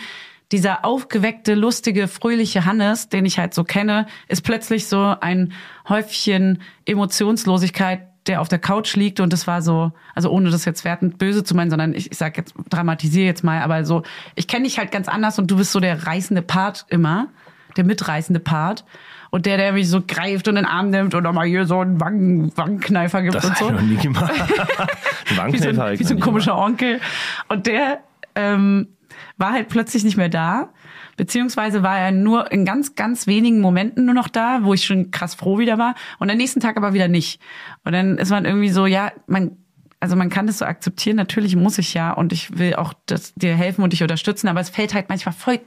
dieser 0.52 0.84
aufgeweckte, 0.84 1.54
lustige, 1.54 2.08
fröhliche 2.08 2.64
Hannes, 2.64 3.08
den 3.08 3.26
ich 3.26 3.38
halt 3.38 3.54
so 3.54 3.64
kenne, 3.64 4.06
ist 4.28 4.42
plötzlich 4.42 4.86
so 4.86 5.14
ein 5.20 5.52
Häufchen 5.88 6.62
Emotionslosigkeit, 6.86 8.06
der 8.28 8.40
auf 8.40 8.48
der 8.48 8.58
Couch 8.58 8.94
liegt 8.94 9.20
und 9.20 9.32
das 9.32 9.46
war 9.46 9.62
so, 9.62 9.92
also 10.14 10.30
ohne 10.30 10.50
das 10.50 10.64
jetzt 10.64 10.84
wertend 10.84 11.18
böse 11.18 11.44
zu 11.44 11.54
meinen, 11.54 11.70
sondern 11.70 11.94
ich, 11.94 12.10
ich 12.12 12.18
sag 12.18 12.36
jetzt, 12.36 12.54
dramatisiere 12.70 13.26
jetzt 13.26 13.42
mal, 13.42 13.62
aber 13.62 13.84
so, 13.84 14.02
ich 14.34 14.46
kenne 14.46 14.64
dich 14.64 14.78
halt 14.78 14.92
ganz 14.92 15.08
anders 15.08 15.38
und 15.38 15.50
du 15.50 15.56
bist 15.56 15.72
so 15.72 15.80
der 15.80 16.06
reißende 16.06 16.42
Part 16.42 16.86
immer, 16.88 17.28
der 17.76 17.84
mitreißende 17.84 18.40
Part 18.40 18.84
und 19.30 19.46
der, 19.46 19.56
der 19.56 19.72
mich 19.72 19.88
so 19.88 20.02
greift 20.06 20.48
und 20.48 20.56
in 20.56 20.64
den 20.64 20.70
Arm 20.70 20.90
nimmt 20.90 21.14
und 21.14 21.22
nochmal 21.22 21.46
hier 21.46 21.66
so 21.66 21.80
einen 21.80 22.00
Wangen, 22.00 22.56
Wangenkneifer 22.56 23.22
gibt 23.22 23.34
Das 23.34 23.44
und 23.44 23.50
habe 23.50 23.58
so 23.58 23.66
ich 23.66 23.74
noch 23.74 23.82
nie 23.82 23.96
gemacht. 23.96 24.32
Ein 24.32 25.52
wie 25.52 25.58
so 25.58 25.64
Wangenkneifer 25.64 25.84
ein, 25.84 25.98
wie 25.98 26.04
so 26.04 26.14
ein 26.14 26.20
komischer 26.20 26.56
Onkel. 26.56 27.00
Und 27.48 27.66
der 27.66 28.00
ähm, 28.38 28.88
war 29.36 29.52
halt 29.52 29.68
plötzlich 29.68 30.04
nicht 30.04 30.16
mehr 30.16 30.28
da. 30.28 30.72
Beziehungsweise 31.16 31.82
war 31.82 31.98
er 31.98 32.12
nur 32.12 32.52
in 32.52 32.64
ganz, 32.64 32.94
ganz 32.94 33.26
wenigen 33.26 33.60
Momenten 33.60 34.04
nur 34.04 34.14
noch 34.14 34.28
da, 34.28 34.60
wo 34.62 34.72
ich 34.72 34.84
schon 34.84 35.10
krass 35.10 35.34
froh 35.34 35.58
wieder 35.58 35.76
war. 35.76 35.94
Und 36.20 36.30
am 36.30 36.36
nächsten 36.36 36.60
Tag 36.60 36.76
aber 36.76 36.94
wieder 36.94 37.08
nicht. 37.08 37.40
Und 37.84 37.92
dann 37.92 38.18
ist 38.18 38.30
man 38.30 38.44
irgendwie 38.44 38.68
so, 38.68 38.86
ja, 38.86 39.10
man, 39.26 39.56
also 39.98 40.14
man 40.14 40.30
kann 40.30 40.46
das 40.46 40.58
so 40.58 40.64
akzeptieren. 40.64 41.16
Natürlich 41.16 41.56
muss 41.56 41.78
ich 41.78 41.92
ja 41.94 42.12
und 42.12 42.32
ich 42.32 42.56
will 42.56 42.74
auch 42.74 42.94
das, 43.06 43.34
dir 43.34 43.56
helfen 43.56 43.82
und 43.82 43.92
dich 43.92 44.02
unterstützen. 44.02 44.46
Aber 44.46 44.60
es 44.60 44.70
fällt 44.70 44.94
halt 44.94 45.08
manchmal 45.08 45.34
voll, 45.34 45.60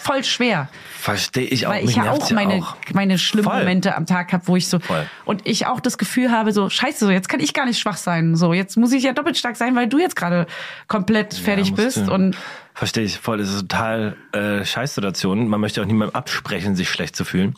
voll 0.00 0.24
schwer. 0.24 0.68
Verstehe 0.98 1.44
ich 1.44 1.66
auch. 1.66 1.70
Weil 1.70 1.84
ich 1.84 1.96
ja 1.96 2.10
auch 2.10 2.30
meine, 2.30 2.54
auch. 2.54 2.76
meine 2.92 3.18
schlimmen 3.18 3.48
Voll. 3.48 3.60
Momente 3.60 3.94
am 3.94 4.06
Tag 4.06 4.32
habe, 4.32 4.46
wo 4.46 4.56
ich 4.56 4.68
so 4.68 4.78
Voll. 4.78 5.06
und 5.24 5.46
ich 5.46 5.66
auch 5.66 5.80
das 5.80 5.98
Gefühl 5.98 6.30
habe, 6.30 6.52
so 6.52 6.68
scheiße, 6.68 7.04
so 7.06 7.10
jetzt 7.10 7.28
kann 7.28 7.40
ich 7.40 7.54
gar 7.54 7.66
nicht 7.66 7.78
schwach 7.78 7.96
sein. 7.96 8.36
So 8.36 8.52
jetzt 8.52 8.76
muss 8.76 8.92
ich 8.92 9.02
ja 9.04 9.12
doppelt 9.12 9.36
stark 9.36 9.56
sein, 9.56 9.76
weil 9.76 9.88
du 9.88 9.98
jetzt 9.98 10.16
gerade 10.16 10.46
komplett 10.86 11.34
fertig 11.34 11.70
musst 11.70 11.82
bist 11.82 12.08
du. 12.08 12.12
und 12.12 12.36
Verstehe 12.78 13.02
ich 13.02 13.18
voll. 13.18 13.38
Das 13.38 13.48
ist 13.48 13.62
total 13.62 14.14
äh, 14.30 14.64
Scheißsituation. 14.64 15.48
Man 15.48 15.60
möchte 15.60 15.82
auch 15.82 15.84
niemandem 15.84 16.14
absprechen, 16.14 16.76
sich 16.76 16.88
schlecht 16.88 17.16
zu 17.16 17.24
fühlen. 17.24 17.56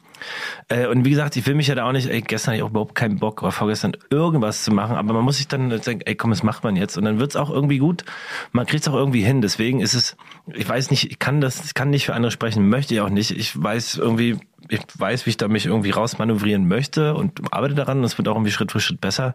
Äh, 0.68 0.86
und 0.86 1.04
wie 1.04 1.10
gesagt, 1.10 1.36
ich 1.36 1.44
will 1.46 1.54
mich 1.54 1.66
ja 1.66 1.74
da 1.74 1.86
auch 1.86 1.92
nicht, 1.92 2.08
ey, 2.08 2.22
gestern 2.22 2.52
hatte 2.52 2.56
ich 2.56 2.62
auch 2.62 2.70
überhaupt 2.70 2.94
keinen 2.94 3.18
Bock 3.18 3.42
oder 3.42 3.52
vorgestern 3.52 3.98
irgendwas 4.08 4.64
zu 4.64 4.72
machen, 4.72 4.96
aber 4.96 5.12
man 5.12 5.22
muss 5.22 5.36
sich 5.36 5.46
dann 5.46 5.68
denken, 5.68 6.00
ey 6.06 6.14
komm, 6.14 6.30
das 6.30 6.42
macht 6.42 6.64
man 6.64 6.74
jetzt. 6.74 6.96
Und 6.96 7.04
dann 7.04 7.20
wird's 7.20 7.36
auch 7.36 7.50
irgendwie 7.50 7.76
gut. 7.76 8.06
Man 8.52 8.64
kriegt's 8.64 8.88
auch 8.88 8.94
irgendwie 8.94 9.22
hin. 9.22 9.42
Deswegen 9.42 9.80
ist 9.80 9.92
es, 9.92 10.16
ich 10.54 10.66
weiß 10.66 10.90
nicht, 10.90 11.10
ich 11.10 11.18
kann 11.18 11.42
das, 11.42 11.66
ich 11.66 11.74
kann 11.74 11.90
nicht 11.90 12.06
für 12.06 12.14
andere 12.14 12.32
sprechen, 12.32 12.70
möchte 12.70 12.94
ich 12.94 13.02
auch 13.02 13.10
nicht. 13.10 13.30
Ich 13.30 13.62
weiß 13.62 13.98
irgendwie, 13.98 14.38
ich 14.68 14.80
weiß, 14.96 15.26
wie 15.26 15.30
ich 15.30 15.36
da 15.36 15.48
mich 15.48 15.66
irgendwie 15.66 15.90
rausmanövrieren 15.90 16.68
möchte 16.68 17.14
und 17.14 17.40
arbeite 17.52 17.74
daran. 17.74 18.02
Das 18.02 18.18
wird 18.18 18.28
auch 18.28 18.34
irgendwie 18.34 18.52
Schritt 18.52 18.72
für 18.72 18.80
Schritt 18.80 19.00
besser. 19.00 19.34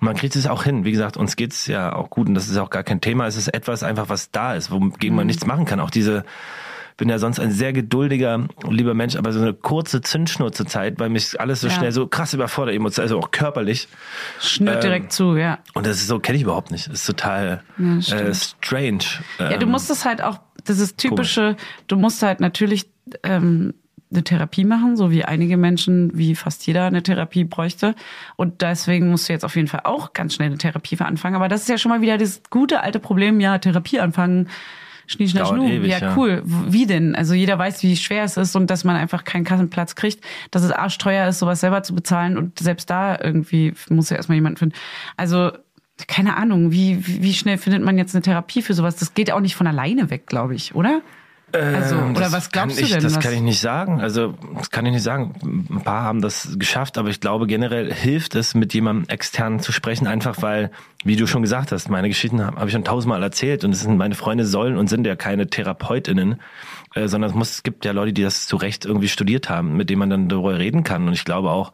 Und 0.00 0.02
man 0.06 0.16
kriegt 0.16 0.34
es 0.36 0.46
auch 0.46 0.64
hin. 0.64 0.84
Wie 0.84 0.92
gesagt, 0.92 1.16
uns 1.16 1.36
geht's 1.36 1.66
ja 1.66 1.94
auch 1.94 2.10
gut 2.10 2.28
und 2.28 2.34
das 2.34 2.48
ist 2.48 2.56
auch 2.56 2.70
gar 2.70 2.82
kein 2.82 3.00
Thema. 3.00 3.26
Es 3.26 3.36
ist 3.36 3.48
etwas 3.48 3.82
einfach, 3.82 4.08
was 4.08 4.30
da 4.30 4.54
ist, 4.54 4.70
wogegen 4.70 5.14
man 5.16 5.26
nichts 5.26 5.46
machen 5.46 5.64
kann. 5.64 5.80
Auch 5.80 5.90
diese, 5.90 6.24
bin 6.96 7.08
ja 7.08 7.18
sonst 7.18 7.40
ein 7.40 7.50
sehr 7.50 7.72
geduldiger, 7.72 8.46
lieber 8.68 8.94
Mensch, 8.94 9.16
aber 9.16 9.32
so 9.32 9.40
eine 9.40 9.52
kurze 9.52 10.00
Zündschnur 10.00 10.52
zur 10.52 10.66
Zeit, 10.66 10.98
weil 11.00 11.08
mich 11.08 11.40
alles 11.40 11.60
so 11.60 11.66
Ja. 11.68 11.74
schnell 11.74 11.92
so 11.92 12.06
krass 12.06 12.34
überfordert, 12.34 12.74
emotional, 12.74 13.04
also 13.06 13.18
auch 13.18 13.30
körperlich. 13.32 13.88
schnürt 14.40 14.76
Ähm, 14.76 14.80
direkt 14.80 15.12
zu, 15.12 15.36
ja. 15.36 15.58
Und 15.74 15.86
das 15.86 15.96
ist 15.98 16.06
so, 16.06 16.18
kenne 16.20 16.36
ich 16.36 16.42
überhaupt 16.44 16.70
nicht. 16.70 16.86
Das 16.88 16.94
ist 17.00 17.06
total 17.06 17.62
Ja, 17.78 17.96
äh, 18.16 18.34
strange. 18.34 19.04
Ja, 19.38 19.56
du 19.56 19.66
Ähm, 19.66 19.72
musst 19.72 19.90
es 19.90 20.04
halt 20.04 20.22
auch, 20.22 20.38
das 20.64 20.78
ist 20.78 20.96
typische, 20.98 21.56
du 21.88 21.96
musst 21.96 22.22
halt 22.22 22.40
natürlich 22.40 22.86
ähm, 23.24 23.74
eine 24.10 24.22
Therapie 24.22 24.64
machen, 24.64 24.96
so 24.96 25.10
wie 25.10 25.24
einige 25.24 25.56
Menschen, 25.56 26.10
wie 26.16 26.34
fast 26.34 26.66
jeder 26.66 26.86
eine 26.86 27.02
Therapie 27.02 27.44
bräuchte. 27.44 27.94
Und 28.36 28.62
deswegen 28.62 29.10
musst 29.10 29.28
du 29.28 29.32
jetzt 29.32 29.44
auf 29.44 29.56
jeden 29.56 29.68
Fall 29.68 29.80
auch 29.84 30.12
ganz 30.12 30.34
schnell 30.34 30.46
eine 30.48 30.58
Therapie 30.58 30.96
anfangen. 31.00 31.34
Aber 31.36 31.48
das 31.48 31.62
ist 31.62 31.68
ja 31.68 31.78
schon 31.78 31.90
mal 31.90 32.00
wieder 32.00 32.16
das 32.18 32.42
gute 32.50 32.80
alte 32.82 33.00
Problem, 33.00 33.40
ja, 33.40 33.58
Therapie 33.58 34.00
anfangen. 34.00 34.48
Schnie, 35.06 35.26
Dauert 35.26 35.48
schnu. 35.48 35.68
ewig, 35.68 35.90
ja, 35.90 35.98
ja. 35.98 36.16
cool. 36.16 36.42
W- 36.44 36.72
Wie 36.72 36.86
denn? 36.86 37.14
Also 37.14 37.34
jeder 37.34 37.58
weiß, 37.58 37.82
wie 37.82 37.94
schwer 37.96 38.24
es 38.24 38.38
ist 38.38 38.56
und 38.56 38.70
dass 38.70 38.84
man 38.84 38.96
einfach 38.96 39.24
keinen 39.24 39.44
Kassenplatz 39.44 39.96
kriegt, 39.96 40.24
dass 40.50 40.62
es 40.62 40.70
arschteuer 40.70 41.28
ist, 41.28 41.40
sowas 41.40 41.60
selber 41.60 41.82
zu 41.82 41.94
bezahlen 41.94 42.38
und 42.38 42.58
selbst 42.58 42.88
da 42.88 43.18
irgendwie 43.20 43.74
muss 43.90 44.08
ja 44.08 44.16
erstmal 44.16 44.36
jemand 44.36 44.58
finden. 44.58 44.74
Also 45.18 45.50
keine 46.08 46.36
Ahnung, 46.36 46.72
wie, 46.72 47.06
wie 47.06 47.22
wie 47.22 47.34
schnell 47.34 47.58
findet 47.58 47.82
man 47.84 47.98
jetzt 47.98 48.14
eine 48.14 48.22
Therapie 48.22 48.62
für 48.62 48.72
sowas? 48.74 48.96
Das 48.96 49.12
geht 49.12 49.30
auch 49.30 49.40
nicht 49.40 49.56
von 49.56 49.66
alleine 49.66 50.08
weg, 50.08 50.26
glaube 50.26 50.54
ich, 50.54 50.74
oder? 50.74 51.02
Also, 51.54 51.94
Ähm, 51.96 52.10
oder 52.10 52.20
das 52.20 52.32
was 52.32 52.50
kann 52.50 52.68
glaubst 52.68 52.80
ich, 52.80 52.88
du 52.88 52.94
denn? 52.94 53.04
Das 53.04 53.16
was? 53.16 53.22
kann 53.22 53.32
ich 53.32 53.40
nicht 53.40 53.60
sagen. 53.60 54.00
Also, 54.00 54.34
das 54.56 54.70
kann 54.70 54.84
ich 54.86 54.92
nicht 54.92 55.02
sagen. 55.02 55.34
Ein 55.70 55.82
paar 55.82 56.02
haben 56.02 56.20
das 56.20 56.56
geschafft, 56.58 56.98
aber 56.98 57.08
ich 57.10 57.20
glaube, 57.20 57.46
generell 57.46 57.92
hilft 57.92 58.34
es, 58.34 58.54
mit 58.54 58.74
jemandem 58.74 59.08
extern 59.08 59.60
zu 59.60 59.70
sprechen, 59.72 60.06
einfach 60.06 60.42
weil, 60.42 60.70
wie 61.04 61.16
du 61.16 61.26
schon 61.26 61.42
gesagt 61.42 61.70
hast, 61.72 61.88
meine 61.88 62.08
Geschichten 62.08 62.44
habe 62.44 62.58
hab 62.58 62.66
ich 62.66 62.72
schon 62.72 62.84
tausendmal 62.84 63.22
erzählt 63.22 63.64
und 63.64 63.72
es 63.72 63.80
sind 63.82 63.96
meine 63.96 64.14
Freunde 64.14 64.46
sollen 64.46 64.76
und 64.76 64.88
sind 64.88 65.06
ja 65.06 65.16
keine 65.16 65.48
TherapeutInnen, 65.48 66.40
äh, 66.94 67.06
sondern 67.08 67.30
es, 67.30 67.36
muss, 67.36 67.50
es 67.50 67.62
gibt 67.62 67.84
ja 67.84 67.92
Leute, 67.92 68.12
die 68.12 68.22
das 68.22 68.46
zu 68.46 68.56
Recht 68.56 68.84
irgendwie 68.84 69.08
studiert 69.08 69.48
haben, 69.48 69.76
mit 69.76 69.90
denen 69.90 70.00
man 70.00 70.10
dann 70.10 70.28
darüber 70.28 70.58
reden 70.58 70.82
kann. 70.82 71.06
Und 71.06 71.12
ich 71.14 71.24
glaube 71.24 71.50
auch, 71.50 71.72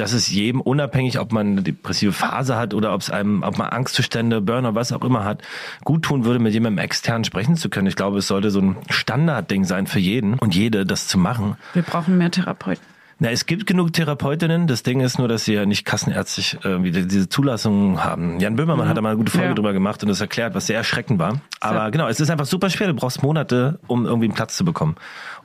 dass 0.00 0.12
es 0.12 0.28
jedem 0.28 0.60
unabhängig, 0.60 1.18
ob 1.18 1.32
man 1.32 1.48
eine 1.48 1.62
depressive 1.62 2.12
Phase 2.12 2.56
hat 2.56 2.72
oder 2.72 2.94
ob 2.94 3.02
es 3.02 3.10
einem, 3.10 3.42
ob 3.42 3.58
man 3.58 3.68
Angstzustände, 3.68 4.40
Burner, 4.40 4.74
was 4.74 4.92
auch 4.92 5.04
immer 5.04 5.24
hat, 5.24 5.42
gut 5.84 6.02
tun 6.02 6.24
würde, 6.24 6.38
mit 6.38 6.54
jemandem 6.54 6.82
extern 6.82 7.24
sprechen 7.24 7.56
zu 7.56 7.68
können. 7.68 7.86
Ich 7.86 7.96
glaube, 7.96 8.18
es 8.18 8.26
sollte 8.26 8.50
so 8.50 8.60
ein 8.60 8.76
Standardding 8.88 9.64
sein 9.64 9.86
für 9.86 9.98
jeden 9.98 10.34
und 10.38 10.54
jede, 10.54 10.86
das 10.86 11.06
zu 11.06 11.18
machen. 11.18 11.56
Wir 11.74 11.82
brauchen 11.82 12.16
mehr 12.16 12.30
Therapeuten. 12.30 12.84
Na, 13.22 13.28
es 13.30 13.44
gibt 13.44 13.66
genug 13.66 13.92
Therapeutinnen. 13.92 14.66
Das 14.66 14.82
Ding 14.82 15.00
ist 15.00 15.18
nur, 15.18 15.28
dass 15.28 15.44
sie 15.44 15.52
ja 15.52 15.66
nicht 15.66 15.84
kassenärztlich 15.84 16.56
irgendwie 16.64 16.90
diese 16.90 17.28
Zulassung 17.28 18.02
haben. 18.02 18.40
Jan 18.40 18.56
Böhmermann 18.56 18.88
hat 18.88 18.96
da 18.96 19.02
mal 19.02 19.10
eine 19.10 19.18
gute 19.18 19.30
Folge 19.30 19.48
Ja. 19.48 19.54
drüber 19.54 19.74
gemacht 19.74 20.02
und 20.02 20.08
das 20.08 20.22
erklärt, 20.22 20.54
was 20.54 20.66
sehr 20.68 20.76
erschreckend 20.78 21.18
war. 21.18 21.42
Aber 21.60 21.90
genau, 21.90 22.08
es 22.08 22.18
ist 22.18 22.30
einfach 22.30 22.46
super 22.46 22.70
schwer. 22.70 22.86
Du 22.88 22.94
brauchst 22.94 23.22
Monate, 23.22 23.78
um 23.88 24.06
irgendwie 24.06 24.24
einen 24.26 24.34
Platz 24.34 24.56
zu 24.56 24.64
bekommen. 24.64 24.96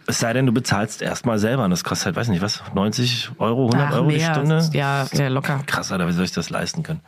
Es 0.07 0.19
sei 0.19 0.31
denn, 0.31 0.45
du 0.45 0.53
bezahlst 0.53 1.01
erstmal 1.01 1.37
selber 1.37 1.65
und 1.65 1.71
das 1.71 1.83
kostet 1.83 2.05
halt, 2.05 2.15
weiß 2.15 2.29
nicht 2.29 2.41
was, 2.41 2.63
90 2.73 3.31
Euro, 3.39 3.65
100 3.65 3.89
Ach, 3.89 3.95
Euro 3.95 4.09
die 4.09 4.15
mehr. 4.17 4.33
Stunde. 4.33 4.69
Ja, 4.71 5.05
ja, 5.11 5.27
locker. 5.27 5.59
Krass, 5.65 5.91
Alter, 5.91 6.07
wie 6.07 6.13
soll 6.13 6.23
ich 6.25 6.31
das 6.31 6.49
leisten 6.49 6.81
können? 6.83 7.01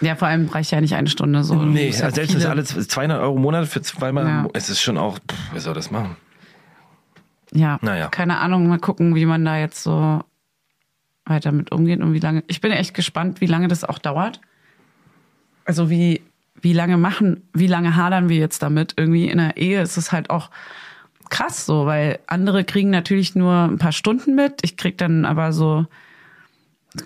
Ja, 0.00 0.14
vor 0.14 0.28
allem 0.28 0.48
reicht 0.48 0.70
ja 0.70 0.80
nicht 0.80 0.94
eine 0.94 1.08
Stunde 1.08 1.44
so. 1.44 1.54
Nee, 1.56 1.90
ja 1.90 2.04
also 2.04 2.14
selbst 2.14 2.16
wenn 2.18 2.36
es 2.38 2.44
viele- 2.44 2.50
alle 2.50 2.64
200 2.64 3.20
Euro 3.20 3.34
im 3.36 3.42
Monat 3.42 3.66
für 3.66 3.82
zweimal, 3.82 4.24
Ja. 4.26 4.46
es 4.54 4.70
ist 4.70 4.80
schon 4.80 4.96
auch, 4.96 5.18
pff, 5.18 5.36
wer 5.52 5.60
soll 5.60 5.74
das 5.74 5.90
machen? 5.90 6.16
Ja, 7.52 7.78
Naja. 7.82 8.08
keine 8.08 8.38
Ahnung, 8.38 8.68
mal 8.68 8.78
gucken, 8.78 9.14
wie 9.14 9.26
man 9.26 9.44
da 9.44 9.58
jetzt 9.58 9.82
so 9.82 10.22
weiter 11.24 11.52
mit 11.52 11.72
umgeht 11.72 12.00
und 12.00 12.12
wie 12.12 12.20
lange. 12.20 12.42
Ich 12.46 12.60
bin 12.60 12.72
echt 12.72 12.94
gespannt, 12.94 13.40
wie 13.40 13.46
lange 13.46 13.68
das 13.68 13.84
auch 13.84 13.98
dauert. 13.98 14.40
Also 15.64 15.90
wie, 15.90 16.22
wie 16.60 16.72
lange 16.72 16.96
machen, 16.96 17.48
wie 17.52 17.66
lange 17.66 17.96
hadern 17.96 18.28
wir 18.28 18.36
jetzt 18.38 18.62
damit? 18.62 18.94
Irgendwie 18.96 19.28
in 19.28 19.38
der 19.38 19.56
Ehe 19.56 19.82
ist 19.82 19.96
es 19.96 20.12
halt 20.12 20.30
auch 20.30 20.50
krass 21.30 21.66
so, 21.66 21.84
weil 21.84 22.20
andere 22.26 22.64
kriegen 22.64 22.88
natürlich 22.90 23.34
nur 23.34 23.52
ein 23.64 23.76
paar 23.78 23.92
Stunden 23.92 24.34
mit. 24.34 24.60
Ich 24.62 24.78
krieg 24.78 24.96
dann 24.96 25.26
aber 25.26 25.52
so, 25.52 25.86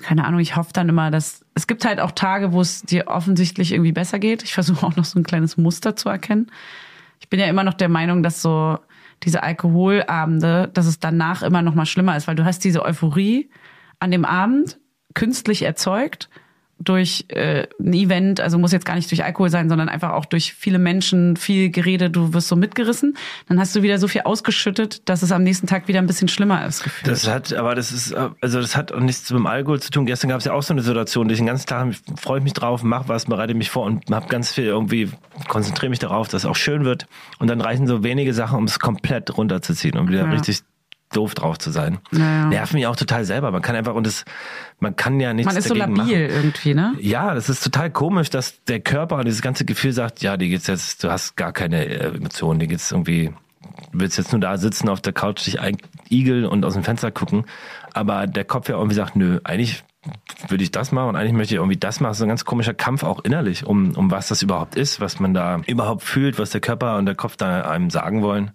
keine 0.03 0.25
Ahnung, 0.25 0.39
ich 0.39 0.55
hoffe 0.55 0.73
dann 0.73 0.89
immer, 0.89 1.11
dass 1.11 1.45
es 1.55 1.67
gibt 1.67 1.85
halt 1.85 1.99
auch 1.99 2.13
Tage, 2.13 2.53
wo 2.53 2.61
es 2.61 2.83
dir 2.83 3.09
offensichtlich 3.09 3.73
irgendwie 3.73 3.91
besser 3.93 4.21
geht. 4.21 4.45
Ich 4.45 4.55
versuche 4.55 4.87
auch 4.87 4.95
noch 4.97 5.05
so 5.05 5.19
ein 5.19 5.25
kleines 5.25 5.57
Muster 5.57 5.97
zu 5.97 6.09
erkennen. 6.09 6.51
Ich 7.19 7.29
bin 7.29 7.41
ja 7.41 7.47
immer 7.47 7.65
noch 7.65 7.75
der 7.75 7.89
Meinung, 7.89 8.23
dass 8.23 8.41
so 8.43 8.79
diese 9.25 9.43
Alkoholabende, 9.43 10.71
dass 10.73 10.87
es 10.87 10.99
danach 10.99 11.43
immer 11.43 11.63
noch 11.63 11.75
mal 11.75 11.87
schlimmer 11.87 12.17
ist, 12.17 12.29
weil 12.29 12.37
du 12.37 12.45
hast 12.45 12.65
diese 12.65 12.85
Euphorie 12.85 13.51
an 13.99 14.11
dem 14.11 14.25
Abend 14.25 14.79
künstlich 15.15 15.63
erzeugt 15.63 16.29
durch 16.85 17.25
äh, 17.29 17.67
ein 17.81 17.93
Event, 17.93 18.41
also 18.41 18.59
muss 18.59 18.73
jetzt 18.73 18.85
gar 18.87 18.95
nicht 18.97 19.11
durch 19.11 19.25
Alkohol 19.25 19.51
sein, 19.51 19.69
sondern 19.69 19.89
einfach 19.89 20.11
auch 20.13 20.25
durch 20.25 20.53
viele 20.55 20.79
Menschen, 20.79 21.37
viel 21.37 21.71
Gerede, 21.71 22.11
du 22.11 22.33
wirst 22.35 22.49
so 22.49 22.57
mitgerissen. 22.57 23.17
Dann 23.49 23.59
hast 23.61 23.75
du 23.77 23.83
wieder 23.83 23.99
so 23.99 24.09
viel 24.09 24.23
ausgeschüttet, 24.23 25.09
dass 25.09 25.23
es 25.23 25.33
am 25.33 25.43
nächsten 25.43 25.67
Tag 25.67 25.89
wieder 25.89 25.99
ein 26.01 26.07
bisschen 26.07 26.29
schlimmer 26.29 26.67
ist 26.67 26.83
gefühlt. 26.85 27.11
Das 27.11 27.29
hat, 27.29 27.53
aber 27.55 27.75
das 27.75 27.93
ist, 27.93 28.15
also 28.15 28.61
das 28.61 28.77
hat 28.77 28.93
auch 28.93 29.01
nichts 29.01 29.31
mit 29.31 29.39
dem 29.39 29.47
Alkohol 29.47 29.81
zu 29.81 29.91
tun. 29.91 30.07
Gestern 30.07 30.31
gab 30.31 30.39
es 30.39 30.45
ja 30.45 30.53
auch 30.53 30.63
so 30.63 30.75
eine 30.75 30.83
Situation, 30.83 31.29
die 31.29 31.35
ich 31.35 31.41
den 31.41 31.47
ganzen 31.47 31.67
Tag 31.67 31.95
freue 32.17 32.39
ich 32.39 32.45
mich 32.45 32.53
drauf, 32.55 32.83
mach 32.83 33.09
was, 33.09 33.27
bereite 33.27 33.55
mich 33.55 33.71
vor 33.71 33.85
und 33.85 34.11
hab 34.11 34.29
ganz 34.29 34.53
viel 34.53 34.65
irgendwie, 34.65 35.11
konzentriere 35.49 35.91
mich 35.91 35.99
darauf, 35.99 36.29
dass 36.29 36.43
es 36.45 36.47
auch 36.49 36.57
schön 36.57 36.85
wird. 36.85 37.07
Und 37.39 37.49
dann 37.49 37.61
reichen 37.61 37.87
so 37.87 38.03
wenige 38.03 38.35
Sachen, 38.35 38.59
um 38.59 38.65
es 38.65 38.79
komplett 38.79 39.37
runterzuziehen 39.37 39.99
und 39.99 40.09
wieder 40.09 40.25
Ja. 40.25 40.31
richtig 40.31 40.61
doof 41.13 41.35
drauf 41.35 41.59
zu 41.59 41.71
sein. 41.71 41.99
Ja, 42.11 42.19
ja. 42.19 42.47
Nervt 42.47 42.75
mich 42.75 42.87
auch 42.87 42.97
total 42.97 43.25
selber. 43.25 43.51
Man 43.51 43.63
kann 43.63 43.77
einfach, 43.77 43.95
und 43.95 44.07
das, 44.07 44.25
man 44.81 44.97
kann 44.97 45.21
ja 45.21 45.33
nichts 45.33 45.53
Man 45.53 45.57
ist 45.57 45.69
so 45.69 45.75
dagegen 45.75 45.97
labil 45.97 46.29
machen. 46.29 46.37
irgendwie, 46.37 46.75
ne? 46.75 46.95
Ja, 47.01 47.35
das 47.35 47.49
ist 47.49 47.63
total 47.63 47.91
komisch, 47.91 48.31
dass 48.31 48.63
der 48.65 48.81
Körper 48.81 49.17
und 49.17 49.27
dieses 49.27 49.43
ganze 49.43 49.65
Gefühl 49.65 49.93
sagt, 49.93 50.23
ja, 50.23 50.37
dir 50.37 50.49
geht's 50.49 50.67
jetzt, 50.67 51.05
du 51.05 51.11
hast 51.11 51.37
gar 51.37 51.53
keine 51.53 51.85
äh, 51.85 52.17
Emotionen, 52.17 52.61
dir 52.61 52.67
geht's 52.67 52.91
irgendwie, 52.91 53.33
du 53.93 54.01
willst 54.01 54.19
jetzt 54.19 54.33
nur 54.33 54.41
da 54.41 54.57
sitzen 54.57 54.89
auf 54.89 55.01
der 55.01 55.13
Couch, 55.13 55.47
dich 55.47 55.59
igeln 56.09 56.45
und 56.45 56.65
aus 56.65 56.75
dem 56.75 56.85
Fenster 56.85 57.11
gucken. 57.11 57.45
Aber 57.95 58.27
der 58.27 58.45
Kopf 58.45 58.69
ja 58.69 58.77
irgendwie 58.77 58.97
sagt, 58.97 59.17
nö, 59.17 59.41
eigentlich 59.45 59.85
würde 60.49 60.65
ich 60.65 60.73
das 60.73 60.91
machen 60.91 61.11
und 61.11 61.17
eigentlich 61.17 61.33
möchte 61.33 61.55
ich 61.55 61.59
irgendwie 61.59 61.77
das 61.77 62.01
machen. 62.01 62.15
So 62.15 62.25
ein 62.25 62.29
ganz 62.29 62.45
komischer 62.45 62.75
Kampf 62.75 63.05
auch 63.05 63.25
innerlich, 63.25 63.65
um, 63.65 63.95
um 63.97 64.11
was 64.11 64.29
das 64.29 64.43
überhaupt 64.43 64.75
ist, 64.75 65.01
was 65.01 65.21
man 65.21 65.33
da 65.35 65.61
überhaupt 65.67 66.03
fühlt, 66.03 66.39
was 66.39 66.51
der 66.51 66.61
Körper 66.61 66.97
und 66.97 67.07
der 67.07 67.15
Kopf 67.15 67.37
da 67.37 67.63
einem 67.63 67.91
sagen 67.91 68.23
wollen. 68.23 68.51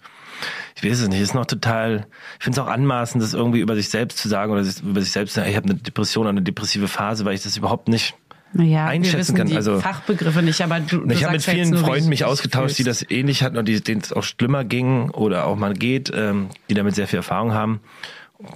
Ich 0.76 0.84
weiß 0.84 1.00
es 1.02 1.08
nicht, 1.10 1.20
ist 1.22 1.34
noch 1.34 1.46
total, 1.46 2.06
ich 2.38 2.44
finde 2.44 2.60
es 2.62 2.66
auch 2.66 2.70
anmaßend, 2.70 3.22
das 3.24 3.34
irgendwie 3.34 3.60
über 3.60 3.76
sich 3.76 3.90
selbst 3.90 4.18
zu 4.20 4.28
sagen 4.30 4.52
oder 4.52 4.64
sich, 4.64 4.82
über 4.84 5.02
sich 5.02 5.12
selbst 5.12 5.34
zu 5.34 5.40
sagen, 5.40 5.50
ich 5.50 5.56
habe 5.58 5.70
eine 5.70 5.76
Depression 5.80 6.22
oder 6.24 6.30
eine 6.32 6.42
depressive 6.44 6.88
Phase, 6.88 7.26
weil 7.26 7.34
ich 7.36 7.42
das 7.44 7.58
überhaupt 7.58 7.88
nicht 7.88 8.14
Naja, 8.54 8.86
einschätzen 8.86 9.36
kann. 9.36 9.48
die 9.48 9.56
Also- 9.56 9.80
Fachbegriffe 9.80 10.42
nicht, 10.44 10.62
aber 10.62 10.80
du, 10.80 11.00
du 11.06 11.14
ich 11.14 11.24
habe 11.24 11.34
mit 11.34 11.42
jetzt 11.46 11.54
vielen 11.54 11.70
nur, 11.72 11.80
Freunden 11.80 12.10
mich 12.10 12.24
ausgetauscht, 12.26 12.78
die 12.78 12.84
das 12.84 13.10
ähnlich 13.10 13.42
hatten 13.44 13.58
und 13.58 13.68
die- 13.68 13.82
denen 13.82 14.02
es 14.02 14.14
auch 14.14 14.24
schlimmer 14.24 14.64
ging 14.64 15.10
oder 15.10 15.46
auch 15.48 15.56
mal 15.56 15.74
geht, 15.74 16.12
ähm, 16.14 16.50
die 16.70 16.74
damit 16.76 16.96
sehr 16.96 17.08
viel 17.08 17.18
Erfahrung 17.18 17.54
haben. 17.54 17.82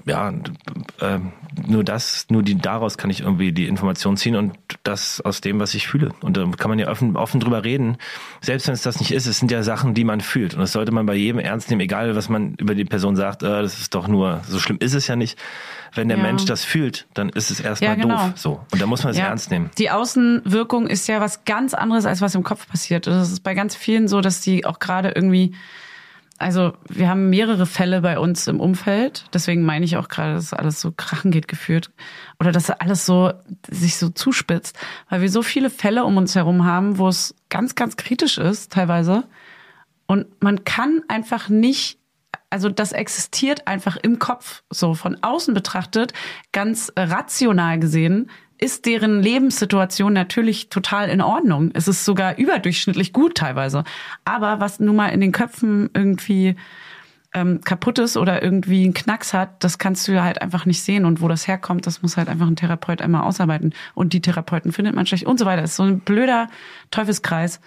Ja, 0.05 0.31
ähm, 1.01 1.31
nur 1.67 1.83
das, 1.83 2.27
nur 2.29 2.43
die 2.43 2.55
daraus 2.55 2.97
kann 2.99 3.09
ich 3.09 3.21
irgendwie 3.21 3.51
die 3.51 3.67
Information 3.67 4.15
ziehen 4.15 4.35
und 4.35 4.53
das 4.83 5.21
aus 5.21 5.41
dem, 5.41 5.59
was 5.59 5.73
ich 5.73 5.87
fühle. 5.87 6.13
Und 6.21 6.37
da 6.37 6.45
kann 6.57 6.69
man 6.69 6.77
ja 6.77 6.87
offen, 6.89 7.15
offen 7.17 7.39
drüber 7.39 7.63
reden. 7.63 7.97
Selbst 8.41 8.67
wenn 8.67 8.75
es 8.75 8.83
das 8.83 8.99
nicht 8.99 9.11
ist, 9.11 9.25
es 9.25 9.39
sind 9.39 9.49
ja 9.51 9.63
Sachen, 9.63 9.93
die 9.95 10.03
man 10.03 10.21
fühlt. 10.21 10.53
Und 10.53 10.59
das 10.59 10.71
sollte 10.71 10.91
man 10.91 11.05
bei 11.07 11.15
jedem 11.15 11.39
ernst 11.39 11.69
nehmen, 11.69 11.81
egal 11.81 12.15
was 12.15 12.29
man 12.29 12.53
über 12.55 12.75
die 12.75 12.85
Person 12.85 13.15
sagt, 13.15 13.41
äh, 13.41 13.47
das 13.61 13.79
ist 13.79 13.95
doch 13.95 14.07
nur, 14.07 14.41
so 14.47 14.59
schlimm 14.59 14.77
ist 14.79 14.93
es 14.93 15.07
ja 15.07 15.15
nicht. 15.15 15.37
Wenn 15.95 16.07
der 16.09 16.17
Ja. 16.17 16.23
Mensch 16.23 16.45
das 16.45 16.63
fühlt, 16.63 17.07
dann 17.15 17.29
ist 17.29 17.49
es 17.51 17.59
erstmal 17.59 17.97
Ja, 17.97 18.01
genau. 18.01 18.15
doof. 18.27 18.33
So. 18.35 18.61
Und 18.71 18.81
da 18.81 18.85
muss 18.85 19.03
man 19.03 19.11
es 19.11 19.17
Ja. 19.17 19.25
ernst 19.25 19.49
nehmen. 19.51 19.71
Die 19.79 19.89
Außenwirkung 19.89 20.87
ist 20.87 21.07
ja 21.07 21.19
was 21.21 21.43
ganz 21.43 21.73
anderes, 21.73 22.05
als 22.05 22.21
was 22.21 22.35
im 22.35 22.43
Kopf 22.43 22.67
passiert. 22.67 23.07
Das 23.07 23.31
ist 23.31 23.41
bei 23.41 23.55
ganz 23.55 23.75
vielen 23.75 24.07
so, 24.07 24.21
dass 24.21 24.41
die 24.41 24.65
auch 24.65 24.79
gerade 24.79 25.09
irgendwie, 25.09 25.53
also 26.41 26.73
wir 26.89 27.07
haben 27.07 27.29
mehrere 27.29 27.65
Fälle 27.65 28.01
bei 28.01 28.17
uns 28.17 28.47
im 28.47 28.59
Umfeld, 28.59 29.25
deswegen 29.33 29.63
meine 29.63 29.85
ich 29.85 29.97
auch 29.97 30.07
gerade, 30.07 30.33
dass 30.33 30.53
alles 30.53 30.81
so 30.81 30.91
krachen 30.91 31.31
geht 31.31 31.47
geführt 31.47 31.91
oder 32.39 32.51
dass 32.51 32.69
alles 32.69 33.05
so 33.05 33.31
sich 33.69 33.97
so 33.97 34.09
zuspitzt, 34.09 34.77
weil 35.09 35.21
wir 35.21 35.29
so 35.29 35.43
viele 35.43 35.69
Fälle 35.69 36.03
um 36.03 36.17
uns 36.17 36.35
herum 36.35 36.65
haben, 36.65 36.97
wo 36.97 37.07
es 37.07 37.35
ganz, 37.49 37.75
ganz 37.75 37.95
kritisch 37.95 38.37
ist 38.37 38.71
teilweise. 38.71 39.23
Und 40.07 40.25
man 40.41 40.63
kann 40.65 41.03
einfach 41.07 41.47
nicht, 41.47 41.99
also 42.49 42.69
das 42.69 42.91
existiert 42.91 43.67
einfach 43.67 43.95
im 43.95 44.19
Kopf, 44.19 44.63
so 44.69 44.93
von 44.93 45.17
außen 45.21 45.53
betrachtet, 45.53 46.13
ganz 46.51 46.91
rational 46.97 47.79
gesehen, 47.79 48.29
ist 48.61 48.85
deren 48.85 49.21
Lebenssituation 49.21 50.13
natürlich 50.13 50.69
total 50.69 51.09
in 51.09 51.19
Ordnung. 51.19 51.71
Es 51.73 51.87
ist 51.87 52.05
sogar 52.05 52.37
überdurchschnittlich 52.37 53.11
gut 53.11 53.35
teilweise. 53.35 53.83
Aber 54.23 54.59
was 54.59 54.79
nun 54.79 54.95
mal 54.95 55.07
in 55.07 55.19
den 55.19 55.31
Köpfen 55.31 55.89
irgendwie 55.95 56.55
ähm, 57.33 57.61
kaputt 57.61 57.97
ist 57.97 58.17
oder 58.17 58.43
irgendwie 58.43 58.83
einen 58.83 58.93
Knacks 58.93 59.33
hat, 59.33 59.63
das 59.63 59.79
kannst 59.79 60.07
du 60.07 60.11
ja 60.11 60.23
halt 60.23 60.43
einfach 60.43 60.67
nicht 60.67 60.83
sehen. 60.83 61.05
Und 61.05 61.21
wo 61.21 61.27
das 61.27 61.47
herkommt, 61.47 61.87
das 61.87 62.03
muss 62.03 62.17
halt 62.17 62.29
einfach 62.29 62.45
ein 62.45 62.55
Therapeut 62.55 63.01
einmal 63.01 63.23
ausarbeiten. 63.23 63.73
Und 63.95 64.13
die 64.13 64.21
Therapeuten 64.21 64.71
findet 64.71 64.93
man 64.93 65.07
schlecht 65.07 65.25
und 65.25 65.39
so 65.39 65.45
weiter. 65.45 65.63
Das 65.63 65.71
ist 65.71 65.77
so 65.77 65.83
ein 65.83 65.99
blöder 65.99 66.47
Teufelskreis. 66.91 67.61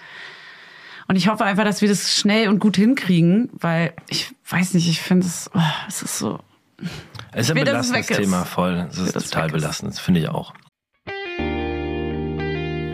Und 1.08 1.16
ich 1.16 1.26
hoffe 1.26 1.44
einfach, 1.44 1.64
dass 1.64 1.82
wir 1.82 1.88
das 1.88 2.16
schnell 2.16 2.48
und 2.48 2.60
gut 2.60 2.76
hinkriegen, 2.76 3.50
weil 3.52 3.94
ich 4.08 4.32
weiß 4.48 4.74
nicht, 4.74 4.88
ich 4.88 5.00
finde 5.00 5.26
es, 5.26 5.50
oh, 5.52 5.60
es 5.88 6.02
ist 6.02 6.18
so. 6.20 6.38
Es 7.32 7.46
ist 7.46 7.50
ein 7.50 7.56
will, 7.56 7.64
belastendes. 7.64 8.06
Thema, 8.06 8.44
voll. 8.44 8.86
Es 8.90 8.98
ist 8.98 9.12
total 9.12 9.48
belastend, 9.48 9.92
das 9.92 9.98
finde 9.98 10.20
ich 10.20 10.28
auch. 10.28 10.54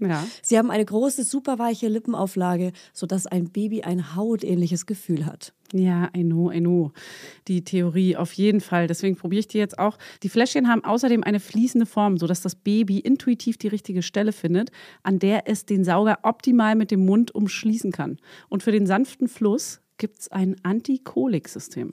Ja. 0.00 0.24
Sie 0.42 0.56
haben 0.58 0.70
eine 0.70 0.84
große, 0.84 1.24
superweiche 1.24 1.88
Lippenauflage, 1.88 2.72
sodass 2.92 3.26
ein 3.26 3.50
Baby 3.50 3.82
ein 3.82 4.14
hautähnliches 4.14 4.86
Gefühl 4.86 5.26
hat. 5.26 5.52
Ja, 5.72 6.08
I 6.16 6.22
know, 6.22 6.50
I 6.50 6.60
know. 6.60 6.92
Die 7.46 7.62
Theorie 7.62 8.16
auf 8.16 8.32
jeden 8.32 8.60
Fall. 8.60 8.86
Deswegen 8.86 9.16
probiere 9.16 9.40
ich 9.40 9.48
die 9.48 9.58
jetzt 9.58 9.78
auch. 9.78 9.98
Die 10.22 10.28
Fläschchen 10.28 10.68
haben 10.68 10.84
außerdem 10.84 11.22
eine 11.22 11.40
fließende 11.40 11.86
Form, 11.86 12.16
sodass 12.16 12.40
das 12.40 12.54
Baby 12.54 12.98
intuitiv 13.00 13.58
die 13.58 13.68
richtige 13.68 14.02
Stelle 14.02 14.32
findet, 14.32 14.70
an 15.02 15.18
der 15.18 15.48
es 15.48 15.66
den 15.66 15.84
Sauger 15.84 16.20
optimal 16.22 16.74
mit 16.74 16.90
dem 16.90 17.04
Mund 17.04 17.34
umschließen 17.34 17.92
kann. 17.92 18.18
Und 18.48 18.62
für 18.62 18.72
den 18.72 18.86
sanften 18.86 19.28
Fluss 19.28 19.80
gibt 19.98 20.20
es 20.20 20.28
ein 20.32 20.56
Antikolik-System. 20.62 21.92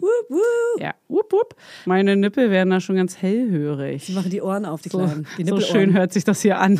Ja, 0.79 0.93
wup, 1.07 1.33
wup. 1.33 1.55
Meine 1.85 2.15
Nippel 2.15 2.51
werden 2.51 2.69
da 2.69 2.79
schon 2.79 2.95
ganz 2.95 3.17
hellhörig. 3.17 4.05
Sie 4.05 4.13
machen 4.13 4.29
die 4.29 4.41
Ohren 4.41 4.65
auf, 4.65 4.81
die 4.81 4.89
So, 4.89 4.99
Kleinen. 4.99 5.27
Die 5.37 5.45
so 5.45 5.59
schön 5.59 5.93
hört 5.93 6.13
sich 6.13 6.23
das 6.23 6.41
hier 6.41 6.59
an. 6.59 6.79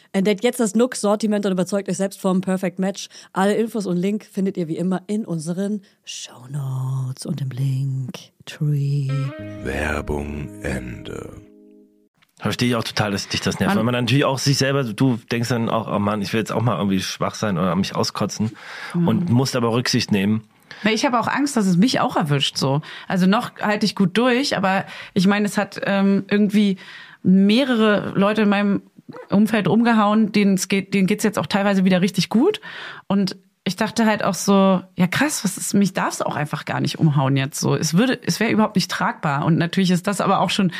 entdeckt 0.13 0.43
jetzt 0.43 0.59
das 0.59 0.75
Nook-Sortiment 0.75 1.45
und 1.45 1.51
überzeugt 1.51 1.89
euch 1.89 1.97
selbst 1.97 2.19
vom 2.19 2.41
Perfect 2.41 2.79
Match. 2.79 3.07
Alle 3.33 3.55
Infos 3.55 3.85
und 3.85 3.97
Link 3.97 4.25
findet 4.25 4.57
ihr 4.57 4.67
wie 4.67 4.77
immer 4.77 5.03
in 5.07 5.25
unseren 5.25 5.81
Shownotes 6.03 7.25
und 7.25 7.41
im 7.41 7.49
Link 7.49 8.17
Tree. 8.45 9.07
Werbung 9.63 10.61
Ende. 10.63 11.41
Verstehe 12.39 12.69
ich 12.69 12.75
auch 12.75 12.83
total, 12.83 13.11
dass 13.11 13.27
dich 13.27 13.41
das 13.41 13.59
nervt. 13.59 13.75
Weil 13.75 13.83
man 13.83 13.93
natürlich 13.93 14.25
auch 14.25 14.39
sich 14.39 14.57
selber, 14.57 14.83
du 14.83 15.19
denkst 15.31 15.49
dann 15.49 15.69
auch, 15.69 15.87
oh 15.87 15.99
Mann, 15.99 16.23
ich 16.23 16.33
will 16.33 16.39
jetzt 16.39 16.51
auch 16.51 16.61
mal 16.61 16.77
irgendwie 16.77 16.99
schwach 16.99 17.35
sein 17.35 17.59
oder 17.59 17.75
mich 17.75 17.95
auskotzen 17.95 18.51
und 18.95 19.29
musst 19.29 19.55
aber 19.55 19.71
Rücksicht 19.71 20.11
nehmen. 20.11 20.43
Ich 20.83 21.05
habe 21.05 21.19
auch 21.19 21.27
Angst, 21.27 21.55
dass 21.55 21.67
es 21.67 21.77
mich 21.77 21.99
auch 21.99 22.15
erwischt. 22.15 22.57
So, 22.57 22.81
also 23.07 23.27
noch 23.27 23.59
halte 23.59 23.85
ich 23.85 23.95
gut 23.95 24.17
durch, 24.17 24.57
aber 24.57 24.85
ich 25.13 25.27
meine, 25.27 25.45
es 25.45 25.57
hat 25.57 25.79
ähm, 25.83 26.25
irgendwie 26.31 26.77
mehrere 27.23 28.13
Leute 28.15 28.41
in 28.43 28.49
meinem 28.49 28.81
Umfeld 29.29 29.67
umgehauen, 29.67 30.31
denen 30.31 30.55
geht, 30.55 30.93
denen 30.93 31.07
geht's 31.07 31.23
jetzt 31.23 31.39
auch 31.39 31.47
teilweise 31.47 31.85
wieder 31.85 32.01
richtig 32.01 32.29
gut. 32.29 32.61
Und 33.07 33.37
ich 33.63 33.75
dachte 33.75 34.07
halt 34.07 34.23
auch 34.23 34.33
so, 34.33 34.81
ja 34.95 35.05
krass, 35.05 35.43
was 35.43 35.55
ist, 35.55 35.75
mich 35.75 35.93
darf 35.93 36.15
es 36.15 36.21
auch 36.23 36.35
einfach 36.35 36.65
gar 36.65 36.81
nicht 36.81 36.97
umhauen 36.97 37.37
jetzt 37.37 37.59
so. 37.59 37.75
Es 37.75 37.93
würde, 37.95 38.19
es 38.25 38.39
wäre 38.39 38.49
überhaupt 38.51 38.75
nicht 38.75 38.89
tragbar. 38.89 39.45
Und 39.45 39.57
natürlich 39.57 39.91
ist 39.91 40.07
das 40.07 40.19
aber 40.19 40.39
auch 40.39 40.49
schon, 40.49 40.71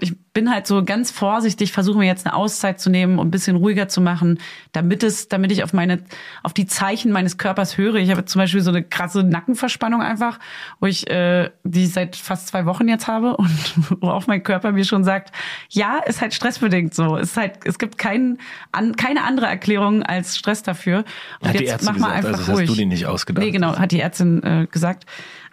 ich 0.00 0.16
bin 0.32 0.50
halt 0.50 0.66
so 0.66 0.84
ganz 0.84 1.12
vorsichtig, 1.12 1.70
versuche 1.70 1.96
mir 1.96 2.06
jetzt 2.06 2.26
eine 2.26 2.34
Auszeit 2.34 2.80
zu 2.80 2.90
nehmen, 2.90 3.20
um 3.20 3.28
ein 3.28 3.30
bisschen 3.30 3.54
ruhiger 3.54 3.86
zu 3.86 4.00
machen, 4.00 4.40
damit 4.72 5.04
es, 5.04 5.28
damit 5.28 5.52
ich 5.52 5.62
auf 5.62 5.72
meine, 5.72 6.02
auf 6.42 6.52
die 6.52 6.66
Zeichen 6.66 7.12
meines 7.12 7.38
Körpers 7.38 7.78
höre. 7.78 7.94
Ich 7.96 8.10
habe 8.10 8.24
zum 8.24 8.40
Beispiel 8.40 8.62
so 8.62 8.70
eine 8.70 8.82
krasse 8.82 9.22
Nackenverspannung 9.22 10.02
einfach, 10.02 10.40
wo 10.80 10.86
ich, 10.86 11.08
äh, 11.08 11.50
die 11.62 11.84
ich 11.84 11.92
seit 11.92 12.16
fast 12.16 12.48
zwei 12.48 12.66
Wochen 12.66 12.88
jetzt 12.88 13.06
habe 13.06 13.36
und 13.36 14.00
wo 14.00 14.08
auch 14.08 14.26
mein 14.26 14.42
Körper 14.42 14.72
mir 14.72 14.84
schon 14.84 15.04
sagt, 15.04 15.32
ja, 15.68 15.98
ist 15.98 16.20
halt 16.20 16.34
stressbedingt 16.34 16.94
so. 16.94 17.16
Es 17.16 17.30
ist 17.30 17.36
halt, 17.36 17.60
es 17.64 17.78
gibt 17.78 17.96
kein, 17.96 18.38
an, 18.72 18.96
keine 18.96 19.22
andere 19.22 19.46
Erklärung 19.46 20.02
als 20.02 20.36
Stress 20.36 20.64
dafür. 20.64 21.04
Und 21.38 21.54
die 21.54 21.62
jetzt 21.62 21.84
mach 21.84 21.96
mal 21.96 22.24
gesagt, 22.24 22.33
einfach 22.34 22.48
also 22.48 22.52
das 22.52 22.60
hast 22.60 22.68
ruhig. 22.68 22.78
du 22.78 22.84
dir 22.84 22.86
nicht 22.86 23.06
ausgedacht. 23.06 23.44
Nee, 23.44 23.50
genau, 23.50 23.76
hat 23.76 23.92
die 23.92 24.00
Ärztin 24.00 24.42
äh, 24.42 24.66
gesagt. 24.70 25.06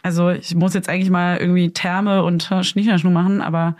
Also 0.03 0.29
ich 0.29 0.55
muss 0.55 0.73
jetzt 0.73 0.89
eigentlich 0.89 1.09
mal 1.09 1.37
irgendwie 1.37 1.71
Therme 1.71 2.23
und 2.23 2.49
Schnichnerschnu 2.61 3.09
machen, 3.09 3.41
aber 3.41 3.75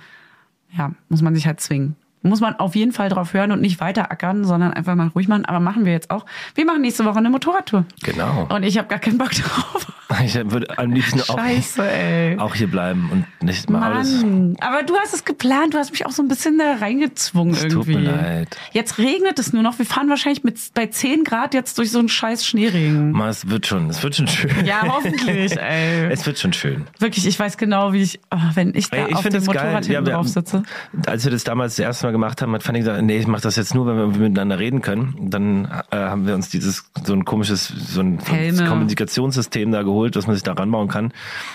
ja, 0.78 0.92
muss 1.10 1.22
man 1.22 1.36
sich 1.36 1.48
halt 1.48 1.60
zwingen. 1.60 1.96
Muss 2.24 2.40
man 2.40 2.56
auf 2.56 2.76
jeden 2.76 2.92
Fall 2.92 3.10
drauf 3.10 3.34
hören 3.34 3.52
und 3.52 3.62
nicht 3.62 3.80
weiter 3.80 4.12
ackern, 4.12 4.46
sondern 4.46 4.74
einfach 4.74 4.96
mal 4.96 5.08
ruhig 5.08 5.28
machen. 5.28 5.46
Aber 5.46 5.60
machen 5.60 5.86
wir 5.86 5.92
jetzt 5.92 6.12
auch. 6.12 6.26
Wir 6.56 6.66
machen 6.66 6.82
nächste 6.82 7.04
Woche 7.06 7.18
eine 7.18 7.30
Motorradtour. 7.30 7.86
Genau. 8.04 8.48
Und 8.54 8.64
ich 8.64 8.78
habe 8.78 8.88
gar 8.88 9.00
keinen 9.00 9.18
Bock 9.18 9.32
drauf. 9.32 9.92
Ich 10.26 10.36
würde 10.36 10.78
am 10.78 10.92
liebsten 10.92 11.22
auch, 11.22 11.38
Scheiße, 11.40 12.36
auch 12.40 12.54
hier 12.54 12.70
bleiben 12.70 13.10
und 13.14 13.26
nicht 13.48 13.70
mal 13.70 13.94
alles. 13.94 14.22
Mann, 14.22 14.58
aber 14.60 14.84
du 14.84 14.94
hast 14.98 15.14
es 15.14 15.24
geplant, 15.24 15.74
du 15.74 15.78
hast 15.78 15.92
mich 15.92 16.06
auch 16.06 16.12
so 16.12 16.22
ein 16.22 16.28
bisschen 16.28 16.58
da 16.58 16.76
reingezwungen 16.82 17.54
Es 17.54 17.62
tut 17.62 17.72
irgendwie. 17.88 17.96
mir 17.96 18.12
leid. 18.12 18.58
Jetzt 18.74 18.98
regnet 18.98 19.40
es 19.40 19.54
nur 19.54 19.64
noch. 19.64 19.80
Wir 19.80 19.86
fahren 19.86 20.10
wahrscheinlich 20.10 20.44
mit 20.44 20.60
bei 20.74 20.88
10 20.88 21.24
Grad 21.24 21.54
jetzt 21.54 21.78
durch 21.78 21.92
so 21.92 22.00
einen 22.00 22.10
scheiß 22.10 22.46
Schneeregen. 22.46 23.12
Mal, 23.12 23.30
Es 23.30 23.48
wird 23.50 23.66
schon, 23.68 23.90
es 23.90 24.04
wird 24.04 24.16
schon 24.18 24.28
schön. 24.28 24.66
Ja, 24.66 24.82
hoffentlich, 24.86 25.58
ey. 25.58 26.12
Es 26.12 26.26
wird 26.26 26.38
schon 26.40 26.52
schön. 26.52 26.88
Wirklich, 27.00 27.26
ich 27.26 27.40
weiß 27.40 27.56
genau, 27.56 27.94
wie 27.94 28.02
ich, 28.02 28.20
oh, 28.32 28.38
wenn 28.56 28.76
ich 28.76 28.90
da 28.90 28.98
Ey, 28.98 29.06
ich 29.12 29.16
auf 29.16 29.22
finde 29.22 29.40
dem 29.40 29.46
geil. 29.48 29.56
Motorrad 29.64 29.86
Ja, 29.88 29.94
hinten 29.94 30.06
wir- 30.08 30.14
drauf 30.16 30.28
sitze. 30.28 30.64
Als 31.08 31.24
wir 31.24 31.32
das 31.32 31.46
damals 31.46 31.78
das 31.78 31.86
erste 31.86 32.08
Mal 32.08 32.11
gemacht 32.12 32.42
haben, 32.42 32.54
hat 32.54 32.64
Fanny 32.64 32.80
gesagt, 32.80 33.02
nee, 33.02 33.18
ich 33.18 33.28
mache 33.28 33.42
das 33.42 33.56
jetzt 33.56 33.74
nur, 33.74 33.88
wenn 33.88 33.98
wir 33.98 34.08
miteinander 34.08 34.60
reden 34.60 34.82
können. 34.82 35.30
Dann 35.30 35.66
äh, 35.92 35.96
haben 35.96 36.28
wir 36.28 36.36
uns 36.36 36.50
dieses 36.50 36.92
so 37.04 37.14
ein 37.14 37.26
komisches 37.26 37.68
so 37.68 38.02
ein, 38.02 38.20
so 38.20 38.34
ein. 38.34 38.68
Kommunikationssystem 38.68 39.72
da 39.72 39.84
geholt, 39.84 40.16
was 40.16 40.28
man 40.28 40.36
sich 40.36 40.44
da 40.44 40.54
ranbauen 40.54 40.88
kann 40.88 41.14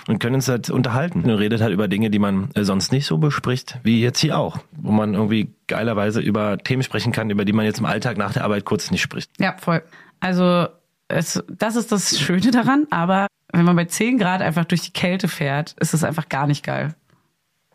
und 0.08 0.18
können 0.18 0.36
uns 0.36 0.48
halt 0.48 0.70
unterhalten. 0.70 1.22
Und 1.22 1.30
redet 1.30 1.60
halt 1.60 1.72
über 1.72 1.88
Dinge, 1.88 2.10
die 2.10 2.18
man 2.18 2.50
äh, 2.54 2.64
sonst 2.64 2.92
nicht 2.92 3.06
so 3.06 3.18
bespricht, 3.18 3.78
wie 3.82 4.00
jetzt 4.00 4.18
hier 4.18 4.38
auch, 4.38 4.58
wo 4.72 4.92
man 4.92 5.14
irgendwie 5.14 5.54
geilerweise 5.66 6.20
über 6.20 6.58
Themen 6.58 6.82
sprechen 6.82 7.12
kann, 7.12 7.30
über 7.30 7.44
die 7.44 7.52
man 7.52 7.64
jetzt 7.64 7.78
im 7.78 7.86
Alltag 7.86 8.16
nach 8.18 8.32
der 8.32 8.44
Arbeit 8.44 8.64
kurz 8.64 8.90
nicht 8.90 9.02
spricht. 9.02 9.30
Ja, 9.38 9.56
voll. 9.58 9.82
Also, 10.20 10.66
es, 11.08 11.42
das 11.48 11.76
ist 11.76 11.92
das 11.92 12.18
Schöne 12.18 12.50
daran, 12.50 12.86
aber 12.90 13.26
wenn 13.52 13.64
man 13.64 13.76
bei 13.76 13.84
10 13.84 14.18
Grad 14.18 14.42
einfach 14.42 14.64
durch 14.64 14.82
die 14.82 14.92
Kälte 14.92 15.28
fährt, 15.28 15.74
ist 15.78 15.94
es 15.94 16.04
einfach 16.04 16.28
gar 16.28 16.46
nicht 16.46 16.64
geil. 16.64 16.94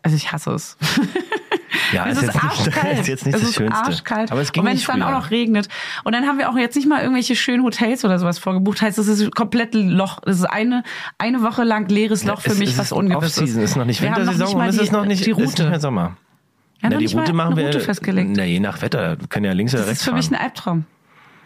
Also 0.02 0.16
ich 0.16 0.32
hasse 0.32 0.52
es. 0.52 0.76
Ja, 1.92 2.06
es 2.06 2.16
ist, 2.18 2.22
jetzt 2.24 2.34
nicht, 2.34 2.44
arschkalt. 2.44 3.00
ist 3.00 3.06
jetzt 3.08 3.26
nicht 3.26 3.34
es 3.34 3.40
das 3.40 3.50
ist 3.50 3.56
Schönste. 3.56 3.84
arschkalt. 3.84 4.32
Aber 4.32 4.40
es 4.40 4.52
ging 4.52 4.62
und 4.62 4.68
wenn 4.70 4.76
es 4.76 4.84
dann 4.86 5.02
auch 5.02 5.10
noch 5.10 5.30
regnet. 5.30 5.68
Und 6.04 6.12
dann 6.14 6.26
haben 6.26 6.38
wir 6.38 6.50
auch 6.50 6.56
jetzt 6.56 6.74
nicht 6.76 6.88
mal 6.88 7.00
irgendwelche 7.02 7.36
schönen 7.36 7.62
Hotels 7.64 8.04
oder 8.04 8.18
sowas 8.18 8.38
vorgebucht. 8.38 8.80
Heißt, 8.82 8.98
es 8.98 9.08
ist 9.08 9.34
komplett 9.34 9.74
Loch. 9.74 10.18
Es 10.26 10.36
ist 10.38 10.44
eine, 10.44 10.82
eine 11.18 11.42
Woche 11.42 11.64
lang 11.64 11.88
leeres 11.88 12.24
Loch 12.24 12.40
für 12.40 12.50
es, 12.52 12.58
mich, 12.58 12.70
es 12.70 12.78
was 12.78 12.86
ist 12.86 12.92
ungewiss 12.92 13.32
ist. 13.36 13.38
Off-Season, 13.38 13.62
ist 13.62 13.76
noch 13.76 13.84
nicht 13.84 14.00
Wintersaison 14.02 14.54
und 14.60 14.66
es 14.68 14.76
die, 14.76 14.82
ist 14.82 14.92
noch 14.92 15.04
nicht, 15.04 15.24
die 15.26 15.30
ist 15.30 15.38
nicht 15.38 15.48
Route. 15.60 15.68
mehr 15.70 15.80
Sommer. 15.80 16.16
Ja, 16.82 16.88
Na, 16.90 16.96
die 16.96 17.06
Route 17.06 17.32
machen 17.32 17.56
wir 17.56 17.66
Route 17.66 17.80
festgelegt. 17.80 18.30
Na, 18.36 18.44
je 18.44 18.58
nach 18.60 18.82
Wetter. 18.82 19.20
Wir 19.20 19.28
können 19.28 19.44
ja 19.46 19.52
links 19.52 19.72
oder 19.72 19.82
Das 19.82 19.90
rechts 19.90 20.02
ist 20.02 20.08
für 20.08 20.14
mich 20.14 20.26
fahren. 20.26 20.36
ein 20.36 20.44
Albtraum. 20.44 20.84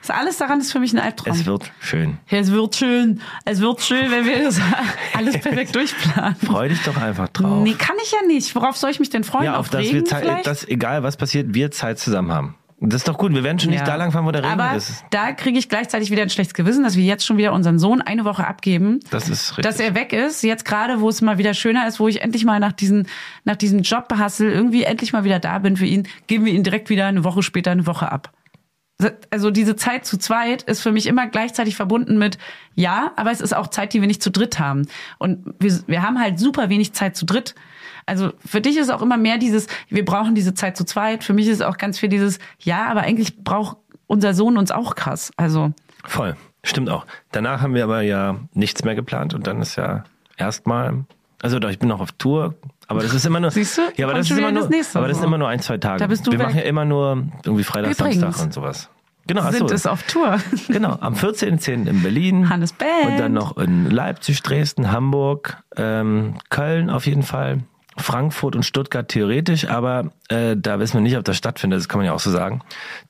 Das 0.02 0.10
alles 0.16 0.36
daran 0.38 0.60
ist 0.60 0.70
für 0.72 0.78
mich 0.78 0.92
ein 0.92 0.98
Albtraum. 1.00 1.32
Es 1.34 1.46
wird 1.46 1.72
schön. 1.80 2.18
Es 2.28 2.52
wird 2.52 2.76
schön. 2.76 3.20
Es 3.44 3.60
wird 3.60 3.80
schön, 3.80 4.10
wenn 4.10 4.24
wir 4.24 4.44
das 4.44 4.60
alles 5.14 5.38
perfekt 5.40 5.74
durchplanen. 5.74 6.36
Freu 6.36 6.68
dich 6.68 6.82
doch 6.84 6.96
einfach 6.96 7.28
drauf. 7.28 7.62
Nee, 7.64 7.74
kann 7.74 7.96
ich 8.04 8.12
ja 8.12 8.18
nicht. 8.26 8.54
Worauf 8.54 8.76
soll 8.76 8.90
ich 8.90 9.00
mich 9.00 9.10
denn 9.10 9.24
freuen? 9.24 9.46
ja, 9.46 9.56
auf, 9.56 9.68
dass 9.68 9.80
Regen 9.80 9.94
wir 9.94 10.04
Zeit, 10.04 10.46
dass 10.46 10.66
egal 10.68 11.02
was 11.02 11.16
passiert, 11.16 11.54
wir 11.54 11.70
Zeit 11.72 11.98
zusammen 11.98 12.32
haben. 12.32 12.54
Das 12.78 12.96
ist 13.00 13.08
doch 13.08 13.16
gut. 13.16 13.32
Wir 13.32 13.42
werden 13.42 13.58
schon 13.58 13.70
nicht 13.70 13.80
Ja. 13.80 13.86
da 13.86 13.94
lang 13.96 14.12
fahren, 14.12 14.26
wo 14.26 14.30
der 14.32 14.42
Regen 14.44 14.60
Aber 14.60 14.76
ist. 14.76 15.02
da 15.10 15.32
kriege 15.32 15.58
ich 15.58 15.70
gleichzeitig 15.70 16.10
wieder 16.10 16.20
ein 16.22 16.28
schlechtes 16.28 16.52
Gewissen, 16.52 16.84
dass 16.84 16.94
wir 16.94 17.04
jetzt 17.04 17.24
schon 17.24 17.38
wieder 17.38 17.54
unseren 17.54 17.78
Sohn 17.78 18.02
eine 18.02 18.26
Woche 18.26 18.46
abgeben. 18.46 19.00
Das 19.10 19.30
ist 19.30 19.52
richtig. 19.52 19.64
Dass 19.64 19.80
er 19.80 19.94
weg 19.94 20.12
ist, 20.12 20.42
jetzt 20.42 20.66
gerade, 20.66 21.00
wo 21.00 21.08
es 21.08 21.22
mal 21.22 21.38
wieder 21.38 21.54
schöner 21.54 21.88
ist, 21.88 21.98
wo 22.00 22.06
ich 22.06 22.20
endlich 22.20 22.44
mal 22.44 22.60
nach 22.60 22.72
diesen, 22.72 23.08
nach 23.44 23.56
diesem 23.56 23.80
Jobbehassel 23.80 24.52
irgendwie 24.52 24.82
endlich 24.84 25.14
mal 25.14 25.24
wieder 25.24 25.38
da 25.38 25.58
bin 25.58 25.78
für 25.78 25.86
ihn, 25.86 26.06
geben 26.26 26.44
wir 26.44 26.52
ihn 26.52 26.64
direkt 26.64 26.90
wieder 26.90 27.06
eine 27.06 27.24
Woche 27.24 27.42
später 27.42 27.70
eine 27.70 27.86
Woche 27.86 28.12
ab. 28.12 28.30
Also 29.30 29.50
diese 29.50 29.76
Zeit 29.76 30.06
zu 30.06 30.16
zweit 30.16 30.62
ist 30.62 30.80
für 30.80 30.90
mich 30.90 31.06
immer 31.06 31.26
gleichzeitig 31.26 31.76
verbunden 31.76 32.16
mit 32.16 32.38
ja, 32.74 33.12
aber 33.16 33.30
es 33.30 33.42
ist 33.42 33.54
auch 33.54 33.66
Zeit, 33.68 33.92
die 33.92 34.00
wir 34.00 34.06
nicht 34.06 34.22
zu 34.22 34.30
dritt 34.30 34.58
haben. 34.58 34.86
Und 35.18 35.54
wir, 35.58 35.80
wir 35.86 36.02
haben 36.02 36.18
halt 36.18 36.38
super 36.38 36.70
wenig 36.70 36.94
Zeit 36.94 37.14
zu 37.14 37.26
dritt. 37.26 37.54
Also 38.06 38.32
für 38.44 38.60
dich 38.60 38.78
ist 38.78 38.90
auch 38.90 39.02
immer 39.02 39.18
mehr 39.18 39.36
dieses, 39.36 39.66
wir 39.88 40.04
brauchen 40.04 40.34
diese 40.34 40.54
Zeit 40.54 40.76
zu 40.76 40.84
zweit. 40.84 41.24
Für 41.24 41.34
mich 41.34 41.48
ist 41.48 41.62
auch 41.62 41.76
ganz 41.76 41.98
viel 41.98 42.08
dieses, 42.08 42.38
ja, 42.60 42.86
aber 42.86 43.02
eigentlich 43.02 43.42
braucht 43.44 43.76
unser 44.06 44.32
Sohn 44.32 44.56
uns 44.56 44.70
auch 44.70 44.94
krass. 44.94 45.32
Also 45.36 45.72
Voll. 46.04 46.36
Stimmt 46.66 46.90
auch. 46.90 47.06
Danach 47.30 47.62
haben 47.62 47.74
wir 47.74 47.84
aber 47.84 48.02
ja 48.02 48.40
nichts 48.52 48.82
mehr 48.82 48.94
geplant 48.94 49.34
und 49.34 49.46
dann 49.46 49.60
ist 49.60 49.76
ja 49.76 50.02
erstmal, 50.36 51.04
also 51.40 51.60
doch, 51.60 51.70
ich 51.70 51.78
bin 51.78 51.88
noch 51.88 52.00
auf 52.00 52.10
Tour, 52.12 52.54
aber 52.86 53.02
das 53.02 53.14
ist 53.14 53.24
immer 53.26 53.40
nur. 53.40 53.50
Siehst 53.50 53.78
du? 53.78 53.82
Ja, 53.96 54.06
aber 54.06 54.14
das 54.14 54.30
ist 54.30 54.38
immer 54.38 54.52
nur, 54.52 54.68
das 54.68 54.96
aber 54.96 55.08
das 55.08 55.18
ist 55.18 55.24
immer 55.24 55.38
nur 55.38 55.48
ein, 55.48 55.60
zwei 55.60 55.78
Tage. 55.78 55.98
Da 55.98 56.06
bist 56.06 56.26
du 56.26 56.32
wir 56.32 56.38
weg. 56.38 56.46
machen 56.48 56.58
ja 56.58 56.64
immer 56.64 56.84
nur 56.84 57.24
irgendwie 57.44 57.64
Freitag, 57.64 57.92
Übrigens. 57.92 58.20
Samstag 58.20 58.44
und 58.44 58.52
sowas. 58.52 58.90
Genau, 59.26 59.50
Sind 59.50 59.68
so. 59.68 59.74
es 59.74 59.86
auf 59.86 60.04
Tour. 60.04 60.38
Genau, 60.68 60.96
am 61.00 61.14
14.10. 61.14 61.88
in 61.88 62.02
Berlin. 62.02 62.48
Hannes 62.48 62.72
Band. 62.72 63.06
Und 63.06 63.18
dann 63.18 63.32
noch 63.32 63.56
in 63.56 63.90
Leipzig, 63.90 64.40
Dresden, 64.42 64.92
Hamburg, 64.92 65.62
ähm, 65.76 66.34
Köln 66.48 66.90
auf 66.90 67.06
jeden 67.06 67.24
Fall. 67.24 67.64
Frankfurt 67.96 68.56
und 68.56 68.62
Stuttgart 68.64 69.08
theoretisch, 69.08 69.68
aber 69.68 70.12
äh, 70.28 70.56
da 70.56 70.78
wissen 70.78 70.94
wir 70.94 71.00
nicht, 71.00 71.16
ob 71.16 71.24
das 71.24 71.36
stattfindet, 71.36 71.78
das 71.78 71.88
kann 71.88 71.98
man 71.98 72.06
ja 72.06 72.12
auch 72.12 72.20
so 72.20 72.30
sagen. 72.30 72.60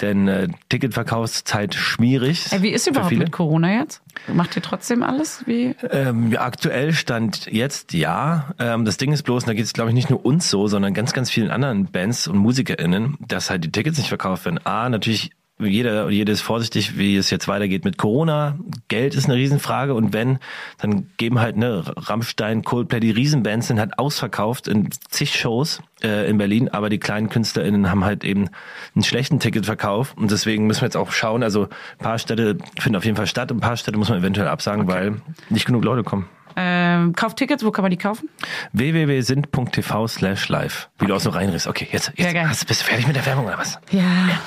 Denn 0.01 0.29
äh, 0.29 0.49
Ticketverkauf 0.69 1.25
ist 1.25 1.35
zurzeit 1.35 1.75
schwierig. 1.75 2.47
Ey, 2.51 2.63
wie 2.63 2.71
ist 2.71 2.87
überhaupt 2.87 3.13
mit 3.13 3.33
Corona 3.33 3.81
jetzt? 3.81 4.03
Macht 4.33 4.57
ihr 4.57 4.63
trotzdem 4.63 5.03
alles? 5.03 5.43
Wie? 5.47 5.75
Ähm, 5.91 6.33
ja, 6.33 6.43
aktuell 6.43 6.93
stand 6.93 7.47
jetzt 7.47 7.93
ja. 7.93 8.55
Ähm, 8.59 8.85
das 8.85 8.97
Ding 8.97 9.13
ist 9.13 9.23
bloß, 9.23 9.45
und 9.45 9.49
da 9.49 9.55
geht 9.55 9.65
es 9.65 9.73
glaube 9.73 9.91
ich 9.91 9.95
nicht 9.95 10.11
nur 10.11 10.25
uns 10.25 10.51
so, 10.51 10.67
sondern 10.69 10.95
ganz, 10.95 11.13
ganz 11.13 11.31
vielen 11.31 11.51
anderen 11.51 11.87
Bands 11.87 12.29
und 12.29 12.39
MusikerInnen, 12.39 13.17
dass 13.27 13.51
halt 13.51 13.65
die 13.65 13.73
Tickets 13.73 13.99
nicht 13.99 14.09
verkauft 14.09 14.45
werden. 14.45 14.65
A, 14.65 14.89
natürlich 14.89 15.33
jeder 15.59 16.07
und 16.07 16.13
jede 16.13 16.33
ist 16.33 16.43
vorsichtig, 16.43 16.99
wie 16.99 17.17
es 17.17 17.31
jetzt 17.31 17.49
weitergeht 17.49 17.85
mit 17.85 17.97
Corona. 17.97 18.59
Geld 18.89 19.15
ist 19.15 19.25
eine 19.27 19.37
Riesenfrage 19.37 19.95
und 19.95 20.13
wenn, 20.13 20.39
dann 20.79 21.11
geben 21.17 21.41
halt 21.41 21.57
ne 21.57 21.83
Rammstein, 21.97 22.63
Coldplay, 22.63 23.01
die 23.01 23.11
Riesenbands 23.11 23.69
sind 23.69 23.81
halt 23.81 23.99
ausverkauft 23.99 24.69
in 24.69 24.91
zig 25.09 25.35
Shows 25.35 25.81
äh, 26.03 26.29
in 26.29 26.37
Berlin, 26.37 26.69
aber 26.69 26.91
die 26.91 26.99
kleinen 26.99 27.31
KünstlerInnen 27.31 27.91
haben 27.91 28.05
halt 28.05 28.23
eben 28.23 28.51
einen 28.95 29.05
schlechten 29.05 29.41
Ticketverkauf 29.41 30.15
und 30.17 30.31
deswegen 30.31 30.67
müssen 30.67 30.83
wir 30.83 30.87
jetzt 30.87 30.97
auch 30.97 31.11
schauen. 31.11 31.43
Also 31.43 31.65
ein 31.65 32.05
paar 32.05 32.19
Städte 32.19 32.59
finden 32.79 32.97
auf 32.97 33.05
jeden 33.05 33.17
Fall 33.17 33.27
statt 33.27 33.51
und 33.51 33.59
ein 33.59 33.61
paar 33.63 33.77
Städte 33.79 33.99
muss 33.99 34.11
man 34.11 34.19
eventuell 34.19 34.49
absagen, 34.49 34.87
weil 34.89 35.23
nicht 35.49 35.65
genug 35.65 35.85
Leute 35.85 36.05
kommen. 36.05 36.29
Ähm, 36.59 37.13
kauft 37.15 37.37
Tickets, 37.37 37.65
wo 37.65 37.71
kann 37.71 37.83
man 37.83 37.91
die 37.91 37.99
kaufen? 37.99 38.31
www.sind.tv 38.73 40.09
slash 40.09 40.49
live. 40.49 40.89
Wie 40.99 41.07
du 41.07 41.15
auch 41.15 41.21
so 41.21 41.29
reinrichst. 41.29 41.67
Okay, 41.67 41.87
jetzt, 41.93 42.13
jetzt 42.17 42.35
hast, 42.35 42.67
bist 42.67 42.81
du 42.81 42.85
fertig 42.87 43.07
mit 43.07 43.15
der 43.15 43.27
Werbung 43.27 43.45
oder 43.45 43.59
was? 43.59 43.79
Ja. 43.91 44.01
Ja, 44.01 44.41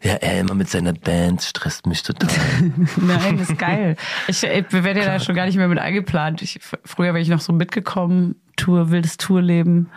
er 0.00 0.40
immer 0.40 0.54
mit 0.54 0.68
seiner 0.68 0.92
Band 0.92 1.42
stresst 1.42 1.86
mich 1.86 2.02
total. 2.02 2.30
Nein, 2.96 3.38
das 3.38 3.50
ist 3.50 3.58
geil. 3.58 3.96
Ich, 4.28 4.42
ich 4.42 4.72
werde 4.72 5.00
ja 5.00 5.06
da 5.06 5.20
schon 5.20 5.34
gar 5.34 5.46
nicht 5.46 5.56
mehr 5.56 5.68
mit 5.68 5.78
eingeplant. 5.78 6.42
Ich, 6.42 6.58
früher 6.84 7.08
wäre 7.08 7.20
ich 7.20 7.28
noch 7.28 7.40
so 7.40 7.52
mitgekommen. 7.52 8.36
Tour, 8.56 8.90
wildes 8.90 9.16
Tourleben. 9.16 9.90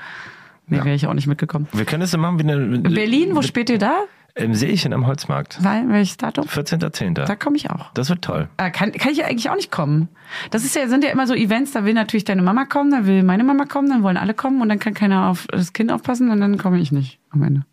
Nee, 0.68 0.78
wäre 0.78 0.94
ich 0.94 1.08
auch 1.08 1.14
nicht 1.14 1.28
mitgekommen. 1.28 1.68
Wir 1.74 1.86
können 1.86 2.04
es 2.04 2.12
so 2.12 2.18
machen 2.18 2.40
wie 2.40 2.52
eine... 2.52 2.80
Berlin, 2.80 3.36
wo 3.36 3.42
spielt 3.42 3.70
ihr 3.70 3.80
da? 3.80 4.04
Im 4.36 4.56
Seechen 4.56 4.94
am 4.94 5.06
Holzmarkt. 5.06 5.64
Weil, 5.64 5.88
welches 5.90 6.18
Datum? 6.18 6.46
14.10. 6.46 7.26
Da 7.26 7.36
komme 7.36 7.56
ich 7.56 7.70
auch. 7.70 7.92
Das 7.94 8.10
wird 8.10 8.24
toll. 8.24 8.50
Äh, 8.58 8.72
kann, 8.72 8.92
kann 8.92 9.12
ich 9.12 9.20
ja 9.20 9.26
eigentlich 9.26 9.50
auch 9.52 9.56
nicht 9.56 9.72
kommen. 9.72 10.10
Das 10.50 10.64
ist 10.66 10.76
ja, 10.76 10.88
sind 10.88 11.04
ja 11.04 11.12
immer 11.12 11.28
so 11.28 11.36
Events, 11.36 11.72
da 11.74 11.86
will 11.86 11.94
natürlich 11.94 12.24
deine 12.24 12.42
Mama 12.42 12.66
kommen, 12.66 12.90
dann 12.90 13.06
will 13.06 13.22
meine 13.22 13.44
Mama 13.44 13.66
kommen, 13.66 13.90
dann 13.90 14.02
wollen 14.02 14.18
alle 14.18 14.34
kommen 14.34 14.62
und 14.62 14.70
dann 14.70 14.80
kann 14.80 14.96
keiner 14.96 15.30
auf 15.30 15.46
das 15.52 15.74
Kind 15.74 15.92
aufpassen 15.92 16.32
und 16.32 16.42
dann 16.42 16.58
komme 16.58 16.80
ich 16.80 16.92
nicht 16.92 17.20
am 17.30 17.44
Ende. 17.44 17.66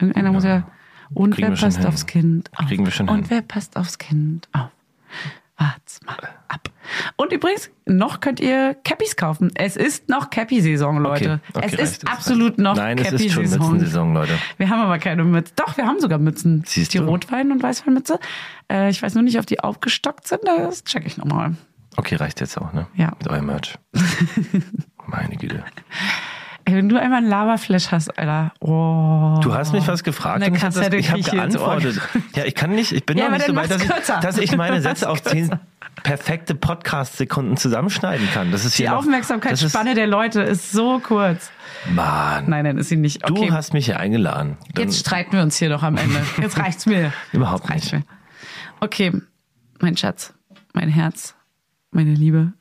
Irgendeiner 0.00 0.32
muss 0.32 0.42
ja. 0.42 0.66
Und 1.14 1.34
Kriegen 1.34 1.48
wer 1.48 1.56
passt 1.56 1.78
hin. 1.78 1.86
aufs 1.86 2.06
Kind 2.06 2.50
auf? 2.56 2.66
Kriegen 2.66 2.84
wir 2.84 2.92
schon 2.92 3.08
und 3.08 3.16
hin. 3.16 3.26
wer 3.28 3.42
passt 3.42 3.76
aufs 3.76 3.98
Kind 3.98 4.48
auf? 4.52 4.70
Wart's 5.58 6.00
mal 6.04 6.16
ab. 6.48 6.68
Und 7.16 7.32
übrigens, 7.32 7.70
noch 7.86 8.20
könnt 8.20 8.40
ihr 8.40 8.74
Cappies 8.84 9.16
kaufen. 9.16 9.50
Es 9.54 9.76
ist 9.76 10.08
noch 10.08 10.30
Cappy-Saison, 10.30 10.98
Leute. 10.98 11.40
Okay, 11.54 11.66
okay, 11.66 11.76
es 11.78 11.90
ist 11.90 12.08
absolut 12.08 12.52
reicht. 12.52 12.58
noch 12.58 12.76
Nein, 12.76 12.98
es 12.98 13.12
ist 13.12 13.32
schon 13.32 13.42
Cappy-Saison. 13.44 13.72
Mützensaison, 13.72 14.14
Leute. 14.14 14.38
Wir 14.56 14.68
haben 14.68 14.80
aber 14.80 14.98
keine 14.98 15.24
Mütze. 15.24 15.52
Doch, 15.56 15.76
wir 15.76 15.86
haben 15.86 16.00
sogar 16.00 16.18
Mützen. 16.18 16.64
Siehst 16.66 16.94
die 16.94 16.98
du. 16.98 17.04
Rotwein- 17.04 17.52
und 17.52 17.62
Weißweinmütze. 17.62 18.18
Äh, 18.70 18.90
ich 18.90 19.02
weiß 19.02 19.14
nur 19.14 19.22
nicht, 19.22 19.38
ob 19.38 19.46
die 19.46 19.60
aufgestockt 19.60 20.26
sind. 20.26 20.40
Das 20.44 20.82
check 20.84 21.06
ich 21.06 21.16
nochmal. 21.16 21.54
Okay, 21.96 22.16
reicht 22.16 22.40
jetzt 22.40 22.56
auch, 22.58 22.72
ne? 22.72 22.86
Ja. 22.96 23.12
Mit 23.18 23.28
eurem 23.28 23.46
Merch. 23.46 23.78
Meine 25.06 25.36
Güte. 25.36 25.62
Ey, 26.64 26.74
wenn 26.74 26.88
du 26.88 26.98
einmal 26.98 27.18
einen 27.18 27.28
Laberflash 27.28 27.90
hast, 27.90 28.18
Alter. 28.18 28.52
Oh. 28.60 29.21
Du 29.42 29.54
hast 29.54 29.72
mich 29.72 29.86
was 29.88 30.02
gefragt 30.04 30.46
und 30.46 30.54
ich 30.54 30.62
habe 30.62 31.02
hab 31.02 31.30
geantwortet. 31.30 32.00
Ja, 32.34 32.44
ich 32.44 32.54
kann 32.54 32.70
nicht, 32.70 32.92
ich 32.92 33.04
bin 33.04 33.18
Ja, 33.18 33.24
noch 33.28 33.32
nicht 33.36 33.46
so 33.46 33.54
weit, 33.54 33.70
dass 33.70 33.82
ich, 33.82 33.88
dass 34.20 34.38
ich 34.38 34.56
meine 34.56 34.80
Sätze 34.82 35.08
auf 35.08 35.22
zehn 35.22 35.50
perfekte 36.02 36.54
Podcast-Sekunden 36.54 37.56
zusammenschneiden 37.56 38.28
kann. 38.32 38.50
Das 38.50 38.64
ist 38.64 38.78
Die 38.78 38.88
Aufmerksamkeitsspanne 38.88 39.94
der 39.94 40.06
Leute 40.06 40.42
ist 40.42 40.72
so 40.72 40.98
kurz. 41.00 41.50
Mann. 41.94 42.48
Nein, 42.48 42.64
nein, 42.64 42.78
ist 42.78 42.88
sie 42.88 42.96
nicht. 42.96 43.28
Du 43.28 43.34
Okay. 43.36 43.50
hast 43.52 43.72
mich 43.74 43.86
hier 43.86 43.98
eingeladen. 44.00 44.56
Dann- 44.74 44.84
Jetzt 44.84 44.98
streiten 45.00 45.32
wir 45.32 45.42
uns 45.42 45.56
hier 45.56 45.68
doch 45.68 45.82
am 45.82 45.96
Ende. 45.96 46.20
Jetzt 46.40 46.58
reicht's 46.58 46.86
mir. 46.86 47.12
Überhaupt 47.32 47.68
reicht's 47.68 47.92
nicht. 47.92 48.06
Mir. 48.08 48.16
Okay, 48.80 49.12
mein 49.80 49.96
Schatz, 49.96 50.34
mein 50.72 50.88
Herz, 50.88 51.34
meine 51.90 52.14
Liebe, 52.14 52.52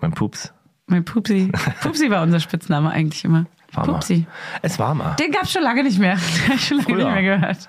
mein 0.00 0.12
Pups. 0.12 0.52
mein 0.86 1.04
Pupsi. 1.04 1.50
Pupsi 1.82 2.10
war 2.10 2.22
unser 2.22 2.40
Spitzname 2.40 2.90
eigentlich 2.90 3.24
immer. 3.24 3.46
War 3.72 3.86
mal. 3.86 3.92
Pupsi. 3.94 4.26
Es 4.62 4.78
war 4.78 4.94
mal. 4.94 5.14
Den 5.16 5.30
gab's 5.32 5.52
schon 5.52 5.62
lange 5.62 5.82
nicht 5.84 5.98
mehr. 5.98 6.16
Den 6.36 6.48
hab 6.48 6.54
ich 6.56 6.66
schon 6.66 6.76
lange 6.78 6.88
Früher. 6.88 6.96
nicht 6.96 7.22
mehr 7.22 7.38
gehört. 7.38 7.68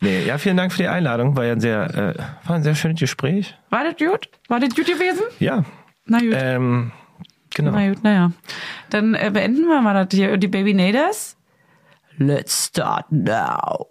Nee, 0.00 0.24
ja, 0.24 0.38
vielen 0.38 0.56
Dank 0.56 0.72
für 0.72 0.78
die 0.78 0.88
Einladung. 0.88 1.36
War 1.36 1.44
ja 1.44 1.52
ein 1.52 1.60
sehr, 1.60 1.82
äh, 2.16 2.48
war 2.48 2.56
ein 2.56 2.62
sehr 2.62 2.74
schönes 2.74 2.98
Gespräch. 3.00 3.56
War 3.68 3.84
das 3.84 3.96
gut? 3.96 4.30
War 4.48 4.60
das 4.60 4.74
gut 4.74 4.86
gewesen? 4.86 5.22
Ja. 5.38 5.64
Na 6.06 6.18
gut. 6.20 6.32
Ähm, 6.34 6.92
genau. 7.54 7.72
Na 7.72 7.88
gut, 7.88 8.02
naja. 8.02 8.32
Dann 8.88 9.14
äh, 9.14 9.30
beenden 9.32 9.66
wir 9.66 9.80
mal 9.82 9.92
das 9.92 10.16
hier. 10.16 10.36
Die 10.38 10.48
Baby 10.48 10.72
Naders. 10.72 11.36
Let's 12.16 12.66
start 12.66 13.10
now. 13.10 13.86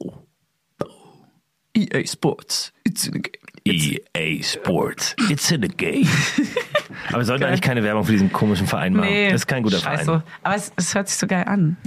EA 1.75 2.05
Sports. 2.05 2.73
It's 2.83 3.05
in 3.05 3.13
the 3.13 3.19
game. 3.21 3.33
EA 3.73 4.43
Sports. 4.43 5.15
It's 5.29 5.49
in 5.51 5.61
the 5.61 5.67
game. 5.67 6.07
Aber 7.09 7.19
wir 7.19 7.25
sollten 7.25 7.43
eigentlich 7.45 7.61
keine 7.61 7.83
Werbung 7.83 8.03
für 8.03 8.11
diesen 8.11 8.31
komischen 8.31 8.67
Verein 8.67 8.93
machen. 8.93 9.09
das 9.25 9.33
ist 9.41 9.47
kein 9.47 9.63
guter 9.63 9.79
scheiße. 9.79 10.05
Verein. 10.05 10.23
Aber 10.43 10.55
es, 10.55 10.71
es 10.75 10.93
hört 10.95 11.07
sich 11.07 11.17
so 11.17 11.27
geil 11.27 11.45
an. 11.47 11.77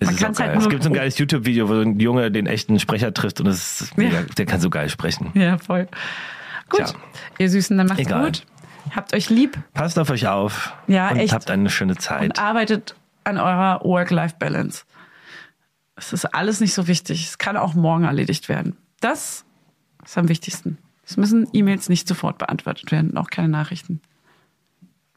Es, 0.00 0.08
halt 0.20 0.56
es 0.56 0.68
gibt 0.68 0.82
so 0.82 0.90
ein 0.90 0.94
geiles 0.94 1.16
YouTube-Video, 1.18 1.68
wo 1.68 1.74
so 1.74 1.80
ein 1.82 2.00
Junge 2.00 2.30
den 2.32 2.46
echten 2.46 2.80
Sprecher 2.80 3.14
trifft 3.14 3.40
und 3.40 3.46
ist 3.46 3.96
mega, 3.96 4.22
der 4.36 4.46
kann 4.46 4.60
so 4.60 4.68
geil 4.68 4.88
sprechen. 4.88 5.30
Ja, 5.34 5.58
voll. 5.58 5.86
Gut, 6.68 6.86
Tja. 6.86 6.94
ihr 7.38 7.48
Süßen, 7.50 7.76
dann 7.78 7.86
macht's 7.86 8.00
Egal. 8.00 8.24
gut. 8.26 8.44
Habt 8.96 9.14
euch 9.14 9.30
lieb 9.30 9.58
Passt 9.74 9.98
auf 10.00 10.10
euch 10.10 10.26
auf 10.26 10.72
Ja, 10.88 11.10
und 11.10 11.18
echt. 11.18 11.32
habt 11.32 11.50
eine 11.50 11.70
schöne 11.70 11.96
Zeit. 11.96 12.22
und 12.22 12.38
arbeitet 12.40 12.96
an 13.24 13.38
eurer 13.38 13.80
Work-Life-Balance. 13.84 14.82
Es 15.94 16.12
ist 16.12 16.24
alles 16.34 16.60
nicht 16.60 16.74
so 16.74 16.88
wichtig. 16.88 17.24
Es 17.26 17.38
kann 17.38 17.56
auch 17.56 17.74
morgen 17.74 18.02
erledigt 18.04 18.48
werden. 18.48 18.76
Das 19.00 19.44
ist 20.04 20.18
am 20.18 20.28
wichtigsten. 20.28 20.78
Es 21.12 21.18
müssen 21.18 21.46
E-Mails 21.52 21.90
nicht 21.90 22.08
sofort 22.08 22.38
beantwortet 22.38 22.90
werden, 22.90 23.18
auch 23.18 23.28
keine 23.28 23.50
Nachrichten. 23.50 24.00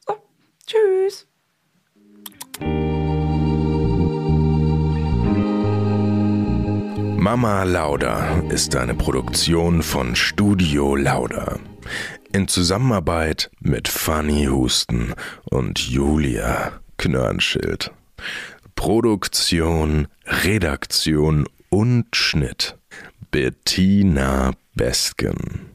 So, 0.06 0.16
tschüss. 0.68 1.26
Mama 7.18 7.64
Lauda 7.64 8.42
ist 8.50 8.76
eine 8.76 8.94
Produktion 8.94 9.82
von 9.82 10.18
Studio 10.18 10.98
Lauda. 10.98 11.60
In 12.34 12.50
Zusammenarbeit 12.50 13.50
mit 13.62 13.88
Fanny 13.88 14.48
Husten 14.48 15.14
und 15.46 15.80
Julia 15.80 16.74
Knörnschild. 16.98 17.94
Produktion, 18.76 20.10
Redaktion 20.26 21.48
und 21.70 22.14
Schnitt 22.14 22.78
Bettina 23.32 24.52
Bestgen. 24.76 25.75